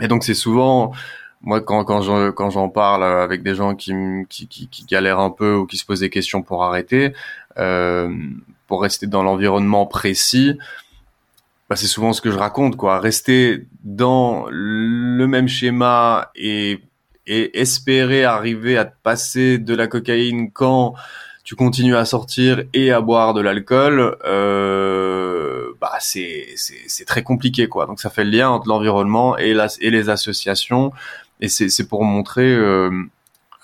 Et 0.00 0.08
donc 0.08 0.24
c'est 0.24 0.34
souvent 0.34 0.92
moi 1.40 1.60
quand 1.60 1.84
quand 1.84 2.02
j'en 2.02 2.32
quand 2.32 2.50
j'en 2.50 2.68
parle 2.68 3.04
avec 3.04 3.44
des 3.44 3.54
gens 3.54 3.76
qui, 3.76 3.92
qui, 4.28 4.48
qui 4.48 4.66
qui 4.68 4.84
galèrent 4.84 5.20
un 5.20 5.30
peu 5.30 5.54
ou 5.54 5.66
qui 5.66 5.76
se 5.76 5.84
posent 5.86 6.00
des 6.00 6.10
questions 6.10 6.42
pour 6.42 6.64
arrêter, 6.64 7.12
pour 7.54 8.82
rester 8.82 9.06
dans 9.06 9.22
l'environnement 9.22 9.86
précis. 9.86 10.58
Bah, 11.70 11.76
c'est 11.76 11.86
souvent 11.86 12.12
ce 12.12 12.20
que 12.20 12.30
je 12.30 12.36
raconte 12.36 12.76
quoi 12.76 12.98
rester 12.98 13.66
dans 13.84 14.46
le 14.50 15.26
même 15.26 15.48
schéma 15.48 16.30
et 16.34 16.80
et 17.26 17.58
espérer 17.60 18.24
arriver 18.24 18.76
à 18.76 18.84
te 18.84 18.94
passer 19.02 19.58
de 19.58 19.74
la 19.74 19.86
cocaïne 19.86 20.50
quand 20.50 20.94
tu 21.44 21.56
continues 21.56 21.96
à 21.96 22.04
sortir 22.04 22.62
et 22.72 22.90
à 22.90 23.00
boire 23.00 23.34
de 23.34 23.40
l'alcool, 23.42 24.16
euh, 24.24 25.68
bah 25.80 25.92
c'est 26.00 26.46
c'est 26.56 27.04
très 27.04 27.22
compliqué 27.22 27.68
quoi. 27.68 27.86
Donc 27.86 28.00
ça 28.00 28.08
fait 28.08 28.24
le 28.24 28.30
lien 28.30 28.48
entre 28.50 28.68
l'environnement 28.68 29.36
et 29.36 29.52
la, 29.52 29.68
et 29.80 29.90
les 29.90 30.08
associations 30.08 30.92
et 31.40 31.48
c'est 31.48 31.68
c'est 31.68 31.86
pour 31.86 32.04
montrer 32.04 32.50
euh, 32.54 32.90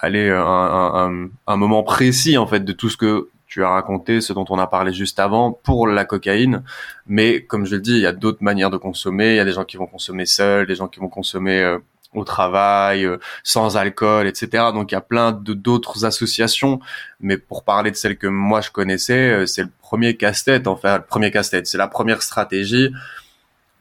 un, 0.02 0.14
un, 0.14 1.28
un, 1.46 1.56
moment 1.56 1.82
précis 1.82 2.36
en 2.38 2.46
fait 2.46 2.60
de 2.64 2.72
tout 2.72 2.88
ce 2.90 2.96
que 2.96 3.28
tu 3.50 3.64
as 3.64 3.68
raconté, 3.68 4.20
ce 4.20 4.32
dont 4.32 4.44
on 4.48 4.58
a 4.58 4.66
parlé 4.66 4.92
juste 4.92 5.18
avant 5.18 5.50
pour 5.52 5.88
la 5.88 6.04
cocaïne. 6.04 6.62
Mais 7.06 7.42
comme 7.42 7.66
je 7.66 7.74
le 7.74 7.80
dis, 7.80 7.92
il 7.92 8.00
y 8.00 8.06
a 8.06 8.12
d'autres 8.12 8.42
manières 8.42 8.70
de 8.70 8.76
consommer. 8.76 9.32
Il 9.32 9.36
y 9.36 9.40
a 9.40 9.44
des 9.44 9.52
gens 9.52 9.64
qui 9.64 9.76
vont 9.76 9.88
consommer 9.88 10.24
seuls, 10.24 10.66
des 10.66 10.76
gens 10.76 10.86
qui 10.86 11.00
vont 11.00 11.08
consommer 11.08 11.60
euh, 11.60 11.78
au 12.14 12.24
travail, 12.24 13.04
euh, 13.04 13.18
sans 13.44 13.76
alcool, 13.76 14.26
etc. 14.26 14.64
Donc 14.74 14.90
il 14.92 14.94
y 14.94 14.98
a 14.98 15.00
plein 15.00 15.32
de 15.32 15.54
d'autres 15.54 16.04
associations, 16.04 16.80
mais 17.20 17.38
pour 17.38 17.64
parler 17.64 17.90
de 17.90 17.96
celle 17.96 18.16
que 18.16 18.26
moi 18.26 18.60
je 18.60 18.70
connaissais, 18.70 19.30
euh, 19.30 19.46
c'est 19.46 19.62
le 19.62 19.70
premier 19.80 20.16
casse-tête, 20.16 20.66
enfin 20.66 20.98
le 20.98 21.04
premier 21.04 21.30
casse-tête, 21.30 21.66
c'est 21.66 21.78
la 21.78 21.88
première 21.88 22.22
stratégie 22.22 22.90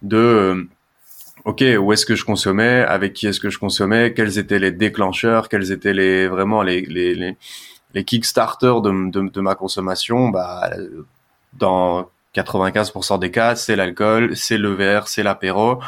de 0.01 0.17
euh, 0.17 0.63
ok 1.45 1.63
où 1.79 1.91
est-ce 1.93 2.05
que 2.05 2.15
je 2.15 2.25
consommais, 2.25 2.83
avec 2.83 3.13
qui 3.13 3.27
est-ce 3.27 3.39
que 3.39 3.49
je 3.49 3.57
consommais, 3.59 4.13
quels 4.13 4.37
étaient 4.37 4.59
les 4.59 4.71
déclencheurs, 4.71 5.49
quels 5.49 5.71
étaient 5.71 5.93
les 5.93 6.27
vraiment 6.27 6.61
les 6.61 6.81
les 6.81 7.15
les, 7.15 7.37
les 7.95 8.03
kickstarters 8.03 8.81
de, 8.81 9.09
de, 9.11 9.29
de 9.29 9.41
ma 9.41 9.55
consommation, 9.55 10.29
bah 10.29 10.69
dans 11.53 12.09
95% 12.35 13.19
des 13.19 13.31
cas, 13.31 13.55
c'est 13.55 13.75
l'alcool, 13.75 14.35
c'est 14.35 14.57
le 14.57 14.73
verre, 14.73 15.07
c'est 15.07 15.23
l'apéro. 15.23 15.79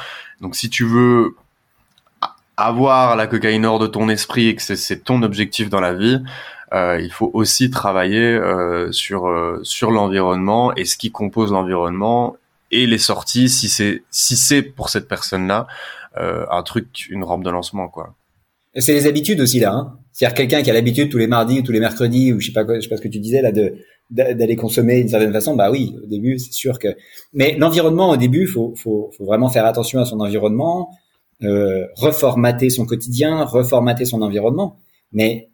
Donc 0.42 0.56
si 0.56 0.70
tu 0.72 0.86
veux 0.86 1.36
avoir 2.58 3.16
la 3.16 3.28
cocaïne 3.28 3.66
hors 3.66 3.80
de 3.80 3.88
ton 3.88 4.10
esprit 4.10 4.47
et 4.47 4.56
que 4.56 4.62
c'est 4.62 5.04
ton 5.04 5.24
objectif 5.24 5.70
dans 5.70 5.82
la 5.82 5.93
vie, 5.93 6.22
euh, 6.74 6.99
il 7.02 7.12
faut 7.12 7.30
aussi 7.34 7.70
travailler 7.70 8.20
euh, 8.20 8.91
sur 8.91 9.28
euh, 9.28 9.60
sur 9.64 9.91
l'environnement 9.91 10.74
et 10.76 10.86
ce 10.86 10.95
qui 10.95 11.12
compose 11.12 11.52
l'environnement 11.52 12.38
et 12.72 12.88
les 12.88 12.97
sorties 12.97 13.49
si 13.49 13.68
c'est 13.68 14.04
si 14.10 14.38
c'est 14.38 14.62
pour 14.62 14.89
cette 14.89 15.10
personne-là 15.10 15.68
euh, 16.18 16.45
un 16.49 16.64
truc 16.64 17.08
une 17.10 17.24
rampe 17.24 17.43
de 17.43 17.49
lancement 17.49 17.89
quoi. 17.89 18.16
C'est 18.76 18.93
les 18.93 19.06
habitudes 19.06 19.41
aussi 19.41 19.60
là. 19.60 19.74
Hein 19.74 19.97
C'est-à-dire 20.14 20.34
quelqu'un 20.34 20.62
qui 20.62 20.70
a 20.70 20.74
l'habitude 20.74 21.10
tous 21.10 21.18
les 21.18 21.28
mardis 21.28 21.60
ou 21.60 21.62
tous 21.62 21.74
les 21.74 21.82
mercredis 21.82 22.32
ou 22.32 22.39
je 22.39 22.47
sais 22.47 22.54
pas 22.54 22.64
quoi, 22.64 22.76
je 22.76 22.82
sais 22.82 22.89
pas 22.89 22.95
ce 22.95 23.02
que 23.02 23.10
tu 23.10 23.20
disais 23.20 23.41
là 23.41 23.52
de 23.52 23.76
d'aller 24.10 24.58
consommer 24.58 24.99
d'une 24.99 25.10
certaine 25.10 25.32
façon. 25.32 25.56
Bah 25.56 25.72
oui, 25.72 25.95
au 26.04 26.06
début 26.06 26.38
c'est 26.38 26.52
sûr 26.52 26.80
que. 26.80 26.89
Mais 27.34 27.56
l'environnement 27.58 28.10
au 28.10 28.18
début, 28.18 28.45
faut 28.45 28.74
faut 28.76 29.10
faut 29.18 29.26
vraiment 29.26 29.49
faire 29.49 29.66
attention 29.66 29.99
à 29.99 30.06
son 30.06 30.20
environnement 30.20 30.89
euh, 31.44 31.88
reformater 31.96 32.70
son 32.70 32.86
quotidien, 32.86 33.44
reformater 33.44 34.06
son 34.06 34.22
environnement. 34.22 34.80
Mais 35.12 35.50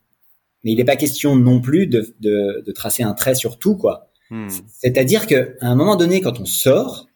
mais 0.64 0.72
il 0.72 0.78
n'est 0.78 0.86
pas 0.86 0.96
question 0.96 1.36
non 1.36 1.62
plus 1.62 1.88
de, 1.88 2.16
de, 2.20 2.64
de, 2.66 2.72
tracer 2.72 3.04
un 3.04 3.14
trait 3.14 3.36
sur 3.36 3.58
tout 3.58 3.78
quoi. 3.78 4.12
Hmm. 4.30 4.50
C'est-à-dire 4.68 5.28
que 5.28 5.56
à 5.62 5.68
un 5.68 5.76
moment 5.76 5.96
donné, 5.96 6.20
quand 6.22 6.40
on 6.40 6.46
sort, 6.46 7.08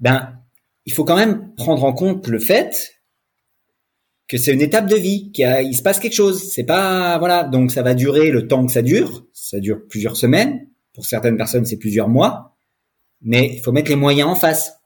ben 0.00 0.32
il 0.86 0.92
faut 0.92 1.04
quand 1.04 1.16
même 1.16 1.54
prendre 1.54 1.84
en 1.84 1.92
compte 1.92 2.26
le 2.28 2.38
fait 2.38 2.98
que 4.28 4.36
c'est 4.36 4.52
une 4.52 4.60
étape 4.60 4.88
de 4.88 4.96
vie, 4.96 5.32
qu'il 5.32 5.46
il 5.62 5.74
se 5.74 5.82
passe 5.82 5.98
quelque 5.98 6.14
chose. 6.14 6.50
C'est 6.50 6.64
pas 6.64 7.18
voilà, 7.18 7.44
donc 7.44 7.70
ça 7.70 7.82
va 7.82 7.94
durer 7.94 8.30
le 8.30 8.46
temps 8.46 8.64
que 8.66 8.72
ça 8.72 8.82
dure. 8.82 9.26
Ça 9.32 9.58
dure 9.58 9.80
plusieurs 9.88 10.16
semaines. 10.16 10.68
Pour 10.92 11.06
certaines 11.06 11.36
personnes, 11.36 11.64
c'est 11.64 11.78
plusieurs 11.78 12.08
mois. 12.08 12.56
Mais 13.22 13.50
il 13.54 13.60
faut 13.60 13.72
mettre 13.72 13.90
les 13.90 13.96
moyens 13.96 14.28
en 14.28 14.34
face. 14.34 14.77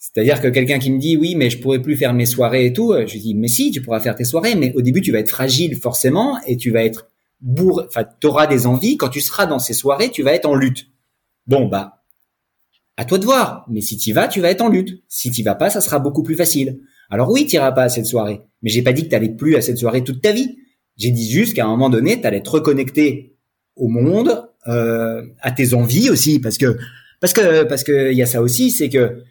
C'est-à-dire 0.00 0.40
que 0.40 0.48
quelqu'un 0.48 0.78
qui 0.78 0.90
me 0.90 0.98
dit 0.98 1.16
oui, 1.18 1.34
mais 1.36 1.50
je 1.50 1.58
pourrais 1.58 1.82
plus 1.82 1.94
faire 1.94 2.14
mes 2.14 2.24
soirées 2.24 2.64
et 2.64 2.72
tout, 2.72 2.94
je 3.06 3.18
dis 3.18 3.34
mais 3.34 3.48
si, 3.48 3.70
tu 3.70 3.82
pourras 3.82 4.00
faire 4.00 4.16
tes 4.16 4.24
soirées, 4.24 4.54
mais 4.54 4.72
au 4.74 4.80
début 4.80 5.02
tu 5.02 5.12
vas 5.12 5.18
être 5.18 5.28
fragile 5.28 5.76
forcément 5.76 6.38
et 6.46 6.56
tu 6.56 6.70
vas 6.70 6.82
être 6.82 7.10
bourré, 7.42 7.84
enfin 7.86 8.06
auras 8.24 8.46
des 8.46 8.66
envies. 8.66 8.96
Quand 8.96 9.10
tu 9.10 9.20
seras 9.20 9.44
dans 9.44 9.58
ces 9.58 9.74
soirées, 9.74 10.10
tu 10.10 10.22
vas 10.22 10.32
être 10.32 10.46
en 10.46 10.54
lutte. 10.54 10.86
Bon 11.46 11.66
bah, 11.66 12.02
à 12.96 13.04
toi 13.04 13.18
de 13.18 13.26
voir. 13.26 13.66
Mais 13.68 13.82
si 13.82 13.98
tu 13.98 14.12
vas, 14.14 14.26
tu 14.26 14.40
vas 14.40 14.50
être 14.50 14.62
en 14.62 14.70
lutte. 14.70 15.02
Si 15.06 15.30
tu 15.30 15.42
vas 15.42 15.54
pas, 15.54 15.68
ça 15.68 15.82
sera 15.82 15.98
beaucoup 15.98 16.22
plus 16.22 16.34
facile. 16.34 16.80
Alors 17.10 17.30
oui, 17.30 17.46
tu 17.46 17.56
iras 17.56 17.72
pas 17.72 17.82
à 17.82 17.88
cette 17.90 18.06
soirée, 18.06 18.40
mais 18.62 18.70
j'ai 18.70 18.82
pas 18.82 18.94
dit 18.94 19.04
que 19.04 19.10
tu 19.10 19.14
allais 19.14 19.28
plus 19.28 19.56
à 19.56 19.60
cette 19.60 19.76
soirée 19.76 20.02
toute 20.02 20.22
ta 20.22 20.32
vie. 20.32 20.56
J'ai 20.96 21.10
dit 21.10 21.30
juste 21.30 21.54
qu'à 21.54 21.66
un 21.66 21.68
moment 21.68 21.90
donné, 21.90 22.18
tu 22.18 22.26
allais 22.26 22.42
te 22.42 22.48
reconnecter 22.48 23.36
au 23.76 23.88
monde, 23.88 24.46
euh, 24.66 25.26
à 25.40 25.50
tes 25.50 25.74
envies 25.74 26.08
aussi, 26.08 26.38
parce 26.38 26.56
que 26.56 26.78
parce 27.20 27.34
que 27.34 27.64
parce 27.64 27.84
que 27.84 28.12
il 28.12 28.16
y 28.16 28.22
a 28.22 28.26
ça 28.26 28.40
aussi, 28.40 28.70
c'est 28.70 28.88
que 28.88 29.22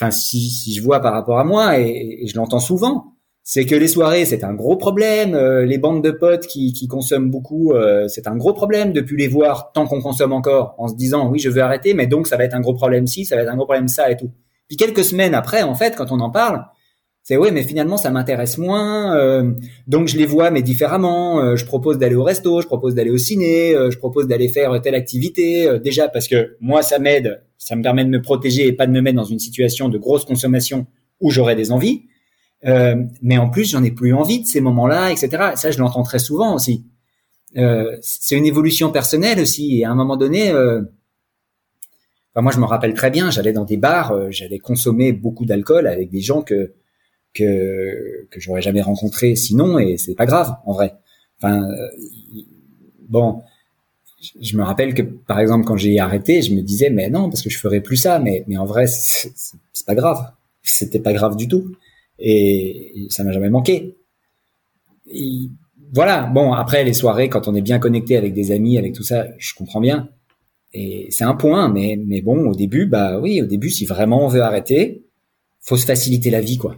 enfin 0.00 0.10
si, 0.10 0.50
si 0.50 0.72
je 0.72 0.82
vois 0.82 1.00
par 1.00 1.12
rapport 1.12 1.38
à 1.38 1.44
moi 1.44 1.78
et, 1.78 2.26
je 2.26 2.36
l'entends 2.36 2.60
souvent, 2.60 3.14
c'est 3.42 3.66
que 3.66 3.74
les 3.74 3.88
soirées 3.88 4.24
c'est 4.24 4.44
un 4.44 4.54
gros 4.54 4.76
problème, 4.76 5.34
euh, 5.34 5.64
les 5.66 5.78
bandes 5.78 6.02
de 6.02 6.10
potes 6.10 6.46
qui, 6.46 6.72
qui 6.72 6.88
consomment 6.88 7.30
beaucoup 7.30 7.72
euh, 7.72 8.08
c'est 8.08 8.26
un 8.26 8.36
gros 8.36 8.52
problème 8.52 8.92
de 8.92 9.00
plus 9.00 9.16
les 9.16 9.28
voir 9.28 9.72
tant 9.72 9.86
qu'on 9.86 10.00
consomme 10.00 10.32
encore 10.32 10.74
en 10.78 10.88
se 10.88 10.94
disant 10.94 11.28
oui 11.28 11.38
je 11.38 11.50
veux 11.50 11.62
arrêter 11.62 11.94
mais 11.94 12.06
donc 12.06 12.26
ça 12.26 12.36
va 12.36 12.44
être 12.44 12.54
un 12.54 12.60
gros 12.60 12.74
problème 12.74 13.06
si 13.06 13.24
ça 13.24 13.36
va 13.36 13.42
être 13.42 13.50
un 13.50 13.56
gros 13.56 13.66
problème 13.66 13.88
ça 13.88 14.10
et 14.10 14.16
tout. 14.16 14.30
Puis 14.68 14.76
quelques 14.76 15.04
semaines 15.04 15.34
après 15.34 15.62
en 15.62 15.74
fait 15.74 15.96
quand 15.96 16.12
on 16.12 16.20
en 16.20 16.30
parle 16.30 16.64
c'est 17.30 17.36
ouais 17.36 17.52
mais 17.52 17.62
finalement 17.62 17.96
ça 17.96 18.10
m'intéresse 18.10 18.58
moins 18.58 19.16
euh, 19.16 19.52
donc 19.86 20.08
je 20.08 20.16
les 20.16 20.26
vois 20.26 20.50
mais 20.50 20.62
différemment 20.62 21.56
je 21.56 21.64
propose 21.64 21.98
d'aller 21.98 22.16
au 22.16 22.24
resto 22.24 22.60
je 22.60 22.66
propose 22.66 22.94
d'aller 22.94 23.10
au 23.10 23.18
ciné 23.18 23.72
je 23.72 23.96
propose 23.98 24.26
d'aller 24.26 24.48
faire 24.48 24.80
telle 24.82 24.96
activité 24.96 25.78
déjà 25.78 26.08
parce 26.08 26.26
que 26.26 26.56
moi 26.60 26.82
ça 26.82 26.98
m'aide 26.98 27.40
ça 27.60 27.76
me 27.76 27.82
permet 27.82 28.04
de 28.04 28.10
me 28.10 28.20
protéger 28.20 28.66
et 28.66 28.72
pas 28.72 28.86
de 28.86 28.92
me 28.92 29.02
mettre 29.02 29.16
dans 29.16 29.24
une 29.24 29.38
situation 29.38 29.88
de 29.88 29.98
grosse 29.98 30.24
consommation 30.24 30.86
où 31.20 31.30
j'aurais 31.30 31.54
des 31.54 31.70
envies. 31.70 32.06
Euh, 32.66 32.96
mais 33.22 33.38
en 33.38 33.50
plus, 33.50 33.70
j'en 33.70 33.84
ai 33.84 33.90
plus 33.90 34.14
envie 34.14 34.40
de 34.40 34.46
ces 34.46 34.60
moments-là, 34.60 35.12
etc. 35.12 35.52
Ça, 35.54 35.70
je 35.70 35.78
l'entends 35.78 36.02
très 36.02 36.18
souvent 36.18 36.54
aussi. 36.54 36.86
Euh, 37.56 37.96
c'est 38.00 38.36
une 38.36 38.46
évolution 38.46 38.90
personnelle 38.90 39.40
aussi. 39.40 39.78
Et 39.78 39.84
à 39.84 39.90
un 39.90 39.94
moment 39.94 40.16
donné, 40.16 40.50
euh, 40.50 40.80
enfin, 42.32 42.42
moi, 42.42 42.52
je 42.52 42.58
me 42.58 42.64
rappelle 42.64 42.94
très 42.94 43.10
bien. 43.10 43.30
J'allais 43.30 43.52
dans 43.52 43.64
des 43.64 43.76
bars, 43.76 44.12
euh, 44.12 44.30
j'allais 44.30 44.58
consommer 44.58 45.12
beaucoup 45.12 45.44
d'alcool 45.44 45.86
avec 45.86 46.10
des 46.10 46.20
gens 46.20 46.42
que 46.42 46.72
que 47.34 48.26
que 48.30 48.40
j'aurais 48.40 48.62
jamais 48.62 48.82
rencontrés 48.82 49.36
sinon, 49.36 49.78
et 49.78 49.96
c'est 49.96 50.14
pas 50.14 50.26
grave 50.26 50.56
en 50.66 50.72
vrai. 50.72 50.94
Enfin, 51.38 51.62
euh, 51.62 51.88
bon, 53.08 53.42
je 54.40 54.56
me 54.56 54.62
rappelle 54.62 54.94
que 54.94 55.02
par 55.02 55.40
exemple 55.40 55.64
quand 55.64 55.76
j'ai 55.76 55.98
arrêté, 55.98 56.42
je 56.42 56.54
me 56.54 56.60
disais 56.62 56.90
mais 56.90 57.08
non 57.08 57.28
parce 57.30 57.42
que 57.42 57.50
je 57.50 57.58
ferais 57.58 57.80
plus 57.80 57.96
ça, 57.96 58.18
mais 58.18 58.44
mais 58.46 58.56
en 58.56 58.66
vrai 58.66 58.86
c'est 58.86 59.86
pas 59.86 59.94
grave, 59.94 60.32
c'était 60.62 61.00
pas 61.00 61.12
grave 61.12 61.36
du 61.36 61.48
tout 61.48 61.74
et, 62.18 63.06
ça 63.08 63.24
m'a 63.24 63.32
jamais 63.32 63.48
manqué. 63.48 63.96
voilà, 65.92 66.24
bon 66.24 66.52
après 66.52 66.84
les 66.84 66.92
soirées 66.92 67.28
quand 67.28 67.48
on 67.48 67.54
est 67.54 67.62
bien 67.62 67.78
connecté 67.78 68.16
avec 68.16 68.34
des 68.34 68.52
amis, 68.52 68.78
avec 68.78 68.92
tout 68.92 69.04
ça, 69.04 69.26
je 69.38 69.54
comprends 69.54 69.80
bien 69.80 70.10
et 70.72 71.08
c'est 71.10 71.24
un 71.24 71.34
point, 71.34 71.68
mais 71.68 71.98
mais 72.06 72.20
bon 72.20 72.46
au 72.50 72.54
début 72.54 72.86
bah 72.86 73.18
oui 73.20 73.40
au 73.42 73.46
début 73.46 73.70
si 73.70 73.86
vraiment 73.86 74.24
on 74.24 74.28
veut 74.28 74.42
arrêter, 74.42 75.04
faut 75.60 75.76
se 75.76 75.86
faciliter 75.86 76.30
la 76.30 76.40
vie 76.40 76.58
quoi. 76.58 76.76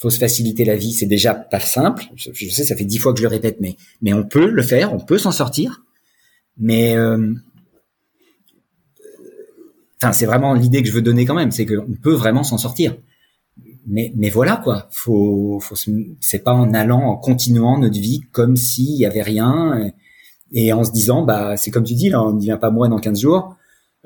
Faut 0.00 0.10
se 0.10 0.18
faciliter 0.18 0.64
la 0.64 0.76
vie, 0.76 0.92
c'est 0.92 1.06
déjà 1.06 1.34
pas 1.34 1.60
simple. 1.60 2.04
Je, 2.16 2.48
sais 2.48 2.64
ça 2.64 2.74
fait 2.74 2.84
dix 2.84 2.98
fois 2.98 3.12
que 3.12 3.18
je 3.18 3.24
le 3.24 3.28
répète, 3.28 3.58
mais 3.60 3.76
mais 4.00 4.12
on 4.12 4.24
peut 4.24 4.48
le 4.48 4.62
faire, 4.62 4.94
on 4.94 4.98
peut 4.98 5.18
s'en 5.18 5.32
sortir 5.32 5.82
mais 6.60 6.96
euh, 6.96 7.34
enfin, 10.00 10.12
c'est 10.12 10.26
vraiment 10.26 10.54
l'idée 10.54 10.82
que 10.82 10.88
je 10.88 10.92
veux 10.92 11.02
donner 11.02 11.24
quand 11.24 11.34
même, 11.34 11.50
c'est 11.50 11.66
qu'on 11.66 11.96
peut 12.00 12.12
vraiment 12.12 12.44
s'en 12.44 12.58
sortir. 12.58 12.96
Mais, 13.86 14.12
mais 14.14 14.28
voilà 14.28 14.58
quoi, 14.58 14.88
faut, 14.90 15.58
faut 15.60 15.74
c'est 16.20 16.44
pas 16.44 16.52
en 16.52 16.74
allant, 16.74 17.00
en 17.00 17.16
continuant 17.16 17.78
notre 17.78 17.98
vie 17.98 18.20
comme 18.30 18.54
s'il 18.56 18.94
y 18.96 19.06
avait 19.06 19.22
rien 19.22 19.90
et, 20.52 20.72
en 20.72 20.84
se 20.84 20.92
disant 20.92 21.22
bah 21.22 21.56
c'est 21.56 21.70
comme 21.70 21.84
tu 21.84 21.94
dis 21.94 22.10
là, 22.10 22.22
on 22.22 22.32
ne 22.32 22.38
devient 22.38 22.58
pas 22.60 22.70
moins 22.70 22.88
dans 22.88 22.98
15 22.98 23.20
jours. 23.20 23.56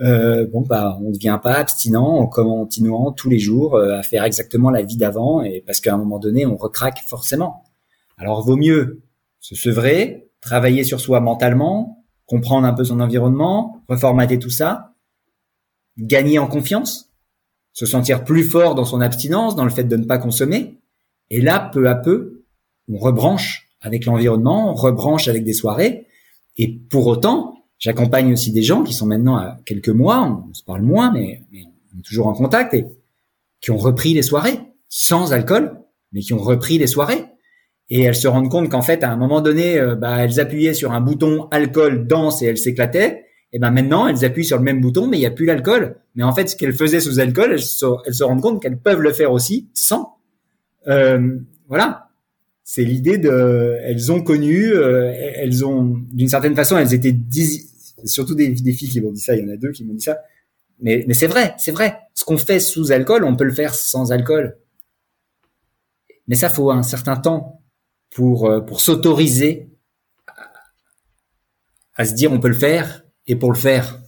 Euh, 0.00 0.46
bon 0.46 0.62
bah 0.62 0.98
on 1.00 1.08
ne 1.08 1.12
devient 1.12 1.38
pas 1.40 1.54
abstinent 1.54 2.04
en 2.04 2.26
continuant 2.26 3.12
tous 3.12 3.28
les 3.28 3.38
jours 3.38 3.76
euh, 3.76 3.96
à 3.96 4.02
faire 4.02 4.24
exactement 4.24 4.70
la 4.70 4.82
vie 4.82 4.96
d'avant 4.96 5.40
et 5.40 5.62
parce 5.64 5.80
qu'à 5.80 5.94
un 5.94 5.96
moment 5.96 6.18
donné 6.18 6.46
on 6.46 6.56
recraque 6.56 6.98
forcément. 7.06 7.62
Alors 8.18 8.42
vaut 8.42 8.56
mieux 8.56 9.02
se 9.38 9.54
sevrer, 9.54 10.30
travailler 10.40 10.82
sur 10.82 11.00
soi 11.00 11.20
mentalement, 11.20 12.04
comprendre 12.26 12.66
un 12.66 12.72
peu 12.72 12.84
son 12.84 12.98
environnement, 13.00 13.82
reformater 13.88 14.38
tout 14.38 14.50
ça, 14.50 14.94
gagner 15.98 16.38
en 16.38 16.48
confiance, 16.48 17.12
se 17.72 17.86
sentir 17.86 18.24
plus 18.24 18.44
fort 18.44 18.74
dans 18.74 18.84
son 18.84 19.00
abstinence, 19.00 19.54
dans 19.56 19.64
le 19.64 19.70
fait 19.70 19.84
de 19.84 19.96
ne 19.96 20.04
pas 20.04 20.18
consommer. 20.18 20.80
Et 21.30 21.40
là, 21.40 21.70
peu 21.72 21.88
à 21.88 21.94
peu, 21.94 22.44
on 22.88 22.98
rebranche 22.98 23.68
avec 23.80 24.06
l'environnement, 24.06 24.70
on 24.70 24.74
rebranche 24.74 25.28
avec 25.28 25.44
des 25.44 25.52
soirées. 25.52 26.06
Et 26.56 26.68
pour 26.68 27.06
autant, 27.06 27.63
j'accompagne 27.84 28.32
aussi 28.32 28.50
des 28.50 28.62
gens 28.62 28.82
qui 28.82 28.94
sont 28.94 29.04
maintenant 29.04 29.36
à 29.36 29.58
quelques 29.66 29.90
mois, 29.90 30.42
on 30.48 30.54
se 30.54 30.64
parle 30.64 30.80
moins, 30.80 31.12
mais, 31.12 31.42
on 31.52 31.98
est 31.98 32.02
toujours 32.02 32.28
en 32.28 32.32
contact 32.32 32.72
et 32.72 32.86
qui 33.60 33.70
ont 33.70 33.76
repris 33.76 34.14
les 34.14 34.22
soirées 34.22 34.58
sans 34.88 35.34
alcool, 35.34 35.78
mais 36.12 36.20
qui 36.20 36.32
ont 36.32 36.38
repris 36.38 36.78
les 36.78 36.86
soirées. 36.86 37.26
Et 37.90 38.00
elles 38.00 38.14
se 38.14 38.26
rendent 38.26 38.48
compte 38.48 38.70
qu'en 38.70 38.80
fait 38.80 39.04
à 39.04 39.10
un 39.10 39.16
moment 39.16 39.42
donné 39.42 39.78
euh, 39.78 39.96
bah, 39.96 40.24
elles 40.24 40.40
appuyaient 40.40 40.72
sur 40.72 40.92
un 40.92 41.02
bouton 41.02 41.46
alcool 41.50 42.06
danse 42.06 42.40
et 42.40 42.46
elles 42.46 42.56
s'éclataient. 42.56 43.26
Et 43.52 43.58
ben 43.58 43.70
maintenant 43.70 44.08
elles 44.08 44.24
appuient 44.24 44.46
sur 44.46 44.56
le 44.56 44.64
même 44.64 44.80
bouton 44.80 45.06
mais 45.06 45.18
il 45.18 45.20
n'y 45.20 45.26
a 45.26 45.30
plus 45.30 45.44
l'alcool. 45.44 45.96
Mais 46.14 46.22
en 46.22 46.32
fait 46.32 46.48
ce 46.48 46.56
qu'elles 46.56 46.72
faisaient 46.72 47.00
sous 47.00 47.20
alcool 47.20 47.52
elles 47.52 47.60
se, 47.60 47.84
elles 48.06 48.14
se 48.14 48.24
rendent 48.24 48.40
compte 48.40 48.62
qu'elles 48.62 48.78
peuvent 48.78 49.02
le 49.02 49.12
faire 49.12 49.30
aussi 49.30 49.68
sans. 49.74 50.16
Euh, 50.88 51.36
voilà. 51.68 52.08
C'est 52.66 52.84
l'idée 52.84 53.18
de, 53.18 53.76
elles 53.82 54.10
ont 54.10 54.22
connu, 54.22 54.72
euh, 54.72 55.12
elles 55.14 55.66
ont, 55.66 56.00
d'une 56.10 56.28
certaine 56.28 56.56
façon, 56.56 56.78
elles 56.78 56.94
étaient, 56.94 57.12
surtout 58.06 58.34
des, 58.34 58.48
des 58.48 58.72
filles 58.72 58.88
qui 58.88 59.00
m'ont 59.00 59.12
dit 59.12 59.20
ça. 59.20 59.34
Il 59.34 59.44
y 59.44 59.44
en 59.44 59.52
a 59.52 59.56
deux 59.56 59.72
qui 59.72 59.84
m'ont 59.84 59.94
dit 59.94 60.04
ça. 60.04 60.18
Mais, 60.80 61.04
mais 61.06 61.14
c'est 61.14 61.26
vrai, 61.26 61.54
c'est 61.58 61.72
vrai. 61.72 61.98
Ce 62.14 62.24
qu'on 62.24 62.36
fait 62.36 62.60
sous 62.60 62.92
alcool, 62.92 63.24
on 63.24 63.36
peut 63.36 63.44
le 63.44 63.52
faire 63.52 63.74
sans 63.74 64.12
alcool. 64.12 64.58
Mais 66.26 66.34
ça 66.36 66.48
faut 66.48 66.70
un 66.70 66.82
certain 66.82 67.16
temps 67.16 67.62
pour 68.10 68.46
euh, 68.46 68.60
pour 68.60 68.80
s'autoriser 68.80 69.70
à, 71.94 72.04
se 72.04 72.14
dire 72.14 72.32
on 72.32 72.40
peut 72.40 72.48
le 72.48 72.54
faire 72.54 73.04
et 73.26 73.36
pour 73.36 73.52
le 73.52 73.58
faire. 73.58 74.00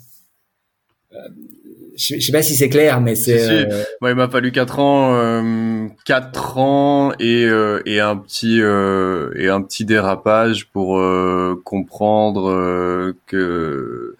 Je, 1.97 2.20
sais 2.20 2.32
pas 2.32 2.42
si 2.42 2.55
c'est 2.55 2.68
clair, 2.68 3.01
mais 3.01 3.14
c'est. 3.14 3.66
Euh, 3.66 3.84
il 4.03 4.14
m'a 4.14 4.28
fallu 4.28 4.53
quatre 4.53 4.80
ans, 4.80 5.14
euh, 5.16 5.86
quatre 6.05 6.59
ans 6.59 7.12
et 7.18 7.47
euh, 7.47 7.80
et 7.86 8.01
un 8.01 8.16
petit 8.16 8.61
euh, 8.61 9.30
et 9.34 9.49
un 9.49 9.62
petit 9.62 9.86
dérapage 9.86 10.66
pour 10.66 11.01
comprendre 11.64 13.14
que, 13.26 14.16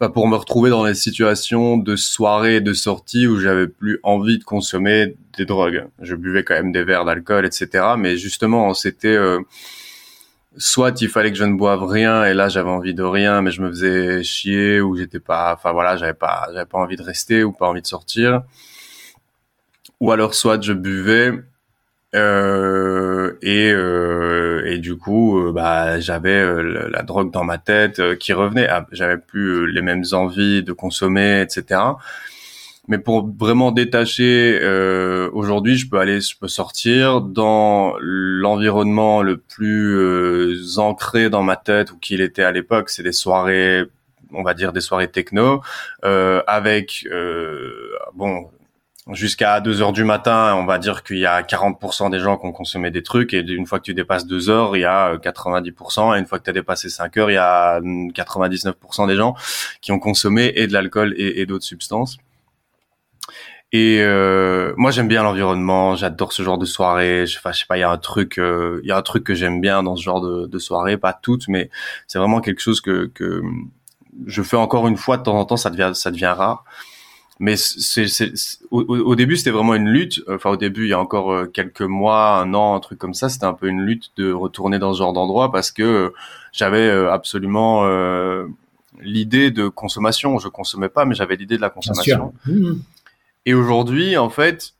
bah, 0.00 0.08
pour 0.08 0.26
me 0.26 0.36
retrouver 0.36 0.70
dans 0.70 0.84
les 0.84 0.94
situations 0.94 1.76
de 1.76 1.96
soirée 1.96 2.56
et 2.56 2.60
de 2.62 2.72
sortie 2.72 3.26
où 3.26 3.38
j'avais 3.38 3.68
plus 3.68 4.00
envie 4.02 4.38
de 4.38 4.44
consommer 4.44 5.14
des 5.36 5.44
drogues. 5.44 5.84
Je 6.00 6.14
buvais 6.14 6.44
quand 6.44 6.54
même 6.54 6.72
des 6.72 6.82
verres 6.82 7.04
d'alcool, 7.04 7.44
etc. 7.44 7.84
Mais 7.98 8.16
justement, 8.16 8.72
c'était 8.72 9.18
soit 10.56 11.00
il 11.00 11.08
fallait 11.08 11.30
que 11.30 11.38
je 11.38 11.44
ne 11.44 11.56
boive 11.56 11.84
rien 11.84 12.24
et 12.24 12.34
là 12.34 12.48
j'avais 12.48 12.70
envie 12.70 12.94
de 12.94 13.02
rien 13.02 13.42
mais 13.42 13.50
je 13.50 13.62
me 13.62 13.68
faisais 13.68 14.22
chier 14.22 14.80
ou 14.80 14.96
j'étais 14.96 15.20
pas 15.20 15.54
enfin 15.54 15.72
voilà 15.72 15.96
j'avais 15.96 16.14
pas 16.14 16.48
j'avais 16.52 16.66
pas 16.66 16.78
envie 16.78 16.96
de 16.96 17.02
rester 17.02 17.44
ou 17.44 17.52
pas 17.52 17.68
envie 17.68 17.82
de 17.82 17.86
sortir. 17.86 18.42
Ou 20.00 20.12
alors 20.12 20.34
soit 20.34 20.62
je 20.62 20.72
buvais 20.72 21.32
euh, 22.14 23.36
et 23.42 23.70
euh, 23.70 24.64
et 24.66 24.78
du 24.78 24.96
coup 24.96 25.38
euh, 25.38 25.52
bah 25.52 26.00
j'avais 26.00 26.40
euh, 26.40 26.88
la 26.90 27.02
drogue 27.02 27.30
dans 27.30 27.44
ma 27.44 27.58
tête 27.58 27.98
euh, 27.98 28.14
qui 28.16 28.32
revenait. 28.32 28.68
Ah, 28.68 28.86
j'avais 28.92 29.18
plus 29.18 29.70
les 29.70 29.82
mêmes 29.82 30.04
envies 30.12 30.62
de 30.62 30.72
consommer 30.72 31.40
etc 31.42 31.80
mais 32.88 32.98
pour 32.98 33.28
vraiment 33.28 33.70
détacher, 33.70 34.58
euh, 34.62 35.28
aujourd'hui, 35.34 35.76
je 35.76 35.88
peux 35.90 35.98
aller, 35.98 36.22
je 36.22 36.36
peux 36.38 36.48
sortir 36.48 37.20
dans 37.20 37.94
l'environnement 38.00 39.20
le 39.22 39.36
plus 39.36 39.94
euh, 39.94 40.78
ancré 40.78 41.28
dans 41.28 41.42
ma 41.42 41.56
tête 41.56 41.92
ou 41.92 41.98
qu'il 41.98 42.22
était 42.22 42.42
à 42.42 42.50
l'époque. 42.50 42.88
C'est 42.88 43.02
des 43.02 43.12
soirées, 43.12 43.84
on 44.32 44.42
va 44.42 44.54
dire 44.54 44.72
des 44.72 44.80
soirées 44.80 45.08
techno, 45.08 45.62
euh, 46.04 46.42
avec 46.46 47.06
euh, 47.10 47.90
bon 48.14 48.48
jusqu'à 49.12 49.60
2 49.60 49.82
heures 49.82 49.92
du 49.92 50.04
matin, 50.04 50.54
on 50.56 50.64
va 50.66 50.78
dire 50.78 51.02
qu'il 51.02 51.18
y 51.18 51.26
a 51.26 51.42
40% 51.42 52.10
des 52.10 52.18
gens 52.20 52.36
qui 52.36 52.46
ont 52.46 52.52
consommé 52.52 52.90
des 52.90 53.02
trucs 53.02 53.32
et 53.34 53.40
une 53.40 53.66
fois 53.66 53.78
que 53.78 53.84
tu 53.84 53.94
dépasses 53.94 54.26
2 54.26 54.50
heures, 54.50 54.76
il 54.76 54.80
y 54.80 54.84
a 54.84 55.16
90% 55.16 56.16
et 56.16 56.18
une 56.18 56.26
fois 56.26 56.38
que 56.38 56.44
tu 56.44 56.50
as 56.50 56.52
dépassé 56.54 56.88
5 56.90 57.16
heures, 57.16 57.30
il 57.30 57.34
y 57.34 57.36
a 57.36 57.80
99% 57.80 59.06
des 59.08 59.16
gens 59.16 59.34
qui 59.80 59.92
ont 59.92 59.98
consommé 59.98 60.52
et 60.56 60.66
de 60.66 60.72
l'alcool 60.74 61.14
et 61.16 61.46
d'autres 61.46 61.64
substances. 61.64 62.18
Et 63.72 63.98
euh, 64.00 64.72
moi 64.76 64.90
j'aime 64.90 65.08
bien 65.08 65.22
l'environnement, 65.22 65.94
j'adore 65.94 66.32
ce 66.32 66.42
genre 66.42 66.58
de 66.58 66.64
soirée. 66.64 67.26
Je, 67.26 67.38
enfin, 67.38 67.52
je 67.52 67.60
sais 67.60 67.66
pas, 67.66 67.76
il 67.76 67.80
y 67.80 67.84
a 67.84 67.90
un 67.90 67.98
truc, 67.98 68.38
euh, 68.38 68.80
il 68.82 68.88
y 68.88 68.92
a 68.92 68.96
un 68.96 69.02
truc 69.02 69.24
que 69.24 69.34
j'aime 69.34 69.60
bien 69.60 69.82
dans 69.82 69.94
ce 69.94 70.02
genre 70.02 70.20
de, 70.20 70.46
de 70.46 70.58
soirée, 70.58 70.96
pas 70.96 71.12
toutes, 71.12 71.48
mais 71.48 71.68
c'est 72.06 72.18
vraiment 72.18 72.40
quelque 72.40 72.60
chose 72.60 72.80
que, 72.80 73.10
que 73.12 73.42
je 74.26 74.42
fais 74.42 74.56
encore 74.56 74.88
une 74.88 74.96
fois 74.96 75.18
de 75.18 75.22
temps 75.22 75.38
en 75.38 75.44
temps. 75.44 75.58
Ça 75.58 75.70
devient, 75.70 75.92
ça 75.94 76.10
devient 76.10 76.34
rare. 76.36 76.64
Mais 77.40 77.56
c'est, 77.56 78.08
c'est, 78.08 78.32
au, 78.72 78.80
au, 78.80 79.14
début 79.14 79.36
c'était 79.36 79.52
vraiment 79.52 79.74
une 79.74 79.88
lutte. 79.88 80.22
Enfin 80.28 80.50
au 80.50 80.56
début 80.56 80.86
il 80.86 80.88
y 80.88 80.92
a 80.92 80.98
encore 80.98 81.32
euh, 81.32 81.46
quelques 81.46 81.82
mois, 81.82 82.38
un 82.40 82.52
an, 82.52 82.74
un 82.74 82.80
truc 82.80 82.98
comme 82.98 83.14
ça, 83.14 83.28
c'était 83.28 83.44
un 83.44 83.52
peu 83.52 83.68
une 83.68 83.82
lutte 83.82 84.10
de 84.16 84.32
retourner 84.32 84.80
dans 84.80 84.92
ce 84.92 84.98
genre 84.98 85.12
d'endroit 85.12 85.52
parce 85.52 85.70
que 85.70 86.12
j'avais 86.52 86.88
euh, 86.88 87.12
absolument 87.12 87.84
euh, 87.84 88.46
l'idée 89.00 89.52
de 89.52 89.68
consommation. 89.68 90.38
Je 90.38 90.48
consommais 90.48 90.88
pas, 90.88 91.04
mais 91.04 91.14
j'avais 91.14 91.36
l'idée 91.36 91.56
de 91.56 91.60
la 91.60 91.70
consommation. 91.70 92.32
Mmh. 92.46 92.72
Et 93.48 93.54
aujourd'hui, 93.54 94.18
en 94.18 94.28
fait, 94.28 94.74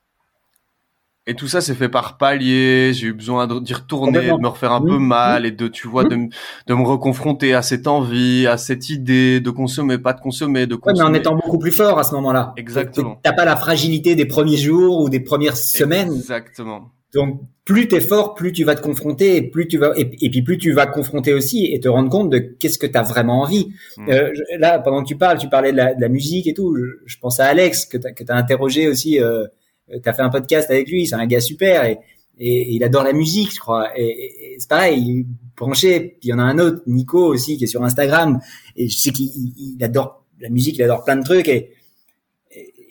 et 1.26 1.34
tout 1.34 1.48
ça 1.48 1.62
s'est 1.62 1.74
fait 1.74 1.88
par 1.88 2.18
palier. 2.18 2.92
J'ai 2.92 3.06
eu 3.06 3.14
besoin 3.14 3.46
d'y 3.46 3.72
retourner, 3.72 4.28
de 4.28 4.36
me 4.36 4.46
refaire 4.46 4.72
un 4.72 4.82
peu 4.82 4.98
mal 4.98 5.46
et 5.46 5.52
de, 5.52 5.68
tu 5.68 5.88
vois, 5.88 6.04
de, 6.04 6.28
de, 6.66 6.74
me 6.74 6.82
reconfronter 6.82 7.54
à 7.54 7.62
cette 7.62 7.86
envie, 7.86 8.46
à 8.46 8.58
cette 8.58 8.90
idée 8.90 9.40
de 9.40 9.48
consommer, 9.48 9.96
pas 9.96 10.12
de 10.12 10.20
consommer, 10.20 10.66
de 10.66 10.74
consommer. 10.74 11.02
Ouais, 11.02 11.10
mais 11.10 11.16
en 11.16 11.18
étant 11.18 11.34
beaucoup 11.34 11.58
plus 11.58 11.72
fort 11.72 11.98
à 11.98 12.04
ce 12.04 12.14
moment-là. 12.16 12.52
Exactement. 12.58 13.18
T'as 13.22 13.32
pas 13.32 13.46
la 13.46 13.56
fragilité 13.56 14.14
des 14.14 14.26
premiers 14.26 14.58
jours 14.58 15.00
ou 15.00 15.08
des 15.08 15.20
premières 15.20 15.56
semaines. 15.56 16.12
Exactement. 16.12 16.90
Donc 17.14 17.40
plus 17.64 17.88
t'es 17.88 18.00
fort, 18.00 18.34
plus 18.34 18.52
tu 18.52 18.64
vas 18.64 18.74
te 18.74 18.80
confronter, 18.80 19.36
et 19.36 19.42
plus 19.42 19.68
tu 19.68 19.78
vas 19.78 19.92
et, 19.96 20.06
puis 20.06 20.42
plus 20.42 20.58
tu 20.58 20.72
vas 20.72 20.86
confronter 20.86 21.32
aussi 21.32 21.66
et 21.66 21.80
te 21.80 21.88
rendre 21.88 22.10
compte 22.10 22.30
de 22.30 22.38
qu'est-ce 22.38 22.78
que 22.78 22.86
tu 22.86 22.96
as 22.96 23.02
vraiment 23.02 23.42
envie. 23.42 23.68
Mm. 23.96 24.08
Euh, 24.10 24.32
là, 24.58 24.78
pendant 24.78 25.02
que 25.02 25.08
tu 25.08 25.16
parles, 25.16 25.38
tu 25.38 25.48
parlais 25.48 25.72
de 25.72 25.76
la, 25.76 25.94
de 25.94 26.00
la 26.00 26.08
musique 26.08 26.46
et 26.46 26.54
tout. 26.54 26.74
Je, 26.76 26.82
je, 27.06 27.18
pense 27.18 27.40
à 27.40 27.46
Alex 27.46 27.86
que 27.86 27.96
tu 27.98 28.06
as, 28.06 28.36
interrogé 28.36 28.88
aussi. 28.88 29.20
Euh, 29.20 29.46
tu 29.90 30.08
as 30.08 30.12
fait 30.12 30.22
un 30.22 30.28
podcast 30.28 30.70
avec 30.70 30.88
lui. 30.88 31.06
C'est 31.06 31.14
un 31.14 31.26
gars 31.26 31.40
super 31.40 31.84
et, 31.84 31.98
et, 32.38 32.72
il 32.72 32.84
adore 32.84 33.04
la 33.04 33.12
musique, 33.12 33.54
je 33.54 33.60
crois. 33.60 33.90
Et, 33.98 34.56
c'est 34.58 34.68
pareil, 34.68 35.02
il 35.02 35.20
est 35.20 35.26
branché. 35.56 36.00
Puis 36.00 36.28
il 36.28 36.30
y 36.30 36.32
en 36.32 36.38
a 36.38 36.44
un 36.44 36.58
autre, 36.58 36.82
Nico 36.86 37.22
aussi, 37.22 37.56
qui 37.56 37.64
est 37.64 37.68
sur 37.68 37.82
Instagram. 37.84 38.38
Et 38.76 38.88
je 38.88 38.96
sais 38.96 39.10
qu'il 39.10 39.30
il 39.56 39.82
adore 39.82 40.24
la 40.40 40.48
musique, 40.48 40.76
il 40.76 40.82
adore 40.82 41.04
plein 41.04 41.16
de 41.16 41.24
trucs. 41.24 41.48
Et, 41.48 41.72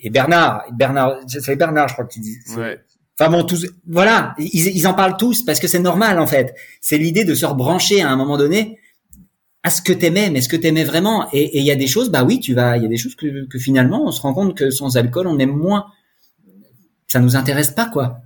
et 0.00 0.10
Bernard, 0.10 0.64
Bernard, 0.72 1.18
c'est 1.26 1.56
Bernard, 1.56 1.88
je 1.88 1.94
crois 1.94 2.04
que 2.04 2.12
tu 2.12 2.20
dis. 2.20 2.36
Ouais. 2.56 2.78
Enfin 3.18 3.30
bon, 3.30 3.42
tous, 3.44 3.66
voilà, 3.86 4.34
ils, 4.38 4.76
ils 4.76 4.86
en 4.86 4.94
parlent 4.94 5.16
tous 5.16 5.42
parce 5.42 5.58
que 5.58 5.66
c'est 5.66 5.80
normal 5.80 6.20
en 6.20 6.26
fait. 6.26 6.54
C'est 6.80 6.98
l'idée 6.98 7.24
de 7.24 7.34
se 7.34 7.46
rebrancher 7.46 8.00
à 8.00 8.10
un 8.10 8.16
moment 8.16 8.36
donné 8.36 8.78
à 9.64 9.70
ce 9.70 9.82
que 9.82 9.92
t'aimais, 9.92 10.30
mais 10.30 10.40
ce 10.40 10.48
que 10.48 10.56
t'aimais 10.56 10.84
vraiment. 10.84 11.28
Et 11.32 11.58
il 11.58 11.64
y 11.64 11.70
a 11.72 11.76
des 11.76 11.88
choses, 11.88 12.10
bah 12.10 12.22
oui, 12.22 12.38
tu 12.38 12.54
vas, 12.54 12.76
il 12.76 12.84
y 12.84 12.86
a 12.86 12.88
des 12.88 12.96
choses 12.96 13.16
que, 13.16 13.46
que, 13.46 13.58
finalement 13.58 14.06
on 14.06 14.12
se 14.12 14.20
rend 14.20 14.32
compte 14.34 14.56
que 14.56 14.70
sans 14.70 14.96
alcool 14.96 15.26
on 15.26 15.38
aime 15.38 15.56
moins. 15.56 15.86
Ça 17.08 17.18
nous 17.20 17.36
intéresse 17.36 17.72
pas 17.72 17.86
quoi. 17.86 18.18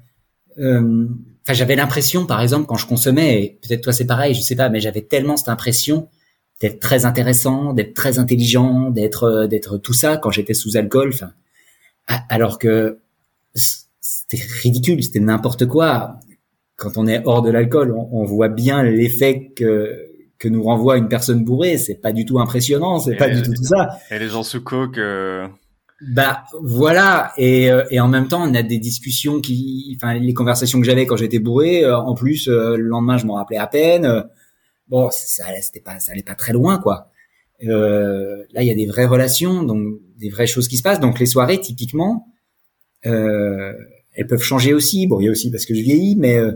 Euh, 0.58 1.06
enfin, 1.42 1.54
j'avais 1.54 1.76
l'impression, 1.76 2.26
par 2.26 2.42
exemple, 2.42 2.66
quand 2.66 2.76
je 2.76 2.86
consommais, 2.86 3.58
peut-être 3.62 3.82
toi 3.82 3.92
c'est 3.94 4.06
pareil, 4.06 4.34
je 4.34 4.42
sais 4.42 4.56
pas, 4.56 4.68
mais 4.68 4.80
j'avais 4.80 5.02
tellement 5.02 5.38
cette 5.38 5.48
impression 5.48 6.08
d'être 6.60 6.80
très 6.80 7.06
intéressant, 7.06 7.72
d'être 7.72 7.94
très 7.94 8.18
intelligent, 8.18 8.90
d'être 8.90 9.46
d'être 9.46 9.78
tout 9.78 9.94
ça 9.94 10.18
quand 10.18 10.30
j'étais 10.30 10.54
sous 10.54 10.76
alcool. 10.76 11.12
Enfin, 11.14 11.32
alors 12.28 12.58
que 12.58 12.98
c'était 14.02 14.42
ridicule, 14.62 15.02
c'était 15.02 15.20
n'importe 15.20 15.66
quoi. 15.66 16.16
Quand 16.76 16.98
on 16.98 17.06
est 17.06 17.22
hors 17.24 17.40
de 17.40 17.50
l'alcool, 17.50 17.94
on, 17.96 18.08
on, 18.12 18.24
voit 18.24 18.48
bien 18.48 18.82
l'effet 18.82 19.52
que 19.56 20.08
que 20.38 20.48
nous 20.48 20.64
renvoie 20.64 20.98
une 20.98 21.08
personne 21.08 21.44
bourrée. 21.44 21.78
C'est 21.78 21.94
pas 21.94 22.10
du 22.10 22.24
tout 22.24 22.40
impressionnant, 22.40 22.98
c'est 22.98 23.14
pas 23.14 23.28
du 23.28 23.40
tout 23.42 23.54
tout 23.54 23.62
ça. 23.62 24.00
Et 24.10 24.18
les 24.18 24.28
gens 24.28 24.42
se 24.42 24.58
coquent. 24.58 24.98
Euh... 24.98 25.46
Bah 26.14 26.42
voilà, 26.60 27.32
et, 27.36 27.70
euh, 27.70 27.84
et 27.90 28.00
en 28.00 28.08
même 28.08 28.26
temps, 28.26 28.42
on 28.42 28.52
a 28.54 28.64
des 28.64 28.78
discussions 28.78 29.40
qui, 29.40 29.96
enfin 29.96 30.14
les 30.14 30.34
conversations 30.34 30.80
que 30.80 30.84
j'avais 30.84 31.06
quand 31.06 31.16
j'étais 31.16 31.38
bourré. 31.38 31.84
Euh, 31.84 31.96
en 31.96 32.16
plus, 32.16 32.48
euh, 32.48 32.76
le 32.76 32.82
lendemain, 32.82 33.18
je 33.18 33.26
m'en 33.26 33.34
rappelais 33.34 33.58
à 33.58 33.68
peine. 33.68 34.24
bon, 34.88 35.10
ça, 35.12 35.44
c'était 35.60 35.80
pas, 35.80 36.00
ça 36.00 36.10
allait 36.10 36.24
pas 36.24 36.34
très 36.34 36.52
loin, 36.52 36.78
quoi. 36.78 37.08
là, 37.60 38.62
il 38.62 38.66
y 38.66 38.70
a 38.72 38.74
des 38.74 38.86
vraies 38.86 39.06
relations, 39.06 39.62
donc 39.62 40.00
des 40.16 40.28
vraies 40.28 40.48
choses 40.48 40.66
qui 40.66 40.76
se 40.76 40.82
passent. 40.82 40.98
Donc 40.98 41.20
les 41.20 41.26
soirées, 41.26 41.60
typiquement, 41.60 42.26
euh, 43.06 43.72
elles 44.14 44.26
peuvent 44.26 44.42
changer 44.42 44.74
aussi. 44.74 45.06
Bon, 45.06 45.20
il 45.20 45.26
y 45.26 45.28
a 45.28 45.30
aussi 45.30 45.50
parce 45.50 45.64
que 45.64 45.74
je 45.74 45.80
vieillis, 45.80 46.16
mais 46.16 46.36
euh, 46.36 46.52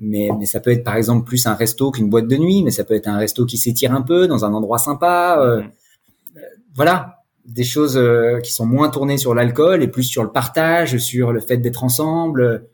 mais, 0.00 0.28
mais 0.38 0.46
ça 0.46 0.60
peut 0.60 0.70
être 0.70 0.84
par 0.84 0.96
exemple 0.96 1.26
plus 1.26 1.46
un 1.46 1.54
resto 1.54 1.90
qu'une 1.90 2.08
boîte 2.08 2.28
de 2.28 2.36
nuit, 2.36 2.62
mais 2.62 2.70
ça 2.70 2.84
peut 2.84 2.94
être 2.94 3.08
un 3.08 3.18
resto 3.18 3.46
qui 3.46 3.58
s'étire 3.58 3.92
un 3.92 4.02
peu 4.02 4.28
dans 4.28 4.44
un 4.44 4.54
endroit 4.54 4.78
sympa. 4.78 5.38
Euh, 5.40 5.62
mmh. 5.62 6.38
voilà, 6.74 7.24
des 7.44 7.64
choses 7.64 8.00
qui 8.44 8.52
sont 8.52 8.66
moins 8.66 8.90
tournées 8.90 9.18
sur 9.18 9.34
l'alcool 9.34 9.82
et 9.82 9.88
plus 9.88 10.04
sur 10.04 10.22
le 10.22 10.30
partage, 10.30 10.98
sur 10.98 11.32
le 11.32 11.40
fait 11.40 11.56
d'être 11.56 11.82
ensemble. 11.82 12.68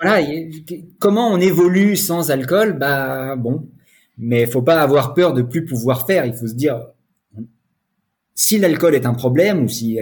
Voilà, 0.00 0.26
comment 0.98 1.28
on 1.28 1.40
évolue 1.40 1.96
sans 1.96 2.30
alcool? 2.30 2.78
Bah 2.78 3.36
bon, 3.36 3.68
mais 4.18 4.46
faut 4.46 4.62
pas 4.62 4.80
avoir 4.80 5.14
peur 5.14 5.32
de 5.32 5.42
plus 5.42 5.64
pouvoir 5.64 6.06
faire. 6.06 6.26
Il 6.26 6.34
faut 6.34 6.46
se 6.46 6.54
dire, 6.54 6.80
si 8.40 8.56
l'alcool 8.56 8.94
est 8.94 9.04
un 9.04 9.12
problème 9.12 9.64
ou 9.64 9.68
si 9.68 9.98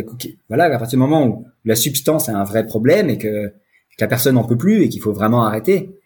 voilà 0.49 0.66
à 0.66 0.78
partir 0.78 0.97
du 0.97 1.01
moment 1.01 1.26
où 1.26 1.47
la 1.64 1.74
substance 1.74 2.28
est 2.28 2.32
un 2.32 2.45
vrai 2.45 2.64
problème 2.64 3.11
et 3.11 3.18
que, 3.18 3.53
la 3.99 4.07
personne 4.07 4.36
n'en 4.36 4.45
peut 4.45 4.57
plus 4.57 4.84
et 4.84 4.89
qu'il 4.89 5.03
faut 5.03 5.12
vraiment 5.12 5.45
arrêter 5.45 5.99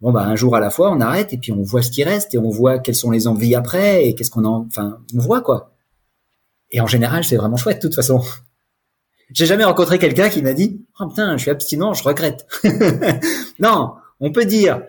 bon 0.00 0.12
bah 0.12 0.22
un 0.22 0.36
jour 0.36 0.54
à 0.54 0.60
la 0.60 0.70
fois 0.70 0.92
on 0.92 1.00
arrête 1.00 1.32
et 1.32 1.36
puis 1.36 1.50
on 1.50 1.62
voit 1.62 1.82
ce 1.82 1.90
qui 1.90 2.04
reste 2.04 2.32
et 2.32 2.38
on 2.38 2.48
voit 2.48 2.78
quelles 2.78 2.94
sont 2.94 3.10
les 3.10 3.26
envies 3.26 3.56
après 3.56 4.06
et 4.06 4.14
qu'est-ce 4.14 4.30
qu'on 4.30 4.44
en 4.44 4.66
enfin 4.68 5.00
on 5.16 5.18
voit 5.18 5.40
quoi. 5.40 5.74
Et 6.70 6.80
en 6.80 6.86
général 6.86 7.24
c'est 7.24 7.34
vraiment 7.36 7.56
chouette 7.56 7.78
de 7.78 7.88
toute 7.88 7.96
façon. 7.96 8.22
J'ai 9.32 9.46
jamais 9.46 9.64
rencontré 9.64 9.98
quelqu'un 9.98 10.28
qui 10.28 10.42
m'a 10.42 10.52
dit 10.52 10.80
oh 11.00 11.08
putain 11.08 11.36
je 11.36 11.42
suis 11.42 11.50
abstinent 11.50 11.92
je 11.92 12.04
regrette 12.04 12.46
non 13.58 13.94
on 14.20 14.30
peut 14.30 14.44
dire 14.44 14.80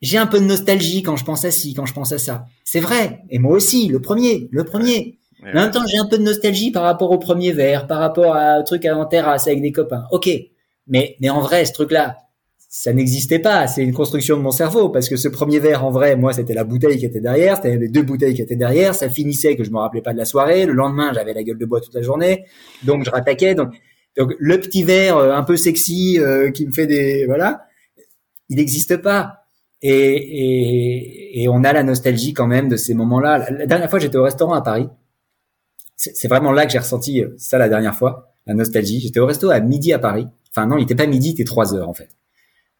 j'ai 0.00 0.16
un 0.16 0.26
peu 0.26 0.40
de 0.40 0.46
nostalgie 0.46 1.02
quand 1.02 1.16
je 1.16 1.26
pense 1.26 1.44
à 1.44 1.50
ci 1.50 1.74
quand 1.74 1.84
je 1.84 1.92
pense 1.92 2.12
à 2.12 2.18
ça 2.18 2.46
c'est 2.64 2.80
vrai 2.80 3.20
et 3.28 3.38
moi 3.38 3.54
aussi 3.54 3.88
le 3.88 4.00
premier 4.00 4.48
le 4.50 4.64
premier 4.64 5.18
en 5.46 5.54
même 5.54 5.70
temps, 5.70 5.86
j'ai 5.86 5.98
un 5.98 6.06
peu 6.06 6.18
de 6.18 6.22
nostalgie 6.22 6.70
par 6.70 6.82
rapport 6.82 7.10
au 7.10 7.18
premier 7.18 7.52
verre, 7.52 7.86
par 7.86 7.98
rapport 7.98 8.34
à 8.34 8.54
un 8.54 8.62
truc 8.62 8.84
en 8.84 9.06
terrasse 9.06 9.46
avec 9.46 9.62
des 9.62 9.72
copains. 9.72 10.04
Ok, 10.10 10.28
mais 10.86 11.16
mais 11.20 11.30
en 11.30 11.40
vrai, 11.40 11.64
ce 11.64 11.72
truc-là, 11.72 12.16
ça 12.68 12.92
n'existait 12.92 13.38
pas. 13.38 13.66
C'est 13.66 13.82
une 13.82 13.92
construction 13.92 14.36
de 14.36 14.42
mon 14.42 14.50
cerveau 14.50 14.88
parce 14.90 15.08
que 15.08 15.16
ce 15.16 15.28
premier 15.28 15.58
verre, 15.60 15.84
en 15.84 15.90
vrai, 15.90 16.16
moi, 16.16 16.32
c'était 16.32 16.54
la 16.54 16.64
bouteille 16.64 16.98
qui 16.98 17.06
était 17.06 17.20
derrière, 17.20 17.56
c'était 17.56 17.76
les 17.76 17.88
deux 17.88 18.02
bouteilles 18.02 18.34
qui 18.34 18.42
étaient 18.42 18.56
derrière. 18.56 18.94
Ça 18.94 19.08
finissait 19.08 19.56
que 19.56 19.64
je 19.64 19.70
me 19.70 19.78
rappelais 19.78 20.02
pas 20.02 20.12
de 20.12 20.18
la 20.18 20.24
soirée. 20.24 20.66
Le 20.66 20.72
lendemain, 20.72 21.12
j'avais 21.14 21.32
la 21.32 21.42
gueule 21.42 21.58
de 21.58 21.64
bois 21.64 21.80
toute 21.80 21.94
la 21.94 22.02
journée, 22.02 22.44
donc 22.84 23.04
je 23.04 23.10
rattaquais. 23.10 23.54
Donc, 23.54 23.74
donc 24.16 24.34
le 24.38 24.60
petit 24.60 24.82
verre 24.82 25.16
euh, 25.16 25.32
un 25.32 25.42
peu 25.42 25.56
sexy 25.56 26.18
euh, 26.18 26.50
qui 26.50 26.66
me 26.66 26.72
fait 26.72 26.86
des 26.86 27.24
voilà, 27.26 27.62
il 28.48 28.56
n'existe 28.56 28.96
pas. 28.98 29.42
Et, 29.82 29.90
et, 29.90 31.42
et, 31.42 31.48
on 31.48 31.62
a 31.62 31.72
la 31.72 31.82
nostalgie 31.82 32.32
quand 32.32 32.46
même 32.46 32.68
de 32.68 32.76
ces 32.76 32.94
moments-là. 32.94 33.50
La, 33.50 33.66
dernière 33.66 33.90
fois, 33.90 33.98
j'étais 33.98 34.16
au 34.16 34.22
restaurant 34.22 34.54
à 34.54 34.62
Paris. 34.62 34.88
C'est 35.96 36.28
vraiment 36.28 36.52
là 36.52 36.66
que 36.66 36.72
j'ai 36.72 36.78
ressenti 36.78 37.22
euh, 37.22 37.34
ça 37.38 37.58
la 37.58 37.68
dernière 37.68 37.94
fois, 37.94 38.34
la 38.46 38.54
nostalgie. 38.54 39.00
J'étais 39.00 39.18
au 39.18 39.26
resto 39.26 39.50
à 39.50 39.60
midi 39.60 39.92
à 39.92 39.98
Paris. 39.98 40.26
Enfin 40.50 40.66
non, 40.66 40.76
il 40.76 40.82
était 40.82 40.94
pas 40.94 41.06
midi, 41.06 41.28
il 41.28 41.32
était 41.32 41.44
trois 41.44 41.74
heures 41.74 41.88
en 41.88 41.94
fait. 41.94 42.10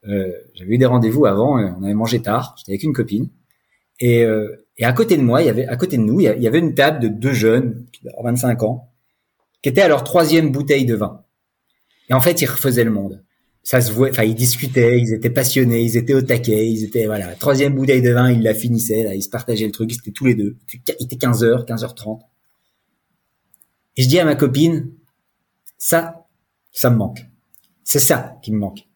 Euh, 0.06 0.30
j'avais 0.54 0.74
eu 0.74 0.78
des 0.78 0.86
rendez-vous 0.86 1.26
avant, 1.26 1.58
on 1.58 1.82
avait 1.82 1.94
mangé 1.94 2.20
tard, 2.20 2.54
j'étais 2.58 2.72
avec 2.72 2.82
une 2.82 2.92
copine. 2.92 3.28
Et, 3.98 4.24
euh, 4.24 4.66
et 4.76 4.84
à 4.84 4.92
côté 4.92 5.16
de 5.16 5.22
moi, 5.22 5.42
il 5.42 5.46
y 5.46 5.48
avait, 5.48 5.66
à 5.66 5.76
côté 5.76 5.96
de 5.96 6.02
nous, 6.02 6.20
il 6.20 6.24
y 6.24 6.46
avait 6.46 6.58
une 6.58 6.74
table 6.74 7.00
de 7.00 7.08
deux 7.08 7.32
jeunes, 7.32 7.86
25 8.22 8.62
ans, 8.62 8.92
qui 9.62 9.70
étaient 9.70 9.80
à 9.80 9.88
leur 9.88 10.04
troisième 10.04 10.52
bouteille 10.52 10.84
de 10.84 10.94
vin. 10.94 11.22
Et 12.08 12.14
en 12.14 12.20
fait, 12.20 12.40
ils 12.42 12.46
refaisaient 12.46 12.84
le 12.84 12.90
monde. 12.90 13.24
Ça 13.62 13.80
se 13.80 13.90
voit, 13.90 14.10
enfin, 14.10 14.22
ils 14.22 14.34
discutaient, 14.34 15.00
ils 15.00 15.12
étaient 15.12 15.30
passionnés, 15.30 15.82
ils 15.82 15.96
étaient 15.96 16.14
au 16.14 16.22
taquet, 16.22 16.68
ils 16.68 16.84
étaient, 16.84 17.06
voilà, 17.06 17.34
troisième 17.34 17.74
bouteille 17.74 18.02
de 18.02 18.12
vin, 18.12 18.30
ils 18.30 18.42
la 18.42 18.54
finissaient, 18.54 19.02
là, 19.02 19.14
ils 19.14 19.22
se 19.22 19.28
partageaient 19.28 19.66
le 19.66 19.72
truc, 19.72 19.90
ils 19.92 19.98
étaient 19.98 20.12
tous 20.12 20.26
les 20.26 20.34
deux. 20.34 20.56
Il 20.72 21.06
était 21.06 21.16
15h, 21.16 21.66
15h30. 21.66 22.20
Et 23.97 24.03
je 24.03 24.09
dis 24.09 24.18
à 24.18 24.24
ma 24.24 24.34
copine, 24.34 24.90
ça, 25.78 26.26
ça 26.72 26.90
me 26.90 26.97
manque. 26.97 27.26
C'est 27.84 27.99
ça 27.99 28.38
qui 28.42 28.53
me 28.53 28.59
manque. 28.59 28.86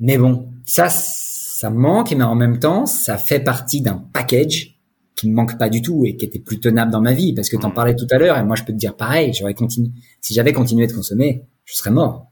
Mais 0.00 0.18
bon, 0.18 0.48
ça, 0.66 0.88
ça 0.88 1.70
me 1.70 1.78
manque, 1.78 2.12
mais 2.12 2.24
en 2.24 2.34
même 2.34 2.58
temps, 2.58 2.86
ça 2.86 3.16
fait 3.16 3.40
partie 3.40 3.80
d'un 3.80 4.04
package 4.12 4.76
qui 5.14 5.30
me 5.30 5.34
manque 5.34 5.58
pas 5.58 5.70
du 5.70 5.80
tout 5.80 6.04
et 6.04 6.16
qui 6.16 6.26
était 6.26 6.38
plus 6.38 6.60
tenable 6.60 6.92
dans 6.92 7.00
ma 7.00 7.14
vie 7.14 7.32
parce 7.32 7.48
que 7.48 7.56
t'en 7.56 7.70
parlais 7.70 7.96
tout 7.96 8.06
à 8.10 8.18
l'heure 8.18 8.36
et 8.36 8.44
moi 8.44 8.54
je 8.54 8.64
peux 8.64 8.72
te 8.72 8.78
dire 8.78 8.94
pareil, 8.94 9.32
j'aurais 9.32 9.54
continué, 9.54 9.90
si 10.20 10.34
j'avais 10.34 10.52
continué 10.52 10.86
de 10.86 10.92
consommer, 10.92 11.44
je 11.64 11.74
serais 11.74 11.90
mort. 11.90 12.30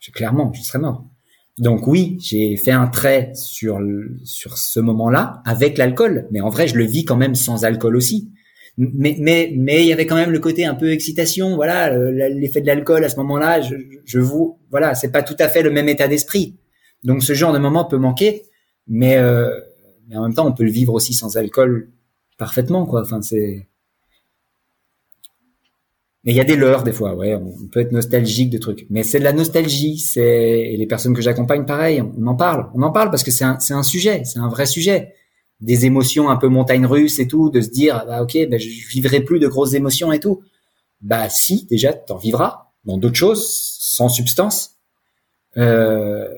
Je, 0.00 0.10
clairement, 0.10 0.52
je 0.52 0.62
serais 0.62 0.80
mort. 0.80 1.04
Donc 1.56 1.86
oui, 1.86 2.18
j'ai 2.20 2.56
fait 2.56 2.72
un 2.72 2.88
trait 2.88 3.30
sur 3.36 3.78
sur 4.24 4.58
ce 4.58 4.80
moment-là 4.80 5.40
avec 5.46 5.78
l'alcool, 5.78 6.26
mais 6.32 6.40
en 6.40 6.48
vrai, 6.48 6.66
je 6.66 6.76
le 6.76 6.84
vis 6.84 7.04
quand 7.04 7.16
même 7.16 7.36
sans 7.36 7.64
alcool 7.64 7.94
aussi. 7.94 8.32
Mais 8.76 9.16
mais 9.20 9.52
mais 9.56 9.82
il 9.82 9.88
y 9.88 9.92
avait 9.92 10.06
quand 10.06 10.16
même 10.16 10.32
le 10.32 10.40
côté 10.40 10.64
un 10.64 10.74
peu 10.74 10.90
excitation, 10.90 11.54
voilà, 11.54 11.96
l'effet 12.28 12.60
de 12.60 12.66
l'alcool 12.66 13.04
à 13.04 13.08
ce 13.08 13.16
moment-là, 13.16 13.60
je, 13.60 13.76
je 14.04 14.18
vous 14.18 14.58
voilà, 14.70 14.94
c'est 14.96 15.12
pas 15.12 15.22
tout 15.22 15.36
à 15.38 15.48
fait 15.48 15.62
le 15.62 15.70
même 15.70 15.88
état 15.88 16.08
d'esprit. 16.08 16.56
Donc 17.04 17.22
ce 17.22 17.34
genre 17.34 17.52
de 17.52 17.58
moment 17.58 17.84
peut 17.84 17.98
manquer, 17.98 18.42
mais, 18.88 19.16
euh, 19.16 19.48
mais 20.08 20.16
en 20.16 20.22
même 20.22 20.34
temps 20.34 20.46
on 20.46 20.52
peut 20.52 20.64
le 20.64 20.70
vivre 20.72 20.92
aussi 20.94 21.14
sans 21.14 21.36
alcool 21.36 21.90
parfaitement 22.36 22.84
quoi. 22.86 23.02
Enfin 23.02 23.22
c'est 23.22 23.68
mais 26.24 26.32
il 26.32 26.36
y 26.36 26.40
a 26.40 26.44
des 26.44 26.56
leurres 26.56 26.84
des 26.84 26.92
fois, 26.92 27.14
ouais, 27.14 27.34
on 27.34 27.68
peut 27.70 27.80
être 27.80 27.92
nostalgique 27.92 28.48
de 28.48 28.56
trucs. 28.56 28.86
Mais 28.88 29.02
c'est 29.02 29.18
de 29.18 29.24
la 29.24 29.34
nostalgie, 29.34 29.98
c'est 29.98 30.22
et 30.22 30.76
les 30.76 30.86
personnes 30.86 31.14
que 31.14 31.20
j'accompagne 31.20 31.66
pareil, 31.66 32.02
on 32.02 32.26
en 32.26 32.34
parle, 32.34 32.70
on 32.74 32.82
en 32.82 32.90
parle 32.90 33.10
parce 33.10 33.22
que 33.22 33.30
c'est 33.30 33.44
un 33.44 33.58
c'est 33.60 33.74
un 33.74 33.82
sujet, 33.82 34.22
c'est 34.24 34.38
un 34.38 34.48
vrai 34.48 34.66
sujet. 34.66 35.12
Des 35.60 35.86
émotions 35.86 36.28
un 36.28 36.36
peu 36.36 36.48
montagne 36.48 36.86
russe 36.86 37.18
et 37.18 37.28
tout, 37.28 37.50
de 37.50 37.60
se 37.60 37.70
dire 37.70 38.04
bah 38.06 38.22
ok, 38.22 38.36
ben 38.48 38.58
je 38.58 38.68
vivrai 38.88 39.20
plus 39.20 39.38
de 39.38 39.48
grosses 39.48 39.74
émotions 39.74 40.12
et 40.12 40.20
tout. 40.20 40.42
Bah 41.00 41.28
si, 41.28 41.66
déjà 41.66 41.92
t'en 41.92 42.16
vivras 42.16 42.72
dans 42.84 42.98
d'autres 42.98 43.16
choses 43.16 43.46
sans 43.48 44.08
substance. 44.08 44.76
Euh, 45.56 46.28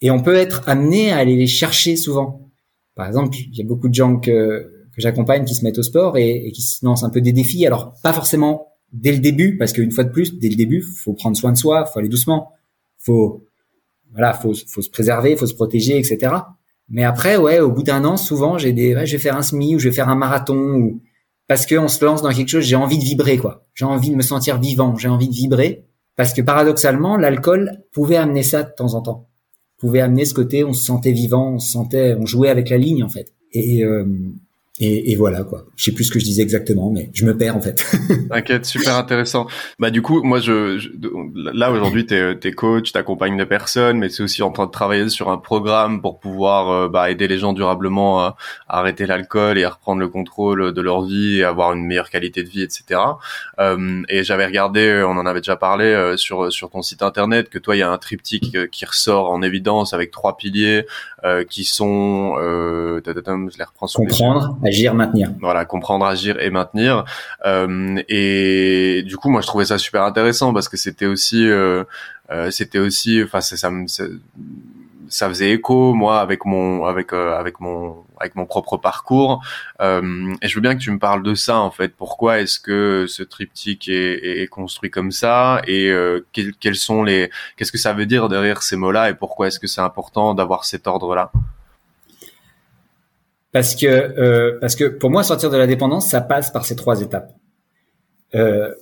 et 0.00 0.10
on 0.10 0.22
peut 0.22 0.36
être 0.36 0.68
amené 0.68 1.10
à 1.10 1.18
aller 1.18 1.36
les 1.36 1.46
chercher 1.46 1.96
souvent. 1.96 2.48
Par 2.94 3.06
exemple, 3.06 3.36
il 3.36 3.56
y 3.56 3.62
a 3.62 3.64
beaucoup 3.66 3.88
de 3.88 3.94
gens 3.94 4.18
que, 4.18 4.86
que 4.92 5.00
j'accompagne 5.00 5.44
qui 5.44 5.54
se 5.54 5.64
mettent 5.64 5.78
au 5.78 5.82
sport 5.82 6.16
et, 6.16 6.46
et, 6.46 6.52
qui 6.52 6.62
se 6.62 6.84
lancent 6.84 7.04
un 7.04 7.10
peu 7.10 7.20
des 7.20 7.32
défis. 7.32 7.66
Alors, 7.66 7.94
pas 8.02 8.12
forcément 8.12 8.68
dès 8.92 9.12
le 9.12 9.18
début, 9.18 9.56
parce 9.56 9.72
qu'une 9.72 9.92
fois 9.92 10.04
de 10.04 10.10
plus, 10.10 10.38
dès 10.38 10.48
le 10.48 10.56
début, 10.56 10.82
faut 10.82 11.12
prendre 11.12 11.36
soin 11.36 11.52
de 11.52 11.56
soi, 11.56 11.84
faut 11.84 11.98
aller 11.98 12.08
doucement, 12.08 12.52
faut 12.96 13.44
voilà, 14.12 14.32
faut, 14.32 14.54
faut 14.66 14.82
se 14.82 14.90
préserver, 14.90 15.36
faut 15.36 15.46
se 15.46 15.54
protéger, 15.54 15.98
etc. 15.98 16.32
Mais 16.90 17.04
après, 17.04 17.36
ouais, 17.36 17.60
au 17.60 17.70
bout 17.70 17.82
d'un 17.82 18.04
an, 18.04 18.16
souvent, 18.16 18.58
j'ai 18.58 18.72
des, 18.72 18.94
ouais, 18.94 19.06
je 19.06 19.12
vais 19.12 19.22
faire 19.22 19.36
un 19.36 19.42
semi 19.42 19.74
ou 19.74 19.78
je 19.78 19.88
vais 19.88 19.94
faire 19.94 20.08
un 20.08 20.14
marathon 20.16 20.56
ou 20.56 21.02
parce 21.46 21.66
qu'on 21.66 21.88
se 21.88 22.04
lance 22.04 22.20
dans 22.20 22.30
quelque 22.30 22.48
chose, 22.48 22.64
j'ai 22.64 22.76
envie 22.76 22.98
de 22.98 23.04
vibrer, 23.04 23.38
quoi. 23.38 23.62
J'ai 23.74 23.86
envie 23.86 24.10
de 24.10 24.16
me 24.16 24.22
sentir 24.22 24.60
vivant, 24.60 24.96
j'ai 24.96 25.08
envie 25.08 25.28
de 25.28 25.34
vibrer. 25.34 25.86
Parce 26.14 26.34
que 26.34 26.42
paradoxalement, 26.42 27.16
l'alcool 27.16 27.84
pouvait 27.92 28.16
amener 28.16 28.42
ça 28.42 28.64
de 28.64 28.70
temps 28.76 28.94
en 28.94 29.00
temps 29.00 29.28
pouvait 29.78 30.00
amener 30.00 30.24
ce 30.24 30.34
côté, 30.34 30.64
on 30.64 30.72
se 30.72 30.84
sentait 30.84 31.12
vivant, 31.12 31.54
on 31.54 31.58
se 31.58 31.70
sentait, 31.70 32.14
on 32.18 32.26
jouait 32.26 32.50
avec 32.50 32.68
la 32.68 32.76
ligne 32.76 33.02
en 33.02 33.08
fait. 33.08 33.32
Et, 33.52 33.84
euh, 33.84 34.04
et, 34.80 35.12
et, 35.12 35.16
voilà 35.16 35.42
quoi. 35.42 35.66
Je 35.76 35.84
sais 35.84 35.92
plus 35.92 36.04
ce 36.04 36.12
que 36.12 36.18
je 36.18 36.24
disais 36.24 36.42
exactement, 36.42 36.90
mais 36.90 37.10
je 37.12 37.24
me 37.24 37.36
perds 37.36 37.56
en 37.56 37.60
fait. 37.60 37.84
T'inquiète, 38.30 38.66
super 38.66 38.96
intéressant. 38.96 39.46
Bah 39.78 39.90
du 39.90 40.02
coup, 40.02 40.22
moi 40.22 40.40
je, 40.40 40.78
je 40.78 40.88
là 41.34 41.70
aujourd'hui 41.70 42.06
t'es 42.06 42.36
es 42.42 42.52
coach, 42.52 42.92
t'accompagnes 42.92 43.36
des 43.36 43.46
personnes, 43.46 43.98
mais 43.98 44.08
c'est 44.08 44.22
aussi 44.22 44.42
en 44.42 44.50
train 44.50 44.66
de 44.66 44.70
travailler 44.70 45.08
sur 45.08 45.30
un 45.30 45.38
programme 45.38 46.00
pour 46.00 46.20
pouvoir 46.20 46.70
euh, 46.70 46.88
bah, 46.88 47.10
aider 47.10 47.28
les 47.28 47.38
gens 47.38 47.52
durablement 47.52 48.20
à, 48.20 48.36
arrêter 48.68 49.06
l'alcool 49.06 49.58
et 49.58 49.64
à 49.64 49.70
reprendre 49.70 50.00
le 50.00 50.08
contrôle 50.08 50.72
de 50.72 50.80
leur 50.80 51.02
vie 51.02 51.38
et 51.38 51.44
avoir 51.44 51.72
une 51.72 51.84
meilleure 51.84 52.10
qualité 52.10 52.42
de 52.42 52.48
vie, 52.48 52.62
etc. 52.62 53.00
Euh, 53.58 54.02
et 54.08 54.24
j'avais 54.24 54.46
regardé, 54.46 55.04
on 55.06 55.16
en 55.16 55.26
avait 55.26 55.40
déjà 55.40 55.56
parlé 55.56 55.86
euh, 55.86 56.16
sur 56.16 56.52
sur 56.52 56.70
ton 56.70 56.82
site 56.82 57.02
internet 57.02 57.48
que 57.48 57.58
toi 57.58 57.76
il 57.76 57.80
y 57.80 57.82
a 57.82 57.90
un 57.90 57.98
triptyque 57.98 58.54
euh, 58.54 58.66
qui 58.66 58.84
ressort 58.84 59.30
en 59.30 59.42
évidence 59.42 59.94
avec 59.94 60.10
trois 60.10 60.36
piliers 60.36 60.86
qui 61.48 61.64
sont, 61.64 62.34
je 62.36 63.58
les 63.58 63.64
reprends 63.64 63.86
comprendre 63.86 64.56
agir, 64.64 64.94
maintenir. 64.94 65.30
Voilà, 65.40 65.64
comprendre, 65.64 66.04
agir 66.06 66.38
et 66.40 66.50
maintenir. 66.50 67.04
Euh, 67.46 68.00
et 68.08 69.02
du 69.06 69.16
coup, 69.16 69.30
moi, 69.30 69.40
je 69.40 69.46
trouvais 69.46 69.64
ça 69.64 69.78
super 69.78 70.02
intéressant 70.02 70.52
parce 70.52 70.68
que 70.68 70.76
c'était 70.76 71.06
aussi, 71.06 71.46
euh, 71.46 71.84
euh, 72.30 72.50
c'était 72.50 72.78
aussi, 72.78 73.22
enfin, 73.22 73.40
ça, 73.40 73.56
ça, 73.56 74.04
ça, 75.08 75.28
faisait 75.28 75.52
écho, 75.52 75.94
moi, 75.94 76.20
avec 76.20 76.44
mon, 76.44 76.84
avec, 76.84 77.12
avec 77.12 77.60
mon, 77.60 78.04
avec 78.18 78.34
mon 78.34 78.46
propre 78.46 78.76
parcours. 78.76 79.42
et 79.80 80.48
je 80.48 80.54
veux 80.54 80.60
bien 80.60 80.74
que 80.74 80.80
tu 80.80 80.90
me 80.90 80.98
parles 80.98 81.22
de 81.22 81.34
ça, 81.34 81.58
en 81.58 81.70
fait. 81.70 81.94
Pourquoi 81.96 82.40
est-ce 82.40 82.58
que 82.60 83.06
ce 83.08 83.22
triptyque 83.22 83.88
est, 83.88 84.42
est, 84.42 84.46
construit 84.48 84.90
comme 84.90 85.10
ça 85.12 85.62
et 85.66 85.92
quels 86.32 86.76
sont 86.76 87.02
les, 87.02 87.30
qu'est-ce 87.56 87.72
que 87.72 87.78
ça 87.78 87.92
veut 87.92 88.06
dire 88.06 88.28
derrière 88.28 88.62
ces 88.62 88.76
mots-là 88.76 89.10
et 89.10 89.14
pourquoi 89.14 89.48
est-ce 89.48 89.58
que 89.58 89.66
c'est 89.66 89.80
important 89.80 90.34
d'avoir 90.34 90.64
cet 90.64 90.86
ordre-là? 90.86 91.30
Parce 93.52 93.74
que 93.74 93.86
euh, 93.86 94.58
parce 94.60 94.76
que 94.76 94.84
pour 94.84 95.10
moi 95.10 95.22
sortir 95.22 95.50
de 95.50 95.56
la 95.56 95.66
dépendance 95.66 96.08
ça 96.08 96.20
passe 96.20 96.50
par 96.50 96.64
ces 96.64 96.76
trois 96.76 97.00
étapes. 97.00 97.32
Euh, 98.34 98.74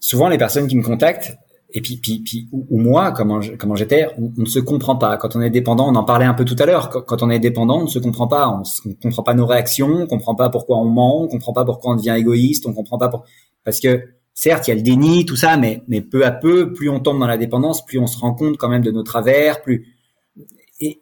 souvent 0.00 0.28
les 0.28 0.38
personnes 0.38 0.68
qui 0.68 0.76
me 0.76 0.82
contactent 0.82 1.36
et 1.72 1.80
puis 1.80 1.96
puis, 1.96 2.20
puis 2.20 2.48
ou, 2.52 2.78
moi 2.78 3.12
comment 3.12 3.40
comment 3.58 3.74
j'étais 3.74 4.08
on, 4.18 4.32
ne 4.36 4.46
se 4.46 4.58
comprend 4.58 4.96
pas. 4.96 5.16
Quand 5.16 5.36
on 5.36 5.40
est 5.40 5.50
dépendant 5.50 5.88
on 5.90 5.94
en 5.94 6.04
parlait 6.04 6.26
un 6.26 6.34
peu 6.34 6.44
tout 6.44 6.56
à 6.58 6.66
l'heure 6.66 6.90
quand, 6.90 7.22
on 7.22 7.30
est 7.30 7.38
dépendant 7.38 7.80
on 7.80 7.84
ne 7.84 7.88
se 7.88 7.98
comprend 7.98 8.28
pas. 8.28 8.48
On, 8.48 8.88
ne 8.88 8.94
comprend 8.94 9.22
pas 9.22 9.34
nos 9.34 9.46
réactions 9.46 9.88
on 9.88 10.06
comprend 10.06 10.34
pas 10.34 10.48
pourquoi 10.48 10.78
on 10.78 10.84
ment 10.84 11.22
on 11.22 11.28
comprend 11.28 11.52
pas 11.52 11.64
pourquoi 11.64 11.92
on 11.92 11.96
devient 11.96 12.14
égoïste 12.16 12.66
on 12.66 12.72
comprend 12.72 12.98
pas 12.98 13.08
pour... 13.08 13.24
parce 13.64 13.80
que 13.80 14.02
certes 14.34 14.68
il 14.68 14.70
y 14.70 14.72
a 14.72 14.76
le 14.76 14.82
déni 14.82 15.24
tout 15.24 15.36
ça 15.36 15.56
mais 15.56 15.82
mais 15.88 16.00
peu 16.00 16.24
à 16.24 16.30
peu 16.30 16.72
plus 16.72 16.88
on 16.88 17.00
tombe 17.00 17.18
dans 17.20 17.26
la 17.26 17.38
dépendance 17.38 17.84
plus 17.84 17.98
on 17.98 18.06
se 18.06 18.18
rend 18.18 18.34
compte 18.34 18.56
quand 18.56 18.68
même 18.68 18.82
de 18.82 18.90
nos 18.90 19.02
travers 19.02 19.62
plus 19.62 19.86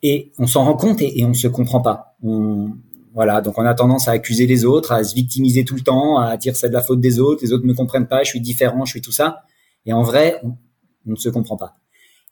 et, 0.03 0.33
on 0.39 0.47
s'en 0.47 0.65
rend 0.65 0.75
compte 0.75 1.01
et, 1.01 1.21
et 1.21 1.25
on 1.25 1.33
se 1.33 1.49
comprend 1.49 1.81
pas. 1.81 2.17
Voilà, 3.13 3.41
donc 3.41 3.59
on 3.59 3.65
a 3.65 3.75
tendance 3.75 4.07
à 4.09 4.13
accuser 4.13 4.47
les 4.47 4.65
autres, 4.65 4.93
à 4.93 5.03
se 5.03 5.15
victimiser 5.15 5.65
tout 5.65 5.75
le 5.75 5.81
temps, 5.81 6.19
à 6.19 6.37
dire 6.37 6.55
c'est 6.55 6.69
de 6.69 6.75
la 6.75 6.83
faute 6.83 7.01
des 7.01 7.19
autres, 7.19 7.43
les 7.43 7.53
autres 7.53 7.67
me 7.67 7.75
comprennent 7.75 8.07
pas, 8.07 8.23
je 8.23 8.31
suis 8.31 8.41
différent, 8.41 8.85
je 8.85 8.93
suis 8.93 9.01
tout 9.01 9.13
ça. 9.13 9.43
Et 9.87 9.93
en 9.93 10.03
vrai, 10.03 10.41
on, 10.43 10.57
ne 11.07 11.17
se 11.17 11.29
comprend 11.29 11.57
pas. 11.57 11.77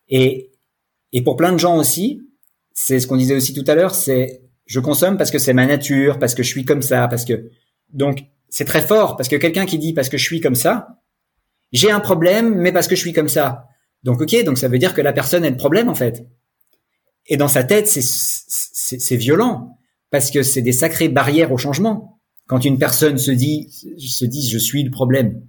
Et, 0.08 0.52
et 1.12 1.22
pour 1.22 1.36
plein 1.36 1.52
de 1.52 1.58
gens 1.58 1.76
aussi, 1.76 2.22
c'est 2.72 3.00
ce 3.00 3.06
qu'on 3.06 3.16
disait 3.16 3.34
aussi 3.34 3.54
tout 3.54 3.64
à 3.66 3.74
l'heure, 3.74 3.94
c'est 3.94 4.42
je 4.66 4.80
consomme 4.80 5.16
parce 5.16 5.30
que 5.30 5.38
c'est 5.38 5.54
ma 5.54 5.66
nature, 5.66 6.18
parce 6.18 6.34
que 6.34 6.42
je 6.42 6.48
suis 6.48 6.64
comme 6.64 6.82
ça, 6.82 7.08
parce 7.08 7.24
que 7.24 7.50
donc 7.90 8.24
c'est 8.50 8.64
très 8.64 8.82
fort 8.82 9.16
parce 9.16 9.28
que 9.28 9.36
quelqu'un 9.36 9.66
qui 9.66 9.78
dit 9.78 9.94
parce 9.94 10.08
que 10.08 10.18
je 10.18 10.24
suis 10.24 10.40
comme 10.40 10.54
ça, 10.54 11.00
j'ai 11.72 11.90
un 11.90 12.00
problème, 12.00 12.54
mais 12.54 12.72
parce 12.72 12.86
que 12.86 12.94
je 12.94 13.00
suis 13.00 13.12
comme 13.12 13.28
ça. 13.28 13.66
Donc 14.04 14.20
ok, 14.20 14.44
donc 14.44 14.58
ça 14.58 14.68
veut 14.68 14.78
dire 14.78 14.94
que 14.94 15.00
la 15.00 15.12
personne 15.12 15.44
a 15.44 15.50
le 15.50 15.56
problème 15.56 15.88
en 15.88 15.94
fait. 15.94 16.26
Et 17.26 17.36
dans 17.36 17.48
sa 17.48 17.64
tête, 17.64 17.88
c'est 17.88 18.02
c'est 18.02 19.16
violent 19.16 19.78
parce 20.10 20.30
que 20.30 20.42
c'est 20.42 20.62
des 20.62 20.72
sacrées 20.72 21.08
barrières 21.08 21.52
au 21.52 21.58
changement. 21.58 22.20
Quand 22.46 22.64
une 22.64 22.78
personne 22.78 23.18
se 23.18 23.30
dit, 23.30 23.68
se 23.98 24.24
dit, 24.24 24.48
je 24.48 24.58
suis 24.58 24.82
le 24.82 24.90
problème, 24.90 25.42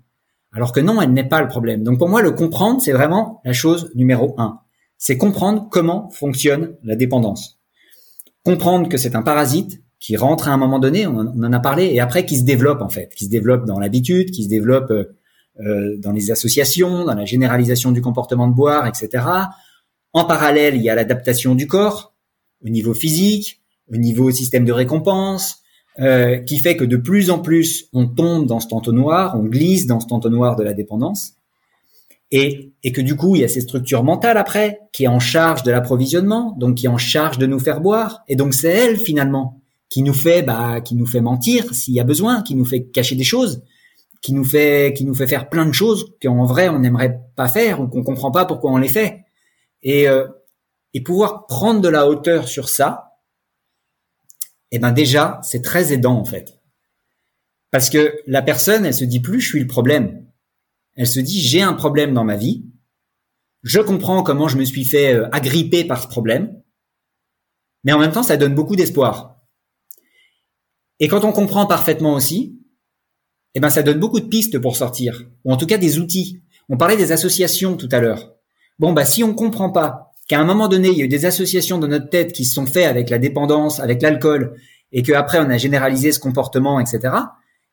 alors 0.52 0.72
que 0.72 0.80
non, 0.80 1.02
elle 1.02 1.14
n'est 1.14 1.28
pas 1.28 1.42
le 1.42 1.48
problème. 1.48 1.84
Donc 1.84 2.00
pour 2.00 2.10
moi, 2.10 2.22
le 2.22 2.32
comprendre, 2.32 2.82
c'est 2.82 2.92
vraiment 2.92 3.42
la 3.46 3.54
chose 3.54 3.92
numéro 3.96 4.34
un. 4.38 4.60
C'est 4.98 5.18
comprendre 5.18 5.68
comment 5.70 6.10
fonctionne 6.10 6.76
la 6.84 6.96
dépendance. 6.96 7.60
Comprendre 8.44 8.90
que 8.90 8.98
c'est 8.98 9.16
un 9.16 9.22
parasite 9.22 9.82
qui 10.00 10.16
rentre 10.18 10.48
à 10.48 10.52
un 10.52 10.58
moment 10.58 10.80
donné, 10.80 11.08
on 11.08 11.20
en 11.20 11.54
a 11.54 11.60
parlé, 11.60 11.86
et 11.86 12.00
après 12.00 12.26
qui 12.26 12.38
se 12.38 12.44
développe 12.44 12.82
en 12.82 12.90
fait, 12.90 13.14
qui 13.14 13.26
se 13.26 13.30
développe 13.30 13.66
dans 13.66 13.80
l'habitude, 13.80 14.32
qui 14.32 14.46
se 14.46 14.50
développe 14.50 14.92
euh, 14.92 15.98
dans 15.98 16.14
les 16.14 16.32
associations, 16.32 17.04
dans 17.04 17.16
la 17.16 17.26
généralisation 17.26 17.92
du 17.92 18.02
comportement 18.02 18.48
de 18.48 18.54
boire, 18.54 18.88
etc. 18.88 19.26
En 20.14 20.26
parallèle, 20.26 20.76
il 20.76 20.82
y 20.82 20.90
a 20.90 20.96
l'adaptation 20.96 21.54
du 21.54 21.68
corps 21.68 22.16
au 22.66 22.70
niveau 22.70 22.94
physique, 22.94 23.62
au 23.92 23.98
niveau 23.98 24.32
système 24.32 24.66
de 24.66 24.72
récompense, 24.72 25.62
euh, 26.00 26.38
qui 26.38 26.58
fait 26.60 26.78
que 26.78 26.84
de 26.84 26.98
plus 26.98 27.30
en 27.30 27.40
plus 27.40 27.90
on 27.94 28.08
tombe 28.08 28.46
dans 28.46 28.60
ce 28.60 28.68
entonnoir, 28.72 29.36
on 29.38 29.44
glisse 29.44 29.86
dans 29.86 30.00
ce 30.00 30.08
entonnoir 30.12 30.56
de 30.56 30.64
la 30.64 30.74
dépendance, 30.74 31.34
et, 32.32 32.72
et 32.84 32.92
que 32.92 33.02
du 33.02 33.16
coup 33.16 33.36
il 33.36 33.42
y 33.42 33.44
a 33.44 33.48
ces 33.48 33.62
structures 33.62 34.04
mentales 34.04 34.38
après 34.38 34.80
qui 34.94 35.06
est 35.06 35.08
en 35.08 35.20
charge 35.20 35.64
de 35.64 35.72
l'approvisionnement, 35.72 36.56
donc 36.58 36.76
qui 36.76 36.86
est 36.86 36.90
en 36.90 36.98
charge 36.98 37.38
de 37.38 37.46
nous 37.46 37.60
faire 37.60 37.82
boire, 37.82 38.24
et 38.28 38.36
donc 38.36 38.54
c'est 38.54 38.70
elle 38.70 38.98
finalement 38.98 39.62
qui 39.90 40.04
nous 40.04 40.14
fait 40.14 40.44
bah 40.44 40.82
qui 40.82 40.96
nous 40.96 41.08
fait 41.08 41.22
mentir 41.22 41.74
s'il 41.74 41.94
y 41.94 42.00
a 42.00 42.04
besoin, 42.04 42.44
qui 42.44 42.56
nous 42.56 42.66
fait 42.66 42.84
cacher 42.84 43.16
des 43.16 43.24
choses, 43.24 43.64
qui 44.22 44.34
nous 44.34 44.46
fait 44.46 44.94
qui 44.96 45.06
nous 45.06 45.16
fait 45.16 45.28
faire 45.28 45.50
plein 45.50 45.66
de 45.66 45.74
choses 45.74 46.14
qu'en 46.22 46.46
vrai 46.46 46.70
on 46.70 46.80
n'aimerait 46.80 47.20
pas 47.36 47.48
faire 47.48 47.82
ou 47.82 47.88
qu'on 47.88 48.04
comprend 48.04 48.32
pas 48.32 48.46
pourquoi 48.46 48.72
on 48.72 48.78
les 48.78 48.88
fait. 48.88 49.26
Et 49.82 50.08
euh, 50.08 50.28
et 50.94 51.02
pouvoir 51.02 51.46
prendre 51.46 51.82
de 51.82 51.90
la 51.90 52.08
hauteur 52.08 52.48
sur 52.48 52.70
ça, 52.70 53.09
eh 54.72 54.80
ben 54.80 54.92
déjà 54.92 55.40
c'est 55.44 55.62
très 55.62 55.94
aidant 55.94 56.18
en 56.18 56.26
fait, 56.26 56.60
parce 57.72 57.90
que 57.90 58.22
la 58.28 58.42
personne 58.42 58.86
elle 58.86 58.94
se 58.94 59.06
dit 59.06 59.20
plus 59.20 59.42
je 59.42 59.50
suis 59.50 59.60
le 59.60 59.68
problème, 59.68 60.28
elle 60.96 61.08
se 61.08 61.20
dit 61.20 61.42
j'ai 61.42 61.62
un 61.62 61.74
problème 61.74 62.14
dans 62.14 62.24
ma 62.24 62.36
vie, 62.36 62.66
je 63.64 63.80
comprends 63.80 64.24
comment 64.24 64.48
je 64.48 64.58
me 64.58 64.66
suis 64.66 64.86
fait 64.86 65.14
euh, 65.14 65.28
agripper 65.32 65.84
par 65.84 66.02
ce 66.02 66.08
problème, 66.08 66.62
mais 67.84 67.94
en 67.94 68.00
même 68.00 68.12
temps 68.12 68.24
ça 68.24 68.38
donne 68.38 68.56
beaucoup 68.56 68.76
d'espoir. 68.76 69.38
Et 71.00 71.08
quand 71.08 71.24
on 71.24 71.32
comprend 71.32 71.66
parfaitement 71.66 72.14
aussi, 72.14 72.60
eh 73.56 73.60
ben 73.60 73.70
ça 73.70 73.84
donne 73.84 74.00
beaucoup 74.00 74.20
de 74.20 74.28
pistes 74.28 74.60
pour 74.60 74.76
sortir, 74.76 75.24
ou 75.46 75.54
en 75.54 75.58
tout 75.58 75.66
cas 75.66 75.78
des 75.78 76.00
outils. 76.00 76.42
On 76.70 76.78
parlait 76.78 76.98
des 76.98 77.12
associations 77.12 77.78
tout 77.78 77.90
à 77.92 78.00
l'heure. 78.00 78.36
Bon 78.78 78.94
bah 78.94 79.06
si 79.06 79.24
on 79.24 79.34
comprend 79.34 79.72
pas 79.72 80.09
qu'à 80.30 80.40
un 80.40 80.46
moment 80.46 80.70
donné 80.70 80.88
il 80.88 80.98
y 80.98 81.02
a 81.02 81.06
eu 81.06 81.10
des 81.10 81.26
associations 81.26 81.78
dans 81.78 81.88
notre 81.88 82.10
tête 82.10 82.32
qui 82.32 82.46
se 82.46 82.54
sont 82.54 82.66
faites 82.66 82.86
avec 82.86 83.10
la 83.10 83.18
dépendance, 83.18 83.82
avec 83.82 84.02
l'alcool, 84.02 84.56
et 84.94 85.04
qu'après 85.04 85.40
on 85.40 85.50
a 85.50 85.58
généralisé 85.58 86.14
ce 86.14 86.20
comportement, 86.20 86.80
etc. 86.80 87.14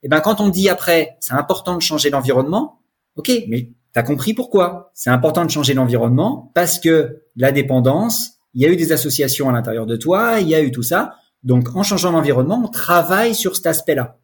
Eh 0.02 0.08
ben 0.08 0.20
quand 0.20 0.40
on 0.40 0.48
dit 0.48 0.68
après 0.68 1.16
c'est 1.20 1.34
important 1.34 1.76
de 1.76 1.82
changer 1.82 2.10
l'environnement, 2.10 2.80
ok, 3.14 3.30
mais 3.46 3.70
t'as 3.92 4.02
compris 4.02 4.34
pourquoi? 4.34 4.90
C'est 4.94 5.10
important 5.10 5.44
de 5.44 5.50
changer 5.50 5.74
l'environnement 5.74 6.50
parce 6.54 6.80
que 6.80 7.22
la 7.36 7.52
dépendance, 7.52 8.32
il 8.54 8.62
y 8.62 8.66
a 8.66 8.70
eu 8.70 8.76
des 8.76 8.90
associations 8.90 9.48
à 9.48 9.52
l'intérieur 9.52 9.86
de 9.86 9.96
toi, 9.96 10.40
il 10.40 10.48
y 10.48 10.54
a 10.54 10.60
eu 10.60 10.72
tout 10.72 10.82
ça. 10.82 11.14
Donc 11.44 11.76
en 11.76 11.82
changeant 11.82 12.10
l'environnement, 12.10 12.60
on 12.64 12.68
travaille 12.68 13.34
sur 13.34 13.54
cet 13.54 13.66
aspect-là. 13.66 14.18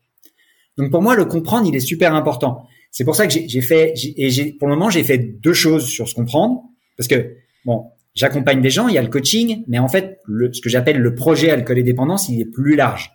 Donc 0.78 0.90
pour 0.90 1.02
moi, 1.02 1.14
le 1.14 1.26
comprendre, 1.26 1.68
il 1.68 1.76
est 1.76 1.80
super 1.80 2.14
important. 2.14 2.66
C'est 2.90 3.04
pour 3.04 3.14
ça 3.14 3.26
que 3.26 3.32
j'ai 3.46 3.60
fait, 3.60 3.94
et 3.96 4.52
pour 4.58 4.68
le 4.68 4.74
moment, 4.74 4.90
j'ai 4.90 5.04
fait 5.04 5.18
deux 5.18 5.52
choses 5.52 5.86
sur 5.86 6.08
ce 6.08 6.14
comprendre, 6.14 6.62
parce 6.96 7.08
que 7.08 7.36
bon, 7.64 7.90
j'accompagne 8.14 8.60
des 8.60 8.70
gens, 8.70 8.88
il 8.88 8.94
y 8.94 8.98
a 8.98 9.02
le 9.02 9.08
coaching, 9.08 9.64
mais 9.68 9.78
en 9.78 9.88
fait, 9.88 10.20
le, 10.26 10.52
ce 10.52 10.60
que 10.60 10.68
j'appelle 10.68 10.98
le 10.98 11.14
projet 11.14 11.50
alcool 11.50 11.78
et 11.78 11.82
dépendance, 11.82 12.28
il 12.28 12.40
est 12.40 12.50
plus 12.50 12.76
large. 12.76 13.12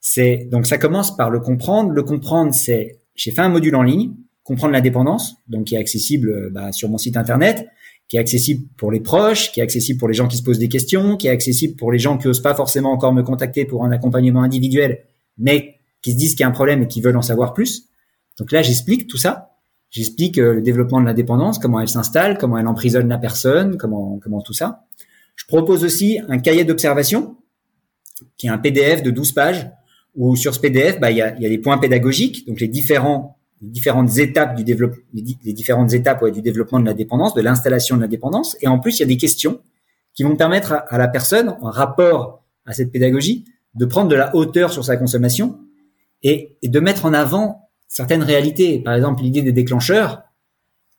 C'est 0.00 0.48
donc 0.50 0.66
ça 0.66 0.78
commence 0.78 1.16
par 1.16 1.30
le 1.30 1.40
comprendre. 1.40 1.90
Le 1.90 2.02
comprendre, 2.02 2.52
c'est 2.52 2.98
j'ai 3.14 3.30
fait 3.30 3.40
un 3.40 3.48
module 3.48 3.76
en 3.76 3.82
ligne, 3.82 4.14
comprendre 4.42 4.72
la 4.72 4.80
dépendance, 4.80 5.36
donc 5.48 5.66
qui 5.66 5.74
est 5.74 5.78
accessible 5.78 6.50
bah, 6.50 6.72
sur 6.72 6.88
mon 6.88 6.98
site 6.98 7.16
internet, 7.16 7.68
qui 8.08 8.16
est 8.16 8.20
accessible 8.20 8.66
pour 8.76 8.90
les 8.90 9.00
proches, 9.00 9.52
qui 9.52 9.60
est 9.60 9.62
accessible 9.62 9.98
pour 9.98 10.08
les 10.08 10.14
gens 10.14 10.28
qui 10.28 10.36
se 10.36 10.42
posent 10.42 10.58
des 10.58 10.68
questions, 10.68 11.16
qui 11.16 11.28
est 11.28 11.30
accessible 11.30 11.76
pour 11.76 11.92
les 11.92 11.98
gens 11.98 12.18
qui 12.18 12.26
osent 12.26 12.42
pas 12.42 12.54
forcément 12.54 12.90
encore 12.90 13.12
me 13.12 13.22
contacter 13.22 13.64
pour 13.64 13.84
un 13.84 13.92
accompagnement 13.92 14.42
individuel, 14.42 15.04
mais 15.38 15.76
qui 16.02 16.12
se 16.12 16.16
disent 16.16 16.30
qu'il 16.32 16.40
y 16.40 16.44
a 16.44 16.48
un 16.48 16.52
problème 16.52 16.82
et 16.82 16.88
qui 16.88 17.00
veulent 17.00 17.16
en 17.16 17.22
savoir 17.22 17.54
plus. 17.54 17.88
Donc 18.38 18.50
là, 18.50 18.62
j'explique 18.62 19.06
tout 19.06 19.18
ça. 19.18 19.51
J'explique 19.92 20.38
euh, 20.38 20.54
le 20.54 20.62
développement 20.62 21.00
de 21.00 21.06
la 21.06 21.14
dépendance, 21.14 21.60
comment 21.60 21.78
elle 21.78 21.88
s'installe, 21.88 22.36
comment 22.38 22.58
elle 22.58 22.66
emprisonne 22.66 23.08
la 23.08 23.18
personne, 23.18 23.76
comment 23.76 24.18
comment 24.20 24.40
tout 24.40 24.52
ça. 24.52 24.84
Je 25.36 25.46
propose 25.46 25.84
aussi 25.84 26.18
un 26.28 26.38
cahier 26.38 26.64
d'observation 26.64 27.36
qui 28.36 28.48
est 28.48 28.50
un 28.50 28.58
PDF 28.58 29.04
de 29.04 29.12
12 29.12 29.32
pages 29.32 29.70
où 30.16 30.34
sur 30.34 30.54
ce 30.54 30.60
PDF, 30.60 30.98
bah, 30.98 31.10
il 31.12 31.18
y 31.18 31.22
a, 31.22 31.38
y 31.40 31.46
a 31.46 31.48
des 31.48 31.58
points 31.58 31.78
pédagogiques, 31.78 32.46
donc 32.48 32.60
les 32.60 32.68
différents 32.68 33.38
les 33.62 33.68
différentes 33.68 34.18
étapes 34.18 34.56
du 34.56 34.64
développement, 34.64 35.02
les 35.14 35.52
différentes 35.52 35.92
étapes 35.92 36.26
du 36.30 36.42
développement 36.42 36.80
de 36.80 36.86
la 36.86 36.94
dépendance, 36.94 37.32
de 37.34 37.40
l'installation 37.40 37.96
de 37.96 38.02
la 38.02 38.08
dépendance. 38.08 38.56
Et 38.60 38.66
en 38.66 38.80
plus, 38.80 38.98
il 38.98 39.00
y 39.00 39.04
a 39.04 39.06
des 39.06 39.16
questions 39.16 39.60
qui 40.14 40.24
vont 40.24 40.36
permettre 40.36 40.82
à 40.88 40.98
la 40.98 41.08
personne, 41.08 41.56
en 41.60 41.70
rapport 41.70 42.42
à 42.66 42.72
cette 42.72 42.90
pédagogie, 42.90 43.44
de 43.74 43.86
prendre 43.86 44.08
de 44.08 44.16
la 44.16 44.34
hauteur 44.34 44.72
sur 44.72 44.84
sa 44.84 44.96
consommation 44.96 45.60
et, 46.22 46.58
de 46.62 46.80
mettre 46.80 47.06
en 47.06 47.12
avant 47.12 47.70
certaines 47.92 48.22
réalités. 48.22 48.80
Par 48.80 48.94
exemple, 48.94 49.22
l'idée 49.22 49.42
des 49.42 49.52
déclencheurs, 49.52 50.22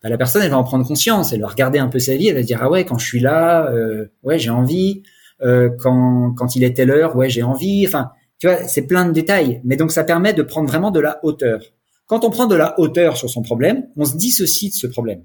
bah, 0.02 0.10
la 0.10 0.18
personne, 0.18 0.44
elle 0.44 0.52
va 0.52 0.60
en 0.60 0.64
prendre 0.64 0.86
conscience, 0.86 1.34
elle 1.34 1.42
va 1.42 1.48
regarder 1.48 1.80
un 1.80 1.88
peu 1.88 2.00
sa 2.00 2.16
vie, 2.16 2.28
elle 2.28 2.36
va 2.36 2.44
dire 2.44 2.60
ah 2.62 2.70
ouais, 2.70 2.86
quand 2.86 3.00
je 3.00 3.06
suis 3.06 3.20
là, 3.20 3.70
euh, 3.72 4.06
ouais, 4.22 4.38
j'ai 4.38 4.52
envie. 4.52 5.04
Euh, 5.42 5.70
quand 5.80 6.34
quand 6.38 6.56
il 6.56 6.64
est 6.64 6.76
telle 6.76 6.92
heure, 6.92 7.16
ouais, 7.16 7.30
j'ai 7.30 7.44
envie. 7.44 7.86
Enfin, 7.88 8.12
tu 8.38 8.48
vois, 8.48 8.68
c'est 8.68 8.84
plein 8.84 9.06
de 9.06 9.12
détails. 9.12 9.60
Mais 9.64 9.76
donc 9.76 9.92
ça 9.92 10.04
permet 10.04 10.34
de 10.34 10.44
prendre 10.44 10.70
vraiment 10.70 10.92
de 10.92 11.00
la 11.00 11.20
hauteur. 11.24 11.62
Quand 12.06 12.24
on 12.24 12.30
prend 12.30 12.46
de 12.46 12.56
la 12.56 12.80
hauteur 12.80 13.18
sur 13.18 13.30
son 13.30 13.42
problème, 13.42 13.88
on 13.98 14.06
se 14.06 14.16
dissocie 14.16 14.70
de 14.70 14.76
ce 14.76 14.88
problème. 14.88 15.24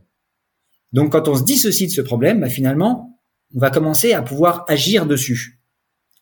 Donc 0.93 1.13
quand 1.13 1.29
on 1.29 1.35
se 1.35 1.45
dissocie 1.45 1.89
de 1.89 1.93
ce 1.93 2.01
problème, 2.01 2.41
bah, 2.41 2.49
finalement, 2.49 3.21
on 3.55 3.59
va 3.59 3.71
commencer 3.71 4.15
à 4.15 4.23
pouvoir 4.23 4.65
agir 4.69 5.05
dessus. 5.07 5.61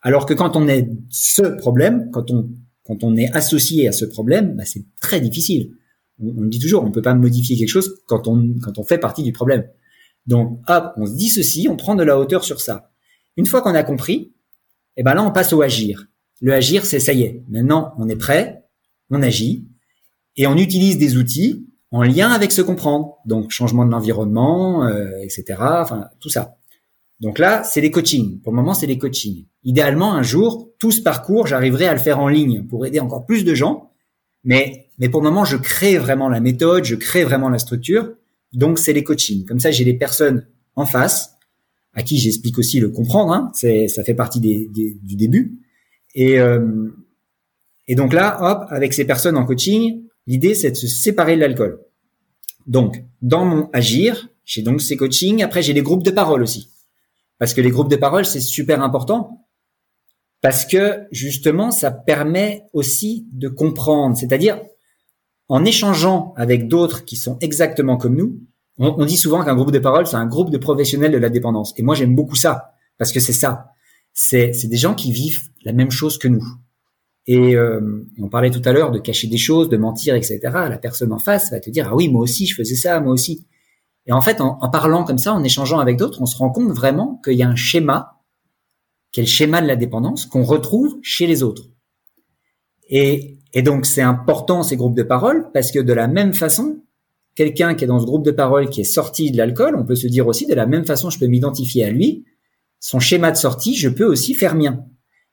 Alors 0.03 0.27
que 0.27 0.35
quand 0.35 0.57
on 0.57 0.67
est 0.67 0.89
ce 1.09 1.43
problème, 1.43 2.11
quand 2.13 2.31
on 2.33 2.49
quand 2.87 3.05
on 3.05 3.17
est 3.17 3.31
associé 3.33 3.89
à 3.89 3.93
ce 3.93 4.05
problème, 4.05 4.57
bah, 4.57 4.65
c'est 4.65 4.85
très 5.01 5.21
difficile. 5.21 5.73
On, 6.21 6.45
dit 6.47 6.59
toujours, 6.59 6.83
on 6.83 6.87
ne 6.87 6.93
peut 6.93 7.03
pas 7.03 7.15
modifier 7.15 7.57
quelque 7.57 7.69
chose 7.69 8.01
quand 8.07 8.27
on, 8.27 8.55
quand 8.63 8.79
on 8.79 8.85
fait 8.85 8.99
partie 8.99 9.23
du 9.23 9.33
problème. 9.33 9.67
Donc, 10.27 10.61
hop, 10.69 10.93
on 10.97 11.07
se 11.07 11.15
dit 11.15 11.29
ceci, 11.29 11.69
on 11.71 11.77
prend 11.77 11.95
de 11.95 12.03
la 12.03 12.19
hauteur 12.19 12.43
sur 12.45 12.61
ça. 12.61 12.91
Une 13.37 13.47
fois 13.47 13.61
qu'on 13.61 13.75
a 13.75 13.83
compris, 13.83 14.33
eh 14.97 15.03
ben 15.03 15.15
là, 15.15 15.23
on 15.23 15.31
passe 15.31 15.53
au 15.53 15.61
agir. 15.61 16.07
Le 16.41 16.53
agir, 16.53 16.87
c'est 16.87 17.01
ça 17.01 17.13
y 17.13 17.23
est. 17.23 17.43
Maintenant, 17.49 17.93
on 17.99 18.09
est 18.09 18.17
prêt, 18.17 18.65
on 19.11 19.23
agit, 19.23 19.69
et 20.37 20.47
on 20.47 20.57
utilise 20.57 20.99
des 20.99 21.17
outils 21.17 21.67
en 21.91 22.03
lien 22.03 22.31
avec 22.31 22.53
ce 22.53 22.63
comprendre. 22.63 23.17
Donc, 23.27 23.51
changement 23.51 23.85
de 23.85 23.91
l'environnement, 23.91 24.85
euh, 24.85 25.11
etc. 25.23 25.45
Enfin, 25.61 26.09
tout 26.21 26.29
ça. 26.29 26.56
Donc 27.21 27.39
là, 27.39 27.63
c'est 27.65 27.81
les 27.81 27.91
coachings. 27.91 28.41
Pour 28.41 28.53
le 28.53 28.57
moment, 28.57 28.75
c'est 28.75 28.87
les 28.87 28.99
coachings. 28.99 29.47
Idéalement, 29.65 30.15
un 30.15 30.23
jour, 30.23 30.71
tout 30.79 30.91
ce 30.91 31.01
parcours, 31.01 31.47
j'arriverai 31.47 31.87
à 31.87 31.95
le 31.95 32.01
faire 32.01 32.21
en 32.21 32.29
ligne 32.29 32.65
pour 32.65 32.85
aider 32.85 33.01
encore 33.01 33.25
plus 33.25 33.45
de 33.45 33.55
gens. 33.55 33.91
Mais, 34.45 34.89
mais 34.99 35.09
pour 35.09 35.23
le 35.23 35.31
moment, 35.31 35.45
je 35.45 35.57
crée 35.57 35.99
vraiment 35.99 36.29
la 36.29 36.41
méthode, 36.41 36.85
je 36.85 36.95
crée 36.95 37.25
vraiment 37.25 37.49
la 37.49 37.59
structure. 37.59 38.13
Donc, 38.53 38.79
c'est 38.79 38.93
les 38.93 39.03
coachings. 39.03 39.45
Comme 39.45 39.61
ça, 39.61 39.71
j'ai 39.71 39.85
les 39.85 39.95
personnes 39.95 40.47
en 40.77 40.87
face 40.87 41.37
à 41.95 42.03
qui 42.03 42.19
j'explique 42.19 42.59
aussi 42.59 42.79
le 42.79 42.91
comprendre. 42.91 43.33
Hein. 43.33 43.51
C'est, 43.55 43.89
ça 43.89 44.05
fait 44.05 44.15
partie 44.15 44.41
des, 44.41 44.69
du 45.03 45.17
début. 45.17 45.59
Et, 46.15 46.39
euh, 46.39 46.91
et 47.89 47.95
donc 47.95 48.13
là, 48.13 48.39
hop, 48.41 48.67
avec 48.71 48.93
ces 48.93 49.05
personnes 49.05 49.37
en 49.37 49.47
coaching, 49.47 50.03
l'idée, 50.27 50.55
c'est 50.55 50.71
de 50.71 50.77
se 50.77 50.87
séparer 50.87 51.37
de 51.37 51.41
l'alcool. 51.41 51.81
Donc, 52.67 53.03
dans 53.23 53.45
mon 53.45 53.71
agir, 53.73 54.29
j'ai 54.45 54.63
donc 54.63 54.83
ces 54.83 54.97
coachings. 54.97 55.43
Après, 55.43 55.63
j'ai 55.63 55.73
des 55.73 55.83
groupes 55.83 56.03
de 56.03 56.11
parole 56.11 56.43
aussi. 56.43 56.71
Parce 57.39 57.55
que 57.55 57.61
les 57.61 57.71
groupes 57.71 57.91
de 57.91 57.97
parole, 57.97 58.25
c'est 58.25 58.41
super 58.41 58.83
important. 58.83 59.47
Parce 60.41 60.65
que 60.65 61.07
justement, 61.11 61.71
ça 61.71 61.91
permet 61.91 62.65
aussi 62.73 63.27
de 63.33 63.49
comprendre. 63.49 64.17
C'est-à-dire, 64.17 64.61
en 65.49 65.65
échangeant 65.65 66.35
avec 66.37 66.69
d'autres 66.69 67.05
qui 67.05 67.17
sont 67.17 67.39
exactement 67.41 67.97
comme 67.97 68.17
nous, 68.17 68.41
on, 68.79 69.07
dit 69.07 69.17
souvent 69.17 69.43
qu'un 69.43 69.55
groupe 69.55 69.71
de 69.71 69.79
parole, 69.79 70.07
c'est 70.07 70.17
un 70.17 70.27
groupe 70.27 70.51
de 70.51 70.59
professionnels 70.59 71.13
de 71.13 71.19
la 71.19 71.31
dépendance. 71.31 71.73
Et 71.79 71.83
moi, 71.83 71.95
j'aime 71.95 72.15
beaucoup 72.15 72.35
ça. 72.35 72.75
Parce 72.99 73.11
que 73.11 73.21
c'est 73.21 73.33
ça. 73.33 73.71
C'est, 74.13 74.53
c'est 74.53 74.69
des 74.69 74.77
gens 74.77 74.95
qui 74.95 75.13
vivent 75.13 75.49
la 75.65 75.73
même 75.73 75.91
chose 75.91 76.19
que 76.19 76.29
nous. 76.29 76.45
Et 77.27 77.57
euh, 77.57 78.07
on 78.21 78.29
parlait 78.29 78.51
tout 78.51 78.63
à 78.65 78.73
l'heure 78.73 78.91
de 78.91 78.99
cacher 78.99 79.27
des 79.27 79.39
choses, 79.39 79.69
de 79.69 79.77
mentir, 79.77 80.15
etc. 80.15 80.39
La 80.43 80.79
personne 80.79 81.13
en 81.13 81.19
face 81.19 81.51
va 81.51 81.59
te 81.59 81.71
dire 81.71 81.89
ah 81.91 81.97
oui 81.97 82.09
moi 82.09 82.23
aussi 82.23 82.47
je 82.47 82.55
faisais 82.55 82.77
ça, 82.77 83.01
moi 83.01 83.13
aussi. 83.13 83.47
Et 84.07 84.13
en 84.13 84.21
fait, 84.21 84.41
en, 84.41 84.55
parlant 84.71 85.05
comme 85.05 85.19
ça, 85.19 85.33
en 85.35 85.43
échangeant 85.43 85.81
avec 85.81 85.97
d'autres, 85.97 86.23
on 86.23 86.27
se 86.27 86.37
rend 86.37 86.51
compte 86.51 86.71
vraiment 86.71 87.21
qu'il 87.25 87.35
y 87.35 87.43
a 87.43 87.49
un 87.49 87.57
schéma, 87.57 88.21
qui 89.11 89.21
est 89.21 89.25
le 89.25 89.29
schéma 89.29 89.61
de 89.61 89.67
la 89.67 89.77
dépendance, 89.77 90.27
qu'on 90.27 90.45
retrouve 90.45 90.99
chez 91.03 91.27
les 91.27 91.43
autres. 91.43 91.65
Et, 92.89 93.39
et 93.53 93.63
donc, 93.63 93.85
c'est 93.85 94.03
important 94.03 94.63
ces 94.63 94.77
groupes 94.77 94.97
de 94.97 95.03
parole 95.03 95.51
parce 95.53 95.73
que 95.73 95.81
de 95.81 95.93
la 95.93 96.07
même 96.07 96.35
façon, 96.35 96.85
quelqu'un 97.35 97.75
qui 97.75 97.83
est 97.83 97.89
dans 97.89 97.99
ce 97.99 98.07
groupe 98.07 98.25
de 98.25 98.31
parole 98.31 98.71
qui 98.71 98.83
est 98.83 98.85
sorti 98.85 99.33
de 99.33 99.37
l'alcool, 99.37 99.75
on 99.77 99.85
peut 99.85 99.97
se 99.97 100.07
dire 100.07 100.29
aussi 100.29 100.47
de 100.47 100.55
la 100.55 100.67
même 100.67 100.87
façon, 100.87 101.11
je 101.11 101.19
peux 101.19 101.27
m'identifier 101.27 101.85
à 101.85 101.91
lui, 101.91 102.25
son 102.79 103.01
schéma 103.01 103.33
de 103.33 103.37
sortie, 103.37 103.75
je 103.75 103.89
peux 103.89 104.05
aussi 104.05 104.35
faire 104.35 104.55
mien. 104.55 104.85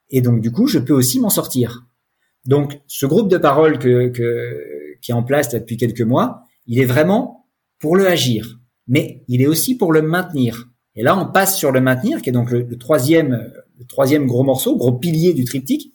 Et 0.09 0.21
donc, 0.21 0.41
du 0.41 0.51
coup, 0.51 0.65
je 0.65 0.79
peux 0.79 0.93
aussi 0.93 1.19
m'en 1.19 1.29
sortir. 1.29 1.85
Donc, 2.45 2.81
ce 2.87 3.05
groupe 3.05 3.29
de 3.29 3.37
parole 3.37 3.77
que, 3.77 4.09
que, 4.09 4.97
qui 5.01 5.11
est 5.11 5.15
en 5.15 5.23
place 5.23 5.49
depuis 5.49 5.77
quelques 5.77 6.01
mois, 6.01 6.47
il 6.65 6.79
est 6.79 6.85
vraiment 6.85 7.47
pour 7.79 7.95
le 7.95 8.07
agir 8.07 8.59
mais 8.87 9.23
il 9.27 9.41
est 9.41 9.47
aussi 9.47 9.75
pour 9.77 9.93
le 9.93 10.01
maintenir. 10.01 10.69
Et 10.95 11.03
là, 11.03 11.17
on 11.17 11.31
passe 11.31 11.57
sur 11.57 11.71
le 11.71 11.81
maintenir, 11.81 12.21
qui 12.21 12.29
est 12.29 12.33
donc 12.33 12.51
le, 12.51 12.77
troisième, 12.77 13.51
le 13.79 13.85
troisième 13.85 14.27
gros 14.27 14.43
morceau, 14.43 14.77
gros 14.77 14.93
pilier 14.93 15.33
du 15.33 15.43
triptyque. 15.45 15.93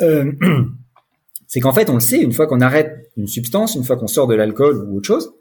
Euh, 0.00 0.32
c'est 1.46 1.60
qu'en 1.60 1.72
fait, 1.72 1.88
on 1.90 1.94
le 1.94 2.00
sait, 2.00 2.20
une 2.20 2.32
fois 2.32 2.46
qu'on 2.46 2.60
arrête 2.60 3.10
une 3.16 3.26
substance, 3.26 3.74
une 3.74 3.84
fois 3.84 3.96
qu'on 3.96 4.06
sort 4.06 4.26
de 4.26 4.34
l'alcool 4.34 4.84
ou 4.88 4.96
autre 4.96 5.06
chose, 5.06 5.32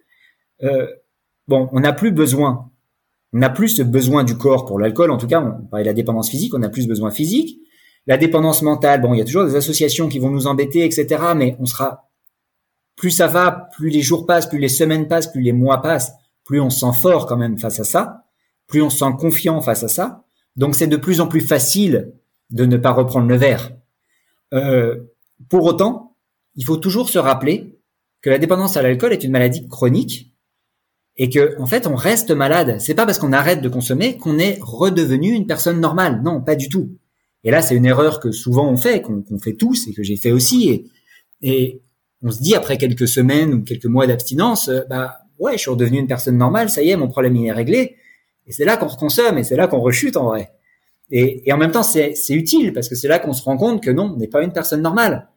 euh, 0.63 0.87
bon, 1.47 1.69
on 1.71 1.79
n'a 1.79 1.93
plus 1.93 2.11
besoin 2.11 2.71
On 3.33 3.39
n'a 3.39 3.49
plus 3.49 3.69
ce 3.69 3.83
besoin 3.83 4.23
du 4.23 4.37
corps 4.37 4.65
pour 4.65 4.79
l'alcool. 4.79 5.11
En 5.11 5.17
tout 5.17 5.27
cas, 5.27 5.41
on 5.41 5.65
parlait 5.67 5.83
de 5.83 5.89
la 5.89 5.93
dépendance 5.93 6.29
physique, 6.29 6.53
on 6.53 6.63
a 6.63 6.69
plus 6.69 6.87
besoin 6.87 7.11
physique. 7.11 7.59
La 8.05 8.17
dépendance 8.17 8.61
mentale, 8.61 9.01
bon, 9.01 9.13
il 9.13 9.17
y 9.17 9.21
a 9.21 9.25
toujours 9.25 9.45
des 9.45 9.55
associations 9.55 10.07
qui 10.07 10.19
vont 10.19 10.29
nous 10.29 10.47
embêter, 10.47 10.85
etc. 10.85 11.07
Mais 11.35 11.57
on 11.59 11.65
sera, 11.65 12.09
plus 12.95 13.11
ça 13.11 13.27
va, 13.27 13.69
plus 13.75 13.89
les 13.89 14.01
jours 14.01 14.25
passent, 14.25 14.47
plus 14.47 14.59
les 14.59 14.69
semaines 14.69 15.07
passent, 15.07 15.27
plus 15.27 15.41
les 15.41 15.51
mois 15.51 15.81
passent, 15.81 16.13
plus 16.47 16.61
on 16.61 16.69
se 16.69 16.79
sent 16.79 16.97
fort 17.01 17.25
quand 17.25 17.35
même 17.35 17.59
face 17.59 17.81
à 17.81 17.83
ça, 17.83 18.23
plus 18.67 18.81
on 18.81 18.89
se 18.89 18.99
sent 18.99 19.11
confiant 19.19 19.59
face 19.59 19.83
à 19.83 19.89
ça. 19.89 20.23
Donc 20.55 20.75
c'est 20.75 20.87
de 20.87 20.95
plus 20.95 21.19
en 21.19 21.27
plus 21.27 21.41
facile 21.41 22.13
de 22.51 22.65
ne 22.65 22.77
pas 22.77 22.91
reprendre 22.91 23.27
le 23.27 23.35
verre. 23.35 23.73
Euh, 24.53 24.95
pour 25.49 25.65
autant, 25.65 26.15
il 26.55 26.63
faut 26.63 26.77
toujours 26.77 27.09
se 27.09 27.19
rappeler 27.19 27.81
que 28.21 28.29
la 28.29 28.37
dépendance 28.37 28.77
à 28.77 28.81
l'alcool 28.81 29.11
est 29.11 29.25
une 29.25 29.31
maladie 29.31 29.67
chronique 29.67 30.33
et 31.17 31.29
que 31.29 31.59
en 31.59 31.65
fait 31.65 31.85
on 31.85 31.95
reste 31.95 32.31
malade. 32.31 32.77
C'est 32.79 32.95
pas 32.95 33.05
parce 33.05 33.19
qu'on 33.19 33.33
arrête 33.33 33.61
de 33.61 33.67
consommer 33.67 34.17
qu'on 34.17 34.39
est 34.39 34.57
redevenu 34.61 35.33
une 35.33 35.47
personne 35.47 35.81
normale. 35.81 36.21
Non, 36.23 36.41
pas 36.41 36.55
du 36.55 36.69
tout. 36.69 36.97
Et 37.43 37.51
là, 37.51 37.61
c'est 37.61 37.75
une 37.75 37.85
erreur 37.85 38.21
que 38.21 38.31
souvent 38.31 38.69
on 38.69 38.77
fait, 38.77 39.01
qu'on 39.01 39.39
fait 39.39 39.55
tous 39.55 39.85
et 39.87 39.93
que 39.93 40.01
j'ai 40.01 40.15
fait 40.15 40.31
aussi. 40.31 40.69
Et, 40.69 40.85
et, 41.41 41.81
on 42.23 42.31
se 42.31 42.41
dit 42.41 42.55
après 42.55 42.77
quelques 42.77 43.07
semaines 43.07 43.53
ou 43.53 43.63
quelques 43.63 43.85
mois 43.85 44.07
d'abstinence, 44.07 44.69
euh, 44.69 44.81
bah 44.89 45.19
ouais, 45.39 45.53
je 45.53 45.57
suis 45.57 45.71
redevenu 45.71 45.99
une 45.99 46.07
personne 46.07 46.37
normale, 46.37 46.69
ça 46.69 46.81
y 46.81 46.89
est, 46.89 46.95
mon 46.95 47.07
problème 47.07 47.35
il 47.35 47.47
est 47.47 47.51
réglé. 47.51 47.97
Et 48.45 48.51
c'est 48.51 48.65
là 48.65 48.77
qu'on 48.77 48.87
reconsomme 48.87 49.37
et 49.37 49.43
c'est 49.43 49.55
là 49.55 49.67
qu'on 49.67 49.79
rechute 49.79 50.17
en 50.17 50.25
vrai. 50.25 50.51
Et, 51.11 51.47
et 51.47 51.53
en 51.53 51.57
même 51.57 51.71
temps, 51.71 51.83
c'est 51.83 52.13
utile 52.29 52.73
parce 52.73 52.89
que 52.89 52.95
c'est 52.95 53.07
là 53.07 53.19
qu'on 53.19 53.33
se 53.33 53.43
rend 53.43 53.57
compte 53.57 53.81
que 53.81 53.91
non, 53.91 54.13
on 54.13 54.17
n'est 54.17 54.27
pas 54.27 54.41
une 54.43 54.53
personne 54.53 54.81
normale. 54.81 55.29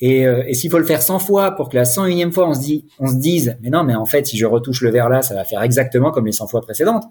Et, 0.00 0.26
euh, 0.26 0.42
et 0.48 0.54
s'il 0.54 0.70
faut 0.70 0.78
le 0.78 0.84
faire 0.84 1.00
100 1.00 1.20
fois 1.20 1.52
pour 1.52 1.68
que 1.68 1.76
la 1.76 1.84
101e 1.84 2.32
fois 2.32 2.48
on 2.48 2.54
se 2.54 2.60
dit, 2.60 2.86
on 2.98 3.06
se 3.06 3.14
dise, 3.14 3.56
mais 3.62 3.70
non, 3.70 3.84
mais 3.84 3.94
en 3.94 4.04
fait, 4.04 4.26
si 4.26 4.36
je 4.36 4.46
retouche 4.46 4.80
le 4.82 4.90
verre 4.90 5.08
là, 5.08 5.22
ça 5.22 5.34
va 5.34 5.44
faire 5.44 5.62
exactement 5.62 6.10
comme 6.10 6.26
les 6.26 6.32
100 6.32 6.48
fois 6.48 6.60
précédentes. 6.60 7.04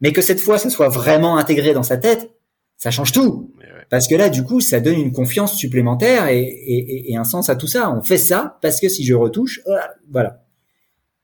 Mais 0.00 0.12
que 0.12 0.20
cette 0.20 0.40
fois, 0.40 0.58
ça 0.58 0.68
soit 0.68 0.88
vraiment 0.88 1.36
intégré 1.36 1.72
dans 1.72 1.84
sa 1.84 1.96
tête, 1.96 2.30
ça 2.76 2.90
change 2.90 3.12
tout. 3.12 3.54
Parce 3.90 4.08
que 4.08 4.16
là, 4.16 4.28
du 4.28 4.42
coup, 4.42 4.60
ça 4.60 4.80
donne 4.80 4.98
une 4.98 5.12
confiance 5.12 5.54
supplémentaire 5.54 6.26
et, 6.26 6.40
et, 6.40 7.12
et, 7.12 7.16
un 7.16 7.24
sens 7.24 7.48
à 7.48 7.54
tout 7.54 7.68
ça. 7.68 7.90
On 7.92 8.02
fait 8.02 8.18
ça 8.18 8.58
parce 8.60 8.80
que 8.80 8.88
si 8.88 9.04
je 9.04 9.14
retouche, 9.14 9.60
euh, 9.68 9.76
voilà. 10.10 10.42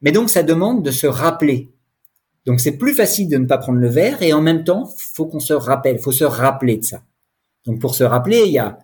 Mais 0.03 0.13
donc, 0.13 0.31
ça 0.31 0.43
demande 0.43 0.85
de 0.85 0.91
se 0.91 1.07
rappeler. 1.07 1.73
Donc, 2.45 2.61
c'est 2.61 2.77
plus 2.77 2.95
facile 2.95 3.29
de 3.29 3.39
ne 3.39 3.47
pas 3.47 3.59
prendre 3.59 3.79
le 3.79 3.89
verre 3.89 4.23
et 4.23 4.33
en 4.33 4.43
même 4.43 4.65
temps, 4.65 4.89
faut 5.15 5.27
qu'on 5.27 5.41
se 5.41 5.53
rappelle, 5.53 5.99
faut 5.99 6.13
se 6.13 6.25
rappeler 6.25 6.77
de 6.77 6.85
ça. 6.85 7.03
Donc, 7.67 7.81
pour 7.81 7.95
se 7.95 8.05
rappeler, 8.05 8.43
il 8.47 8.53
y 8.53 8.59
a 8.59 8.79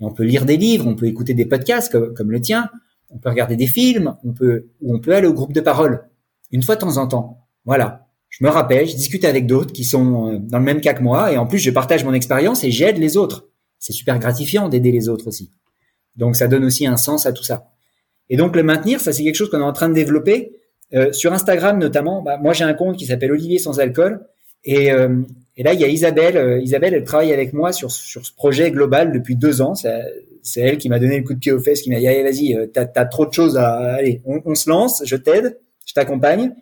on 0.00 0.12
peut 0.12 0.24
lire 0.24 0.44
des 0.44 0.56
livres, 0.56 0.86
on 0.86 0.94
peut 0.94 1.06
écouter 1.06 1.34
des 1.34 1.46
podcasts 1.46 1.90
comme, 2.14 2.30
le 2.30 2.40
tien, 2.40 2.68
on 3.10 3.18
peut 3.18 3.30
regarder 3.30 3.56
des 3.56 3.66
films, 3.66 4.16
on 4.24 4.32
peut, 4.32 4.66
ou 4.80 4.94
on 4.94 5.00
peut 5.00 5.14
aller 5.14 5.28
au 5.28 5.32
groupe 5.32 5.52
de 5.52 5.60
parole. 5.60 6.08
Une 6.50 6.62
fois 6.62 6.74
de 6.74 6.80
temps 6.80 6.96
en 6.96 7.06
temps. 7.06 7.46
Voilà. 7.64 8.06
Je 8.28 8.44
me 8.44 8.50
rappelle, 8.50 8.86
je 8.88 8.96
discute 8.96 9.24
avec 9.24 9.46
d'autres 9.46 9.72
qui 9.72 9.84
sont 9.84 10.32
euh, 10.32 10.38
dans 10.38 10.58
le 10.58 10.64
même 10.64 10.80
cas 10.80 10.94
que 10.94 11.02
moi, 11.02 11.32
et 11.32 11.38
en 11.38 11.46
plus 11.46 11.58
je 11.58 11.70
partage 11.70 12.04
mon 12.04 12.12
expérience 12.12 12.64
et 12.64 12.70
j'aide 12.70 12.98
les 12.98 13.16
autres. 13.16 13.48
C'est 13.78 13.92
super 13.92 14.18
gratifiant 14.18 14.68
d'aider 14.68 14.90
les 14.90 15.08
autres 15.08 15.28
aussi. 15.28 15.52
Donc 16.16 16.34
ça 16.34 16.48
donne 16.48 16.64
aussi 16.64 16.86
un 16.86 16.96
sens 16.96 17.26
à 17.26 17.32
tout 17.32 17.44
ça. 17.44 17.73
Et 18.30 18.36
donc 18.36 18.56
le 18.56 18.62
maintenir, 18.62 19.00
ça 19.00 19.12
c'est 19.12 19.22
quelque 19.22 19.34
chose 19.34 19.50
qu'on 19.50 19.60
est 19.60 19.64
en 19.64 19.72
train 19.72 19.88
de 19.88 19.94
développer. 19.94 20.52
Euh, 20.92 21.12
sur 21.12 21.32
Instagram 21.32 21.78
notamment, 21.78 22.22
bah, 22.22 22.36
moi 22.36 22.52
j'ai 22.52 22.64
un 22.64 22.74
compte 22.74 22.96
qui 22.96 23.06
s'appelle 23.06 23.32
Olivier 23.32 23.58
sans 23.58 23.80
alcool, 23.80 24.20
et, 24.64 24.90
euh, 24.92 25.22
et 25.56 25.62
là, 25.62 25.74
il 25.74 25.80
y 25.80 25.84
a 25.84 25.88
Isabelle. 25.88 26.36
Euh, 26.36 26.60
Isabelle, 26.60 26.94
elle 26.94 27.04
travaille 27.04 27.32
avec 27.32 27.52
moi 27.52 27.72
sur, 27.72 27.90
sur 27.90 28.24
ce 28.24 28.32
projet 28.32 28.70
global 28.70 29.12
depuis 29.12 29.36
deux 29.36 29.60
ans. 29.60 29.74
C'est 29.74 30.60
elle 30.60 30.78
qui 30.78 30.88
m'a 30.88 30.98
donné 30.98 31.18
le 31.18 31.24
coup 31.24 31.34
de 31.34 31.38
pied 31.38 31.52
aux 31.52 31.60
fesses, 31.60 31.82
qui 31.82 31.90
m'a 31.90 31.98
dit 31.98 32.08
allez 32.08 32.22
vas-y, 32.22 32.54
euh, 32.54 32.66
t'as 32.66 32.86
as 32.96 33.06
trop 33.06 33.26
de 33.26 33.32
choses 33.32 33.56
à 33.56 33.94
allez, 33.94 34.20
on, 34.24 34.40
on 34.44 34.54
se 34.54 34.68
lance, 34.68 35.02
je 35.04 35.16
t'aide, 35.16 35.58
je 35.86 35.94
t'accompagne. 35.94 36.52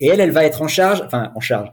Et 0.00 0.08
elle, 0.08 0.20
elle 0.20 0.30
va 0.30 0.44
être 0.44 0.62
en 0.62 0.68
charge, 0.68 1.02
enfin 1.04 1.32
en 1.34 1.40
charge. 1.40 1.70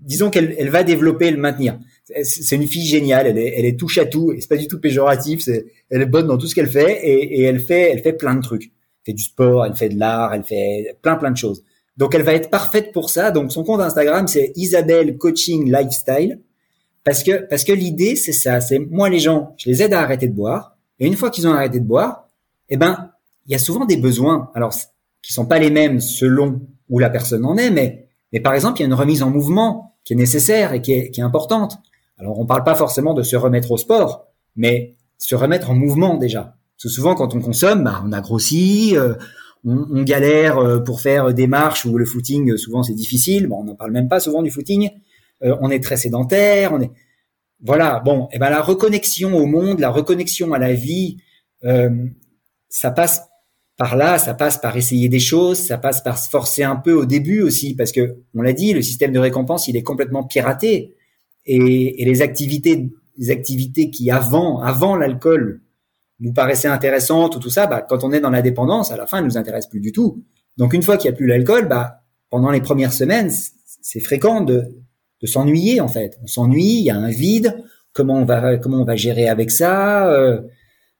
Disons 0.00 0.30
qu'elle 0.30 0.54
elle 0.58 0.70
va 0.70 0.82
développer 0.82 1.30
le 1.30 1.36
maintenir. 1.36 1.78
C'est 2.22 2.56
une 2.56 2.66
fille 2.66 2.86
géniale, 2.86 3.26
elle 3.26 3.38
est, 3.38 3.54
elle 3.58 3.64
est 3.64 3.78
touche 3.78 3.98
à 3.98 4.06
tout 4.06 4.32
et 4.32 4.40
c'est 4.40 4.48
pas 4.48 4.56
du 4.56 4.68
tout 4.68 4.80
péjoratif. 4.80 5.40
C'est, 5.40 5.66
elle 5.90 6.02
est 6.02 6.06
bonne 6.06 6.26
dans 6.26 6.38
tout 6.38 6.46
ce 6.46 6.54
qu'elle 6.54 6.68
fait 6.68 7.00
et, 7.06 7.40
et 7.40 7.42
elle 7.42 7.60
fait, 7.60 7.90
elle 7.92 8.00
fait 8.00 8.12
plein 8.12 8.34
de 8.34 8.42
trucs. 8.42 8.64
Elle 8.64 9.12
fait 9.12 9.12
du 9.12 9.22
sport, 9.22 9.66
elle 9.66 9.74
fait 9.74 9.88
de 9.88 9.98
l'art, 9.98 10.34
elle 10.34 10.44
fait 10.44 10.96
plein 11.02 11.16
plein 11.16 11.30
de 11.30 11.36
choses. 11.36 11.64
Donc 11.96 12.14
elle 12.14 12.22
va 12.22 12.34
être 12.34 12.50
parfaite 12.50 12.92
pour 12.92 13.10
ça. 13.10 13.30
Donc 13.30 13.52
son 13.52 13.64
compte 13.64 13.80
Instagram 13.80 14.26
c'est 14.28 14.52
Isabelle 14.56 15.16
Coaching 15.18 15.70
Lifestyle 15.70 16.40
parce 17.04 17.22
que 17.22 17.46
parce 17.48 17.64
que 17.64 17.72
l'idée 17.72 18.16
c'est 18.16 18.32
ça, 18.32 18.60
c'est 18.60 18.78
moi 18.78 19.08
les 19.08 19.18
gens, 19.18 19.54
je 19.58 19.70
les 19.70 19.82
aide 19.82 19.94
à 19.94 20.00
arrêter 20.00 20.28
de 20.28 20.34
boire 20.34 20.76
et 20.98 21.06
une 21.06 21.16
fois 21.16 21.30
qu'ils 21.30 21.46
ont 21.48 21.52
arrêté 21.52 21.80
de 21.80 21.84
boire, 21.84 22.28
eh 22.68 22.76
ben 22.76 23.10
il 23.46 23.52
y 23.52 23.54
a 23.54 23.58
souvent 23.58 23.84
des 23.84 23.96
besoins 23.96 24.50
alors 24.54 24.74
qui 25.22 25.32
sont 25.32 25.46
pas 25.46 25.58
les 25.58 25.70
mêmes 25.70 26.00
selon 26.00 26.60
où 26.88 26.98
la 26.98 27.10
personne 27.10 27.44
en 27.44 27.56
est 27.56 27.70
mais 27.70 28.06
mais 28.32 28.40
par 28.40 28.54
exemple, 28.54 28.78
il 28.78 28.82
y 28.82 28.84
a 28.84 28.86
une 28.86 28.94
remise 28.94 29.22
en 29.22 29.30
mouvement 29.30 29.96
qui 30.04 30.12
est 30.12 30.16
nécessaire 30.16 30.72
et 30.72 30.80
qui 30.80 30.92
est, 30.92 31.10
qui 31.10 31.20
est 31.20 31.24
importante. 31.24 31.78
Alors 32.20 32.38
on 32.38 32.46
parle 32.46 32.64
pas 32.64 32.74
forcément 32.74 33.14
de 33.14 33.22
se 33.22 33.36
remettre 33.36 33.70
au 33.70 33.76
sport, 33.76 34.26
mais 34.56 34.96
se 35.18 35.34
remettre 35.34 35.70
en 35.70 35.74
mouvement 35.74 36.16
déjà. 36.16 36.56
Parce 36.76 36.84
que 36.84 36.88
souvent 36.88 37.14
quand 37.14 37.34
on 37.34 37.40
consomme, 37.40 37.84
bah, 37.84 38.02
on 38.06 38.12
a 38.12 38.20
grossi, 38.20 38.96
euh, 38.96 39.14
on, 39.64 40.02
galère 40.02 40.58
euh, 40.58 40.80
pour 40.80 41.00
faire 41.00 41.34
des 41.34 41.46
marches 41.46 41.84
ou 41.84 41.96
le 41.96 42.04
footing, 42.04 42.52
euh, 42.52 42.56
souvent 42.56 42.82
c'est 42.82 42.94
difficile. 42.94 43.46
Bon, 43.46 43.60
on 43.60 43.64
n'en 43.64 43.74
parle 43.74 43.92
même 43.92 44.08
pas 44.08 44.20
souvent 44.20 44.42
du 44.42 44.50
footing. 44.50 44.90
Euh, 45.42 45.56
on 45.60 45.70
est 45.70 45.82
très 45.82 45.96
sédentaire. 45.96 46.72
On 46.72 46.80
est 46.80 46.90
voilà. 47.62 48.00
Bon, 48.00 48.28
et 48.32 48.38
ben 48.38 48.50
la 48.50 48.62
reconnexion 48.62 49.36
au 49.36 49.46
monde, 49.46 49.80
la 49.80 49.90
reconnexion 49.90 50.52
à 50.54 50.58
la 50.58 50.72
vie, 50.72 51.18
ça 52.70 52.90
passe 52.90 53.22
par 53.76 53.96
là, 53.96 54.18
ça 54.18 54.32
passe 54.32 54.56
par 54.56 54.76
essayer 54.76 55.10
des 55.10 55.20
choses, 55.20 55.58
ça 55.58 55.76
passe 55.76 56.00
par 56.02 56.18
se 56.18 56.30
forcer 56.30 56.62
un 56.62 56.76
peu 56.76 56.92
au 56.92 57.04
début 57.04 57.42
aussi, 57.42 57.74
parce 57.74 57.92
que 57.92 58.16
on 58.34 58.40
l'a 58.40 58.54
dit, 58.54 58.72
le 58.72 58.80
système 58.80 59.12
de 59.12 59.18
récompense 59.18 59.68
il 59.68 59.76
est 59.76 59.82
complètement 59.82 60.24
piraté 60.24 60.94
et, 61.50 62.02
et 62.02 62.04
les 62.04 62.22
activités, 62.22 62.90
les 63.18 63.30
activités 63.30 63.90
qui 63.90 64.10
avant, 64.10 64.60
avant 64.60 64.96
l'alcool 64.96 65.60
nous 66.20 66.32
paraissait 66.32 66.68
intéressante 66.68 67.36
ou 67.36 67.38
tout 67.38 67.50
ça, 67.50 67.66
bah, 67.66 67.84
quand 67.86 68.04
on 68.04 68.12
est 68.12 68.20
dans 68.20 68.30
la 68.30 68.42
dépendance, 68.42 68.92
à 68.92 68.96
la 68.96 69.06
fin, 69.06 69.18
elle 69.18 69.24
nous 69.24 69.38
intéresse 69.38 69.66
plus 69.66 69.80
du 69.80 69.90
tout. 69.90 70.22
Donc 70.56 70.74
une 70.74 70.82
fois 70.82 70.96
qu'il 70.96 71.10
n'y 71.10 71.14
a 71.14 71.16
plus 71.16 71.26
l'alcool, 71.26 71.68
bah, 71.68 72.02
pendant 72.28 72.50
les 72.50 72.60
premières 72.60 72.92
semaines, 72.92 73.30
c'est 73.82 74.00
fréquent 74.00 74.42
de, 74.42 74.64
de 75.20 75.26
s'ennuyer 75.26 75.80
en 75.80 75.88
fait. 75.88 76.18
On 76.22 76.26
s'ennuie, 76.26 76.78
il 76.78 76.84
y 76.84 76.90
a 76.90 76.96
un 76.96 77.10
vide. 77.10 77.56
Comment 77.92 78.18
on 78.18 78.24
va 78.24 78.56
comment 78.58 78.78
on 78.78 78.84
va 78.84 78.94
gérer 78.94 79.28
avec 79.28 79.50
ça 79.50 80.08
euh, 80.12 80.40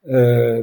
euh, 0.08 0.62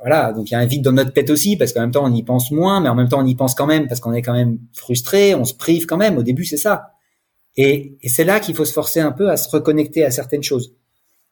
Voilà, 0.00 0.32
donc 0.32 0.50
il 0.50 0.52
y 0.52 0.56
a 0.56 0.60
un 0.60 0.66
vide 0.66 0.82
dans 0.82 0.92
notre 0.92 1.12
tête 1.12 1.30
aussi 1.30 1.56
parce 1.56 1.72
qu'en 1.72 1.80
même 1.80 1.92
temps 1.92 2.04
on 2.04 2.14
y 2.14 2.22
pense 2.22 2.50
moins, 2.50 2.80
mais 2.80 2.90
en 2.90 2.94
même 2.94 3.08
temps 3.08 3.22
on 3.22 3.26
y 3.26 3.34
pense 3.34 3.54
quand 3.54 3.66
même 3.66 3.88
parce 3.88 4.00
qu'on 4.00 4.12
est 4.12 4.22
quand 4.22 4.34
même 4.34 4.58
frustré, 4.74 5.34
on 5.34 5.44
se 5.44 5.54
prive 5.54 5.86
quand 5.86 5.96
même. 5.96 6.18
Au 6.18 6.22
début 6.22 6.44
c'est 6.44 6.58
ça. 6.58 6.91
Et, 7.56 7.96
et 8.02 8.08
c'est 8.08 8.24
là 8.24 8.40
qu'il 8.40 8.54
faut 8.54 8.64
se 8.64 8.72
forcer 8.72 9.00
un 9.00 9.12
peu 9.12 9.30
à 9.30 9.36
se 9.36 9.48
reconnecter 9.50 10.04
à 10.04 10.10
certaines 10.10 10.42
choses. 10.42 10.74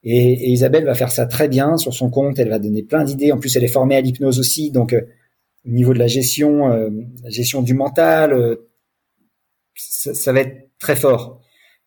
Et, 0.02 0.50
Isabelle 0.50 0.84
va 0.84 0.94
faire 0.94 1.10
ça 1.10 1.26
très 1.26 1.48
bien 1.48 1.76
sur 1.76 1.94
son 1.94 2.10
compte. 2.10 2.38
Elle 2.38 2.48
va 2.48 2.58
donner 2.58 2.82
plein 2.82 3.04
d'idées. 3.04 3.32
En 3.32 3.38
plus, 3.38 3.54
elle 3.56 3.64
est 3.64 3.68
formée 3.68 3.96
à 3.96 4.00
l'hypnose 4.00 4.38
aussi, 4.38 4.70
donc 4.70 4.92
euh, 4.92 5.02
au 5.66 5.70
niveau 5.70 5.92
de 5.92 5.98
la 5.98 6.06
gestion, 6.06 6.72
euh, 6.72 6.90
la 7.22 7.30
gestion 7.30 7.62
du 7.62 7.74
mental, 7.74 8.32
euh, 8.32 8.68
ça, 9.76 10.14
ça, 10.14 10.32
va 10.32 10.40
être 10.40 10.70
très 10.78 10.96
fort. 10.96 11.40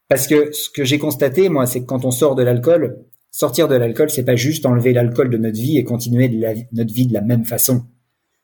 Parce 0.08 0.28
que 0.28 0.52
ce 0.52 0.70
que 0.70 0.84
j'ai 0.84 1.00
constaté, 1.00 1.50
moi, 1.50 1.66
c'est 1.66 1.82
que 1.82 1.86
quand 1.86 2.06
on 2.06 2.12
sort 2.12 2.36
de 2.36 2.44
l'alcool, 2.44 3.04
sortir 3.32 3.68
de 3.68 3.76
l'alcool, 3.76 4.10
c'est 4.10 4.26
pas 4.26 4.36
juste 4.36 4.66
enlever 4.66 4.94
l'alcool 4.94 5.30
de 5.30 5.38
notre 5.38 5.58
vie 5.58 5.78
et 5.78 5.84
continuer 5.84 6.30
notre 6.72 6.94
vie 6.94 7.08
de 7.08 7.14
la 7.14 7.22
même 7.22 7.46
façon. 7.46 7.86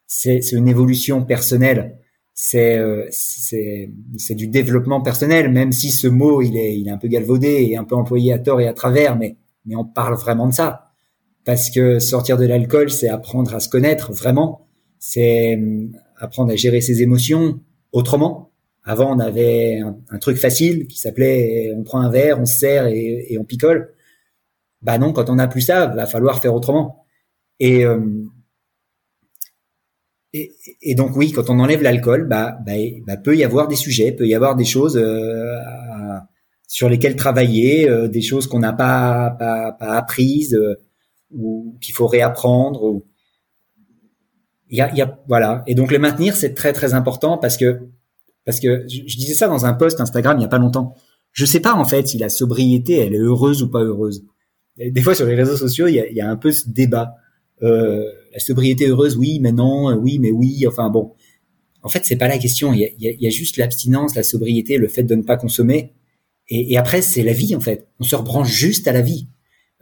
C'est 0.07 0.39
une 0.51 0.67
évolution 0.67 1.23
personnelle. 1.23 1.99
C'est 2.41 2.79
c'est 3.11 4.33
du 4.33 4.47
développement 4.47 5.01
personnel, 5.01 5.51
même 5.51 5.73
si 5.73 5.91
ce 5.91 6.07
mot 6.07 6.41
il 6.41 6.55
est 6.55 6.79
il 6.79 6.87
est 6.87 6.91
un 6.91 6.97
peu 6.97 7.09
galvaudé 7.09 7.67
et 7.69 7.75
un 7.75 7.83
peu 7.83 7.95
employé 7.95 8.31
à 8.31 8.39
tort 8.39 8.61
et 8.61 8.67
à 8.67 8.71
travers, 8.71 9.17
mais 9.17 9.35
mais 9.65 9.75
on 9.75 9.83
parle 9.83 10.15
vraiment 10.15 10.47
de 10.47 10.53
ça. 10.53 10.93
Parce 11.43 11.69
que 11.69 11.99
sortir 11.99 12.37
de 12.37 12.45
l'alcool, 12.45 12.91
c'est 12.91 13.09
apprendre 13.09 13.53
à 13.53 13.59
se 13.59 13.67
connaître 13.67 14.13
vraiment. 14.13 14.69
C'est 14.99 15.55
hum, 15.55 15.91
apprendre 16.15 16.53
à 16.53 16.55
gérer 16.55 16.79
ses 16.79 17.01
émotions 17.01 17.59
autrement. 17.91 18.51
Avant, 18.85 19.13
on 19.13 19.19
avait 19.19 19.81
un, 19.81 20.17
truc 20.19 20.37
facile 20.37 20.87
qui 20.87 20.97
s'appelait 20.97 21.73
on 21.75 21.83
prend 21.83 21.99
un 21.99 22.09
verre, 22.09 22.39
on 22.39 22.45
se 22.45 22.57
sert 22.57 22.87
et, 22.87 23.37
on 23.37 23.43
picole. 23.43 23.93
Bah 24.81 24.97
non, 24.97 25.11
quand 25.11 25.29
on 25.29 25.35
n'a 25.35 25.49
plus 25.49 25.61
ça, 25.61 25.87
va 25.87 26.05
falloir 26.05 26.39
faire 26.39 26.55
autrement. 26.55 27.03
Hum, 27.61 28.31
et, 30.33 30.95
donc 30.95 31.15
oui, 31.15 31.31
quand 31.31 31.49
on 31.49 31.59
enlève 31.59 31.81
l'alcool, 31.81 32.27
bah, 32.27 32.57
bah, 32.65 32.73
bah, 33.07 33.17
peut 33.17 33.35
y 33.35 33.43
avoir 33.43 33.67
des 33.67 33.75
sujets, 33.75 34.11
peut 34.11 34.27
y 34.27 34.35
avoir 34.35 34.55
des 34.55 34.65
choses 34.65 34.95
euh, 34.95 35.57
sur 36.67 36.87
lesquelles 36.87 37.15
travailler, 37.15 37.89
euh, 37.89 38.07
des 38.07 38.21
choses 38.21 38.45
qu'on 38.45 38.59
n'a 38.59 38.73
pas, 38.73 39.35
pas, 39.39 39.71
pas 39.71 39.97
apprises 39.97 40.53
euh, 40.53 40.75
ou 41.31 41.77
qu'il 41.81 41.95
faut 41.95 42.05
réapprendre. 42.05 42.83
Ou... 42.83 43.05
Il 44.69 44.77
y 44.77 44.81
a, 44.81 44.93
y 44.93 45.01
a, 45.01 45.19
voilà. 45.27 45.63
Et 45.65 45.73
donc 45.73 45.91
le 45.91 45.97
maintenir, 45.97 46.35
c'est 46.35 46.53
très 46.53 46.73
très 46.73 46.93
important 46.93 47.39
parce 47.39 47.57
que 47.57 47.79
parce 48.45 48.59
que 48.59 48.85
je, 48.87 49.01
disais 49.01 49.33
ça 49.33 49.47
dans 49.47 49.65
un 49.65 49.73
post 49.73 49.99
Instagram 49.99 50.37
il 50.37 50.41
y 50.43 50.45
a 50.45 50.49
pas 50.49 50.59
longtemps. 50.59 50.95
Je 51.31 51.45
sais 51.45 51.59
pas 51.59 51.73
en 51.73 51.85
fait 51.85 52.07
si 52.07 52.17
la 52.19 52.29
sobriété 52.29 52.97
elle 52.97 53.15
est 53.15 53.19
heureuse 53.19 53.63
ou 53.63 53.69
pas 53.69 53.83
heureuse. 53.83 54.23
des 54.77 55.01
fois 55.01 55.15
sur 55.15 55.25
les 55.25 55.35
réseaux 55.35 55.57
sociaux 55.57 55.87
il 55.87 55.95
y 55.95 55.99
a, 55.99 56.09
y 56.09 56.21
a 56.21 56.29
un 56.29 56.35
peu 56.35 56.51
ce 56.51 56.69
débat. 56.69 57.15
Euh, 57.61 58.05
la 58.33 58.39
sobriété 58.39 58.87
heureuse, 58.87 59.17
oui, 59.17 59.39
mais 59.41 59.51
non, 59.51 59.93
oui, 59.95 60.19
mais 60.19 60.31
oui. 60.31 60.65
Enfin 60.67 60.89
bon, 60.89 61.13
en 61.83 61.89
fait, 61.89 62.05
c'est 62.05 62.17
pas 62.17 62.27
la 62.27 62.37
question. 62.37 62.73
Il 62.73 62.79
y 62.79 62.85
a, 62.85 62.89
il 62.97 63.21
y 63.21 63.27
a 63.27 63.29
juste 63.29 63.57
l'abstinence, 63.57 64.15
la 64.15 64.23
sobriété, 64.23 64.77
le 64.77 64.87
fait 64.87 65.03
de 65.03 65.15
ne 65.15 65.23
pas 65.23 65.37
consommer. 65.37 65.93
Et, 66.49 66.77
après, 66.77 67.01
c'est 67.01 67.21
la 67.21 67.33
vie 67.33 67.55
en 67.55 67.59
fait. 67.59 67.87
On 67.99 68.03
se 68.03 68.15
rebranche 68.15 68.51
juste 68.51 68.87
à 68.87 68.91
la 68.91 69.01
vie. 69.01 69.27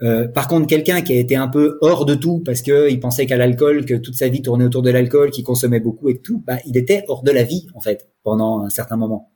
Euh, 0.03 0.27
par 0.27 0.47
contre, 0.47 0.67
quelqu'un 0.67 1.01
qui 1.01 1.13
a 1.13 1.15
été 1.15 1.35
un 1.35 1.47
peu 1.47 1.77
hors 1.81 2.05
de 2.05 2.13
tout 2.13 2.39
parce 2.39 2.61
que 2.61 2.91
il 2.91 2.99
pensait 2.99 3.25
qu'à 3.25 3.37
l'alcool, 3.37 3.85
que 3.85 3.95
toute 3.95 4.15
sa 4.15 4.27
vie 4.27 4.41
tournait 4.41 4.65
autour 4.65 4.81
de 4.81 4.91
l'alcool, 4.91 5.31
qui 5.31 5.43
consommait 5.43 5.79
beaucoup 5.79 6.09
et 6.09 6.19
tout, 6.19 6.43
bah, 6.45 6.57
il 6.65 6.77
était 6.77 7.03
hors 7.07 7.23
de 7.23 7.31
la 7.31 7.43
vie 7.43 7.67
en 7.73 7.79
fait 7.79 8.09
pendant 8.21 8.61
un 8.61 8.69
certain 8.69 8.97
moment. 8.97 9.31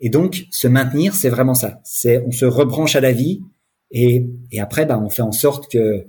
Et 0.00 0.08
donc, 0.08 0.46
se 0.50 0.66
maintenir, 0.66 1.14
c'est 1.14 1.28
vraiment 1.28 1.54
ça. 1.54 1.80
C'est 1.84 2.24
on 2.26 2.32
se 2.32 2.46
rebranche 2.46 2.96
à 2.96 3.00
la 3.00 3.12
vie 3.12 3.40
et, 3.90 4.26
et 4.50 4.60
après, 4.60 4.86
bah, 4.86 5.00
on 5.02 5.10
fait 5.10 5.22
en 5.22 5.32
sorte 5.32 5.70
que. 5.70 6.06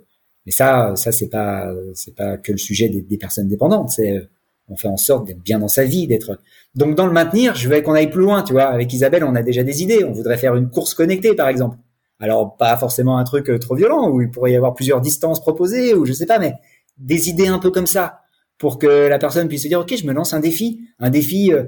Mais 0.47 0.53
ça, 0.53 0.95
ça 0.95 1.11
c'est 1.11 1.27
pas 1.27 1.69
c'est 1.93 2.15
pas 2.15 2.37
que 2.37 2.53
le 2.53 2.57
sujet 2.57 2.87
des, 2.87 3.17
personnes 3.17 3.49
dépendantes. 3.49 3.89
C'est 3.89 4.27
on 4.69 4.77
fait 4.77 4.87
en 4.87 4.95
sorte 4.95 5.27
d'être 5.27 5.43
bien 5.43 5.59
dans 5.59 5.67
sa 5.67 5.83
vie, 5.83 6.07
d'être. 6.07 6.39
Donc 6.73 6.95
dans 6.95 7.05
le 7.05 7.11
maintenir, 7.11 7.53
je 7.55 7.67
veux 7.67 7.81
qu'on 7.81 7.91
aille 7.91 8.09
plus 8.09 8.21
loin, 8.21 8.43
tu 8.43 8.53
vois. 8.53 8.63
Avec 8.63 8.91
Isabelle, 8.93 9.25
on 9.25 9.35
a 9.35 9.43
déjà 9.43 9.63
des 9.63 9.83
idées. 9.83 10.05
On 10.05 10.13
voudrait 10.13 10.37
faire 10.37 10.55
une 10.55 10.69
course 10.69 10.93
connectée, 10.93 11.35
par 11.35 11.49
exemple. 11.49 11.77
Alors 12.21 12.55
pas 12.55 12.77
forcément 12.77 13.17
un 13.17 13.25
truc 13.25 13.49
euh, 13.49 13.59
trop 13.59 13.75
violent 13.75 14.09
où 14.09 14.21
il 14.21 14.31
pourrait 14.31 14.53
y 14.53 14.55
avoir 14.55 14.73
plusieurs 14.73 15.01
distances 15.01 15.41
proposées 15.41 15.93
ou 15.93 16.05
je 16.05 16.13
sais 16.13 16.25
pas, 16.25 16.39
mais 16.39 16.53
des 16.97 17.29
idées 17.29 17.47
un 17.47 17.59
peu 17.59 17.69
comme 17.69 17.85
ça 17.85 18.21
pour 18.57 18.79
que 18.79 18.87
la 18.87 19.19
personne 19.19 19.49
puisse 19.49 19.63
se 19.63 19.67
dire 19.67 19.81
ok, 19.81 19.95
je 19.97 20.07
me 20.07 20.13
lance 20.13 20.33
un 20.33 20.39
défi, 20.39 20.79
un 20.99 21.09
défi 21.09 21.53
euh, 21.53 21.63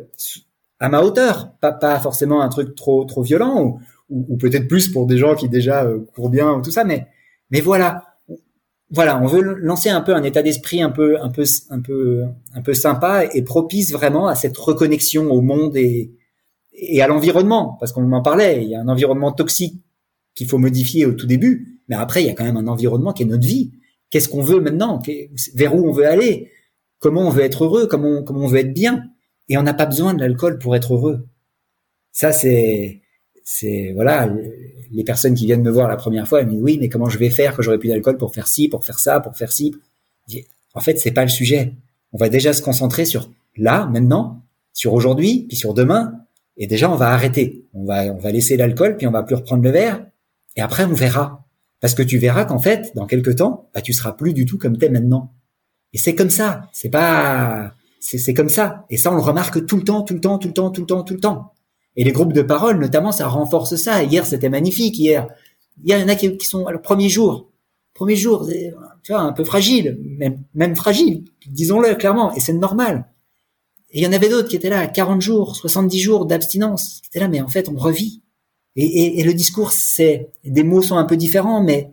à 0.80 0.88
ma 0.88 1.02
hauteur, 1.02 1.52
pas 1.60 1.74
pas 1.74 2.00
forcément 2.00 2.42
un 2.42 2.50
truc 2.50 2.76
trop 2.76 3.04
trop 3.04 3.22
violent 3.24 3.62
ou, 4.10 4.26
ou, 4.30 4.38
peut-être 4.38 4.68
plus 4.68 4.88
pour 4.88 5.06
des 5.06 5.18
gens 5.18 5.36
qui 5.36 5.50
déjà 5.50 5.84
euh, 5.84 6.00
courent 6.16 6.30
bien 6.30 6.54
ou 6.54 6.62
tout 6.62 6.72
ça, 6.72 6.84
mais 6.84 7.08
mais 7.52 7.62
voilà, 7.62 8.09
voilà, 8.92 9.22
on 9.22 9.28
veut 9.28 9.42
lancer 9.42 9.90
un 9.90 10.02
peu 10.02 10.16
un 10.16 10.24
état 10.24 10.42
d'esprit 10.42 10.82
un 10.82 10.90
peu, 10.90 11.22
un 11.22 11.30
peu, 11.30 11.44
un 11.70 11.80
peu, 11.80 12.24
un 12.54 12.62
peu 12.62 12.74
sympa 12.74 13.26
et 13.34 13.44
propice 13.44 13.92
vraiment 13.92 14.28
à 14.28 14.36
cette 14.36 14.58
reconnexion 14.58 15.30
au 15.32 15.42
monde 15.42 15.78
et, 15.78 16.12
et 16.74 17.02
à 17.02 17.08
l'environnement, 17.08 17.78
parce 17.80 17.92
qu'on 17.92 18.12
en 18.12 18.22
parlait. 18.22 18.64
Il 18.64 18.70
y 18.70 18.76
a 18.76 18.82
un 18.82 18.88
environnement 18.88 19.32
toxique 19.32 19.82
qu'il 20.34 20.48
faut 20.48 20.58
modifier 20.58 21.06
au 21.06 21.14
tout 21.14 21.28
début, 21.28 21.82
mais 21.88 21.96
après 21.96 22.24
il 22.24 22.28
y 22.28 22.30
a 22.30 22.34
quand 22.34 22.46
même 22.46 22.58
un 22.58 22.68
environnement 22.68 23.14
qui 23.14 23.24
est 23.24 23.28
notre 23.28 23.46
vie. 23.46 23.74
Qu'est-ce 24.10 24.28
qu'on 24.28 24.42
veut 24.42 24.60
maintenant? 24.60 25.00
Vers 25.54 25.76
où 25.76 25.88
on 25.88 25.92
veut 25.92 26.08
aller? 26.08 26.50
Comment 27.00 27.28
on 27.28 27.30
veut 27.30 27.44
être 27.44 27.66
heureux? 27.66 27.86
Comment, 27.86 28.24
comment 28.24 28.42
on 28.42 28.48
veut 28.48 28.60
être 28.60 28.74
bien? 28.74 29.04
Et 29.50 29.58
on 29.58 29.64
n'a 29.64 29.74
pas 29.74 29.86
besoin 29.86 30.14
de 30.16 30.20
l'alcool 30.20 30.58
pour 30.58 30.76
être 30.76 30.96
heureux. 30.96 31.28
Ça 32.12 32.32
c'est, 32.32 33.02
c'est 33.52 33.94
voilà 33.96 34.30
les 34.92 35.04
personnes 35.04 35.34
qui 35.34 35.48
viennent 35.48 35.64
me 35.64 35.72
voir 35.72 35.88
la 35.88 35.96
première 35.96 36.28
fois, 36.28 36.42
elles 36.42 36.46
me 36.46 36.52
disent 36.52 36.62
oui, 36.62 36.78
mais 36.80 36.88
comment 36.88 37.10
je 37.10 37.18
vais 37.18 37.32
faire 37.32 37.56
que 37.56 37.64
j'aurai 37.64 37.80
plus 37.80 37.90
d'alcool 37.90 38.18
pour 38.18 38.32
faire 38.32 38.48
ci, 38.48 38.70
pour 38.70 38.86
faire 38.86 39.00
ça, 39.00 39.20
pour 39.20 39.36
faire 39.36 39.52
ci? 39.52 39.76
En 40.76 40.82
fait, 40.82 41.00
c'est 41.00 41.12
pas 41.12 41.24
le 41.24 41.30
sujet. 41.30 41.74
On 42.14 42.18
va 42.18 42.30
déjà 42.30 42.54
se 42.54 42.62
concentrer 42.62 43.06
sur 43.06 43.32
là, 43.58 43.88
maintenant, 43.88 44.44
sur 44.72 44.94
aujourd'hui, 44.94 45.46
puis 45.48 45.58
sur 45.58 45.74
demain, 45.74 46.14
et 46.58 46.68
déjà 46.68 46.92
on 46.92 46.96
va 46.96 47.10
arrêter. 47.10 47.66
On 47.74 47.86
va 47.86 48.04
on 48.14 48.20
va 48.20 48.32
laisser 48.32 48.56
l'alcool, 48.56 48.98
puis 48.98 49.08
on 49.08 49.12
va 49.12 49.24
plus 49.24 49.36
reprendre 49.36 49.64
le 49.64 49.72
verre, 49.72 50.06
et 50.56 50.62
après 50.62 50.86
on 50.86 50.94
verra. 50.94 51.44
Parce 51.80 51.96
que 51.96 52.04
tu 52.04 52.20
verras 52.20 52.46
qu'en 52.46 52.60
fait, 52.60 52.92
dans 52.94 53.08
quelques 53.08 53.38
temps, 53.38 53.70
bah, 53.74 53.82
tu 53.82 53.94
seras 53.94 54.12
plus 54.12 54.34
du 54.34 54.46
tout 54.46 54.60
comme 54.60 54.78
t'es 54.78 54.90
maintenant. 54.90 55.34
Et 55.94 55.98
c'est 55.98 56.14
comme 56.14 56.30
ça. 56.30 56.70
C'est 56.72 56.90
pas, 56.90 57.74
c'est 58.00 58.34
comme 58.36 58.50
ça. 58.50 58.86
Et 58.92 58.98
ça, 58.98 59.12
on 59.12 59.16
le 59.16 59.22
remarque 59.22 59.66
tout 59.66 59.78
le 59.78 59.84
temps, 59.84 60.04
tout 60.04 60.14
le 60.14 60.22
temps, 60.22 60.38
tout 60.38 60.50
le 60.50 60.54
temps, 60.54 60.70
tout 60.70 60.82
le 60.82 60.88
temps, 60.88 61.04
tout 61.04 61.14
le 61.16 61.20
temps. 61.20 61.54
Et 61.96 62.04
les 62.04 62.12
groupes 62.12 62.34
de 62.34 62.42
parole, 62.42 62.80
notamment, 62.80 63.12
ça 63.12 63.28
renforce 63.28 63.76
ça. 63.76 64.04
Hier, 64.04 64.26
c'était 64.26 64.50
magnifique. 64.50 64.98
Hier, 64.98 65.28
il 65.84 65.92
y 65.92 65.96
en 65.96 66.08
a 66.08 66.16
qui, 66.16 66.38
sont 66.42 66.68
le 66.70 66.82
premier 66.82 67.10
jour, 67.10 67.50
premier 67.94 68.16
jour, 68.16 68.48
tu 69.04 69.12
vois, 69.12 69.22
un 69.22 69.34
peu 69.34 69.44
fragile, 69.44 70.00
même, 70.18 70.44
même 70.54 70.76
fragile, 70.76 71.26
disons-le 71.48 71.96
clairement. 71.96 72.34
Et 72.36 72.40
c'est 72.40 72.54
normal. 72.54 73.06
Et 73.92 74.00
il 74.00 74.04
y 74.04 74.08
en 74.08 74.14
avait 74.14 74.30
d'autres 74.30 74.48
qui 74.48 74.56
étaient 74.56 74.70
là, 74.70 74.88
40 74.88 75.22
jours, 75.22 75.56
70 75.56 76.00
jours 76.00 76.26
d'abstinence, 76.26 77.00
qui 77.02 77.10
étaient 77.10 77.20
là, 77.20 77.28
mais 77.28 77.42
en 77.42 77.48
fait, 77.48 77.70
on 77.70 77.78
revit. 77.78 78.22
Et, 78.76 79.24
le 79.24 79.34
discours, 79.34 79.72
c'est, 79.72 80.30
des 80.46 80.64
mots 80.64 80.82
sont 80.82 80.98
un 80.98 81.04
peu 81.04 81.18
différents, 81.18 81.62
mais 81.62 81.92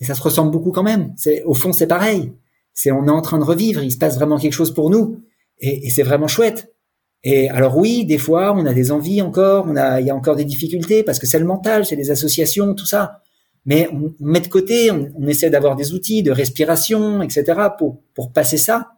ça 0.00 0.14
se 0.14 0.22
ressemble 0.22 0.50
beaucoup 0.50 0.72
quand 0.72 0.82
même. 0.82 1.12
C'est, 1.16 1.44
au 1.44 1.54
fond, 1.54 1.72
c'est 1.72 1.86
pareil. 1.86 2.32
C'est, 2.72 2.90
on 2.90 3.06
est 3.06 3.10
en 3.10 3.22
train 3.22 3.38
de 3.38 3.44
revivre. 3.44 3.82
Il 3.82 3.92
se 3.92 3.98
passe 3.98 4.16
vraiment 4.16 4.38
quelque 4.38 4.52
chose 4.52 4.74
pour 4.74 4.90
nous, 4.90 5.20
et 5.60 5.90
c'est 5.90 6.02
vraiment 6.02 6.26
chouette. 6.26 6.74
Et 7.22 7.48
alors 7.50 7.76
oui, 7.76 8.04
des 8.04 8.18
fois, 8.18 8.54
on 8.56 8.66
a 8.66 8.72
des 8.72 8.92
envies 8.92 9.20
encore, 9.22 9.66
on 9.68 9.76
a, 9.76 10.00
il 10.00 10.06
y 10.06 10.10
a 10.10 10.14
encore 10.14 10.36
des 10.36 10.44
difficultés 10.44 11.02
parce 11.02 11.18
que 11.18 11.26
c'est 11.26 11.38
le 11.38 11.44
mental, 11.44 11.84
c'est 11.84 11.96
les 11.96 12.10
associations, 12.10 12.74
tout 12.74 12.86
ça. 12.86 13.22
Mais 13.64 13.88
on, 13.92 14.14
met 14.20 14.40
de 14.40 14.46
côté, 14.46 14.90
on, 14.92 15.26
essaie 15.26 15.50
d'avoir 15.50 15.74
des 15.74 15.92
outils 15.92 16.22
de 16.22 16.30
respiration, 16.30 17.22
etc. 17.22 17.68
pour 17.78 18.00
pour 18.14 18.32
passer 18.32 18.58
ça, 18.58 18.92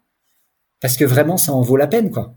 parce 0.80 0.96
que 0.96 1.04
vraiment, 1.04 1.38
ça 1.38 1.52
en 1.52 1.62
vaut 1.62 1.76
la 1.76 1.86
peine, 1.86 2.10
quoi. 2.10 2.34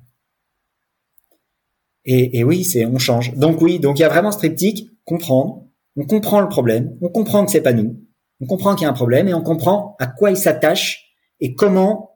Et, 2.05 2.39
et 2.39 2.43
oui, 2.43 2.63
c'est 2.63 2.85
on 2.85 2.97
change. 2.97 3.35
Donc 3.35 3.61
oui, 3.61 3.79
donc 3.79 3.99
il 3.99 4.01
y 4.01 4.05
a 4.05 4.09
vraiment 4.09 4.31
ce 4.31 4.37
triptyque 4.37 4.89
comprendre. 5.05 5.67
On 5.97 6.05
comprend 6.05 6.39
le 6.39 6.47
problème, 6.47 6.97
on 7.01 7.09
comprend 7.09 7.45
que 7.45 7.51
c'est 7.51 7.61
pas 7.61 7.73
nous, 7.73 8.01
on 8.39 8.45
comprend 8.45 8.75
qu'il 8.75 8.85
y 8.85 8.87
a 8.87 8.89
un 8.89 8.93
problème 8.93 9.27
et 9.27 9.33
on 9.33 9.43
comprend 9.43 9.97
à 9.99 10.07
quoi 10.07 10.31
il 10.31 10.37
s'attache 10.37 11.13
et 11.41 11.53
comment 11.53 12.10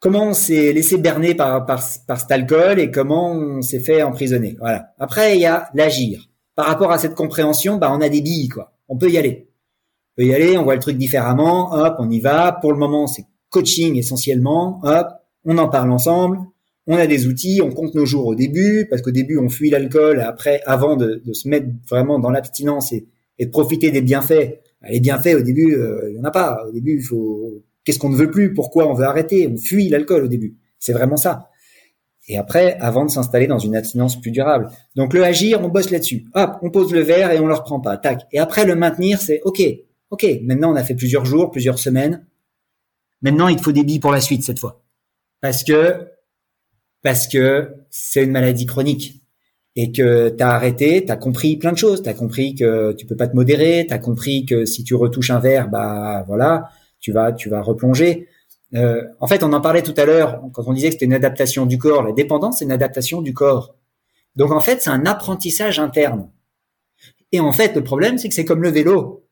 comment 0.00 0.28
on 0.28 0.32
s'est 0.32 0.72
laissé 0.72 0.96
berner 0.96 1.34
par, 1.34 1.64
par, 1.66 1.84
par 2.06 2.20
cet 2.20 2.32
alcool 2.32 2.80
et 2.80 2.90
comment 2.90 3.32
on 3.32 3.62
s'est 3.62 3.80
fait 3.80 4.02
emprisonner. 4.02 4.56
Voilà. 4.58 4.92
Après, 4.98 5.36
il 5.36 5.42
y 5.42 5.46
a 5.46 5.68
l'agir. 5.74 6.28
Par 6.56 6.66
rapport 6.66 6.90
à 6.90 6.98
cette 6.98 7.14
compréhension, 7.14 7.76
bah, 7.76 7.92
on 7.92 8.00
a 8.00 8.08
des 8.08 8.22
billes, 8.22 8.48
quoi. 8.48 8.72
On 8.88 8.96
peut 8.96 9.10
y 9.10 9.18
aller. 9.18 9.48
On 10.16 10.22
peut 10.22 10.28
y 10.28 10.34
aller, 10.34 10.58
on 10.58 10.64
voit 10.64 10.74
le 10.74 10.80
truc 10.80 10.96
différemment, 10.96 11.72
hop, 11.72 11.96
on 12.00 12.10
y 12.10 12.18
va. 12.18 12.58
Pour 12.60 12.72
le 12.72 12.78
moment, 12.78 13.06
c'est 13.06 13.24
coaching 13.50 13.96
essentiellement, 13.96 14.80
hop, 14.82 15.08
on 15.44 15.58
en 15.58 15.68
parle 15.68 15.92
ensemble. 15.92 16.38
On 16.86 16.96
a 16.96 17.06
des 17.06 17.28
outils, 17.28 17.60
on 17.62 17.70
compte 17.70 17.94
nos 17.94 18.04
jours 18.04 18.26
au 18.26 18.34
début, 18.34 18.86
parce 18.90 19.02
qu'au 19.02 19.12
début, 19.12 19.38
on 19.38 19.48
fuit 19.48 19.70
l'alcool, 19.70 20.20
après, 20.20 20.60
avant 20.66 20.96
de, 20.96 21.22
se 21.32 21.46
mettre 21.46 21.68
vraiment 21.88 22.18
dans 22.18 22.30
l'abstinence 22.30 22.92
et, 22.92 23.06
et, 23.38 23.46
de 23.46 23.50
profiter 23.50 23.90
des 23.90 24.00
bienfaits. 24.00 24.60
Bah, 24.82 24.88
les 24.90 25.00
bienfaits, 25.00 25.36
au 25.36 25.42
début, 25.42 25.76
euh, 25.76 26.08
il 26.10 26.16
y 26.16 26.20
en 26.20 26.24
a 26.24 26.30
pas. 26.30 26.64
Au 26.66 26.72
début, 26.72 26.96
il 26.96 27.02
faut 27.02 27.62
Qu'est-ce 27.90 27.98
qu'on 27.98 28.10
ne 28.10 28.16
veut 28.16 28.30
plus? 28.30 28.54
Pourquoi 28.54 28.86
on 28.86 28.94
veut 28.94 29.04
arrêter? 29.04 29.48
On 29.48 29.56
fuit 29.56 29.88
l'alcool 29.88 30.22
au 30.22 30.28
début. 30.28 30.56
C'est 30.78 30.92
vraiment 30.92 31.16
ça. 31.16 31.48
Et 32.28 32.38
après, 32.38 32.76
avant 32.78 33.04
de 33.04 33.10
s'installer 33.10 33.48
dans 33.48 33.58
une 33.58 33.74
abstinence 33.74 34.20
plus 34.20 34.30
durable. 34.30 34.70
Donc 34.94 35.12
le 35.12 35.24
agir, 35.24 35.60
on 35.60 35.66
bosse 35.66 35.90
là-dessus. 35.90 36.26
Hop, 36.34 36.58
on 36.62 36.70
pose 36.70 36.92
le 36.92 37.00
verre 37.00 37.32
et 37.32 37.40
on 37.40 37.48
le 37.48 37.54
reprend 37.54 37.80
pas. 37.80 37.96
Tac. 37.96 38.28
Et 38.30 38.38
après 38.38 38.64
le 38.64 38.76
maintenir, 38.76 39.20
c'est 39.20 39.40
OK. 39.42 39.60
OK. 40.10 40.24
Maintenant, 40.44 40.72
on 40.72 40.76
a 40.76 40.84
fait 40.84 40.94
plusieurs 40.94 41.24
jours, 41.24 41.50
plusieurs 41.50 41.80
semaines. 41.80 42.24
Maintenant, 43.22 43.48
il 43.48 43.56
te 43.56 43.62
faut 43.62 43.72
des 43.72 43.82
billes 43.82 43.98
pour 43.98 44.12
la 44.12 44.20
suite 44.20 44.44
cette 44.44 44.60
fois. 44.60 44.84
Parce 45.40 45.64
que 45.64 46.06
parce 47.02 47.26
que 47.26 47.74
c'est 47.90 48.22
une 48.22 48.30
maladie 48.30 48.66
chronique 48.66 49.20
et 49.74 49.90
que 49.90 50.28
tu 50.28 50.44
as 50.44 50.50
arrêté, 50.50 51.04
tu 51.04 51.10
as 51.10 51.16
compris 51.16 51.56
plein 51.56 51.72
de 51.72 51.78
choses, 51.78 52.04
tu 52.04 52.08
as 52.08 52.14
compris 52.14 52.54
que 52.54 52.92
tu 52.92 53.04
peux 53.04 53.16
pas 53.16 53.26
te 53.26 53.34
modérer, 53.34 53.84
tu 53.88 53.92
as 53.92 53.98
compris 53.98 54.46
que 54.46 54.64
si 54.64 54.84
tu 54.84 54.94
retouches 54.94 55.30
un 55.30 55.40
verre, 55.40 55.68
bah 55.68 56.22
voilà, 56.28 56.68
tu 57.00 57.12
vas, 57.12 57.32
tu 57.32 57.48
vas 57.48 57.62
replonger. 57.62 58.28
Euh, 58.74 59.02
en 59.18 59.26
fait, 59.26 59.42
on 59.42 59.52
en 59.52 59.60
parlait 59.60 59.82
tout 59.82 59.94
à 59.96 60.04
l'heure 60.04 60.40
quand 60.52 60.62
on 60.66 60.72
disait 60.72 60.88
que 60.88 60.92
c'était 60.94 61.06
une 61.06 61.14
adaptation 61.14 61.66
du 61.66 61.78
corps. 61.78 62.02
La 62.02 62.12
dépendance, 62.12 62.58
c'est 62.58 62.64
une 62.64 62.72
adaptation 62.72 63.22
du 63.22 63.34
corps. 63.34 63.74
Donc 64.36 64.52
en 64.52 64.60
fait, 64.60 64.80
c'est 64.80 64.90
un 64.90 65.06
apprentissage 65.06 65.78
interne. 65.78 66.30
Et 67.32 67.40
en 67.40 67.52
fait, 67.52 67.74
le 67.74 67.82
problème, 67.82 68.18
c'est 68.18 68.28
que 68.28 68.34
c'est 68.34 68.44
comme 68.44 68.62
le 68.62 68.70
vélo. 68.70 69.26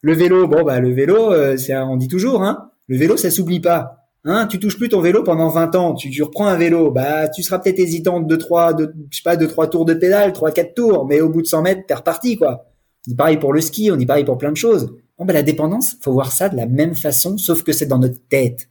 Le 0.00 0.12
vélo, 0.12 0.46
bon 0.46 0.62
bah 0.62 0.80
le 0.80 0.92
vélo, 0.92 1.32
euh, 1.32 1.56
c'est 1.56 1.76
on 1.76 1.96
dit 1.96 2.08
toujours, 2.08 2.42
hein, 2.42 2.70
le 2.88 2.98
vélo, 2.98 3.16
ça 3.16 3.30
s'oublie 3.30 3.60
pas. 3.60 4.04
Hein, 4.24 4.46
tu 4.46 4.58
touches 4.58 4.76
plus 4.76 4.88
ton 4.88 5.00
vélo 5.00 5.22
pendant 5.22 5.48
20 5.48 5.74
ans, 5.76 5.94
tu, 5.94 6.10
tu 6.10 6.22
reprends 6.22 6.46
un 6.46 6.56
vélo, 6.56 6.90
bah 6.90 7.28
tu 7.28 7.42
seras 7.42 7.58
peut-être 7.58 7.78
hésitant 7.78 8.20
de 8.20 8.36
trois, 8.36 8.72
de, 8.72 8.94
je 9.10 9.18
sais 9.18 9.22
pas, 9.22 9.36
de 9.36 9.46
trois 9.46 9.68
tours 9.68 9.84
de 9.84 9.94
pédale, 9.94 10.32
trois 10.32 10.50
quatre 10.50 10.74
tours, 10.74 11.06
mais 11.06 11.20
au 11.20 11.28
bout 11.28 11.42
de 11.42 11.46
100 11.46 11.62
mètres, 11.62 11.82
t'es 11.86 11.94
reparti 11.94 12.36
quoi. 12.36 12.66
On 13.06 13.10
dit 13.10 13.14
pareil 13.16 13.36
pour 13.38 13.52
le 13.52 13.60
ski, 13.60 13.90
on 13.90 13.96
dit 13.96 14.06
pareil 14.06 14.24
pour 14.24 14.38
plein 14.38 14.50
de 14.50 14.56
choses. 14.56 14.94
Bon, 15.18 15.24
ben, 15.24 15.32
la 15.32 15.42
dépendance, 15.42 15.96
faut 16.00 16.12
voir 16.12 16.32
ça 16.32 16.48
de 16.48 16.56
la 16.56 16.66
même 16.66 16.94
façon, 16.94 17.38
sauf 17.38 17.62
que 17.62 17.72
c'est 17.72 17.86
dans 17.86 17.98
notre 17.98 18.26
tête. 18.28 18.68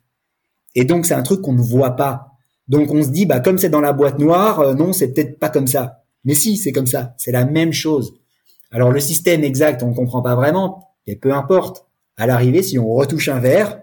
Et 0.75 0.85
donc, 0.85 1.05
c'est 1.05 1.13
un 1.13 1.23
truc 1.23 1.41
qu'on 1.41 1.53
ne 1.53 1.61
voit 1.61 1.95
pas. 1.95 2.31
Donc, 2.67 2.91
on 2.91 3.03
se 3.03 3.09
dit, 3.09 3.25
bah, 3.25 3.39
comme 3.39 3.57
c'est 3.57 3.69
dans 3.69 3.81
la 3.81 3.93
boîte 3.93 4.19
noire, 4.19 4.59
euh, 4.59 4.73
non, 4.73 4.93
c'est 4.93 5.13
peut-être 5.13 5.39
pas 5.39 5.49
comme 5.49 5.67
ça. 5.67 6.03
Mais 6.25 6.35
si, 6.35 6.57
c'est 6.57 6.71
comme 6.71 6.87
ça. 6.87 7.13
C'est 7.17 7.31
la 7.31 7.45
même 7.45 7.73
chose. 7.73 8.13
Alors, 8.71 8.91
le 8.91 8.99
système 8.99 9.43
exact, 9.43 9.83
on 9.83 9.89
ne 9.89 9.95
comprend 9.95 10.21
pas 10.21 10.35
vraiment, 10.35 10.89
mais 11.07 11.15
peu 11.15 11.33
importe. 11.33 11.85
À 12.17 12.27
l'arrivée, 12.27 12.61
si 12.61 12.77
on 12.77 12.93
retouche 12.93 13.29
un 13.29 13.39
verre, 13.39 13.81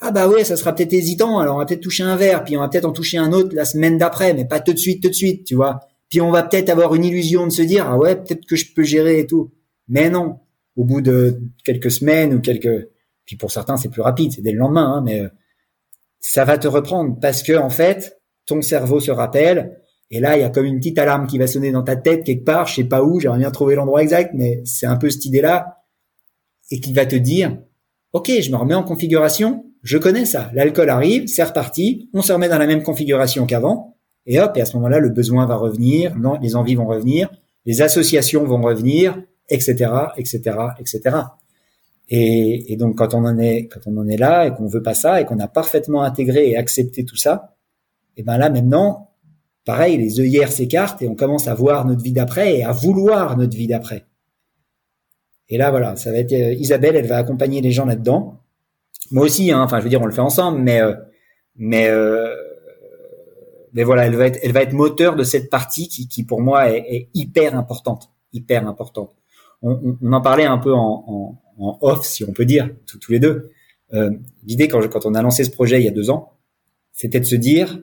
ah 0.00 0.10
bah 0.10 0.28
ouais, 0.28 0.44
ça 0.44 0.56
sera 0.56 0.74
peut-être 0.74 0.92
hésitant, 0.92 1.38
alors 1.38 1.56
on 1.56 1.58
va 1.58 1.66
peut-être 1.66 1.82
toucher 1.82 2.02
un 2.02 2.16
verre, 2.16 2.42
puis 2.42 2.56
on 2.56 2.60
va 2.60 2.68
peut-être 2.68 2.86
en 2.86 2.92
toucher 2.92 3.18
un 3.18 3.32
autre 3.32 3.54
la 3.54 3.66
semaine 3.66 3.98
d'après, 3.98 4.32
mais 4.32 4.46
pas 4.46 4.58
tout 4.58 4.72
de 4.72 4.78
suite, 4.78 5.02
tout 5.02 5.10
de 5.10 5.14
suite, 5.14 5.46
tu 5.46 5.54
vois. 5.54 5.80
Puis 6.08 6.20
on 6.20 6.30
va 6.30 6.42
peut-être 6.42 6.70
avoir 6.70 6.94
une 6.94 7.04
illusion 7.04 7.46
de 7.46 7.52
se 7.52 7.62
dire, 7.62 7.86
ah 7.86 7.98
ouais, 7.98 8.16
peut-être 8.16 8.46
que 8.46 8.56
je 8.56 8.72
peux 8.74 8.82
gérer 8.82 9.20
et 9.20 9.26
tout. 9.26 9.52
Mais 9.88 10.08
non, 10.10 10.38
au 10.76 10.84
bout 10.84 11.00
de 11.00 11.40
quelques 11.64 11.90
semaines 11.90 12.34
ou 12.34 12.40
quelques, 12.40 12.88
puis 13.24 13.36
pour 13.36 13.50
certains 13.50 13.76
c'est 13.76 13.88
plus 13.88 14.02
rapide, 14.02 14.32
c'est 14.32 14.42
dès 14.42 14.52
le 14.52 14.58
lendemain, 14.58 14.96
hein, 14.96 15.02
mais 15.04 15.20
euh, 15.20 15.28
ça 16.20 16.44
va 16.44 16.58
te 16.58 16.68
reprendre 16.68 17.18
parce 17.20 17.42
que 17.42 17.56
en 17.56 17.70
fait 17.70 18.20
ton 18.46 18.62
cerveau 18.62 19.00
se 19.00 19.10
rappelle 19.10 19.78
et 20.10 20.20
là 20.20 20.36
il 20.36 20.40
y 20.40 20.44
a 20.44 20.50
comme 20.50 20.66
une 20.66 20.78
petite 20.78 20.98
alarme 20.98 21.26
qui 21.26 21.38
va 21.38 21.46
sonner 21.46 21.72
dans 21.72 21.82
ta 21.82 21.96
tête 21.96 22.24
quelque 22.24 22.44
part, 22.44 22.66
je 22.66 22.76
sais 22.76 22.84
pas 22.84 23.02
où, 23.02 23.20
j'aimerais 23.20 23.38
bien 23.38 23.50
trouver 23.50 23.74
l'endroit 23.74 24.02
exact, 24.02 24.32
mais 24.34 24.62
c'est 24.64 24.86
un 24.86 24.96
peu 24.96 25.10
cette 25.10 25.24
idée 25.24 25.40
là 25.40 25.84
et 26.70 26.80
qui 26.80 26.92
va 26.92 27.06
te 27.06 27.16
dire 27.16 27.58
ok 28.12 28.30
je 28.40 28.50
me 28.50 28.56
remets 28.56 28.74
en 28.74 28.84
configuration, 28.84 29.64
je 29.82 29.98
connais 29.98 30.24
ça, 30.24 30.50
l'alcool 30.54 30.90
arrive, 30.90 31.26
c'est 31.26 31.42
reparti, 31.42 32.10
on 32.12 32.22
se 32.22 32.32
remet 32.32 32.48
dans 32.48 32.58
la 32.58 32.66
même 32.66 32.82
configuration 32.82 33.46
qu'avant 33.46 33.96
Et 34.26 34.38
hop, 34.38 34.56
et 34.56 34.60
à 34.60 34.66
ce 34.66 34.76
moment-là, 34.76 34.98
le 34.98 35.08
besoin 35.08 35.46
va 35.46 35.56
revenir, 35.56 36.14
les 36.42 36.54
envies 36.54 36.74
vont 36.74 36.86
revenir, 36.86 37.30
les 37.64 37.82
associations 37.82 38.44
vont 38.44 38.60
revenir, 38.60 39.22
etc., 39.50 39.90
etc., 40.16 40.56
etc. 40.78 41.16
Et, 42.08 42.72
et, 42.72 42.76
donc 42.76 42.98
quand 42.98 43.14
on 43.14 43.24
en 43.24 43.38
est 43.38 43.68
quand 43.68 43.80
on 43.86 43.96
en 43.98 44.08
est 44.08 44.16
là 44.16 44.46
et 44.46 44.52
qu'on 44.52 44.66
veut 44.66 44.82
pas 44.82 44.94
ça 44.94 45.20
et 45.20 45.24
qu'on 45.24 45.38
a 45.38 45.46
parfaitement 45.46 46.02
intégré 46.02 46.50
et 46.50 46.56
accepté 46.56 47.04
tout 47.04 47.16
ça, 47.16 47.56
et 48.16 48.24
ben 48.24 48.36
là 48.36 48.50
maintenant, 48.50 49.12
pareil, 49.64 49.96
les 49.96 50.18
œillères 50.18 50.50
s'écartent 50.50 51.02
et 51.02 51.08
on 51.08 51.14
commence 51.14 51.46
à 51.46 51.54
voir 51.54 51.86
notre 51.86 52.02
vie 52.02 52.12
d'après 52.12 52.58
et 52.58 52.64
à 52.64 52.72
vouloir 52.72 53.36
notre 53.36 53.56
vie 53.56 53.68
d'après. 53.68 54.06
Et 55.48 55.56
là 55.56 55.70
voilà, 55.70 55.94
ça 55.94 56.10
va 56.10 56.18
être 56.18 56.32
euh, 56.32 56.52
Isabelle, 56.54 56.96
elle 56.96 57.06
va 57.06 57.18
accompagner 57.18 57.60
les 57.60 57.70
gens 57.70 57.86
là-dedans. 57.86 58.40
Moi 59.12 59.24
aussi, 59.24 59.52
hein, 59.52 59.62
enfin 59.62 59.78
je 59.78 59.84
veux 59.84 59.90
dire, 59.90 60.02
on 60.02 60.06
le 60.06 60.12
fait 60.12 60.20
ensemble, 60.20 60.60
mais 60.60 60.80
euh, 60.80 60.94
mais 61.54 61.88
euh, 61.88 62.34
mais 63.72 63.84
voilà, 63.84 64.06
elle 64.06 64.16
va 64.16 64.26
être 64.26 64.40
elle 64.42 64.52
va 64.52 64.62
être 64.62 64.72
moteur 64.72 65.14
de 65.14 65.22
cette 65.22 65.48
partie 65.48 65.88
qui, 65.88 66.08
qui 66.08 66.24
pour 66.24 66.40
moi 66.40 66.70
est, 66.72 66.84
est 66.88 67.08
hyper 67.14 67.56
importante, 67.56 68.10
hyper 68.32 68.66
importante. 68.66 69.19
On, 69.62 69.96
on, 70.00 70.12
en 70.12 70.20
parlait 70.20 70.44
un 70.44 70.58
peu 70.58 70.74
en, 70.74 71.04
en 71.06 71.42
en 71.60 71.78
off, 71.82 72.04
si 72.04 72.24
on 72.24 72.32
peut 72.32 72.46
dire, 72.46 72.70
tous 72.86 73.12
les 73.12 73.20
deux. 73.20 73.50
Euh, 73.92 74.10
L'idée, 74.44 74.68
quand, 74.68 74.86
quand 74.88 75.06
on 75.06 75.14
a 75.14 75.22
lancé 75.22 75.44
ce 75.44 75.50
projet 75.50 75.80
il 75.80 75.84
y 75.84 75.88
a 75.88 75.92
deux 75.92 76.10
ans, 76.10 76.32
c'était 76.92 77.20
de 77.20 77.24
se 77.24 77.36
dire, 77.36 77.80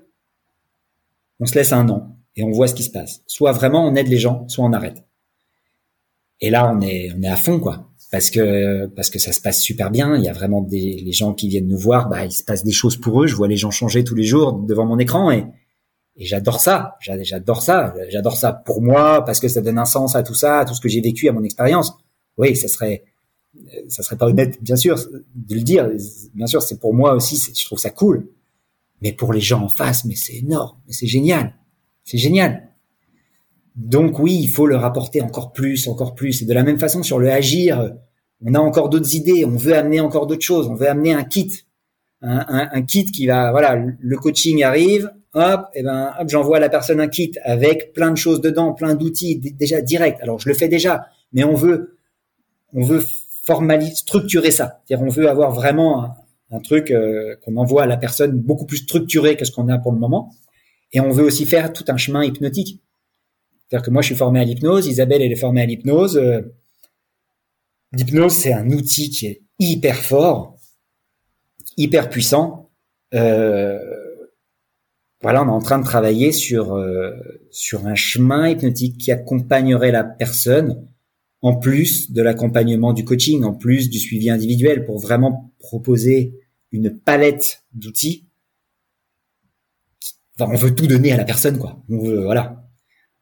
on 1.39 1.45
se 1.45 1.55
laisse 1.55 1.71
un 1.71 1.87
an 1.89 2.17
et 2.35 2.43
on 2.43 2.51
voit 2.51 2.67
ce 2.67 2.73
qui 2.73 2.83
se 2.83 2.89
passe. 2.89 3.21
Soit 3.27 3.51
vraiment 3.51 3.87
on 3.87 3.95
aide 3.95 4.07
les 4.07 4.17
gens, 4.17 4.47
soit 4.47 4.65
on 4.65 4.73
arrête. 4.73 5.03
Et 6.39 6.49
là, 6.49 6.71
on 6.71 6.81
est, 6.81 7.11
on 7.17 7.21
est 7.21 7.27
à 7.27 7.35
fond, 7.35 7.59
quoi. 7.59 7.89
Parce 8.11 8.29
que, 8.29 8.85
parce 8.87 9.09
que 9.09 9.19
ça 9.19 9.31
se 9.31 9.41
passe 9.41 9.59
super 9.59 9.91
bien. 9.91 10.15
Il 10.15 10.23
y 10.23 10.29
a 10.29 10.33
vraiment 10.33 10.61
des, 10.61 11.01
les 11.03 11.11
gens 11.11 11.33
qui 11.33 11.49
viennent 11.49 11.67
nous 11.67 11.79
voir, 11.79 12.09
bah, 12.09 12.25
il 12.25 12.31
se 12.31 12.43
passe 12.43 12.63
des 12.63 12.71
choses 12.71 12.95
pour 12.95 13.23
eux. 13.23 13.27
Je 13.27 13.35
vois 13.35 13.47
les 13.47 13.57
gens 13.57 13.71
changer 13.71 14.03
tous 14.03 14.15
les 14.15 14.23
jours 14.23 14.53
devant 14.53 14.85
mon 14.85 14.99
écran 14.99 15.31
et, 15.31 15.45
et 16.17 16.25
j'adore 16.25 16.59
ça. 16.59 16.97
J'adore 16.99 17.61
ça. 17.61 17.93
J'adore 18.09 18.35
ça 18.35 18.51
pour 18.51 18.81
moi 18.81 19.23
parce 19.23 19.39
que 19.39 19.47
ça 19.47 19.61
donne 19.61 19.77
un 19.77 19.85
sens 19.85 20.15
à 20.15 20.23
tout 20.23 20.33
ça, 20.33 20.59
à 20.59 20.65
tout 20.65 20.73
ce 20.73 20.81
que 20.81 20.89
j'ai 20.89 21.01
vécu, 21.01 21.29
à 21.29 21.31
mon 21.31 21.43
expérience. 21.43 21.93
Oui, 22.37 22.55
ça 22.55 22.67
serait, 22.67 23.03
ça 23.87 24.01
serait 24.03 24.17
pas 24.17 24.25
honnête, 24.25 24.61
bien 24.61 24.75
sûr, 24.75 24.95
de 25.35 25.55
le 25.55 25.61
dire. 25.61 25.89
Bien 26.33 26.47
sûr, 26.47 26.61
c'est 26.61 26.79
pour 26.79 26.93
moi 26.93 27.13
aussi, 27.13 27.41
je 27.55 27.65
trouve 27.65 27.79
ça 27.79 27.91
cool. 27.91 28.27
Mais 29.01 29.13
pour 29.13 29.31
les 29.31 29.41
gens 29.41 29.61
en 29.61 29.69
face, 29.69 30.05
mais 30.05 30.15
c'est 30.15 30.37
énorme, 30.37 30.75
mais 30.87 30.93
c'est 30.93 31.05
génial, 31.05 31.53
c'est 32.03 32.17
génial. 32.17 32.69
Donc 33.75 34.17
oui, 34.17 34.33
il 34.41 34.47
faut 34.47 34.65
le 34.65 34.75
rapporter 34.75 35.21
encore 35.21 35.53
plus, 35.53 35.87
encore 35.87 36.15
plus. 36.15 36.41
Et 36.41 36.45
de 36.45 36.53
la 36.53 36.63
même 36.63 36.79
façon 36.79 37.03
sur 37.03 37.19
le 37.19 37.29
agir, 37.29 37.93
on 38.43 38.55
a 38.55 38.59
encore 38.59 38.89
d'autres 38.89 39.13
idées, 39.13 39.45
on 39.45 39.55
veut 39.55 39.75
amener 39.75 39.99
encore 39.99 40.25
d'autres 40.25 40.45
choses, 40.45 40.67
on 40.67 40.73
veut 40.73 40.89
amener 40.89 41.13
un 41.13 41.23
kit, 41.23 41.51
un, 42.21 42.81
kit 42.81 43.05
qui 43.05 43.27
va, 43.27 43.51
voilà, 43.51 43.75
le 43.75 44.17
coaching 44.17 44.63
arrive, 44.63 45.11
hop, 45.37 45.69
et 45.73 45.79
eh 45.79 45.83
ben, 45.83 46.13
hop, 46.19 46.29
j'envoie 46.29 46.57
à 46.57 46.59
la 46.59 46.69
personne 46.69 46.99
un 46.99 47.07
kit 47.07 47.31
avec 47.43 47.93
plein 47.93 48.11
de 48.11 48.17
choses 48.17 48.41
dedans, 48.41 48.73
plein 48.73 48.95
d'outils 48.95 49.37
déjà 49.37 49.81
direct. 49.81 50.19
Alors 50.21 50.39
je 50.39 50.49
le 50.49 50.55
fais 50.55 50.67
déjà, 50.67 51.07
mais 51.33 51.43
on 51.43 51.53
veut, 51.53 51.97
on 52.73 52.83
veut 52.83 53.03
formaliser, 53.47 53.95
structurer 53.95 54.51
ça. 54.51 54.81
On 54.91 55.07
veut 55.07 55.29
avoir 55.29 55.51
vraiment 55.51 56.15
un, 56.51 56.59
truc 56.59 56.91
euh, 56.91 57.35
qu'on 57.43 57.55
envoie 57.55 57.83
à 57.83 57.85
la 57.85 57.97
personne 57.97 58.39
beaucoup 58.39 58.65
plus 58.65 58.77
structuré 58.77 59.37
que 59.37 59.45
ce 59.45 59.51
qu'on 59.51 59.69
a 59.69 59.77
pour 59.77 59.93
le 59.93 59.99
moment. 59.99 60.33
Et 60.91 60.99
on 60.99 61.11
veut 61.11 61.23
aussi 61.23 61.45
faire 61.45 61.71
tout 61.71 61.85
un 61.87 61.97
chemin 61.97 62.23
hypnotique. 62.23 62.81
C'est-à-dire 63.67 63.85
que 63.85 63.91
moi, 63.91 64.01
je 64.01 64.07
suis 64.07 64.15
formé 64.15 64.39
à 64.39 64.43
l'hypnose, 64.43 64.87
Isabelle, 64.87 65.21
elle 65.21 65.31
est 65.31 65.37
formée 65.37 65.61
à 65.61 65.65
l'hypnose. 65.65 66.17
Euh, 66.17 66.41
l'hypnose, 67.93 68.33
c'est 68.33 68.53
un 68.53 68.69
outil 68.69 69.09
qui 69.09 69.27
est 69.27 69.41
hyper 69.59 69.97
fort, 69.97 70.57
hyper 71.77 72.09
puissant. 72.09 72.69
Euh, 73.13 74.06
voilà, 75.21 75.43
on 75.43 75.47
est 75.47 75.51
en 75.51 75.59
train 75.59 75.79
de 75.79 75.83
travailler 75.83 76.31
sur 76.31 76.75
euh, 76.75 77.11
sur 77.49 77.87
un 77.87 77.95
chemin 77.95 78.49
hypnotique 78.49 78.97
qui 78.97 79.11
accompagnerait 79.11 79.91
la 79.91 80.03
personne 80.03 80.87
en 81.41 81.55
plus 81.55 82.11
de 82.11 82.21
l'accompagnement 82.21 82.93
du 82.93 83.03
coaching, 83.03 83.43
en 83.43 83.53
plus 83.53 83.89
du 83.89 83.99
suivi 83.99 84.29
individuel, 84.29 84.85
pour 84.85 84.99
vraiment 84.99 85.53
proposer 85.59 86.33
une 86.71 86.97
palette 86.97 87.63
d'outils. 87.73 88.27
Enfin, 90.39 90.51
on 90.53 90.57
veut 90.57 90.75
tout 90.75 90.87
donner 90.87 91.11
à 91.11 91.17
la 91.17 91.23
personne, 91.23 91.57
quoi. 91.57 91.81
Voilà. 91.87 92.63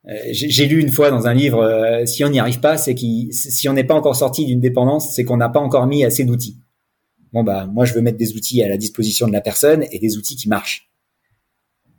Euh, 0.08 0.18
j'ai 0.32 0.68
lu 0.68 0.82
une 0.82 0.92
fois 0.92 1.10
dans 1.10 1.28
un 1.28 1.34
livre, 1.34 1.62
euh, 1.64 2.06
si 2.06 2.24
on 2.24 2.30
n'y 2.30 2.40
arrive 2.40 2.60
pas, 2.60 2.78
c'est 2.78 2.94
qui, 2.94 3.30
si 3.32 3.68
on 3.68 3.74
n'est 3.74 3.84
pas 3.84 3.96
encore 3.96 4.16
sorti 4.16 4.46
d'une 4.46 4.60
dépendance, 4.60 5.16
c'est 5.16 5.24
qu'on 5.24 5.38
n'a 5.38 5.50
pas 5.50 5.60
encore 5.60 5.88
mis 5.88 6.04
assez 6.06 6.26
d'outils. 6.26 6.58
Bon 7.34 7.44
bah, 7.44 7.66
moi 7.66 7.86
je 7.86 7.94
veux 7.94 8.02
mettre 8.02 8.18
des 8.18 8.34
outils 8.34 8.62
à 8.62 8.70
la 8.70 8.78
disposition 8.78 9.28
de 9.28 9.34
la 9.34 9.42
personne 9.42 9.84
et 9.92 10.00
des 10.00 10.16
outils 10.16 10.36
qui 10.36 10.48
marchent. 10.48 10.92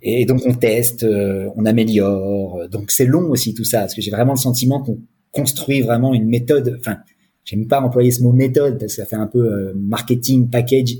Et 0.02 0.26
donc 0.26 0.42
on 0.46 0.54
teste, 0.54 1.02
euh, 1.02 1.48
on 1.56 1.64
améliore. 1.66 2.68
Donc 2.68 2.90
c'est 2.90 3.06
long 3.06 3.30
aussi 3.30 3.54
tout 3.54 3.64
ça, 3.64 3.80
parce 3.80 3.94
que 3.94 4.00
j'ai 4.00 4.10
vraiment 4.10 4.34
le 4.34 4.38
sentiment 4.38 4.82
qu'on 4.82 4.98
construit 5.32 5.82
vraiment 5.82 6.14
une 6.14 6.28
méthode. 6.28 6.76
Enfin, 6.80 6.98
j'aime 7.44 7.66
pas 7.66 7.80
employer 7.80 8.10
ce 8.10 8.22
mot 8.22 8.32
méthode 8.32 8.78
parce 8.78 8.96
que 8.96 9.02
ça 9.02 9.06
fait 9.06 9.16
un 9.16 9.26
peu 9.26 9.38
euh, 9.38 9.72
marketing 9.74 10.48
package. 10.48 10.96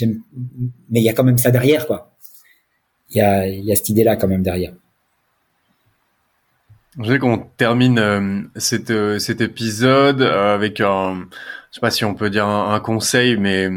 Mais 0.00 1.00
il 1.00 1.02
y 1.02 1.08
a 1.08 1.12
quand 1.12 1.24
même 1.24 1.38
ça 1.38 1.50
derrière, 1.50 1.86
quoi. 1.86 2.14
Il 3.10 3.18
y 3.18 3.20
a, 3.20 3.48
y 3.48 3.72
a 3.72 3.76
cette 3.76 3.88
idée-là 3.88 4.16
quand 4.16 4.28
même 4.28 4.42
derrière. 4.42 4.74
Je 7.00 7.12
vais 7.12 7.18
qu'on 7.18 7.38
termine 7.38 7.98
euh, 7.98 8.42
cet, 8.56 8.90
euh, 8.90 9.18
cet 9.18 9.40
épisode 9.40 10.22
avec 10.22 10.80
un, 10.80 11.28
je 11.70 11.76
sais 11.76 11.80
pas 11.80 11.90
si 11.90 12.04
on 12.04 12.14
peut 12.14 12.28
dire 12.28 12.46
un 12.46 12.80
conseil, 12.80 13.36
mais 13.36 13.68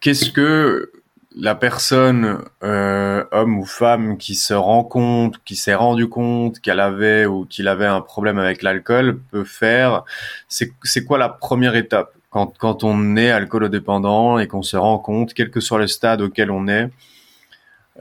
qu'est-ce 0.00 0.30
que 0.30 0.90
la 1.36 1.54
personne, 1.54 2.44
euh, 2.62 3.24
homme 3.32 3.58
ou 3.58 3.64
femme, 3.64 4.18
qui 4.18 4.34
se 4.34 4.54
rend 4.54 4.84
compte, 4.84 5.42
qui 5.44 5.56
s'est 5.56 5.74
rendu 5.74 6.08
compte 6.08 6.60
qu'elle 6.60 6.80
avait 6.80 7.26
ou 7.26 7.44
qu'il 7.44 7.66
avait 7.68 7.86
un 7.86 8.00
problème 8.00 8.38
avec 8.38 8.62
l'alcool, 8.62 9.18
peut 9.30 9.44
faire. 9.44 10.04
C'est 10.48 11.04
quoi 11.04 11.18
la 11.18 11.28
première 11.28 11.74
étape? 11.74 12.12
Quand, 12.30 12.56
quand 12.58 12.82
on 12.82 13.16
est 13.16 13.30
alcoolodépendant 13.30 14.38
et 14.40 14.48
qu'on 14.48 14.62
se 14.62 14.76
rend 14.76 14.98
compte, 14.98 15.34
quel 15.34 15.50
que 15.50 15.60
soit 15.60 15.78
le 15.78 15.86
stade 15.86 16.20
auquel 16.20 16.50
on 16.50 16.66
est, 16.66 16.90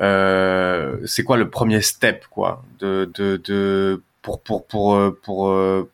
euh, 0.01 0.97
c'est 1.05 1.23
quoi 1.23 1.37
le 1.37 1.51
premier 1.51 1.81
step 1.81 2.25
quoi? 2.31 2.63
De, 2.79 3.11
de, 3.13 3.39
de 3.45 4.01
pour 4.23 4.41
pour 4.41 4.65
pour 4.65 4.95
euh, 4.95 5.19
euh, 5.29 5.89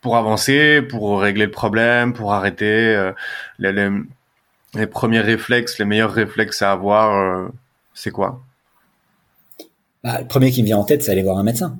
pour 0.00 0.16
avancer, 0.16 0.82
pour 0.82 1.20
régler 1.20 1.46
le 1.46 1.52
problème, 1.52 2.12
pour 2.12 2.32
arrêter 2.34 2.94
euh, 2.96 3.12
les 3.60 3.72
les 4.74 4.86
premiers 4.86 5.20
réflexes, 5.20 5.78
les 5.78 5.84
meilleurs 5.84 6.12
réflexes 6.12 6.62
à 6.62 6.72
avoir, 6.72 7.16
euh, 7.16 7.48
c'est 7.94 8.10
quoi? 8.10 8.42
Bah, 10.02 10.20
Le 10.20 10.26
premier 10.26 10.50
qui 10.50 10.62
me 10.62 10.66
vient 10.66 10.78
en 10.78 10.84
tête, 10.84 11.02
c'est 11.02 11.12
aller 11.12 11.22
voir 11.22 11.38
un 11.38 11.44
médecin. 11.44 11.78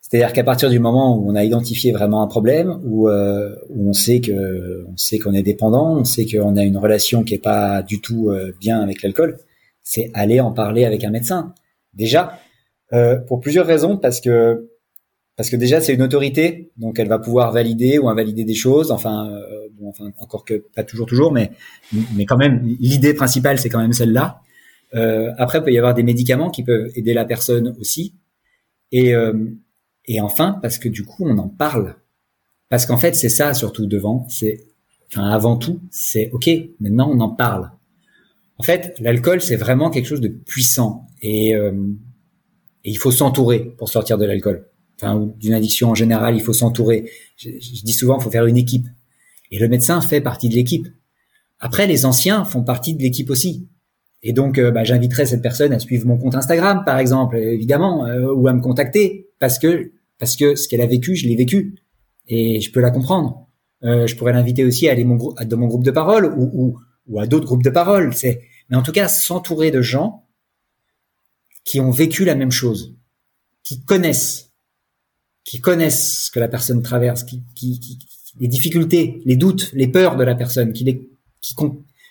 C'est-à-dire 0.00 0.32
qu'à 0.32 0.42
partir 0.42 0.70
du 0.70 0.80
moment 0.80 1.16
où 1.16 1.30
on 1.30 1.34
a 1.36 1.44
identifié 1.44 1.92
vraiment 1.92 2.22
un 2.22 2.26
problème, 2.26 2.80
où, 2.84 3.08
euh, 3.08 3.54
où 3.68 3.90
on 3.90 3.92
sait 3.92 4.20
que 4.20 4.84
on 4.88 4.96
sait 4.96 5.18
qu'on 5.18 5.34
est 5.34 5.42
dépendant, 5.42 5.96
on 5.96 6.04
sait 6.04 6.26
qu'on 6.26 6.56
a 6.56 6.64
une 6.64 6.78
relation 6.78 7.22
qui 7.22 7.34
est 7.34 7.38
pas 7.38 7.82
du 7.82 8.00
tout 8.00 8.30
euh, 8.30 8.52
bien 8.58 8.80
avec 8.80 9.02
l'alcool, 9.02 9.38
c'est 9.82 10.10
aller 10.14 10.40
en 10.40 10.50
parler 10.52 10.84
avec 10.84 11.04
un 11.04 11.10
médecin. 11.10 11.54
Déjà, 11.94 12.38
pour 13.28 13.40
plusieurs 13.40 13.66
raisons, 13.66 13.96
parce 13.96 14.20
que 14.20 14.68
parce 15.40 15.48
que 15.48 15.56
déjà 15.56 15.80
c'est 15.80 15.94
une 15.94 16.02
autorité, 16.02 16.70
donc 16.76 16.98
elle 16.98 17.08
va 17.08 17.18
pouvoir 17.18 17.50
valider 17.50 17.98
ou 17.98 18.10
invalider 18.10 18.44
des 18.44 18.54
choses. 18.54 18.90
Enfin, 18.90 19.30
euh, 19.30 19.59
enfin 19.88 20.10
encore 20.18 20.44
que 20.44 20.54
pas 20.74 20.84
toujours 20.84 21.06
toujours, 21.06 21.32
mais 21.32 21.52
mais 22.14 22.24
quand 22.26 22.36
même 22.36 22.62
l'idée 22.80 23.14
principale 23.14 23.58
c'est 23.58 23.68
quand 23.68 23.80
même 23.80 23.92
celle-là. 23.92 24.42
Euh, 24.94 25.32
après, 25.38 25.58
il 25.58 25.64
peut 25.64 25.72
y 25.72 25.78
avoir 25.78 25.94
des 25.94 26.02
médicaments 26.02 26.50
qui 26.50 26.64
peuvent 26.64 26.90
aider 26.96 27.14
la 27.14 27.24
personne 27.24 27.76
aussi. 27.80 28.14
Et 28.92 29.14
euh, 29.14 29.32
et 30.06 30.20
enfin 30.20 30.58
parce 30.62 30.78
que 30.78 30.88
du 30.88 31.04
coup 31.04 31.26
on 31.26 31.38
en 31.38 31.48
parle, 31.48 31.96
parce 32.68 32.86
qu'en 32.86 32.98
fait 32.98 33.14
c'est 33.14 33.28
ça 33.28 33.54
surtout 33.54 33.86
devant, 33.86 34.26
c'est 34.28 34.66
enfin 35.08 35.28
avant 35.30 35.56
tout 35.56 35.80
c'est 35.90 36.30
ok. 36.32 36.50
Maintenant 36.80 37.10
on 37.10 37.20
en 37.20 37.30
parle. 37.30 37.70
En 38.58 38.62
fait, 38.62 38.94
l'alcool 39.00 39.40
c'est 39.40 39.56
vraiment 39.56 39.90
quelque 39.90 40.06
chose 40.06 40.20
de 40.20 40.28
puissant 40.28 41.06
et, 41.22 41.52
et 41.52 41.60
il 42.84 42.98
faut 42.98 43.10
s'entourer 43.10 43.74
pour 43.78 43.88
sortir 43.88 44.18
de 44.18 44.26
l'alcool 44.26 44.70
enfin, 45.02 45.32
d'une 45.38 45.54
addiction 45.54 45.90
en 45.90 45.94
général, 45.94 46.36
il 46.36 46.42
faut 46.42 46.52
s'entourer. 46.52 47.10
Je, 47.36 47.50
dis 47.50 47.92
souvent, 47.92 48.18
il 48.18 48.22
faut 48.22 48.30
faire 48.30 48.46
une 48.46 48.56
équipe. 48.56 48.86
Et 49.50 49.58
le 49.58 49.68
médecin 49.68 50.00
fait 50.00 50.20
partie 50.20 50.48
de 50.48 50.54
l'équipe. 50.54 50.88
Après, 51.58 51.86
les 51.86 52.06
anciens 52.06 52.44
font 52.44 52.62
partie 52.62 52.94
de 52.94 53.02
l'équipe 53.02 53.30
aussi. 53.30 53.68
Et 54.22 54.32
donc, 54.32 54.58
euh, 54.58 54.70
bah, 54.70 54.84
j'inviterai 54.84 55.26
cette 55.26 55.42
personne 55.42 55.72
à 55.72 55.78
suivre 55.78 56.06
mon 56.06 56.18
compte 56.18 56.34
Instagram, 56.34 56.82
par 56.84 56.98
exemple, 56.98 57.36
évidemment, 57.36 58.06
euh, 58.06 58.32
ou 58.32 58.48
à 58.48 58.52
me 58.52 58.60
contacter, 58.60 59.28
parce 59.38 59.58
que 59.58 59.92
parce 60.18 60.36
que 60.36 60.54
ce 60.54 60.68
qu'elle 60.68 60.82
a 60.82 60.86
vécu, 60.86 61.16
je 61.16 61.26
l'ai 61.26 61.36
vécu, 61.36 61.76
et 62.28 62.60
je 62.60 62.70
peux 62.70 62.80
la 62.80 62.90
comprendre. 62.90 63.48
Euh, 63.82 64.06
je 64.06 64.14
pourrais 64.14 64.34
l'inviter 64.34 64.64
aussi 64.64 64.86
à 64.86 64.92
aller 64.92 65.04
mon, 65.04 65.16
dans 65.16 65.56
mon 65.56 65.66
groupe 65.66 65.84
de 65.84 65.90
parole 65.90 66.26
ou, 66.26 66.50
ou, 66.52 66.78
ou 67.06 67.20
à 67.20 67.26
d'autres 67.26 67.46
groupes 67.46 67.62
de 67.62 67.70
parole. 67.70 68.12
C'est, 68.12 68.42
mais 68.68 68.76
en 68.76 68.82
tout 68.82 68.92
cas, 68.92 69.08
s'entourer 69.08 69.70
de 69.70 69.80
gens 69.80 70.26
qui 71.64 71.80
ont 71.80 71.90
vécu 71.90 72.26
la 72.26 72.34
même 72.34 72.50
chose, 72.50 72.96
qui 73.64 73.82
connaissent 73.82 74.50
qui 75.44 75.60
connaissent 75.60 76.26
ce 76.26 76.30
que 76.30 76.38
la 76.38 76.48
personne 76.48 76.82
traverse, 76.82 77.24
qui, 77.24 77.42
qui, 77.54 77.80
qui 77.80 77.98
les 78.38 78.48
difficultés, 78.48 79.20
les 79.24 79.36
doutes, 79.36 79.70
les 79.72 79.88
peurs 79.88 80.16
de 80.16 80.24
la 80.24 80.34
personne, 80.34 80.72
qui 80.72 80.84
les, 80.84 81.08
qui 81.40 81.54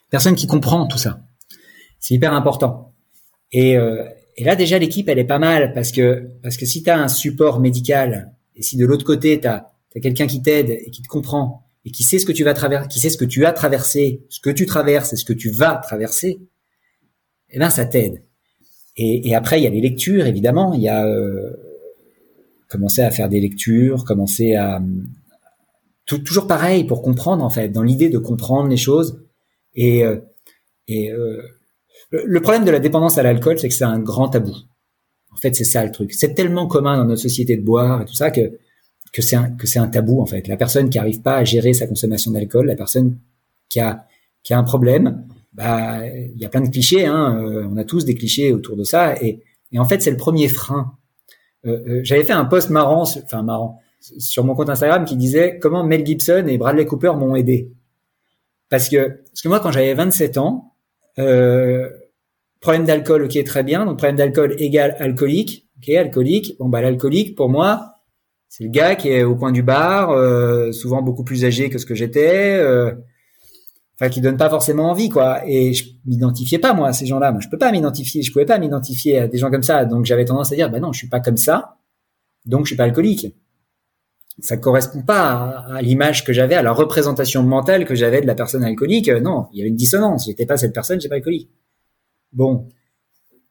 personne 0.10 0.36
qui 0.36 0.48
comprend 0.48 0.88
tout 0.88 0.98
ça. 0.98 1.22
C'est 2.00 2.14
hyper 2.16 2.34
important. 2.34 2.94
Et, 3.52 3.78
euh, 3.78 4.04
et 4.38 4.44
là 4.44 4.56
déjà 4.56 4.78
l'équipe 4.78 5.10
elle 5.10 5.20
est 5.20 5.26
pas 5.26 5.40
mal 5.40 5.74
parce 5.74 5.91
que 5.91 6.30
parce 6.44 6.56
que 6.56 6.66
si 6.66 6.84
tu 6.84 6.90
as 6.90 6.98
un 6.98 7.08
support 7.08 7.60
médical 7.60 8.34
et 8.56 8.62
si 8.62 8.78
de 8.78 8.86
l'autre 8.86 9.06
côté 9.06 9.40
tu 9.40 9.48
as, 9.48 9.72
quelqu'un 10.02 10.28
qui 10.28 10.41
t'aide 10.41 10.70
et 10.70 10.91
qui 10.91 11.02
te 11.02 11.08
comprend 11.08 11.66
et 11.84 11.91
qui 11.91 12.04
sait 12.04 12.20
ce 12.20 12.26
que 12.26 12.32
tu 12.32 12.44
vas 12.44 12.54
traverser, 12.54 12.88
qui 12.90 13.00
sait 13.00 13.10
ce 13.10 13.18
que 13.18 13.26
tu 13.26 13.46
as 13.46 13.54
traversé, 13.54 14.24
ce 14.30 14.40
que 14.40 14.50
tu 14.50 14.66
traverses 14.66 15.14
et 15.14 15.16
ce 15.16 15.26
que 15.26 15.34
tu 15.34 15.50
vas 15.50 15.76
traverser, 15.76 16.40
eh 17.50 17.60
ben 17.60 17.70
ça 17.70 17.86
t'aide. 17.86 18.24
Et, 18.98 19.30
et, 19.30 19.36
après 19.36 19.60
il 19.60 19.64
y 19.64 19.68
a 19.68 19.72
les 19.72 19.82
lectures 19.82 20.28
évidemment, 20.28 20.74
il 20.74 20.82
y 20.82 20.90
a 20.90 21.06
euh, 21.06 21.52
commencer 22.68 23.02
à 23.02 23.10
faire 23.12 23.30
des 23.30 23.40
lectures, 23.40 24.06
commencer 24.06 24.56
à 24.56 24.80
toujours 26.18 26.48
pareil 26.48 26.84
pour 26.84 27.02
comprendre 27.02 27.44
en 27.44 27.49
fait, 27.49 27.69
dans 27.69 27.84
l'idée 27.84 28.10
de 28.10 28.18
comprendre 28.18 28.69
les 28.69 28.77
choses 28.77 29.22
et 29.76 30.03
euh, 30.03 30.18
et 30.88 31.11
euh, 31.11 31.41
le 32.11 32.41
problème 32.41 32.65
de 32.65 32.72
la 32.72 32.80
dépendance 32.80 33.18
à 33.18 33.23
l'alcool, 33.23 33.60
c'est 33.60 33.69
que 33.69 33.76
c'est 33.76 33.84
un 33.84 33.99
grand 33.99 34.30
tabou. 34.30 34.56
En 35.31 35.38
fait, 35.38 35.56
c'est 35.56 35.64
ça 35.64 35.86
le 35.86 35.91
truc. 35.91 36.14
C'est 36.14 36.34
tellement 36.34 36.65
commun 36.65 36.98
dans 36.98 37.06
notre 37.06 37.22
société 37.22 37.56
de 37.56 37.61
boire 37.61 38.02
et 38.02 38.06
tout 38.06 38.15
ça 38.15 38.31
que 38.31 38.57
que 39.11 39.22
c'est 39.22 39.36
un, 39.36 39.52
que 39.52 39.68
c'est 39.68 39.80
un 39.80 39.88
tabou 39.88 40.22
en 40.22 40.26
fait. 40.26 40.48
La 40.48 40.57
personne 40.57 40.90
qui 40.90 40.99
arrive 40.99 41.22
pas 41.22 41.38
à 41.38 41.44
gérer 41.44 41.73
sa 41.73 41.88
consommation 41.88 42.31
d'alcool, 42.31 42.68
la 42.68 42.76
personne 42.76 43.18
qui 43.69 43.80
a 43.80 44.06
qui 44.44 44.53
a 44.53 44.57
un 44.57 44.64
problème, 44.64 45.26
bah 45.53 46.06
il 46.07 46.40
y 46.40 46.45
a 46.45 46.49
plein 46.49 46.61
de 46.61 46.69
clichés. 46.69 47.06
Hein, 47.06 47.40
euh, 47.44 47.68
on 47.69 47.77
a 47.77 47.84
tous 47.84 48.06
des 48.06 48.15
clichés 48.15 48.52
autour 48.52 48.76
de 48.76 48.84
ça 48.84 49.15
et 49.22 49.44
et 49.72 49.80
en 49.80 49.86
fait 49.86 50.02
c'est 50.02 50.11
le 50.11 50.18
premier 50.18 50.48
frein. 50.48 50.94
Euh, 51.65 51.81
euh, 51.88 52.02
J'avais 52.03 52.23
fait 52.23 52.34
un 52.34 52.45
post 52.45 52.69
marrant, 52.69 53.03
enfin 53.03 53.44
marrant, 53.44 53.80
sur 54.00 54.44
mon 54.44 54.56
compte 54.56 54.70
Instagram 54.70 55.06
qui 55.06 55.16
disait 55.16 55.60
comment 55.60 55.84
Mel 55.84 56.06
Gibson 56.06 56.46
et 56.48 56.58
Bradley 56.58 56.86
Cooper 56.86 57.14
m'ont 57.18 57.36
aidé. 57.36 57.72
Parce 58.70 58.88
que 58.90 59.22
parce 59.30 59.42
que 59.42 59.48
moi 59.48 59.60
quand 59.60 59.72
j'avais 59.72 59.94
27 59.94 60.38
ans, 60.38 60.74
euh, 61.18 61.90
problème 62.60 62.86
d'alcool, 62.86 63.24
ok, 63.24 63.44
très 63.44 63.64
bien. 63.64 63.86
Donc 63.86 63.98
problème 63.98 64.16
d'alcool 64.16 64.56
égale 64.60 64.96
alcoolique, 65.00 65.68
ok, 65.78 65.90
alcoolique. 65.90 66.56
Bon 66.60 66.70
bah 66.70 66.82
l'alcoolique 66.82 67.36
pour 67.36 67.50
moi, 67.50 67.96
c'est 68.48 68.64
le 68.64 68.70
gars 68.70 68.96
qui 68.96 69.10
est 69.10 69.24
au 69.24 69.36
coin 69.36 69.52
du 69.52 69.64
bar, 69.64 70.12
euh, 70.12 70.72
souvent 70.72 71.02
beaucoup 71.02 71.24
plus 71.24 71.46
âgé 71.46 71.70
que 71.70 71.78
ce 71.78 71.86
que 71.86 71.96
j'étais, 71.96 72.58
euh, 72.58 72.92
enfin 73.96 74.10
qui 74.10 74.22
donne 74.22 74.38
pas 74.38 74.50
forcément 74.50 74.90
envie 74.92 75.10
quoi. 75.10 75.42
Et 75.48 75.74
je 75.74 75.86
m'identifiais 76.06 76.60
pas 76.60 76.74
moi 76.74 76.90
à 76.90 76.94
ces 76.94 77.06
gens-là. 77.06 77.32
Moi 77.32 77.42
je 77.42 77.50
peux 77.50 77.58
pas 77.58 77.72
m'identifier, 77.72 78.22
je 78.22 78.32
pouvais 78.32 78.46
pas 78.46 78.60
m'identifier 78.60 79.20
à 79.20 79.28
des 79.28 79.38
gens 79.38 79.52
comme 79.52 79.64
ça. 79.64 79.86
Donc 79.86 80.06
j'avais 80.06 80.26
tendance 80.26 80.52
à 80.52 80.56
dire 80.56 80.70
bah 80.70 80.80
non, 80.80 80.94
je 80.94 81.00
suis 81.00 81.10
pas 81.10 81.20
comme 81.20 81.38
ça, 81.38 81.78
donc 82.46 82.66
je 82.66 82.70
suis 82.70 82.78
pas 82.78 82.86
alcoolique. 82.86 83.36
Ça 84.41 84.57
correspond 84.57 85.02
pas 85.02 85.66
à, 85.70 85.82
l'image 85.82 86.24
que 86.24 86.34
j'avais, 86.34 86.56
à 86.56 86.61
la 86.61 86.72
représentation 86.72 87.44
mentale 87.44 87.86
que 87.86 87.95
j'avais 87.95 88.22
de 88.22 88.28
la 88.28 88.36
personne 88.36 88.64
alcoolique. 88.64 89.10
Non, 89.10 89.48
il 89.53 89.60
y 89.60 89.61
avait 89.61 89.70
une 89.70 89.76
dissonance. 89.76 90.26
J'étais 90.28 90.45
pas 90.45 90.57
cette 90.57 90.74
personne, 90.74 90.99
j'étais 90.99 91.10
pas 91.10 91.16
alcoolique. 91.16 91.49
Bon, 92.32 92.68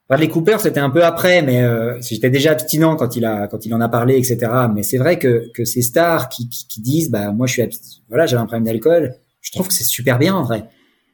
Bradley 0.08 0.28
Cooper, 0.28 0.56
c'était 0.58 0.80
un 0.80 0.88
peu 0.88 1.04
après, 1.04 1.42
mais 1.42 1.62
euh, 1.62 2.00
j'étais 2.00 2.30
déjà 2.30 2.52
abstinent 2.52 2.96
quand 2.96 3.14
il 3.16 3.26
a 3.26 3.46
quand 3.46 3.66
il 3.66 3.74
en 3.74 3.80
a 3.80 3.88
parlé, 3.88 4.16
etc. 4.16 4.50
Mais 4.74 4.82
c'est 4.82 4.96
vrai 4.96 5.18
que 5.18 5.50
que 5.52 5.64
ces 5.64 5.82
stars 5.82 6.30
qui, 6.30 6.48
qui, 6.48 6.80
disent, 6.80 7.10
bah 7.10 7.30
moi 7.30 7.46
je 7.46 7.52
suis 7.52 7.80
voilà, 8.08 8.24
j'avais 8.24 8.40
un 8.40 8.46
problème 8.46 8.64
d'alcool, 8.64 9.14
je 9.42 9.52
trouve 9.52 9.68
que 9.68 9.74
c'est 9.74 9.84
super 9.84 10.18
bien 10.18 10.34
en 10.34 10.44
vrai, 10.44 10.64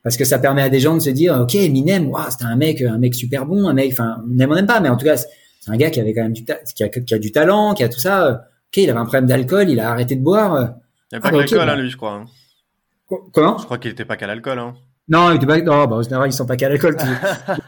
parce 0.04 0.16
que 0.16 0.24
ça 0.24 0.38
permet 0.38 0.62
à 0.62 0.68
des 0.68 0.78
gens 0.78 0.94
de 0.94 1.00
se 1.00 1.10
dire, 1.10 1.40
ok, 1.40 1.54
Minem, 1.54 2.08
waouh, 2.08 2.30
c'était 2.30 2.44
un 2.44 2.54
mec 2.54 2.82
un 2.82 2.98
mec 2.98 3.16
super 3.16 3.46
bon, 3.46 3.66
un 3.66 3.74
mec, 3.74 3.90
enfin 3.90 4.22
on 4.30 4.34
n'aime 4.34 4.66
pas, 4.66 4.78
mais 4.78 4.88
en 4.88 4.96
tout 4.96 5.06
cas 5.06 5.16
c'est 5.16 5.28
un 5.66 5.76
gars 5.76 5.90
qui 5.90 5.98
avait 5.98 6.14
quand 6.14 6.22
même 6.22 6.32
du 6.32 6.44
qui 6.44 6.84
a, 6.84 6.88
qui 6.88 7.14
a 7.14 7.18
du 7.18 7.32
talent, 7.32 7.74
qui 7.74 7.82
a 7.82 7.88
tout 7.88 8.00
ça. 8.00 8.44
Ok, 8.74 8.78
il 8.78 8.90
avait 8.90 8.98
un 8.98 9.04
problème 9.04 9.26
d'alcool, 9.26 9.70
il 9.70 9.78
a 9.78 9.92
arrêté 9.92 10.16
de 10.16 10.20
boire. 10.20 10.74
Il 11.12 11.14
n'y 11.14 11.18
a 11.18 11.20
pas 11.20 11.28
ah, 11.28 11.30
que 11.30 11.36
l'alcool, 11.36 11.68
hein, 11.68 11.76
lui, 11.76 11.90
je 11.90 11.96
crois. 11.96 12.14
Hein. 12.14 12.24
Comment? 13.32 13.56
Je 13.58 13.66
crois 13.66 13.78
qu'il 13.78 13.92
était 13.92 14.04
pas 14.04 14.16
qu'à 14.16 14.26
l'alcool. 14.26 14.58
Hein. 14.58 14.74
Non, 15.06 15.30
il 15.30 15.36
était 15.36 15.46
pas, 15.46 15.60
non, 15.60 15.84
bah, 15.84 15.94
en 15.94 16.02
général, 16.02 16.28
ils 16.28 16.32
sont 16.32 16.44
pas 16.44 16.56
qu'à 16.56 16.68
l'alcool. 16.68 16.96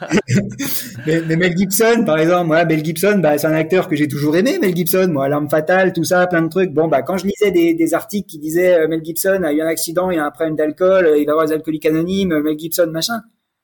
mais, 1.07 1.21
mais, 1.21 1.37
Mel 1.37 1.57
Gibson, 1.57 2.03
par 2.05 2.19
exemple, 2.19 2.49
moi, 2.49 2.65
Mel 2.65 2.85
Gibson, 2.85 3.21
bah, 3.23 3.39
c'est 3.39 3.47
un 3.47 3.53
acteur 3.53 3.87
que 3.87 3.95
j'ai 3.95 4.09
toujours 4.09 4.35
aimé, 4.35 4.59
Mel 4.59 4.75
Gibson, 4.75 5.07
moi, 5.13 5.29
l'arme 5.29 5.49
fatale, 5.49 5.93
tout 5.93 6.03
ça, 6.03 6.27
plein 6.27 6.43
de 6.43 6.49
trucs. 6.49 6.73
Bon, 6.73 6.89
bah, 6.89 7.03
quand 7.03 7.19
je 7.19 7.27
lisais 7.27 7.53
des, 7.53 7.75
des 7.75 7.95
articles 7.95 8.27
qui 8.27 8.41
disaient 8.41 8.75
euh, 8.75 8.89
Mel 8.89 9.05
Gibson 9.05 9.45
a 9.45 9.53
eu 9.53 9.61
un 9.61 9.69
accident, 9.69 10.11
il 10.11 10.19
a 10.19 10.27
un 10.27 10.33
problème 10.33 10.57
d'alcool, 10.57 11.07
euh, 11.07 11.19
il 11.19 11.27
va 11.27 11.33
avoir 11.33 11.47
des 11.47 11.53
alcooliques 11.53 11.87
anonymes, 11.87 12.41
Mel 12.41 12.59
Gibson, 12.59 12.89
machin. 12.91 13.21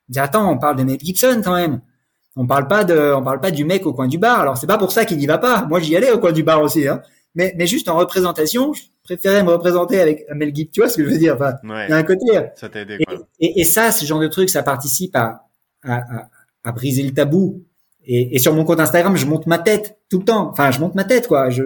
Je 0.08 0.12
dis, 0.12 0.20
attends, 0.20 0.48
on 0.48 0.58
parle 0.58 0.76
de 0.76 0.84
Mel 0.84 1.00
Gibson 1.00 1.40
quand 1.42 1.56
même. 1.56 1.80
On 2.36 2.46
parle 2.46 2.68
pas 2.68 2.84
de, 2.84 3.12
on 3.14 3.24
parle 3.24 3.40
pas 3.40 3.50
du 3.50 3.64
mec 3.64 3.84
au 3.84 3.92
coin 3.92 4.06
du 4.06 4.18
bar. 4.18 4.40
Alors, 4.40 4.56
c'est 4.56 4.68
pas 4.68 4.78
pour 4.78 4.92
ça 4.92 5.04
qu'il 5.04 5.18
n'y 5.18 5.26
va 5.26 5.38
pas. 5.38 5.66
Moi, 5.68 5.80
j'y 5.80 5.96
allais 5.96 6.12
au 6.12 6.18
coin 6.18 6.32
du 6.32 6.44
bar 6.44 6.62
aussi, 6.62 6.86
hein. 6.86 7.02
Mais, 7.34 7.54
mais 7.56 7.66
juste 7.66 7.88
en 7.88 7.96
représentation, 7.96 8.72
préférais 9.04 9.42
me 9.42 9.50
représenter 9.50 10.00
avec 10.00 10.26
Mel 10.34 10.54
Gibson, 10.54 10.70
tu 10.72 10.80
vois 10.80 10.88
ce 10.88 10.96
que 10.96 11.04
je 11.04 11.10
veux 11.10 11.18
dire? 11.18 11.34
Enfin, 11.34 11.54
Il 11.62 11.90
y 11.90 11.92
a 11.92 11.96
un 11.96 12.02
côté. 12.02 12.26
Ça 12.56 12.68
t'a 12.68 12.80
aidé, 12.80 12.98
quoi. 13.06 13.26
Et, 13.40 13.60
et, 13.60 13.64
ça, 13.64 13.90
ce 13.90 14.04
genre 14.04 14.20
de 14.20 14.28
truc, 14.28 14.50
ça 14.50 14.62
participe 14.62 15.16
à, 15.16 15.48
à, 15.82 15.96
à, 15.96 16.28
à 16.64 16.72
briser 16.72 17.02
le 17.02 17.12
tabou. 17.12 17.64
Et, 18.04 18.36
et, 18.36 18.38
sur 18.38 18.54
mon 18.54 18.64
compte 18.64 18.80
Instagram, 18.80 19.16
je 19.16 19.26
monte 19.26 19.46
ma 19.46 19.58
tête 19.58 19.98
tout 20.10 20.18
le 20.18 20.24
temps. 20.24 20.50
Enfin, 20.50 20.70
je 20.70 20.80
monte 20.80 20.94
ma 20.94 21.04
tête, 21.04 21.26
quoi. 21.28 21.50
Je, 21.50 21.62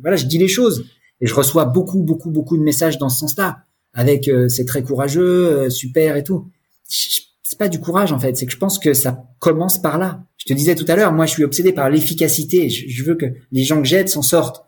voilà, 0.00 0.16
je 0.16 0.26
dis 0.26 0.38
les 0.38 0.48
choses. 0.48 0.86
Et 1.20 1.26
je 1.26 1.34
reçois 1.34 1.64
beaucoup, 1.64 2.02
beaucoup, 2.02 2.30
beaucoup 2.30 2.56
de 2.56 2.62
messages 2.62 2.98
dans 2.98 3.08
ce 3.08 3.20
sens-là. 3.20 3.58
Avec 3.94 4.28
euh, 4.28 4.48
c'est 4.48 4.64
très 4.64 4.82
courageux, 4.82 5.46
euh, 5.46 5.70
super 5.70 6.16
et 6.16 6.24
tout. 6.24 6.50
C'est 6.88 7.58
pas 7.58 7.68
du 7.68 7.78
courage 7.78 8.12
en 8.12 8.18
fait, 8.18 8.36
c'est 8.36 8.46
que 8.46 8.52
je 8.52 8.58
pense 8.58 8.80
que 8.80 8.92
ça 8.94 9.24
commence 9.38 9.80
par 9.80 9.98
là. 9.98 10.24
Je 10.36 10.46
te 10.46 10.52
disais 10.52 10.74
tout 10.74 10.84
à 10.88 10.96
l'heure, 10.96 11.12
moi 11.12 11.26
je 11.26 11.30
suis 11.32 11.44
obsédé 11.44 11.72
par 11.72 11.88
l'efficacité. 11.88 12.68
Je, 12.68 12.88
je, 12.88 13.04
veux 13.04 13.14
que 13.14 13.26
les 13.52 13.62
gens 13.62 13.80
que 13.80 13.86
j'aide 13.86 14.08
s'en 14.08 14.22
sortent. 14.22 14.64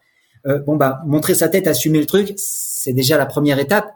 Euh, 0.47 0.61
bon 0.61 0.77
bah 0.77 1.03
montrer 1.07 1.35
sa 1.35 1.49
tête, 1.49 1.67
assumer 1.67 1.99
le 1.99 2.07
truc, 2.07 2.35
c'est 2.37 2.93
déjà 2.93 3.17
la 3.17 3.27
première 3.27 3.59
étape 3.59 3.91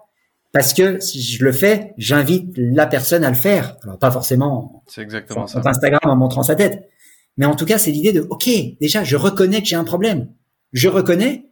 parce 0.53 0.75
que 0.75 0.99
si 0.99 1.23
je 1.23 1.45
le 1.45 1.53
fais, 1.53 1.95
j'invite 1.97 2.53
la 2.57 2.87
personne 2.87 3.23
à 3.23 3.31
le 3.31 3.37
faire. 3.37 3.77
Alors 3.85 3.99
pas 3.99 4.11
forcément 4.11 4.83
c'est 4.89 5.03
exactement 5.03 5.47
sur, 5.47 5.65
Instagram 5.65 6.01
en 6.05 6.17
montrant 6.17 6.43
sa 6.43 6.57
tête, 6.57 6.89
mais 7.37 7.47
en 7.47 7.55
tout 7.55 7.67
cas 7.67 7.79
c'est 7.79 7.93
l'idée 7.93 8.13
de 8.13 8.27
OK, 8.31 8.49
déjà 8.81 9.05
je 9.05 9.17
reconnais 9.17 9.63
que 9.63 9.69
j'ai 9.69 9.77
un 9.77 9.85
problème, 9.85 10.29
je 10.73 10.89
reconnais 10.89 11.47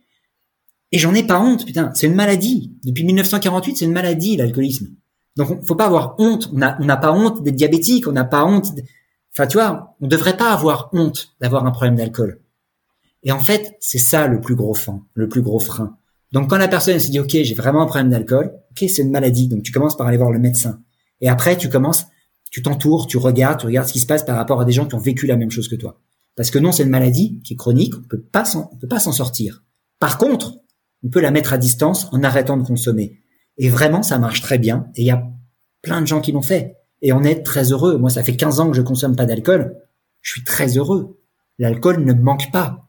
et 0.90 0.98
j'en 0.98 1.14
ai 1.14 1.22
pas 1.22 1.40
honte, 1.40 1.66
putain, 1.66 1.92
c'est 1.94 2.06
une 2.06 2.14
maladie. 2.14 2.72
Depuis 2.82 3.04
1948, 3.04 3.76
c'est 3.76 3.84
une 3.84 3.92
maladie 3.92 4.36
l'alcoolisme. 4.36 4.88
Donc 5.36 5.64
faut 5.64 5.76
pas 5.76 5.86
avoir 5.86 6.16
honte. 6.18 6.50
On 6.52 6.58
n'a 6.58 6.76
on 6.80 6.84
n'a 6.84 6.96
pas 6.96 7.12
honte 7.12 7.42
d'être 7.44 7.54
diabétique, 7.54 8.08
on 8.08 8.12
n'a 8.12 8.24
pas 8.24 8.44
honte. 8.44 8.72
Enfin 9.32 9.46
tu 9.46 9.58
vois, 9.58 9.96
on 10.00 10.08
devrait 10.08 10.36
pas 10.36 10.50
avoir 10.50 10.90
honte 10.92 11.36
d'avoir 11.40 11.64
un 11.64 11.70
problème 11.70 11.94
d'alcool. 11.94 12.40
Et 13.28 13.32
en 13.32 13.40
fait, 13.40 13.76
c'est 13.78 13.98
ça 13.98 14.26
le 14.26 14.40
plus 14.40 14.54
gros 14.54 14.72
frein, 14.72 15.04
le 15.12 15.28
plus 15.28 15.42
gros 15.42 15.60
frein. 15.60 15.98
Donc 16.32 16.48
quand 16.48 16.56
la 16.56 16.66
personne 16.66 16.98
se 16.98 17.10
dit 17.10 17.20
OK, 17.20 17.28
j'ai 17.30 17.54
vraiment 17.54 17.82
un 17.82 17.86
problème 17.86 18.08
d'alcool, 18.08 18.54
OK, 18.70 18.88
c'est 18.88 19.02
une 19.02 19.10
maladie. 19.10 19.48
Donc 19.48 19.62
tu 19.62 19.70
commences 19.70 19.98
par 19.98 20.06
aller 20.06 20.16
voir 20.16 20.30
le 20.30 20.38
médecin. 20.38 20.80
Et 21.20 21.28
après 21.28 21.58
tu 21.58 21.68
commences, 21.68 22.06
tu 22.50 22.62
t'entoures, 22.62 23.06
tu 23.06 23.18
regardes, 23.18 23.60
tu 23.60 23.66
regardes 23.66 23.86
ce 23.86 23.92
qui 23.92 24.00
se 24.00 24.06
passe 24.06 24.24
par 24.24 24.36
rapport 24.36 24.62
à 24.62 24.64
des 24.64 24.72
gens 24.72 24.86
qui 24.86 24.94
ont 24.94 24.98
vécu 24.98 25.26
la 25.26 25.36
même 25.36 25.50
chose 25.50 25.68
que 25.68 25.76
toi. 25.76 26.00
Parce 26.36 26.50
que 26.50 26.58
non, 26.58 26.72
c'est 26.72 26.84
une 26.84 26.88
maladie 26.88 27.42
qui 27.44 27.52
est 27.52 27.56
chronique, 27.56 27.92
on 27.98 28.08
peut 28.08 28.22
pas 28.22 28.46
s'en, 28.46 28.70
on 28.72 28.76
peut 28.76 28.88
pas 28.88 28.98
s'en 28.98 29.12
sortir. 29.12 29.62
Par 30.00 30.16
contre, 30.16 30.54
on 31.04 31.10
peut 31.10 31.20
la 31.20 31.30
mettre 31.30 31.52
à 31.52 31.58
distance 31.58 32.08
en 32.12 32.22
arrêtant 32.22 32.56
de 32.56 32.66
consommer. 32.66 33.20
Et 33.58 33.68
vraiment, 33.68 34.02
ça 34.02 34.18
marche 34.18 34.40
très 34.40 34.56
bien. 34.56 34.86
Et 34.94 35.02
il 35.02 35.06
y 35.06 35.10
a 35.10 35.22
plein 35.82 36.00
de 36.00 36.06
gens 36.06 36.22
qui 36.22 36.32
l'ont 36.32 36.40
fait. 36.40 36.76
Et 37.02 37.12
on 37.12 37.22
est 37.24 37.42
très 37.42 37.72
heureux. 37.72 37.98
Moi, 37.98 38.08
ça 38.08 38.24
fait 38.24 38.36
15 38.36 38.60
ans 38.60 38.70
que 38.70 38.76
je 38.76 38.80
consomme 38.80 39.16
pas 39.16 39.26
d'alcool. 39.26 39.76
Je 40.22 40.30
suis 40.30 40.44
très 40.44 40.78
heureux. 40.78 41.20
L'alcool 41.58 42.02
ne 42.02 42.14
manque 42.14 42.50
pas 42.52 42.87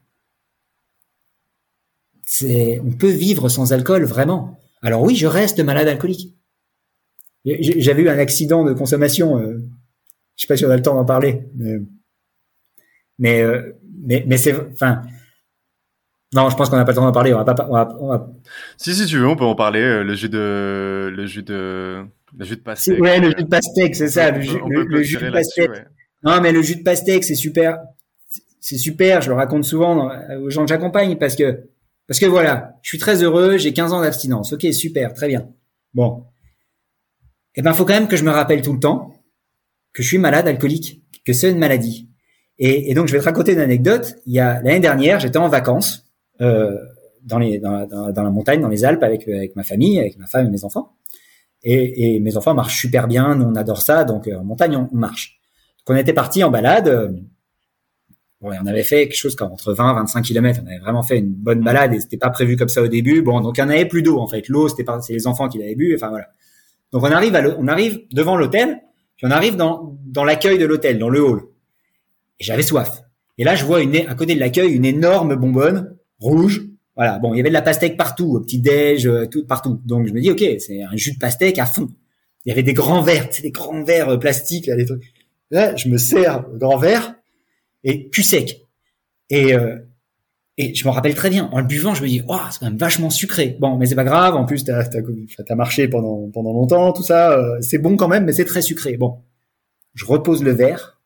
on 2.42 2.92
peut 2.92 3.10
vivre 3.10 3.48
sans 3.48 3.72
alcool 3.72 4.04
vraiment. 4.04 4.58
Alors 4.82 5.02
oui, 5.02 5.16
je 5.16 5.26
reste 5.26 5.60
malade 5.60 5.88
alcoolique. 5.88 6.34
J'avais 7.44 8.02
eu 8.02 8.08
un 8.08 8.18
accident 8.18 8.64
de 8.64 8.72
consommation. 8.72 9.38
Euh, 9.38 9.58
je 10.36 10.42
sais 10.42 10.46
pas 10.46 10.56
si 10.56 10.64
on 10.64 10.70
a 10.70 10.76
le 10.76 10.82
temps 10.82 10.94
d'en 10.94 11.04
parler, 11.04 11.42
mais 11.56 11.78
mais 13.18 13.40
euh, 13.42 13.76
mais, 14.02 14.36
c'est 14.36 14.54
enfin. 14.72 15.02
Non, 16.32 16.48
je 16.48 16.56
pense 16.56 16.68
qu'on 16.68 16.76
n'a 16.76 16.84
pas 16.84 16.92
le 16.92 16.96
temps 16.96 17.04
d'en 17.04 17.12
parler. 17.12 17.34
On 17.34 17.42
va 17.42 17.54
pas. 17.54 17.68
On 18.00 18.36
Si 18.76 18.94
si 18.94 19.06
tu 19.06 19.18
veux, 19.18 19.26
on 19.26 19.36
peut 19.36 19.44
en 19.44 19.54
parler. 19.54 19.80
Euh, 19.80 20.04
le 20.04 20.14
jus 20.14 20.28
de 20.28 21.12
le 21.14 21.26
jus 21.26 21.42
de 21.42 22.04
le 22.36 22.44
jus 22.44 22.56
de 22.56 22.62
pastèque. 22.62 23.00
Ouais, 23.00 23.18
le 23.20 23.30
jus 23.30 23.44
de 23.44 23.48
pastèque, 23.48 23.96
c'est 23.96 24.08
ça. 24.08 24.30
Le, 24.30 24.40
jus, 24.42 25.16
de 25.16 25.30
pastèque. 25.30 25.70
Non, 26.22 26.40
mais 26.40 26.52
le 26.52 26.62
jus 26.62 26.76
de 26.76 26.82
pastèque, 26.82 27.24
c'est 27.24 27.34
super. 27.34 27.78
C'est 28.60 28.78
super. 28.78 29.22
Je 29.22 29.30
le 29.30 29.34
raconte 29.34 29.64
souvent 29.64 30.10
aux 30.38 30.50
gens 30.50 30.62
que 30.64 30.68
j'accompagne 30.68 31.16
parce 31.16 31.34
que 31.34 31.64
parce 32.10 32.18
que 32.18 32.26
voilà, 32.26 32.76
je 32.82 32.88
suis 32.88 32.98
très 32.98 33.22
heureux, 33.22 33.56
j'ai 33.56 33.72
15 33.72 33.92
ans 33.92 34.00
d'abstinence. 34.00 34.52
Ok, 34.52 34.66
super, 34.72 35.14
très 35.14 35.28
bien. 35.28 35.48
Bon. 35.94 36.24
Eh 37.54 37.62
ben, 37.62 37.72
faut 37.72 37.84
quand 37.84 37.94
même 37.94 38.08
que 38.08 38.16
je 38.16 38.24
me 38.24 38.32
rappelle 38.32 38.62
tout 38.62 38.72
le 38.72 38.80
temps 38.80 39.14
que 39.92 40.02
je 40.02 40.08
suis 40.08 40.18
malade 40.18 40.48
alcoolique, 40.48 41.04
que 41.24 41.32
c'est 41.32 41.52
une 41.52 41.60
maladie. 41.60 42.08
Et, 42.58 42.94
donc, 42.94 43.06
je 43.06 43.12
vais 43.12 43.20
te 43.20 43.26
raconter 43.26 43.52
une 43.52 43.60
anecdote. 43.60 44.16
Il 44.26 44.32
y 44.32 44.40
a 44.40 44.54
l'année 44.54 44.80
dernière, 44.80 45.20
j'étais 45.20 45.38
en 45.38 45.46
vacances 45.46 46.10
euh, 46.40 46.76
dans, 47.22 47.38
la 47.38 48.30
montagne, 48.30 48.60
dans 48.60 48.68
les 48.68 48.84
Alpes, 48.84 49.04
avec, 49.04 49.28
ma 49.54 49.62
famille, 49.62 50.00
avec 50.00 50.18
ma 50.18 50.26
femme 50.26 50.46
et 50.46 50.50
mes 50.50 50.64
enfants. 50.64 50.96
Et, 51.62 52.18
mes 52.18 52.36
enfants 52.36 52.54
marchent 52.54 52.80
super 52.80 53.06
bien, 53.06 53.40
on 53.40 53.54
adore 53.54 53.82
ça, 53.82 54.02
donc 54.02 54.26
euh, 54.26 54.36
en 54.36 54.42
montagne 54.42 54.74
on, 54.74 54.88
marche. 54.90 55.38
Donc 55.86 55.94
on 55.94 56.00
était 56.00 56.12
parti 56.12 56.42
en 56.42 56.50
balade. 56.50 56.88
Euh, 56.88 57.12
Bon, 58.40 58.50
on 58.50 58.66
avait 58.66 58.84
fait 58.84 59.08
quelque 59.08 59.16
chose 59.16 59.34
comme 59.34 59.52
entre 59.52 59.74
20 59.74 59.94
25 59.94 60.22
km. 60.22 60.60
On 60.64 60.66
avait 60.66 60.78
vraiment 60.78 61.02
fait 61.02 61.18
une 61.18 61.32
bonne 61.32 61.60
balade 61.60 61.92
et 61.92 62.00
c'était 62.00 62.16
pas 62.16 62.30
prévu 62.30 62.56
comme 62.56 62.68
ça 62.70 62.82
au 62.82 62.88
début. 62.88 63.20
Bon, 63.20 63.40
donc 63.40 63.58
il 63.58 63.60
y 63.60 63.64
en 63.64 63.68
avait 63.68 63.84
plus 63.84 64.02
d'eau 64.02 64.18
en 64.18 64.26
fait. 64.26 64.48
L'eau, 64.48 64.68
c'était 64.68 64.84
pas, 64.84 65.00
c'est 65.02 65.12
les 65.12 65.26
enfants 65.26 65.48
qui 65.48 65.58
l'avaient 65.58 65.74
bu. 65.74 65.94
Enfin 65.94 66.08
voilà. 66.08 66.28
Donc 66.92 67.02
on 67.02 67.10
arrive 67.10 67.34
à 67.36 67.42
on 67.58 67.68
arrive 67.68 68.00
devant 68.12 68.36
l'hôtel, 68.36 68.80
puis 69.16 69.26
on 69.26 69.30
arrive 69.30 69.56
dans 69.56 69.98
dans 70.06 70.24
l'accueil 70.24 70.58
de 70.58 70.64
l'hôtel, 70.64 70.98
dans 70.98 71.10
le 71.10 71.22
hall. 71.22 71.42
Et 72.38 72.44
j'avais 72.44 72.62
soif. 72.62 73.02
Et 73.36 73.44
là, 73.44 73.54
je 73.54 73.64
vois 73.64 73.82
une, 73.82 73.96
à 73.96 74.14
côté 74.14 74.34
de 74.34 74.40
l'accueil 74.40 74.72
une 74.72 74.84
énorme 74.84 75.36
bonbonne 75.36 75.96
rouge. 76.18 76.62
Voilà. 76.96 77.18
Bon, 77.18 77.34
il 77.34 77.38
y 77.38 77.40
avait 77.40 77.50
de 77.50 77.54
la 77.54 77.62
pastèque 77.62 77.96
partout, 77.96 78.36
au 78.36 78.40
petit 78.40 78.58
déj, 78.58 79.06
euh, 79.06 79.26
tout 79.26 79.46
partout. 79.46 79.80
Donc 79.84 80.06
je 80.06 80.12
me 80.12 80.20
dis, 80.20 80.30
ok, 80.30 80.44
c'est 80.58 80.82
un 80.82 80.96
jus 80.96 81.12
de 81.12 81.18
pastèque 81.18 81.58
à 81.58 81.66
fond. 81.66 81.88
Il 82.44 82.50
y 82.50 82.52
avait 82.52 82.62
des 82.62 82.74
grands 82.74 83.02
verres, 83.02 83.28
des 83.42 83.50
grands 83.50 83.82
verres 83.82 84.10
euh, 84.10 84.16
plastiques, 84.16 84.66
là, 84.66 84.76
des 84.76 84.86
trucs. 84.86 85.12
Là, 85.50 85.76
je 85.76 85.88
me 85.88 85.98
sers 85.98 86.46
le 86.52 86.58
grand 86.58 86.78
verre 86.78 87.14
et 87.84 88.08
cul 88.10 88.22
sec. 88.22 88.66
Et 89.28 89.54
euh, 89.54 89.78
et 90.62 90.74
je 90.74 90.86
me 90.86 90.92
rappelle 90.92 91.14
très 91.14 91.30
bien, 91.30 91.48
en 91.52 91.60
le 91.60 91.66
buvant, 91.66 91.94
je 91.94 92.02
me 92.02 92.06
dis, 92.08 92.20
oh, 92.28 92.36
c'est 92.50 92.58
quand 92.58 92.66
même 92.66 92.76
vachement 92.76 93.08
sucré. 93.08 93.56
Bon, 93.60 93.78
mais 93.78 93.86
c'est 93.86 93.94
pas 93.94 94.04
grave. 94.04 94.36
En 94.36 94.44
plus, 94.44 94.62
t'as 94.62 94.82
as, 94.82 95.54
marché 95.54 95.88
pendant 95.88 96.28
pendant 96.30 96.52
longtemps, 96.52 96.92
tout 96.92 97.02
ça. 97.02 97.32
Euh, 97.32 97.56
c'est 97.62 97.78
bon 97.78 97.96
quand 97.96 98.08
même, 98.08 98.26
mais 98.26 98.34
c'est 98.34 98.44
très 98.44 98.60
sucré. 98.60 98.98
Bon, 98.98 99.22
je 99.94 100.04
repose 100.04 100.42
le 100.42 100.50
verre. 100.50 101.00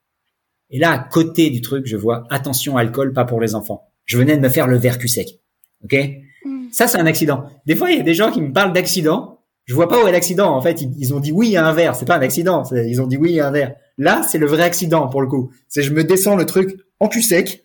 Et 0.71 0.81
là, 0.81 0.91
à 0.91 0.99
côté 0.99 1.51
du 1.51 1.61
truc, 1.61 1.87
je 1.87 1.97
vois 1.97 2.25
attention 2.31 2.77
alcool, 2.77 3.13
pas 3.13 3.25
pour 3.25 3.41
les 3.41 3.55
enfants. 3.55 3.93
Je 4.07 4.19
venais 4.19 4.37
de 4.37 4.43
me 4.43 4.49
faire 4.49 4.67
le 4.67 4.77
verre 4.77 4.99
cul 4.99 5.07
sec. 5.07 5.29
Ok? 5.85 5.95
Mm. 6.45 6.73
Ça, 6.73 6.89
c'est 6.89 6.99
un 6.99 7.07
accident. 7.07 7.45
Des 7.65 7.77
fois, 7.77 7.93
il 7.93 7.99
y 7.99 8.01
a 8.01 8.03
des 8.05 8.15
gens 8.15 8.33
qui 8.33 8.43
me 8.43 8.53
parlent 8.53 8.73
d'accident. 8.73 9.39
Je 9.67 9.75
vois 9.75 9.89
pas 9.89 10.03
où 10.03 10.09
est 10.09 10.13
l'accident. 10.13 10.53
En 10.53 10.63
fait, 10.63 10.83
ils, 10.83 11.15
ont 11.15 11.21
dit 11.21 11.31
oui, 11.31 11.47
il 11.47 11.53
y 11.53 11.57
a 11.57 11.65
un 11.65 11.73
verre. 11.73 11.95
C'est 11.95 12.07
pas 12.07 12.17
un 12.17 12.23
accident. 12.23 12.65
Ils 12.73 13.01
ont 13.01 13.07
dit 13.07 13.17
oui, 13.17 13.31
il 13.31 13.37
y 13.37 13.41
a 13.41 13.47
un 13.47 13.53
verre. 13.53 13.77
Là, 13.99 14.23
c'est 14.23 14.39
le 14.39 14.47
vrai 14.47 14.63
accident 14.63 15.09
pour 15.09 15.23
le 15.23 15.29
coup. 15.29 15.53
C'est 15.69 15.83
je 15.83 15.93
me 15.93 16.05
descends 16.05 16.37
le 16.37 16.47
truc 16.47 16.77
en 17.01 17.09
cul 17.09 17.23
sec 17.23 17.63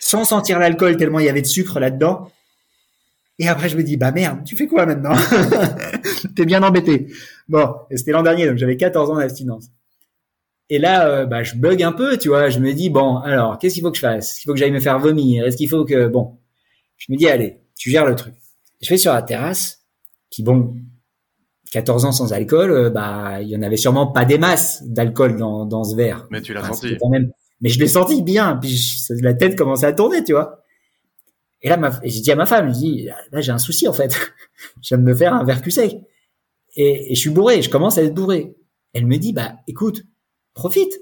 sans 0.00 0.24
sentir 0.24 0.58
l'alcool 0.58 0.96
tellement 0.96 1.20
il 1.20 1.26
y 1.26 1.28
avait 1.28 1.42
de 1.42 1.46
sucre 1.46 1.78
là-dedans. 1.78 2.30
Et 3.38 3.48
après, 3.48 3.68
je 3.68 3.76
me 3.76 3.82
dis, 3.82 3.96
bah 3.96 4.12
merde, 4.12 4.44
tu 4.44 4.56
fais 4.56 4.66
quoi 4.66 4.84
maintenant? 4.84 5.14
T'es 6.36 6.44
bien 6.44 6.62
embêté. 6.62 7.06
Bon, 7.48 7.74
et 7.90 7.96
c'était 7.96 8.12
l'an 8.12 8.22
dernier, 8.22 8.46
donc 8.46 8.58
j'avais 8.58 8.76
14 8.76 9.10
ans 9.10 9.16
d'abstinence. 9.16 9.68
Et 10.68 10.78
là, 10.78 11.08
euh, 11.08 11.26
bah, 11.26 11.42
je 11.42 11.54
bug 11.56 11.82
un 11.82 11.92
peu, 11.92 12.18
tu 12.18 12.28
vois. 12.28 12.50
Je 12.50 12.58
me 12.58 12.72
dis, 12.72 12.90
bon, 12.90 13.16
alors, 13.16 13.58
qu'est-ce 13.58 13.74
qu'il 13.74 13.82
faut 13.82 13.90
que 13.90 13.96
je 13.96 14.02
fasse? 14.02 14.30
Est-ce 14.30 14.40
qu'il 14.40 14.48
faut 14.48 14.52
que 14.52 14.58
j'aille 14.58 14.70
me 14.70 14.80
faire 14.80 14.98
vomir? 14.98 15.46
Est-ce 15.46 15.56
qu'il 15.56 15.68
faut 15.68 15.84
que... 15.84 16.06
Bon, 16.06 16.38
je 16.98 17.10
me 17.10 17.16
dis, 17.16 17.28
allez, 17.28 17.60
tu 17.78 17.90
gères 17.90 18.04
le 18.04 18.14
truc. 18.14 18.34
Je 18.82 18.90
vais 18.90 18.98
sur 18.98 19.12
la 19.12 19.22
terrasse, 19.22 19.84
puis 20.30 20.42
bon, 20.42 20.76
14 21.70 22.04
ans 22.04 22.12
sans 22.12 22.32
alcool, 22.32 22.70
euh, 22.70 22.90
bah, 22.90 23.40
il 23.40 23.48
y 23.48 23.56
en 23.56 23.62
avait 23.62 23.76
sûrement 23.76 24.08
pas 24.08 24.24
des 24.24 24.38
masses 24.38 24.82
d'alcool 24.84 25.36
dans, 25.36 25.66
dans 25.66 25.84
ce 25.84 25.94
verre. 25.94 26.26
Mais 26.30 26.42
tu 26.42 26.52
l'as 26.52 26.64
senti. 26.64 26.96
Quand 27.00 27.08
même, 27.08 27.30
mais 27.60 27.68
je 27.68 27.78
l'ai 27.78 27.86
senti 27.86 28.22
bien. 28.22 28.56
Puis 28.56 28.78
la 29.20 29.34
tête 29.34 29.56
commençait 29.56 29.86
à 29.86 29.92
tourner, 29.92 30.24
tu 30.24 30.32
vois. 30.32 30.64
Et 31.62 31.68
là, 31.68 31.78
j'ai 32.04 32.20
dit 32.20 32.32
à 32.32 32.36
ma 32.36 32.46
femme, 32.46 32.72
je 32.72 32.78
dis, 32.78 33.08
là, 33.32 33.40
j'ai 33.40 33.52
un 33.52 33.58
souci, 33.58 33.86
en 33.86 33.92
fait. 33.92 34.12
je 34.82 34.88
viens 34.88 34.98
de 34.98 35.02
me 35.02 35.14
faire 35.14 35.34
un 35.34 35.44
verre 35.44 35.62
cul 35.62 35.70
sec. 35.70 35.96
Et, 36.76 37.12
et, 37.12 37.14
je 37.14 37.20
suis 37.20 37.30
bourré, 37.30 37.60
je 37.60 37.68
commence 37.68 37.98
à 37.98 38.02
être 38.02 38.14
bourré. 38.14 38.54
Elle 38.94 39.06
me 39.06 39.16
dit, 39.18 39.32
bah, 39.32 39.56
écoute, 39.66 40.02
profite. 40.54 40.92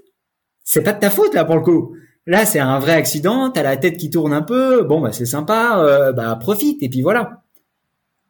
C'est 0.64 0.82
pas 0.82 0.92
de 0.92 1.00
ta 1.00 1.10
faute, 1.10 1.32
là, 1.34 1.44
pour 1.44 1.54
le 1.54 1.62
coup. 1.62 1.94
Là, 2.26 2.44
c'est 2.44 2.58
un 2.58 2.78
vrai 2.78 2.92
accident, 2.92 3.50
t'as 3.50 3.62
la 3.62 3.76
tête 3.76 3.96
qui 3.96 4.10
tourne 4.10 4.32
un 4.32 4.42
peu. 4.42 4.82
Bon, 4.82 5.00
bah, 5.00 5.12
c'est 5.12 5.26
sympa, 5.26 5.82
euh, 5.82 6.12
bah, 6.12 6.36
profite. 6.36 6.82
Et 6.82 6.88
puis 6.88 7.02
voilà. 7.02 7.42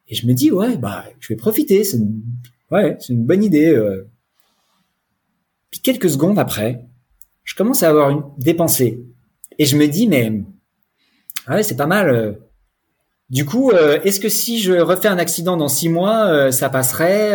Et 0.09 0.15
je 0.15 0.27
me 0.27 0.33
dis, 0.33 0.51
ouais, 0.51 0.77
bah, 0.77 1.05
je 1.19 1.29
vais 1.29 1.37
profiter. 1.37 1.83
C'est 1.83 1.97
une, 1.97 2.21
ouais, 2.71 2.97
c'est 2.99 3.13
une 3.13 3.25
bonne 3.25 3.43
idée. 3.43 3.69
Euh. 3.69 4.09
Puis 5.71 5.79
quelques 5.81 6.09
secondes 6.09 6.39
après, 6.39 6.85
je 7.43 7.55
commence 7.55 7.83
à 7.83 7.89
avoir 7.89 8.09
une 8.09 8.23
dépensée. 8.37 9.03
Et 9.59 9.65
je 9.65 9.77
me 9.77 9.87
dis, 9.87 10.07
mais 10.07 10.31
ah 11.45 11.55
ouais, 11.55 11.63
c'est 11.63 11.75
pas 11.75 11.87
mal. 11.87 12.09
Euh. 12.09 12.33
Du 13.29 13.45
coup, 13.45 13.71
euh, 13.71 13.99
est-ce 14.03 14.19
que 14.19 14.29
si 14.29 14.59
je 14.59 14.73
refais 14.73 15.07
un 15.07 15.17
accident 15.17 15.57
dans 15.57 15.67
six 15.67 15.89
mois, 15.89 16.27
euh, 16.27 16.51
ça 16.51 16.69
passerait 16.69 17.33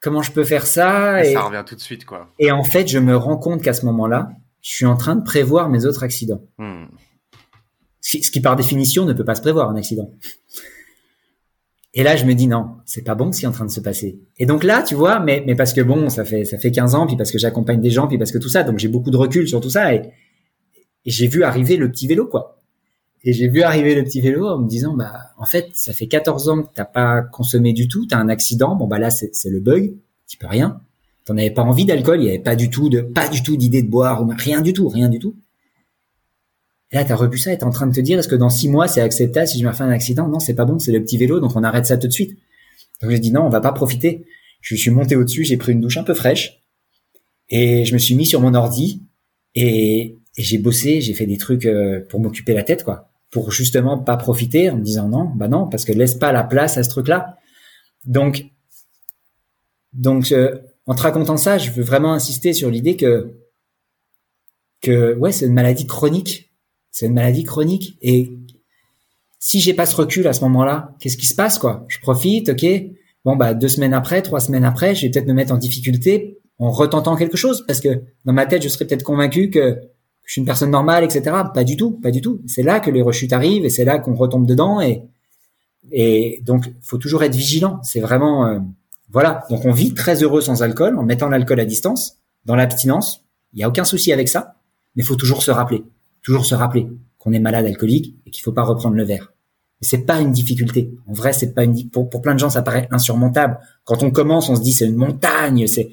Comment 0.00 0.22
je 0.22 0.32
peux 0.32 0.42
faire 0.42 0.66
ça 0.66 1.24
et, 1.24 1.32
Ça 1.32 1.42
revient 1.42 1.62
tout 1.64 1.76
de 1.76 1.80
suite, 1.80 2.04
quoi. 2.04 2.28
Et 2.40 2.50
en 2.50 2.64
fait, 2.64 2.88
je 2.88 2.98
me 2.98 3.16
rends 3.16 3.36
compte 3.36 3.62
qu'à 3.62 3.72
ce 3.72 3.86
moment-là, 3.86 4.30
je 4.60 4.70
suis 4.74 4.86
en 4.86 4.96
train 4.96 5.14
de 5.14 5.22
prévoir 5.22 5.68
mes 5.68 5.84
autres 5.84 6.02
accidents. 6.02 6.42
Hmm. 6.58 6.86
Ce 8.00 8.30
qui, 8.30 8.40
par 8.40 8.56
définition, 8.56 9.04
ne 9.04 9.12
peut 9.12 9.24
pas 9.24 9.36
se 9.36 9.40
prévoir 9.42 9.70
un 9.70 9.76
accident. 9.76 10.12
Et 11.94 12.02
là, 12.02 12.16
je 12.16 12.24
me 12.24 12.34
dis 12.34 12.46
non, 12.46 12.76
c'est 12.86 13.02
pas 13.02 13.14
bon 13.14 13.32
ce 13.32 13.40
qui 13.40 13.44
est 13.44 13.48
en 13.48 13.52
train 13.52 13.66
de 13.66 13.70
se 13.70 13.80
passer. 13.80 14.18
Et 14.38 14.46
donc 14.46 14.64
là, 14.64 14.82
tu 14.82 14.94
vois, 14.94 15.20
mais 15.20 15.42
mais 15.46 15.54
parce 15.54 15.74
que 15.74 15.82
bon, 15.82 16.08
ça 16.08 16.24
fait 16.24 16.44
ça 16.44 16.58
fait 16.58 16.70
15 16.70 16.94
ans, 16.94 17.06
puis 17.06 17.16
parce 17.16 17.30
que 17.30 17.38
j'accompagne 17.38 17.80
des 17.80 17.90
gens, 17.90 18.08
puis 18.08 18.18
parce 18.18 18.32
que 18.32 18.38
tout 18.38 18.48
ça, 18.48 18.62
donc 18.62 18.78
j'ai 18.78 18.88
beaucoup 18.88 19.10
de 19.10 19.16
recul 19.16 19.46
sur 19.46 19.60
tout 19.60 19.70
ça, 19.70 19.94
et, 19.94 20.10
j'ai 21.04 21.26
vu 21.26 21.42
arriver 21.42 21.76
le 21.76 21.90
petit 21.90 22.06
vélo, 22.06 22.26
quoi. 22.26 22.60
Et 23.24 23.32
j'ai 23.32 23.48
vu 23.48 23.62
arriver 23.62 23.94
le 23.94 24.04
petit 24.04 24.20
vélo 24.20 24.46
en 24.46 24.58
me 24.58 24.68
disant, 24.68 24.94
bah 24.94 25.32
en 25.36 25.44
fait, 25.44 25.68
ça 25.74 25.92
fait 25.92 26.06
14 26.06 26.48
ans 26.48 26.62
que 26.62 26.68
t'as 26.74 26.84
pas 26.84 27.22
consommé 27.22 27.72
du 27.72 27.88
tout, 27.88 28.06
t'as 28.06 28.18
un 28.18 28.28
accident, 28.28 28.76
bon 28.76 28.86
bah 28.86 28.98
là 28.98 29.10
c'est 29.10 29.34
c'est 29.34 29.50
le 29.50 29.60
bug, 29.60 29.94
tu 30.28 30.38
peux 30.38 30.46
rien. 30.46 30.80
T'en 31.24 31.36
avais 31.36 31.50
pas 31.50 31.62
envie 31.62 31.84
d'alcool, 31.84 32.20
il 32.20 32.26
y 32.26 32.28
avait 32.28 32.38
pas 32.38 32.56
du 32.56 32.70
tout 32.70 32.88
de 32.88 33.00
pas 33.00 33.28
du 33.28 33.42
tout 33.42 33.56
d'idée 33.56 33.82
de 33.82 33.88
boire, 33.88 34.26
rien 34.38 34.60
du 34.60 34.72
tout, 34.72 34.88
rien 34.88 35.08
du 35.08 35.18
tout. 35.18 35.36
Et 36.92 36.96
là, 36.96 37.04
t'as 37.04 37.16
revu 37.16 37.38
ça 37.38 37.52
et 37.52 37.58
t'es 37.58 37.64
en 37.64 37.70
train 37.70 37.86
de 37.86 37.94
te 37.94 38.00
dire, 38.00 38.18
est-ce 38.18 38.28
que 38.28 38.34
dans 38.34 38.50
six 38.50 38.68
mois, 38.68 38.86
c'est 38.86 39.00
acceptable 39.00 39.48
si 39.48 39.58
je 39.58 39.66
me 39.66 39.72
fais 39.72 39.82
un 39.82 39.90
accident? 39.90 40.28
Non, 40.28 40.38
c'est 40.38 40.54
pas 40.54 40.66
bon, 40.66 40.78
c'est 40.78 40.92
le 40.92 41.02
petit 41.02 41.16
vélo, 41.16 41.40
donc 41.40 41.56
on 41.56 41.62
arrête 41.64 41.86
ça 41.86 41.96
tout 41.96 42.06
de 42.06 42.12
suite. 42.12 42.38
Donc 43.00 43.10
j'ai 43.10 43.18
dit 43.18 43.32
non, 43.32 43.42
on 43.42 43.48
va 43.48 43.60
pas 43.60 43.72
profiter. 43.72 44.26
Je 44.60 44.76
suis 44.76 44.90
monté 44.90 45.16
au-dessus, 45.16 45.44
j'ai 45.44 45.56
pris 45.56 45.72
une 45.72 45.80
douche 45.80 45.96
un 45.96 46.04
peu 46.04 46.14
fraîche 46.14 46.62
et 47.48 47.84
je 47.84 47.94
me 47.94 47.98
suis 47.98 48.14
mis 48.14 48.26
sur 48.26 48.40
mon 48.40 48.54
ordi 48.54 49.02
et, 49.54 50.18
j'ai 50.38 50.56
bossé, 50.56 51.02
j'ai 51.02 51.12
fait 51.12 51.26
des 51.26 51.36
trucs 51.36 51.66
euh, 51.66 52.00
pour 52.08 52.18
m'occuper 52.18 52.54
la 52.54 52.62
tête, 52.62 52.84
quoi, 52.84 53.10
pour 53.30 53.52
justement 53.52 53.98
pas 53.98 54.16
profiter 54.16 54.70
en 54.70 54.78
me 54.78 54.82
disant 54.82 55.06
non, 55.06 55.30
bah 55.34 55.46
non, 55.46 55.68
parce 55.68 55.84
que 55.84 55.92
laisse 55.92 56.14
pas 56.14 56.32
la 56.32 56.42
place 56.42 56.78
à 56.78 56.82
ce 56.82 56.88
truc-là. 56.88 57.36
Donc, 58.06 58.46
donc 59.92 60.32
euh, 60.32 60.56
en 60.86 60.94
te 60.94 61.02
racontant 61.02 61.36
ça, 61.36 61.58
je 61.58 61.70
veux 61.70 61.82
vraiment 61.82 62.14
insister 62.14 62.54
sur 62.54 62.70
l'idée 62.70 62.96
que 62.96 63.34
que 64.80 65.14
ouais, 65.16 65.32
c'est 65.32 65.46
une 65.46 65.52
maladie 65.52 65.86
chronique 65.86 66.51
c'est 66.92 67.06
une 67.06 67.14
maladie 67.14 67.42
chronique. 67.42 67.96
Et 68.02 68.38
si 69.38 69.60
j'ai 69.60 69.74
pas 69.74 69.86
ce 69.86 69.96
recul 69.96 70.28
à 70.28 70.32
ce 70.34 70.42
moment-là, 70.42 70.94
qu'est-ce 71.00 71.16
qui 71.16 71.26
se 71.26 71.34
passe, 71.34 71.58
quoi? 71.58 71.84
Je 71.88 71.98
profite, 71.98 72.50
ok. 72.50 72.64
Bon, 73.24 73.34
bah, 73.34 73.54
deux 73.54 73.68
semaines 73.68 73.94
après, 73.94 74.22
trois 74.22 74.40
semaines 74.40 74.64
après, 74.64 74.94
je 74.94 75.02
vais 75.02 75.10
peut-être 75.10 75.26
me 75.26 75.32
mettre 75.32 75.52
en 75.52 75.56
difficulté 75.56 76.38
en 76.58 76.70
retentant 76.70 77.16
quelque 77.16 77.36
chose 77.36 77.64
parce 77.66 77.80
que 77.80 78.02
dans 78.24 78.32
ma 78.32 78.46
tête, 78.46 78.62
je 78.62 78.68
serais 78.68 78.84
peut-être 78.84 79.02
convaincu 79.02 79.50
que 79.50 79.80
je 80.24 80.32
suis 80.32 80.40
une 80.40 80.46
personne 80.46 80.70
normale, 80.70 81.02
etc. 81.02 81.34
Pas 81.52 81.64
du 81.64 81.76
tout, 81.76 81.92
pas 81.92 82.10
du 82.10 82.20
tout. 82.20 82.40
C'est 82.46 82.62
là 82.62 82.78
que 82.78 82.90
les 82.90 83.02
rechutes 83.02 83.32
arrivent 83.32 83.64
et 83.64 83.70
c'est 83.70 83.84
là 83.84 83.98
qu'on 83.98 84.14
retombe 84.14 84.46
dedans 84.46 84.80
et, 84.80 85.02
et 85.90 86.40
donc, 86.44 86.72
faut 86.82 86.98
toujours 86.98 87.22
être 87.24 87.34
vigilant. 87.34 87.80
C'est 87.82 88.00
vraiment, 88.00 88.46
euh, 88.46 88.58
voilà. 89.10 89.44
Donc, 89.50 89.64
on 89.64 89.72
vit 89.72 89.94
très 89.94 90.22
heureux 90.22 90.40
sans 90.40 90.62
alcool 90.62 90.98
en 90.98 91.02
mettant 91.02 91.28
l'alcool 91.28 91.58
à 91.58 91.64
distance, 91.64 92.18
dans 92.44 92.54
l'abstinence. 92.54 93.24
Il 93.54 93.60
y 93.60 93.64
a 93.64 93.68
aucun 93.68 93.84
souci 93.84 94.12
avec 94.12 94.28
ça, 94.28 94.56
mais 94.94 95.02
faut 95.02 95.16
toujours 95.16 95.42
se 95.42 95.50
rappeler 95.50 95.82
toujours 96.22 96.46
se 96.46 96.54
rappeler 96.54 96.88
qu'on 97.18 97.32
est 97.32 97.40
malade 97.40 97.66
alcoolique 97.66 98.16
et 98.26 98.30
qu'il 98.30 98.42
faut 98.42 98.52
pas 98.52 98.62
reprendre 98.62 98.96
le 98.96 99.04
verre. 99.04 99.32
Mais 99.80 99.86
c'est 99.86 100.04
pas 100.04 100.20
une 100.20 100.32
difficulté. 100.32 100.94
En 101.08 101.12
vrai, 101.12 101.32
c'est 101.32 101.54
pas 101.54 101.64
une 101.64 101.90
pour, 101.90 102.08
pour 102.08 102.22
plein 102.22 102.34
de 102.34 102.38
gens 102.38 102.50
ça 102.50 102.62
paraît 102.62 102.88
insurmontable. 102.90 103.58
Quand 103.84 104.02
on 104.02 104.10
commence, 104.10 104.48
on 104.48 104.56
se 104.56 104.62
dit 104.62 104.72
c'est 104.72 104.86
une 104.86 104.96
montagne, 104.96 105.66
c'est 105.66 105.90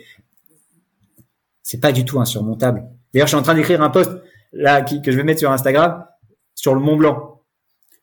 c'est 1.64 1.80
pas 1.80 1.92
du 1.92 2.06
tout 2.06 2.20
insurmontable. 2.20 2.84
D'ailleurs, 3.14 3.28
je 3.28 3.32
suis 3.32 3.40
en 3.40 3.44
train 3.44 3.56
d'écrire 3.56 3.82
un 3.82 3.90
post 3.90 4.12
là 4.54 4.82
que 4.82 5.12
je 5.12 5.18
vais 5.18 5.24
mettre 5.24 5.40
sur 5.40 5.52
Instagram 5.52 6.06
sur 6.60 6.76
le 6.76 6.82
Mont 6.82 6.98
Blanc. 6.98 7.42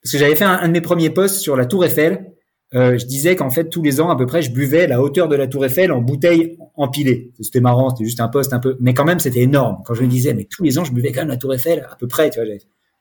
Parce 0.02 0.12
que 0.12 0.18
j'avais 0.18 0.36
fait 0.36 0.44
un, 0.44 0.66
de 0.66 0.72
mes 0.72 0.80
premiers 0.80 1.10
posts 1.10 1.40
sur 1.40 1.56
la 1.56 1.66
Tour 1.66 1.84
Eiffel 1.84 2.32
euh, 2.74 2.98
je 2.98 3.06
disais 3.06 3.36
qu'en 3.36 3.50
fait 3.50 3.68
tous 3.68 3.82
les 3.82 4.00
ans 4.00 4.10
à 4.10 4.16
peu 4.16 4.26
près 4.26 4.42
je 4.42 4.50
buvais 4.50 4.88
la 4.88 5.00
hauteur 5.00 5.28
de 5.28 5.36
la 5.36 5.46
tour 5.46 5.64
Eiffel 5.64 5.92
en 5.92 6.00
bouteilles 6.00 6.58
empilées. 6.74 7.32
C'était 7.40 7.60
marrant, 7.60 7.90
c'était 7.90 8.04
juste 8.04 8.20
un 8.20 8.28
poste 8.28 8.52
un 8.52 8.58
peu, 8.58 8.76
mais 8.80 8.92
quand 8.92 9.04
même 9.04 9.20
c'était 9.20 9.42
énorme. 9.42 9.82
Quand 9.84 9.94
je 9.94 10.02
me 10.02 10.08
disais 10.08 10.34
mais 10.34 10.44
tous 10.44 10.64
les 10.64 10.78
ans 10.78 10.84
je 10.84 10.92
buvais 10.92 11.12
quand 11.12 11.20
même 11.20 11.28
la 11.28 11.36
tour 11.36 11.54
Eiffel 11.54 11.86
à 11.90 11.94
peu 11.94 12.08
près, 12.08 12.30
tu 12.30 12.40
vois, 12.40 12.52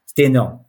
c'était 0.06 0.26
énorme. 0.26 0.60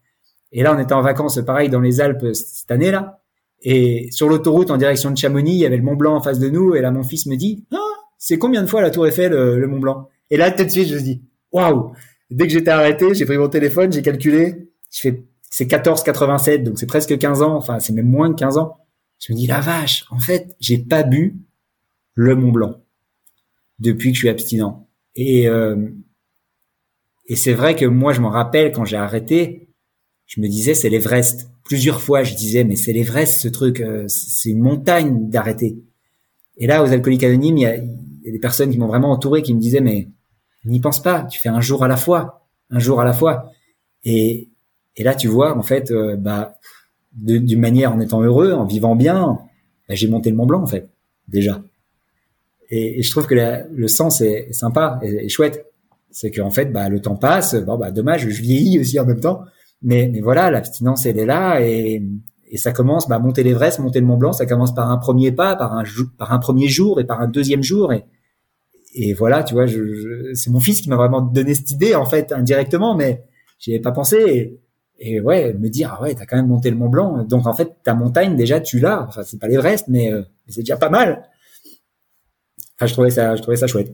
Et 0.52 0.62
là 0.62 0.74
on 0.74 0.78
était 0.80 0.94
en 0.94 1.02
vacances 1.02 1.38
pareil 1.44 1.68
dans 1.68 1.80
les 1.80 2.00
Alpes 2.00 2.32
cette 2.32 2.70
année 2.70 2.90
là, 2.90 3.20
et 3.62 4.08
sur 4.12 4.28
l'autoroute 4.28 4.70
en 4.70 4.78
direction 4.78 5.10
de 5.10 5.18
Chamonix 5.18 5.52
il 5.52 5.58
y 5.58 5.66
avait 5.66 5.76
le 5.76 5.82
Mont 5.82 5.96
Blanc 5.96 6.16
en 6.16 6.22
face 6.22 6.38
de 6.38 6.48
nous 6.48 6.74
et 6.74 6.80
là 6.80 6.90
mon 6.90 7.02
fils 7.02 7.26
me 7.26 7.36
dit 7.36 7.66
ah 7.72 7.76
c'est 8.16 8.38
combien 8.38 8.62
de 8.62 8.66
fois 8.66 8.80
la 8.80 8.90
tour 8.90 9.06
Eiffel 9.06 9.34
euh, 9.34 9.58
le 9.58 9.66
Mont 9.66 9.78
Blanc? 9.78 10.08
Et 10.30 10.38
là 10.38 10.50
tout 10.50 10.64
de 10.64 10.70
suite 10.70 10.88
je 10.88 10.94
me 10.94 11.00
dis 11.00 11.22
waouh 11.52 11.92
Dès 12.28 12.48
que 12.48 12.52
j'étais 12.52 12.72
arrêté, 12.72 13.14
j'ai 13.14 13.24
pris 13.24 13.38
mon 13.38 13.48
téléphone, 13.48 13.92
j'ai 13.92 14.02
calculé, 14.02 14.68
je 14.90 15.00
fais 15.00 15.24
c'est 15.48 15.66
14,87 15.66 16.64
donc 16.64 16.78
c'est 16.78 16.86
presque 16.86 17.16
15 17.16 17.42
ans, 17.42 17.54
enfin 17.54 17.78
c'est 17.78 17.92
même 17.92 18.08
moins 18.08 18.28
de 18.28 18.34
15 18.34 18.58
ans. 18.58 18.76
Je 19.18 19.32
me 19.32 19.38
dis 19.38 19.46
la 19.46 19.60
vache, 19.60 20.04
en 20.10 20.18
fait, 20.18 20.56
j'ai 20.60 20.78
pas 20.78 21.02
bu 21.02 21.36
le 22.14 22.34
Mont 22.34 22.52
Blanc 22.52 22.82
depuis 23.78 24.10
que 24.10 24.14
je 24.14 24.20
suis 24.20 24.28
abstinent. 24.28 24.88
Et 25.14 25.48
euh, 25.48 25.88
et 27.28 27.36
c'est 27.36 27.54
vrai 27.54 27.74
que 27.74 27.84
moi, 27.84 28.12
je 28.12 28.20
m'en 28.20 28.30
rappelle 28.30 28.72
quand 28.72 28.84
j'ai 28.84 28.96
arrêté, 28.96 29.68
je 30.26 30.40
me 30.40 30.48
disais 30.48 30.74
c'est 30.74 30.88
l'Everest. 30.88 31.50
Plusieurs 31.64 32.00
fois, 32.00 32.22
je 32.22 32.34
disais 32.34 32.64
mais 32.64 32.76
c'est 32.76 32.92
l'Everest 32.92 33.40
ce 33.40 33.48
truc, 33.48 33.80
euh, 33.80 34.06
c'est 34.08 34.50
une 34.50 34.60
montagne 34.60 35.28
d'arrêter. 35.28 35.78
Et 36.58 36.66
là, 36.66 36.82
aux 36.82 36.92
alcooliques 36.92 37.24
anonymes, 37.24 37.58
il 37.58 37.62
y 37.62 37.66
a, 37.66 37.78
des 37.78 38.38
personnes 38.38 38.70
qui 38.70 38.78
m'ont 38.78 38.86
vraiment 38.86 39.10
entouré, 39.10 39.42
qui 39.42 39.54
me 39.54 39.60
disaient 39.60 39.80
mais 39.80 40.08
n'y 40.64 40.80
pense 40.80 41.02
pas, 41.02 41.24
tu 41.24 41.40
fais 41.40 41.48
un 41.48 41.60
jour 41.60 41.84
à 41.84 41.88
la 41.88 41.96
fois, 41.96 42.46
un 42.70 42.78
jour 42.78 43.00
à 43.00 43.04
la 43.04 43.12
fois. 43.12 43.52
Et 44.04 44.48
et 44.96 45.02
là, 45.02 45.14
tu 45.14 45.28
vois, 45.28 45.56
en 45.56 45.62
fait, 45.62 45.90
euh, 45.90 46.16
bah 46.16 46.58
d'une 47.16 47.60
manière 47.60 47.92
en 47.92 48.00
étant 48.00 48.22
heureux, 48.22 48.52
en 48.52 48.64
vivant 48.64 48.94
bien, 48.94 49.38
j'ai 49.88 50.08
monté 50.08 50.30
le 50.30 50.36
Mont 50.36 50.46
Blanc 50.46 50.62
en 50.62 50.66
fait 50.66 50.88
déjà. 51.28 51.62
Et, 52.70 53.02
je 53.02 53.10
trouve 53.10 53.26
que 53.26 53.34
le 53.34 53.88
sens 53.88 54.20
est, 54.20 54.52
sympa 54.52 54.98
et, 55.02 55.28
chouette. 55.28 55.66
c'est 56.10 56.30
qu'en 56.30 56.50
fait, 56.50 56.72
bah, 56.72 56.88
le 56.88 57.00
temps 57.00 57.16
passe. 57.16 57.54
Bon, 57.54 57.78
bah, 57.78 57.90
dommage, 57.90 58.28
je 58.28 58.42
vieillis 58.42 58.80
aussi 58.80 58.98
en 58.98 59.06
même 59.06 59.20
temps. 59.20 59.42
Mais, 59.82 60.08
mais 60.12 60.20
voilà, 60.20 60.50
l'abstinence, 60.50 61.06
elle 61.06 61.18
est 61.18 61.26
là 61.26 61.60
et, 61.60 62.02
et 62.50 62.56
ça 62.56 62.72
commence, 62.72 63.08
bah, 63.08 63.18
monter 63.18 63.42
l'Everest, 63.42 63.78
monter 63.78 64.00
le 64.00 64.06
Mont 64.06 64.16
Blanc, 64.16 64.32
ça 64.32 64.46
commence 64.46 64.74
par 64.74 64.90
un 64.90 64.98
premier 64.98 65.32
pas, 65.32 65.56
par 65.56 65.74
un, 65.74 65.84
par 66.18 66.32
un 66.32 66.38
premier 66.38 66.68
jour 66.68 67.00
et 67.00 67.04
par 67.04 67.20
un 67.20 67.28
deuxième 67.28 67.62
jour. 67.62 67.92
Et, 67.92 68.04
et 68.94 69.12
voilà, 69.12 69.42
tu 69.44 69.54
vois, 69.54 69.66
je, 69.66 70.32
c'est 70.34 70.50
mon 70.50 70.60
fils 70.60 70.80
qui 70.80 70.88
m'a 70.88 70.96
vraiment 70.96 71.20
donné 71.20 71.54
cette 71.54 71.70
idée, 71.70 71.94
en 71.94 72.06
fait, 72.06 72.32
indirectement, 72.32 72.96
mais 72.96 73.24
j'y 73.58 73.72
avais 73.72 73.82
pas 73.82 73.92
pensé. 73.92 74.58
Et 74.98 75.20
ouais, 75.20 75.52
me 75.52 75.68
dire, 75.68 75.94
ah 75.96 76.02
ouais, 76.02 76.14
t'as 76.14 76.26
quand 76.26 76.36
même 76.36 76.48
monté 76.48 76.70
le 76.70 76.76
Mont 76.76 76.88
Blanc. 76.88 77.24
Donc, 77.24 77.46
en 77.46 77.54
fait, 77.54 77.76
ta 77.84 77.94
montagne, 77.94 78.36
déjà, 78.36 78.60
tu 78.60 78.78
l'as. 78.78 79.02
Enfin, 79.02 79.22
c'est 79.24 79.38
pas 79.38 79.48
l'Everest, 79.48 79.86
mais, 79.88 80.12
euh, 80.12 80.22
c'est 80.48 80.60
déjà 80.60 80.76
pas 80.76 80.88
mal. 80.88 81.28
Enfin, 82.76 82.86
je 82.86 82.92
trouvais 82.92 83.10
ça, 83.10 83.36
je 83.36 83.42
trouvais 83.42 83.56
ça 83.56 83.66
chouette. 83.66 83.92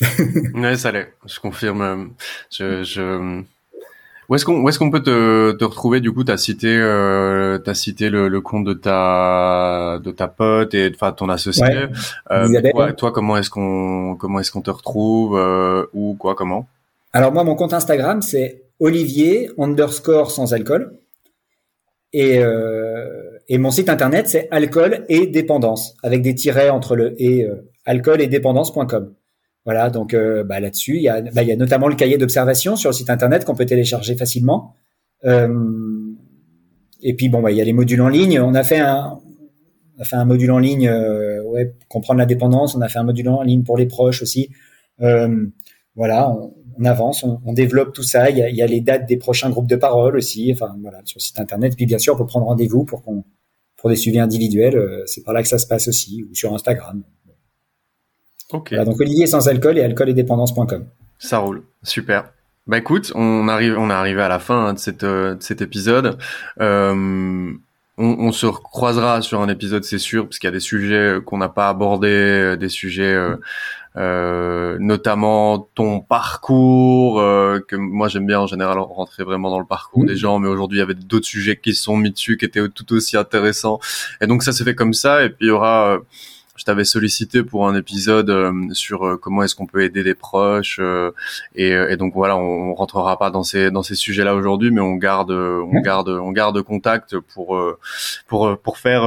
ouais, 0.54 0.76
ça 0.76 0.92
l'est. 0.92 1.12
Je 1.26 1.40
confirme. 1.40 2.12
Je, 2.50 2.82
je... 2.82 3.42
Où 4.28 4.34
est-ce 4.34 4.44
qu'on, 4.44 4.60
où 4.60 4.68
est-ce 4.68 4.78
qu'on 4.78 4.90
peut 4.90 5.02
te, 5.02 5.52
te 5.52 5.64
retrouver 5.64 6.00
du 6.00 6.12
coup 6.12 6.22
T'as 6.22 6.36
cité, 6.36 6.68
euh, 6.68 7.56
t'as 7.56 7.72
cité 7.72 8.10
le, 8.10 8.28
le, 8.28 8.40
compte 8.42 8.64
de 8.64 8.74
ta, 8.74 9.98
de 10.04 10.10
ta 10.10 10.28
pote 10.28 10.74
et 10.74 10.92
enfin 10.94 11.12
ton 11.12 11.30
associé. 11.30 11.64
Ouais. 11.64 11.88
Euh, 12.30 12.92
toi, 12.92 13.10
comment 13.10 13.38
est-ce 13.38 13.48
qu'on, 13.48 14.16
comment 14.20 14.38
est-ce 14.38 14.52
qu'on 14.52 14.60
te 14.60 14.70
retrouve 14.70 15.38
euh, 15.38 15.86
ou 15.94 16.14
quoi, 16.18 16.34
comment? 16.34 16.68
Alors 17.14 17.32
moi, 17.32 17.42
mon 17.42 17.54
compte 17.54 17.72
Instagram, 17.72 18.20
c'est 18.20 18.64
Olivier 18.80 19.50
underscore 19.58 20.30
sans 20.30 20.54
alcool. 20.54 20.98
Et, 22.12 22.38
euh, 22.38 23.38
et 23.48 23.58
mon 23.58 23.70
site 23.70 23.88
internet, 23.88 24.28
c'est 24.28 24.48
alcool 24.50 25.04
et 25.08 25.26
dépendance, 25.26 25.94
avec 26.02 26.22
des 26.22 26.34
tirets 26.34 26.70
entre 26.70 26.96
le 26.96 27.20
et 27.22 27.44
euh, 27.44 27.68
alcool 27.84 28.20
et 28.20 28.28
dépendance.com. 28.28 29.14
Voilà, 29.64 29.90
donc 29.90 30.14
euh, 30.14 30.44
bah, 30.44 30.60
là-dessus, 30.60 30.96
il 30.96 31.02
y, 31.02 31.08
a, 31.08 31.20
bah, 31.20 31.42
y 31.42 31.54
notamment 31.56 31.88
le 31.88 31.94
cahier 31.94 32.16
d'observation 32.16 32.76
sur 32.76 32.90
le 32.90 32.94
site 32.94 33.10
internet 33.10 33.44
qu'on 33.44 33.54
peut 33.54 33.66
télécharger 33.66 34.16
facilement. 34.16 34.74
Et 37.00 37.14
puis 37.14 37.28
bon, 37.28 37.42
bah, 37.42 37.50
il 37.50 37.56
y 37.56 37.60
a 37.60 37.64
les 37.64 37.72
modules 37.72 38.00
en 38.00 38.08
ligne. 38.08 38.40
On 38.40 38.54
a 38.54 38.64
fait 38.64 38.78
un, 38.78 39.18
module 40.24 40.50
en 40.52 40.58
ligne, 40.58 40.90
ouais, 41.44 41.74
comprendre 41.88 42.18
la 42.18 42.26
dépendance. 42.26 42.74
On 42.74 42.80
a 42.80 42.88
fait 42.88 42.98
un 42.98 43.04
module 43.04 43.28
en 43.28 43.42
ligne 43.42 43.62
pour 43.64 43.76
les 43.76 43.86
proches 43.86 44.22
aussi. 44.22 44.50
Voilà, 44.98 46.34
on 46.78 46.84
avance, 46.84 47.24
on, 47.24 47.40
on, 47.44 47.52
développe 47.52 47.92
tout 47.92 48.02
ça. 48.02 48.30
Il 48.30 48.38
y, 48.38 48.42
a, 48.42 48.48
il 48.48 48.56
y, 48.56 48.62
a, 48.62 48.66
les 48.66 48.80
dates 48.80 49.06
des 49.06 49.16
prochains 49.16 49.50
groupes 49.50 49.68
de 49.68 49.76
parole 49.76 50.16
aussi. 50.16 50.50
Enfin 50.52 50.76
voilà, 50.80 51.00
sur 51.04 51.18
le 51.18 51.22
site 51.22 51.40
internet. 51.40 51.74
Puis 51.76 51.86
bien 51.86 51.98
sûr, 51.98 52.14
on 52.14 52.18
peut 52.18 52.26
prendre 52.26 52.46
rendez-vous 52.46 52.84
pour 52.84 53.02
qu'on 53.02 53.24
pour 53.76 53.90
des 53.90 53.96
suivis 53.96 54.20
individuels. 54.20 54.76
Euh, 54.76 55.02
c'est 55.06 55.24
par 55.24 55.34
là 55.34 55.42
que 55.42 55.48
ça 55.48 55.58
se 55.58 55.66
passe 55.66 55.88
aussi, 55.88 56.24
ou 56.30 56.34
sur 56.34 56.52
Instagram. 56.54 57.02
Ok. 58.52 58.68
Voilà, 58.70 58.84
donc 58.84 59.00
Olivier 59.00 59.26
sans 59.26 59.48
alcool 59.48 59.78
et 59.78 59.82
alcool 59.82 60.08
et 60.08 60.14
dépendance.com. 60.14 60.86
Ça 61.18 61.38
roule, 61.38 61.62
super. 61.82 62.32
Bah 62.66 62.78
écoute, 62.78 63.12
on 63.14 63.48
arrive, 63.48 63.78
on 63.78 63.88
est 63.88 63.94
arrivé 63.94 64.20
à 64.20 64.28
la 64.28 64.38
fin 64.38 64.66
hein, 64.66 64.74
de, 64.74 64.78
cette, 64.78 65.04
de 65.04 65.36
cet 65.40 65.62
épisode. 65.62 66.18
Euh, 66.60 67.52
on, 67.96 68.04
on, 68.04 68.30
se 68.30 68.46
croisera 68.46 69.22
sur 69.22 69.40
un 69.40 69.48
épisode, 69.48 69.84
c'est 69.84 69.98
sûr, 69.98 70.24
parce 70.24 70.38
qu'il 70.38 70.46
y 70.46 70.52
a 70.52 70.52
des 70.52 70.60
sujets 70.60 71.18
qu'on 71.24 71.38
n'a 71.38 71.48
pas 71.48 71.68
abordés, 71.68 72.56
des 72.58 72.68
sujets, 72.68 73.12
euh, 73.14 73.36
euh, 73.36 73.38
notamment 74.78 75.68
ton 75.74 76.00
parcours, 76.00 77.20
euh, 77.20 77.60
que 77.66 77.76
moi 77.76 78.08
j'aime 78.08 78.26
bien 78.26 78.40
en 78.40 78.46
général 78.46 78.78
rentrer 78.78 79.24
vraiment 79.24 79.50
dans 79.50 79.58
le 79.58 79.66
parcours 79.66 80.04
mmh. 80.04 80.06
des 80.06 80.16
gens, 80.16 80.38
mais 80.38 80.48
aujourd'hui 80.48 80.78
il 80.78 80.80
y 80.80 80.84
avait 80.84 80.94
d'autres 80.94 81.26
sujets 81.26 81.56
qui 81.56 81.74
se 81.74 81.82
sont 81.82 81.96
mis 81.96 82.10
dessus, 82.10 82.36
qui 82.36 82.44
étaient 82.44 82.68
tout 82.68 82.92
aussi 82.92 83.16
intéressants. 83.16 83.80
Et 84.20 84.26
donc 84.26 84.42
ça 84.42 84.52
s'est 84.52 84.64
fait 84.64 84.74
comme 84.74 84.94
ça, 84.94 85.24
et 85.24 85.30
puis 85.30 85.46
il 85.46 85.48
y 85.48 85.50
aura 85.50 85.98
je 86.58 86.64
t'avais 86.64 86.84
sollicité 86.84 87.44
pour 87.44 87.68
un 87.68 87.76
épisode 87.76 88.30
euh, 88.30 88.52
sur 88.72 89.06
euh, 89.06 89.16
comment 89.16 89.44
est-ce 89.44 89.54
qu'on 89.54 89.66
peut 89.66 89.84
aider 89.84 90.02
les 90.02 90.16
proches 90.16 90.80
euh, 90.80 91.12
et, 91.54 91.70
et, 91.70 91.96
donc 91.96 92.14
voilà, 92.14 92.36
on, 92.36 92.70
on, 92.70 92.74
rentrera 92.74 93.16
pas 93.16 93.30
dans 93.30 93.44
ces 93.44 93.70
dans 93.70 93.84
ces 93.84 93.94
sujets-là 93.94 94.34
aujourd'hui, 94.34 94.72
mais 94.72 94.80
on 94.80 94.96
garde 94.96 95.30
on 95.30 95.80
garde 95.80 96.08
on 96.08 96.32
garde 96.32 96.60
contact 96.62 97.18
pour 97.18 97.58
pour 98.26 98.58
pour 98.58 98.78
faire 98.78 99.02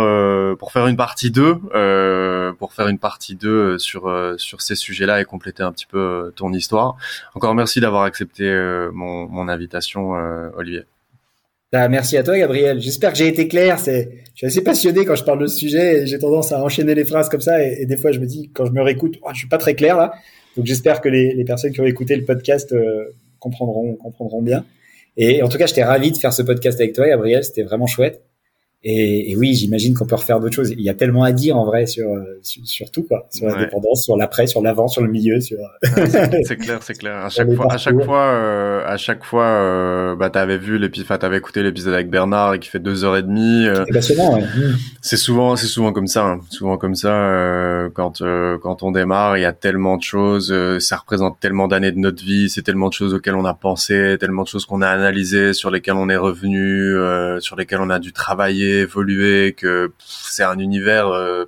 pour 0.57 0.71
faire 0.71 0.87
une 0.87 0.95
partie 0.95 1.29
2 1.29 2.53
pour 2.57 2.73
faire 2.73 2.87
une 2.87 2.99
partie 2.99 3.35
2 3.35 3.77
sur 3.77 4.09
sur 4.37 4.61
ces 4.61 4.75
sujets-là 4.75 5.19
et 5.21 5.25
compléter 5.25 5.63
un 5.63 5.71
petit 5.73 5.85
peu 5.85 6.31
ton 6.35 6.53
histoire. 6.53 6.95
Encore 7.35 7.53
merci 7.53 7.81
d'avoir 7.81 8.03
accepté 8.03 8.49
mon 8.93 9.27
mon 9.27 9.49
invitation 9.49 10.11
Olivier. 10.55 10.85
Bah, 11.71 11.87
merci 11.87 12.17
à 12.17 12.23
toi, 12.23 12.37
Gabriel. 12.37 12.81
J'espère 12.81 13.13
que 13.13 13.17
j'ai 13.17 13.27
été 13.27 13.47
clair. 13.47 13.79
C'est, 13.79 14.09
je 14.33 14.37
suis 14.39 14.47
assez 14.47 14.61
passionné 14.61 15.05
quand 15.05 15.15
je 15.15 15.23
parle 15.23 15.39
de 15.39 15.47
ce 15.47 15.55
sujet 15.55 16.01
et 16.01 16.07
j'ai 16.07 16.19
tendance 16.19 16.51
à 16.51 16.61
enchaîner 16.61 16.95
les 16.95 17.05
phrases 17.05 17.29
comme 17.29 17.39
ça. 17.39 17.63
Et, 17.63 17.85
des 17.85 17.95
fois, 17.95 18.11
je 18.11 18.19
me 18.19 18.25
dis, 18.25 18.49
quand 18.53 18.65
je 18.65 18.71
me 18.71 18.81
réécoute, 18.81 19.17
oh, 19.21 19.29
je 19.31 19.39
suis 19.39 19.47
pas 19.47 19.57
très 19.57 19.73
clair 19.73 19.95
là. 19.95 20.13
Donc, 20.57 20.65
j'espère 20.65 20.99
que 20.99 21.07
les, 21.07 21.33
les, 21.33 21.45
personnes 21.45 21.71
qui 21.71 21.79
ont 21.79 21.85
écouté 21.85 22.17
le 22.17 22.25
podcast 22.25 22.73
euh, 22.73 23.05
comprendront, 23.39 23.95
comprendront 23.95 24.41
bien. 24.41 24.65
Et 25.15 25.41
en 25.43 25.47
tout 25.47 25.57
cas, 25.57 25.65
j'étais 25.65 25.83
ravi 25.83 26.11
de 26.11 26.17
faire 26.17 26.33
ce 26.33 26.41
podcast 26.41 26.79
avec 26.81 26.93
toi, 26.93 27.07
Gabriel. 27.07 27.43
C'était 27.45 27.63
vraiment 27.63 27.87
chouette. 27.87 28.21
Et, 28.83 29.31
et, 29.31 29.35
oui, 29.35 29.53
j'imagine 29.53 29.93
qu'on 29.93 30.05
peut 30.05 30.15
refaire 30.15 30.39
d'autres 30.39 30.55
choses. 30.55 30.71
Il 30.71 30.81
y 30.81 30.89
a 30.89 30.93
tellement 30.93 31.23
à 31.23 31.31
dire 31.31 31.55
en 31.55 31.65
vrai 31.65 31.85
sur 31.85 32.07
sur, 32.41 32.65
sur 32.65 32.91
tout 32.91 33.03
quoi, 33.03 33.27
sur 33.29 33.47
la 33.47 33.55
dépendance, 33.55 34.03
sur 34.03 34.17
l'après, 34.17 34.47
sur 34.47 34.61
l'avant, 34.61 34.87
sur 34.87 35.03
le 35.03 35.09
milieu, 35.09 35.39
sur. 35.39 35.57
c'est 35.83 36.57
clair, 36.57 36.79
c'est 36.81 36.97
clair. 36.97 37.17
À 37.17 37.29
chaque 37.29 37.53
fois, 37.53 37.71
à 37.71 37.77
chaque 37.77 38.03
fois, 38.03 38.23
euh, 38.23 38.83
à 38.85 38.97
chaque 38.97 39.23
fois, 39.23 39.45
euh, 39.45 40.15
bah 40.15 40.29
t'avais 40.29 40.57
vu 40.57 40.77
l'épisode, 40.77 41.19
t'avais 41.19 41.37
écouté 41.37 41.61
l'épisode 41.63 41.93
avec 41.93 42.09
Bernard 42.09 42.55
et 42.55 42.59
qui 42.59 42.69
fait 42.69 42.79
deux 42.79 43.03
heures 43.03 43.17
et 43.17 43.23
demie. 43.23 43.67
Euh, 43.67 43.85
c'est. 43.99 44.17
Ouais. 44.17 44.41
Mmh. 44.41 44.75
C'est 45.03 45.17
souvent, 45.17 45.55
c'est 45.55 45.65
souvent 45.65 45.93
comme 45.93 46.05
ça, 46.05 46.25
hein. 46.25 46.41
souvent 46.49 46.77
comme 46.77 46.93
ça. 46.93 47.11
Euh, 47.11 47.89
quand 47.91 48.21
euh, 48.21 48.59
quand 48.61 48.83
on 48.83 48.91
démarre, 48.91 49.35
il 49.35 49.41
y 49.41 49.45
a 49.45 49.51
tellement 49.51 49.97
de 49.97 50.03
choses, 50.03 50.51
euh, 50.51 50.79
ça 50.79 50.97
représente 50.97 51.39
tellement 51.39 51.67
d'années 51.67 51.91
de 51.91 51.97
notre 51.97 52.23
vie, 52.23 52.49
c'est 52.49 52.61
tellement 52.61 52.89
de 52.89 52.93
choses 52.93 53.15
auxquelles 53.15 53.35
on 53.35 53.45
a 53.45 53.55
pensé, 53.55 54.17
tellement 54.19 54.43
de 54.43 54.47
choses 54.47 54.65
qu'on 54.65 54.83
a 54.83 54.87
analysées, 54.87 55.53
sur 55.53 55.71
lesquelles 55.71 55.95
on 55.95 56.07
est 56.07 56.17
revenu, 56.17 56.95
sur 57.39 57.55
lesquelles 57.55 57.81
on 57.81 57.89
a 57.89 57.97
dû 57.97 58.13
travailler 58.13 58.70
évoluer, 58.79 59.53
que 59.53 59.91
c'est 59.99 60.43
un 60.43 60.57
univers, 60.59 61.07
euh, 61.07 61.45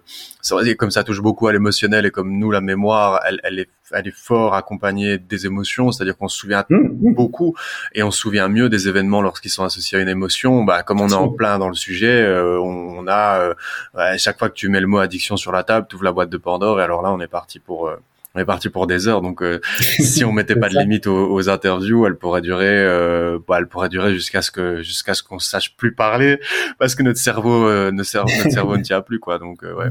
comme 0.77 0.91
ça 0.91 1.03
touche 1.03 1.21
beaucoup 1.21 1.47
à 1.47 1.53
l'émotionnel 1.53 2.05
et 2.05 2.11
comme 2.11 2.37
nous 2.37 2.51
la 2.51 2.61
mémoire, 2.61 3.21
elle, 3.25 3.39
elle 3.43 3.59
est 3.59 3.69
elle 3.93 4.07
est 4.07 4.15
fort 4.15 4.55
accompagnée 4.55 5.17
des 5.17 5.45
émotions, 5.45 5.91
c'est-à-dire 5.91 6.17
qu'on 6.17 6.27
se 6.27 6.37
souvient 6.37 6.65
mmh, 6.69 6.75
mmh. 6.75 7.13
beaucoup 7.13 7.55
et 7.93 8.03
on 8.03 8.11
se 8.11 8.19
souvient 8.19 8.47
mieux 8.47 8.69
des 8.69 8.87
événements 8.87 9.21
lorsqu'ils 9.21 9.49
sont 9.49 9.63
associés 9.63 9.97
à 9.97 10.01
une 10.01 10.09
émotion. 10.09 10.63
Bah, 10.63 10.83
comme 10.83 11.01
on 11.01 11.09
est 11.09 11.13
en 11.13 11.29
plein 11.29 11.59
dans 11.59 11.69
le 11.69 11.75
sujet, 11.75 12.23
euh, 12.23 12.59
on, 12.59 12.99
on, 12.99 13.07
a 13.07 13.53
euh, 13.95 14.17
chaque 14.17 14.39
fois 14.39 14.49
que 14.49 14.55
tu 14.55 14.69
mets 14.69 14.81
le 14.81 14.87
mot 14.87 14.97
addiction 14.97 15.37
sur 15.37 15.51
la 15.51 15.63
table, 15.63 15.87
tu 15.89 15.95
ouvres 15.95 16.05
la 16.05 16.11
boîte 16.11 16.29
de 16.29 16.37
Pandore 16.37 16.79
et 16.79 16.83
alors 16.83 17.01
là 17.01 17.11
on 17.11 17.19
est 17.19 17.27
parti 17.27 17.59
pour 17.59 17.87
euh, 17.87 17.97
on 18.35 18.39
est 18.39 18.45
parti 18.45 18.69
pour 18.69 18.87
des 18.87 19.07
heures. 19.07 19.21
Donc, 19.21 19.41
euh, 19.41 19.59
si 19.99 20.23
on 20.25 20.31
mettait 20.31 20.55
pas 20.55 20.69
de 20.69 20.77
limite 20.77 21.07
aux, 21.07 21.31
aux, 21.31 21.49
interviews, 21.49 22.05
elle 22.05 22.15
pourrait 22.15 22.41
durer, 22.41 22.67
euh, 22.67 23.39
bah, 23.47 23.57
elle 23.59 23.67
pourrait 23.67 23.89
durer 23.89 24.13
jusqu'à 24.13 24.41
ce 24.41 24.51
que 24.51 24.81
jusqu'à 24.81 25.13
ce 25.13 25.23
qu'on 25.23 25.39
sache 25.39 25.75
plus 25.75 25.93
parler, 25.93 26.39
parce 26.79 26.95
que 26.95 27.03
notre 27.03 27.19
cerveau, 27.19 27.67
euh, 27.67 27.91
notre 27.91 28.09
cerveau, 28.09 28.31
notre 28.37 28.51
cerveau 28.51 28.77
ne 28.77 28.83
tient 28.83 29.01
plus, 29.01 29.19
quoi. 29.19 29.39
Donc, 29.39 29.63
euh, 29.63 29.75
ouais. 29.75 29.87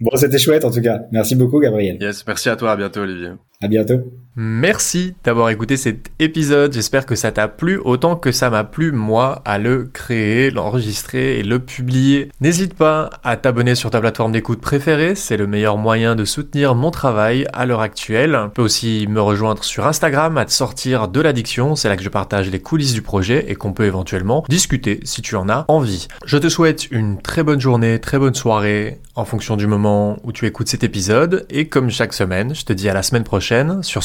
Bon, 0.00 0.16
c'était 0.16 0.38
chouette 0.38 0.64
en 0.64 0.70
tout 0.70 0.82
cas. 0.82 1.02
Merci 1.12 1.36
beaucoup, 1.36 1.60
Gabriel. 1.60 1.96
Yes, 2.00 2.26
merci 2.26 2.48
à 2.48 2.56
toi. 2.56 2.72
À 2.72 2.76
bientôt, 2.76 3.00
Olivier. 3.00 3.30
À 3.60 3.68
bientôt. 3.68 4.12
Merci 4.34 5.14
d'avoir 5.24 5.50
écouté 5.50 5.76
cet 5.76 6.10
épisode. 6.18 6.72
J'espère 6.72 7.04
que 7.04 7.14
ça 7.14 7.32
t'a 7.32 7.48
plu 7.48 7.78
autant 7.84 8.16
que 8.16 8.32
ça 8.32 8.48
m'a 8.48 8.64
plu 8.64 8.90
moi 8.90 9.42
à 9.44 9.58
le 9.58 9.90
créer, 9.92 10.50
l'enregistrer 10.50 11.38
et 11.38 11.42
le 11.42 11.58
publier. 11.58 12.30
N'hésite 12.40 12.72
pas 12.72 13.10
à 13.24 13.36
t'abonner 13.36 13.74
sur 13.74 13.90
ta 13.90 14.00
plateforme 14.00 14.32
d'écoute 14.32 14.62
préférée. 14.62 15.16
C'est 15.16 15.36
le 15.36 15.46
meilleur 15.46 15.76
moyen 15.76 16.16
de 16.16 16.24
soutenir 16.24 16.74
mon 16.74 16.90
travail 16.90 17.46
à 17.52 17.66
l'heure 17.66 17.82
actuelle. 17.82 18.38
Tu 18.44 18.50
peux 18.54 18.62
aussi 18.62 19.06
me 19.06 19.20
rejoindre 19.20 19.64
sur 19.64 19.86
Instagram 19.86 20.38
à 20.38 20.46
te 20.46 20.52
sortir 20.52 21.08
de 21.08 21.20
l'addiction. 21.20 21.76
C'est 21.76 21.90
là 21.90 21.98
que 21.98 22.02
je 22.02 22.08
partage 22.08 22.48
les 22.48 22.60
coulisses 22.60 22.94
du 22.94 23.02
projet 23.02 23.44
et 23.48 23.54
qu'on 23.54 23.74
peut 23.74 23.84
éventuellement 23.84 24.44
discuter 24.48 25.00
si 25.04 25.20
tu 25.20 25.36
en 25.36 25.50
as 25.50 25.66
envie. 25.68 26.08
Je 26.24 26.38
te 26.38 26.48
souhaite 26.48 26.90
une 26.90 27.20
très 27.20 27.42
bonne 27.42 27.60
journée, 27.60 28.00
très 28.00 28.18
bonne 28.18 28.34
soirée 28.34 28.98
en 29.14 29.26
fonction 29.26 29.56
du 29.56 29.66
moment 29.66 30.16
où 30.24 30.32
tu 30.32 30.46
écoutes 30.46 30.68
cet 30.68 30.84
épisode. 30.84 31.46
Et 31.50 31.68
comme 31.68 31.90
chaque 31.90 32.14
semaine, 32.14 32.54
je 32.54 32.64
te 32.64 32.72
dis 32.72 32.88
à 32.88 32.94
la 32.94 33.02
semaine 33.02 33.24
prochaine 33.24 33.82
sur 33.82 34.02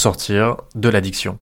De 0.75 0.89
l'addiction. 0.89 1.35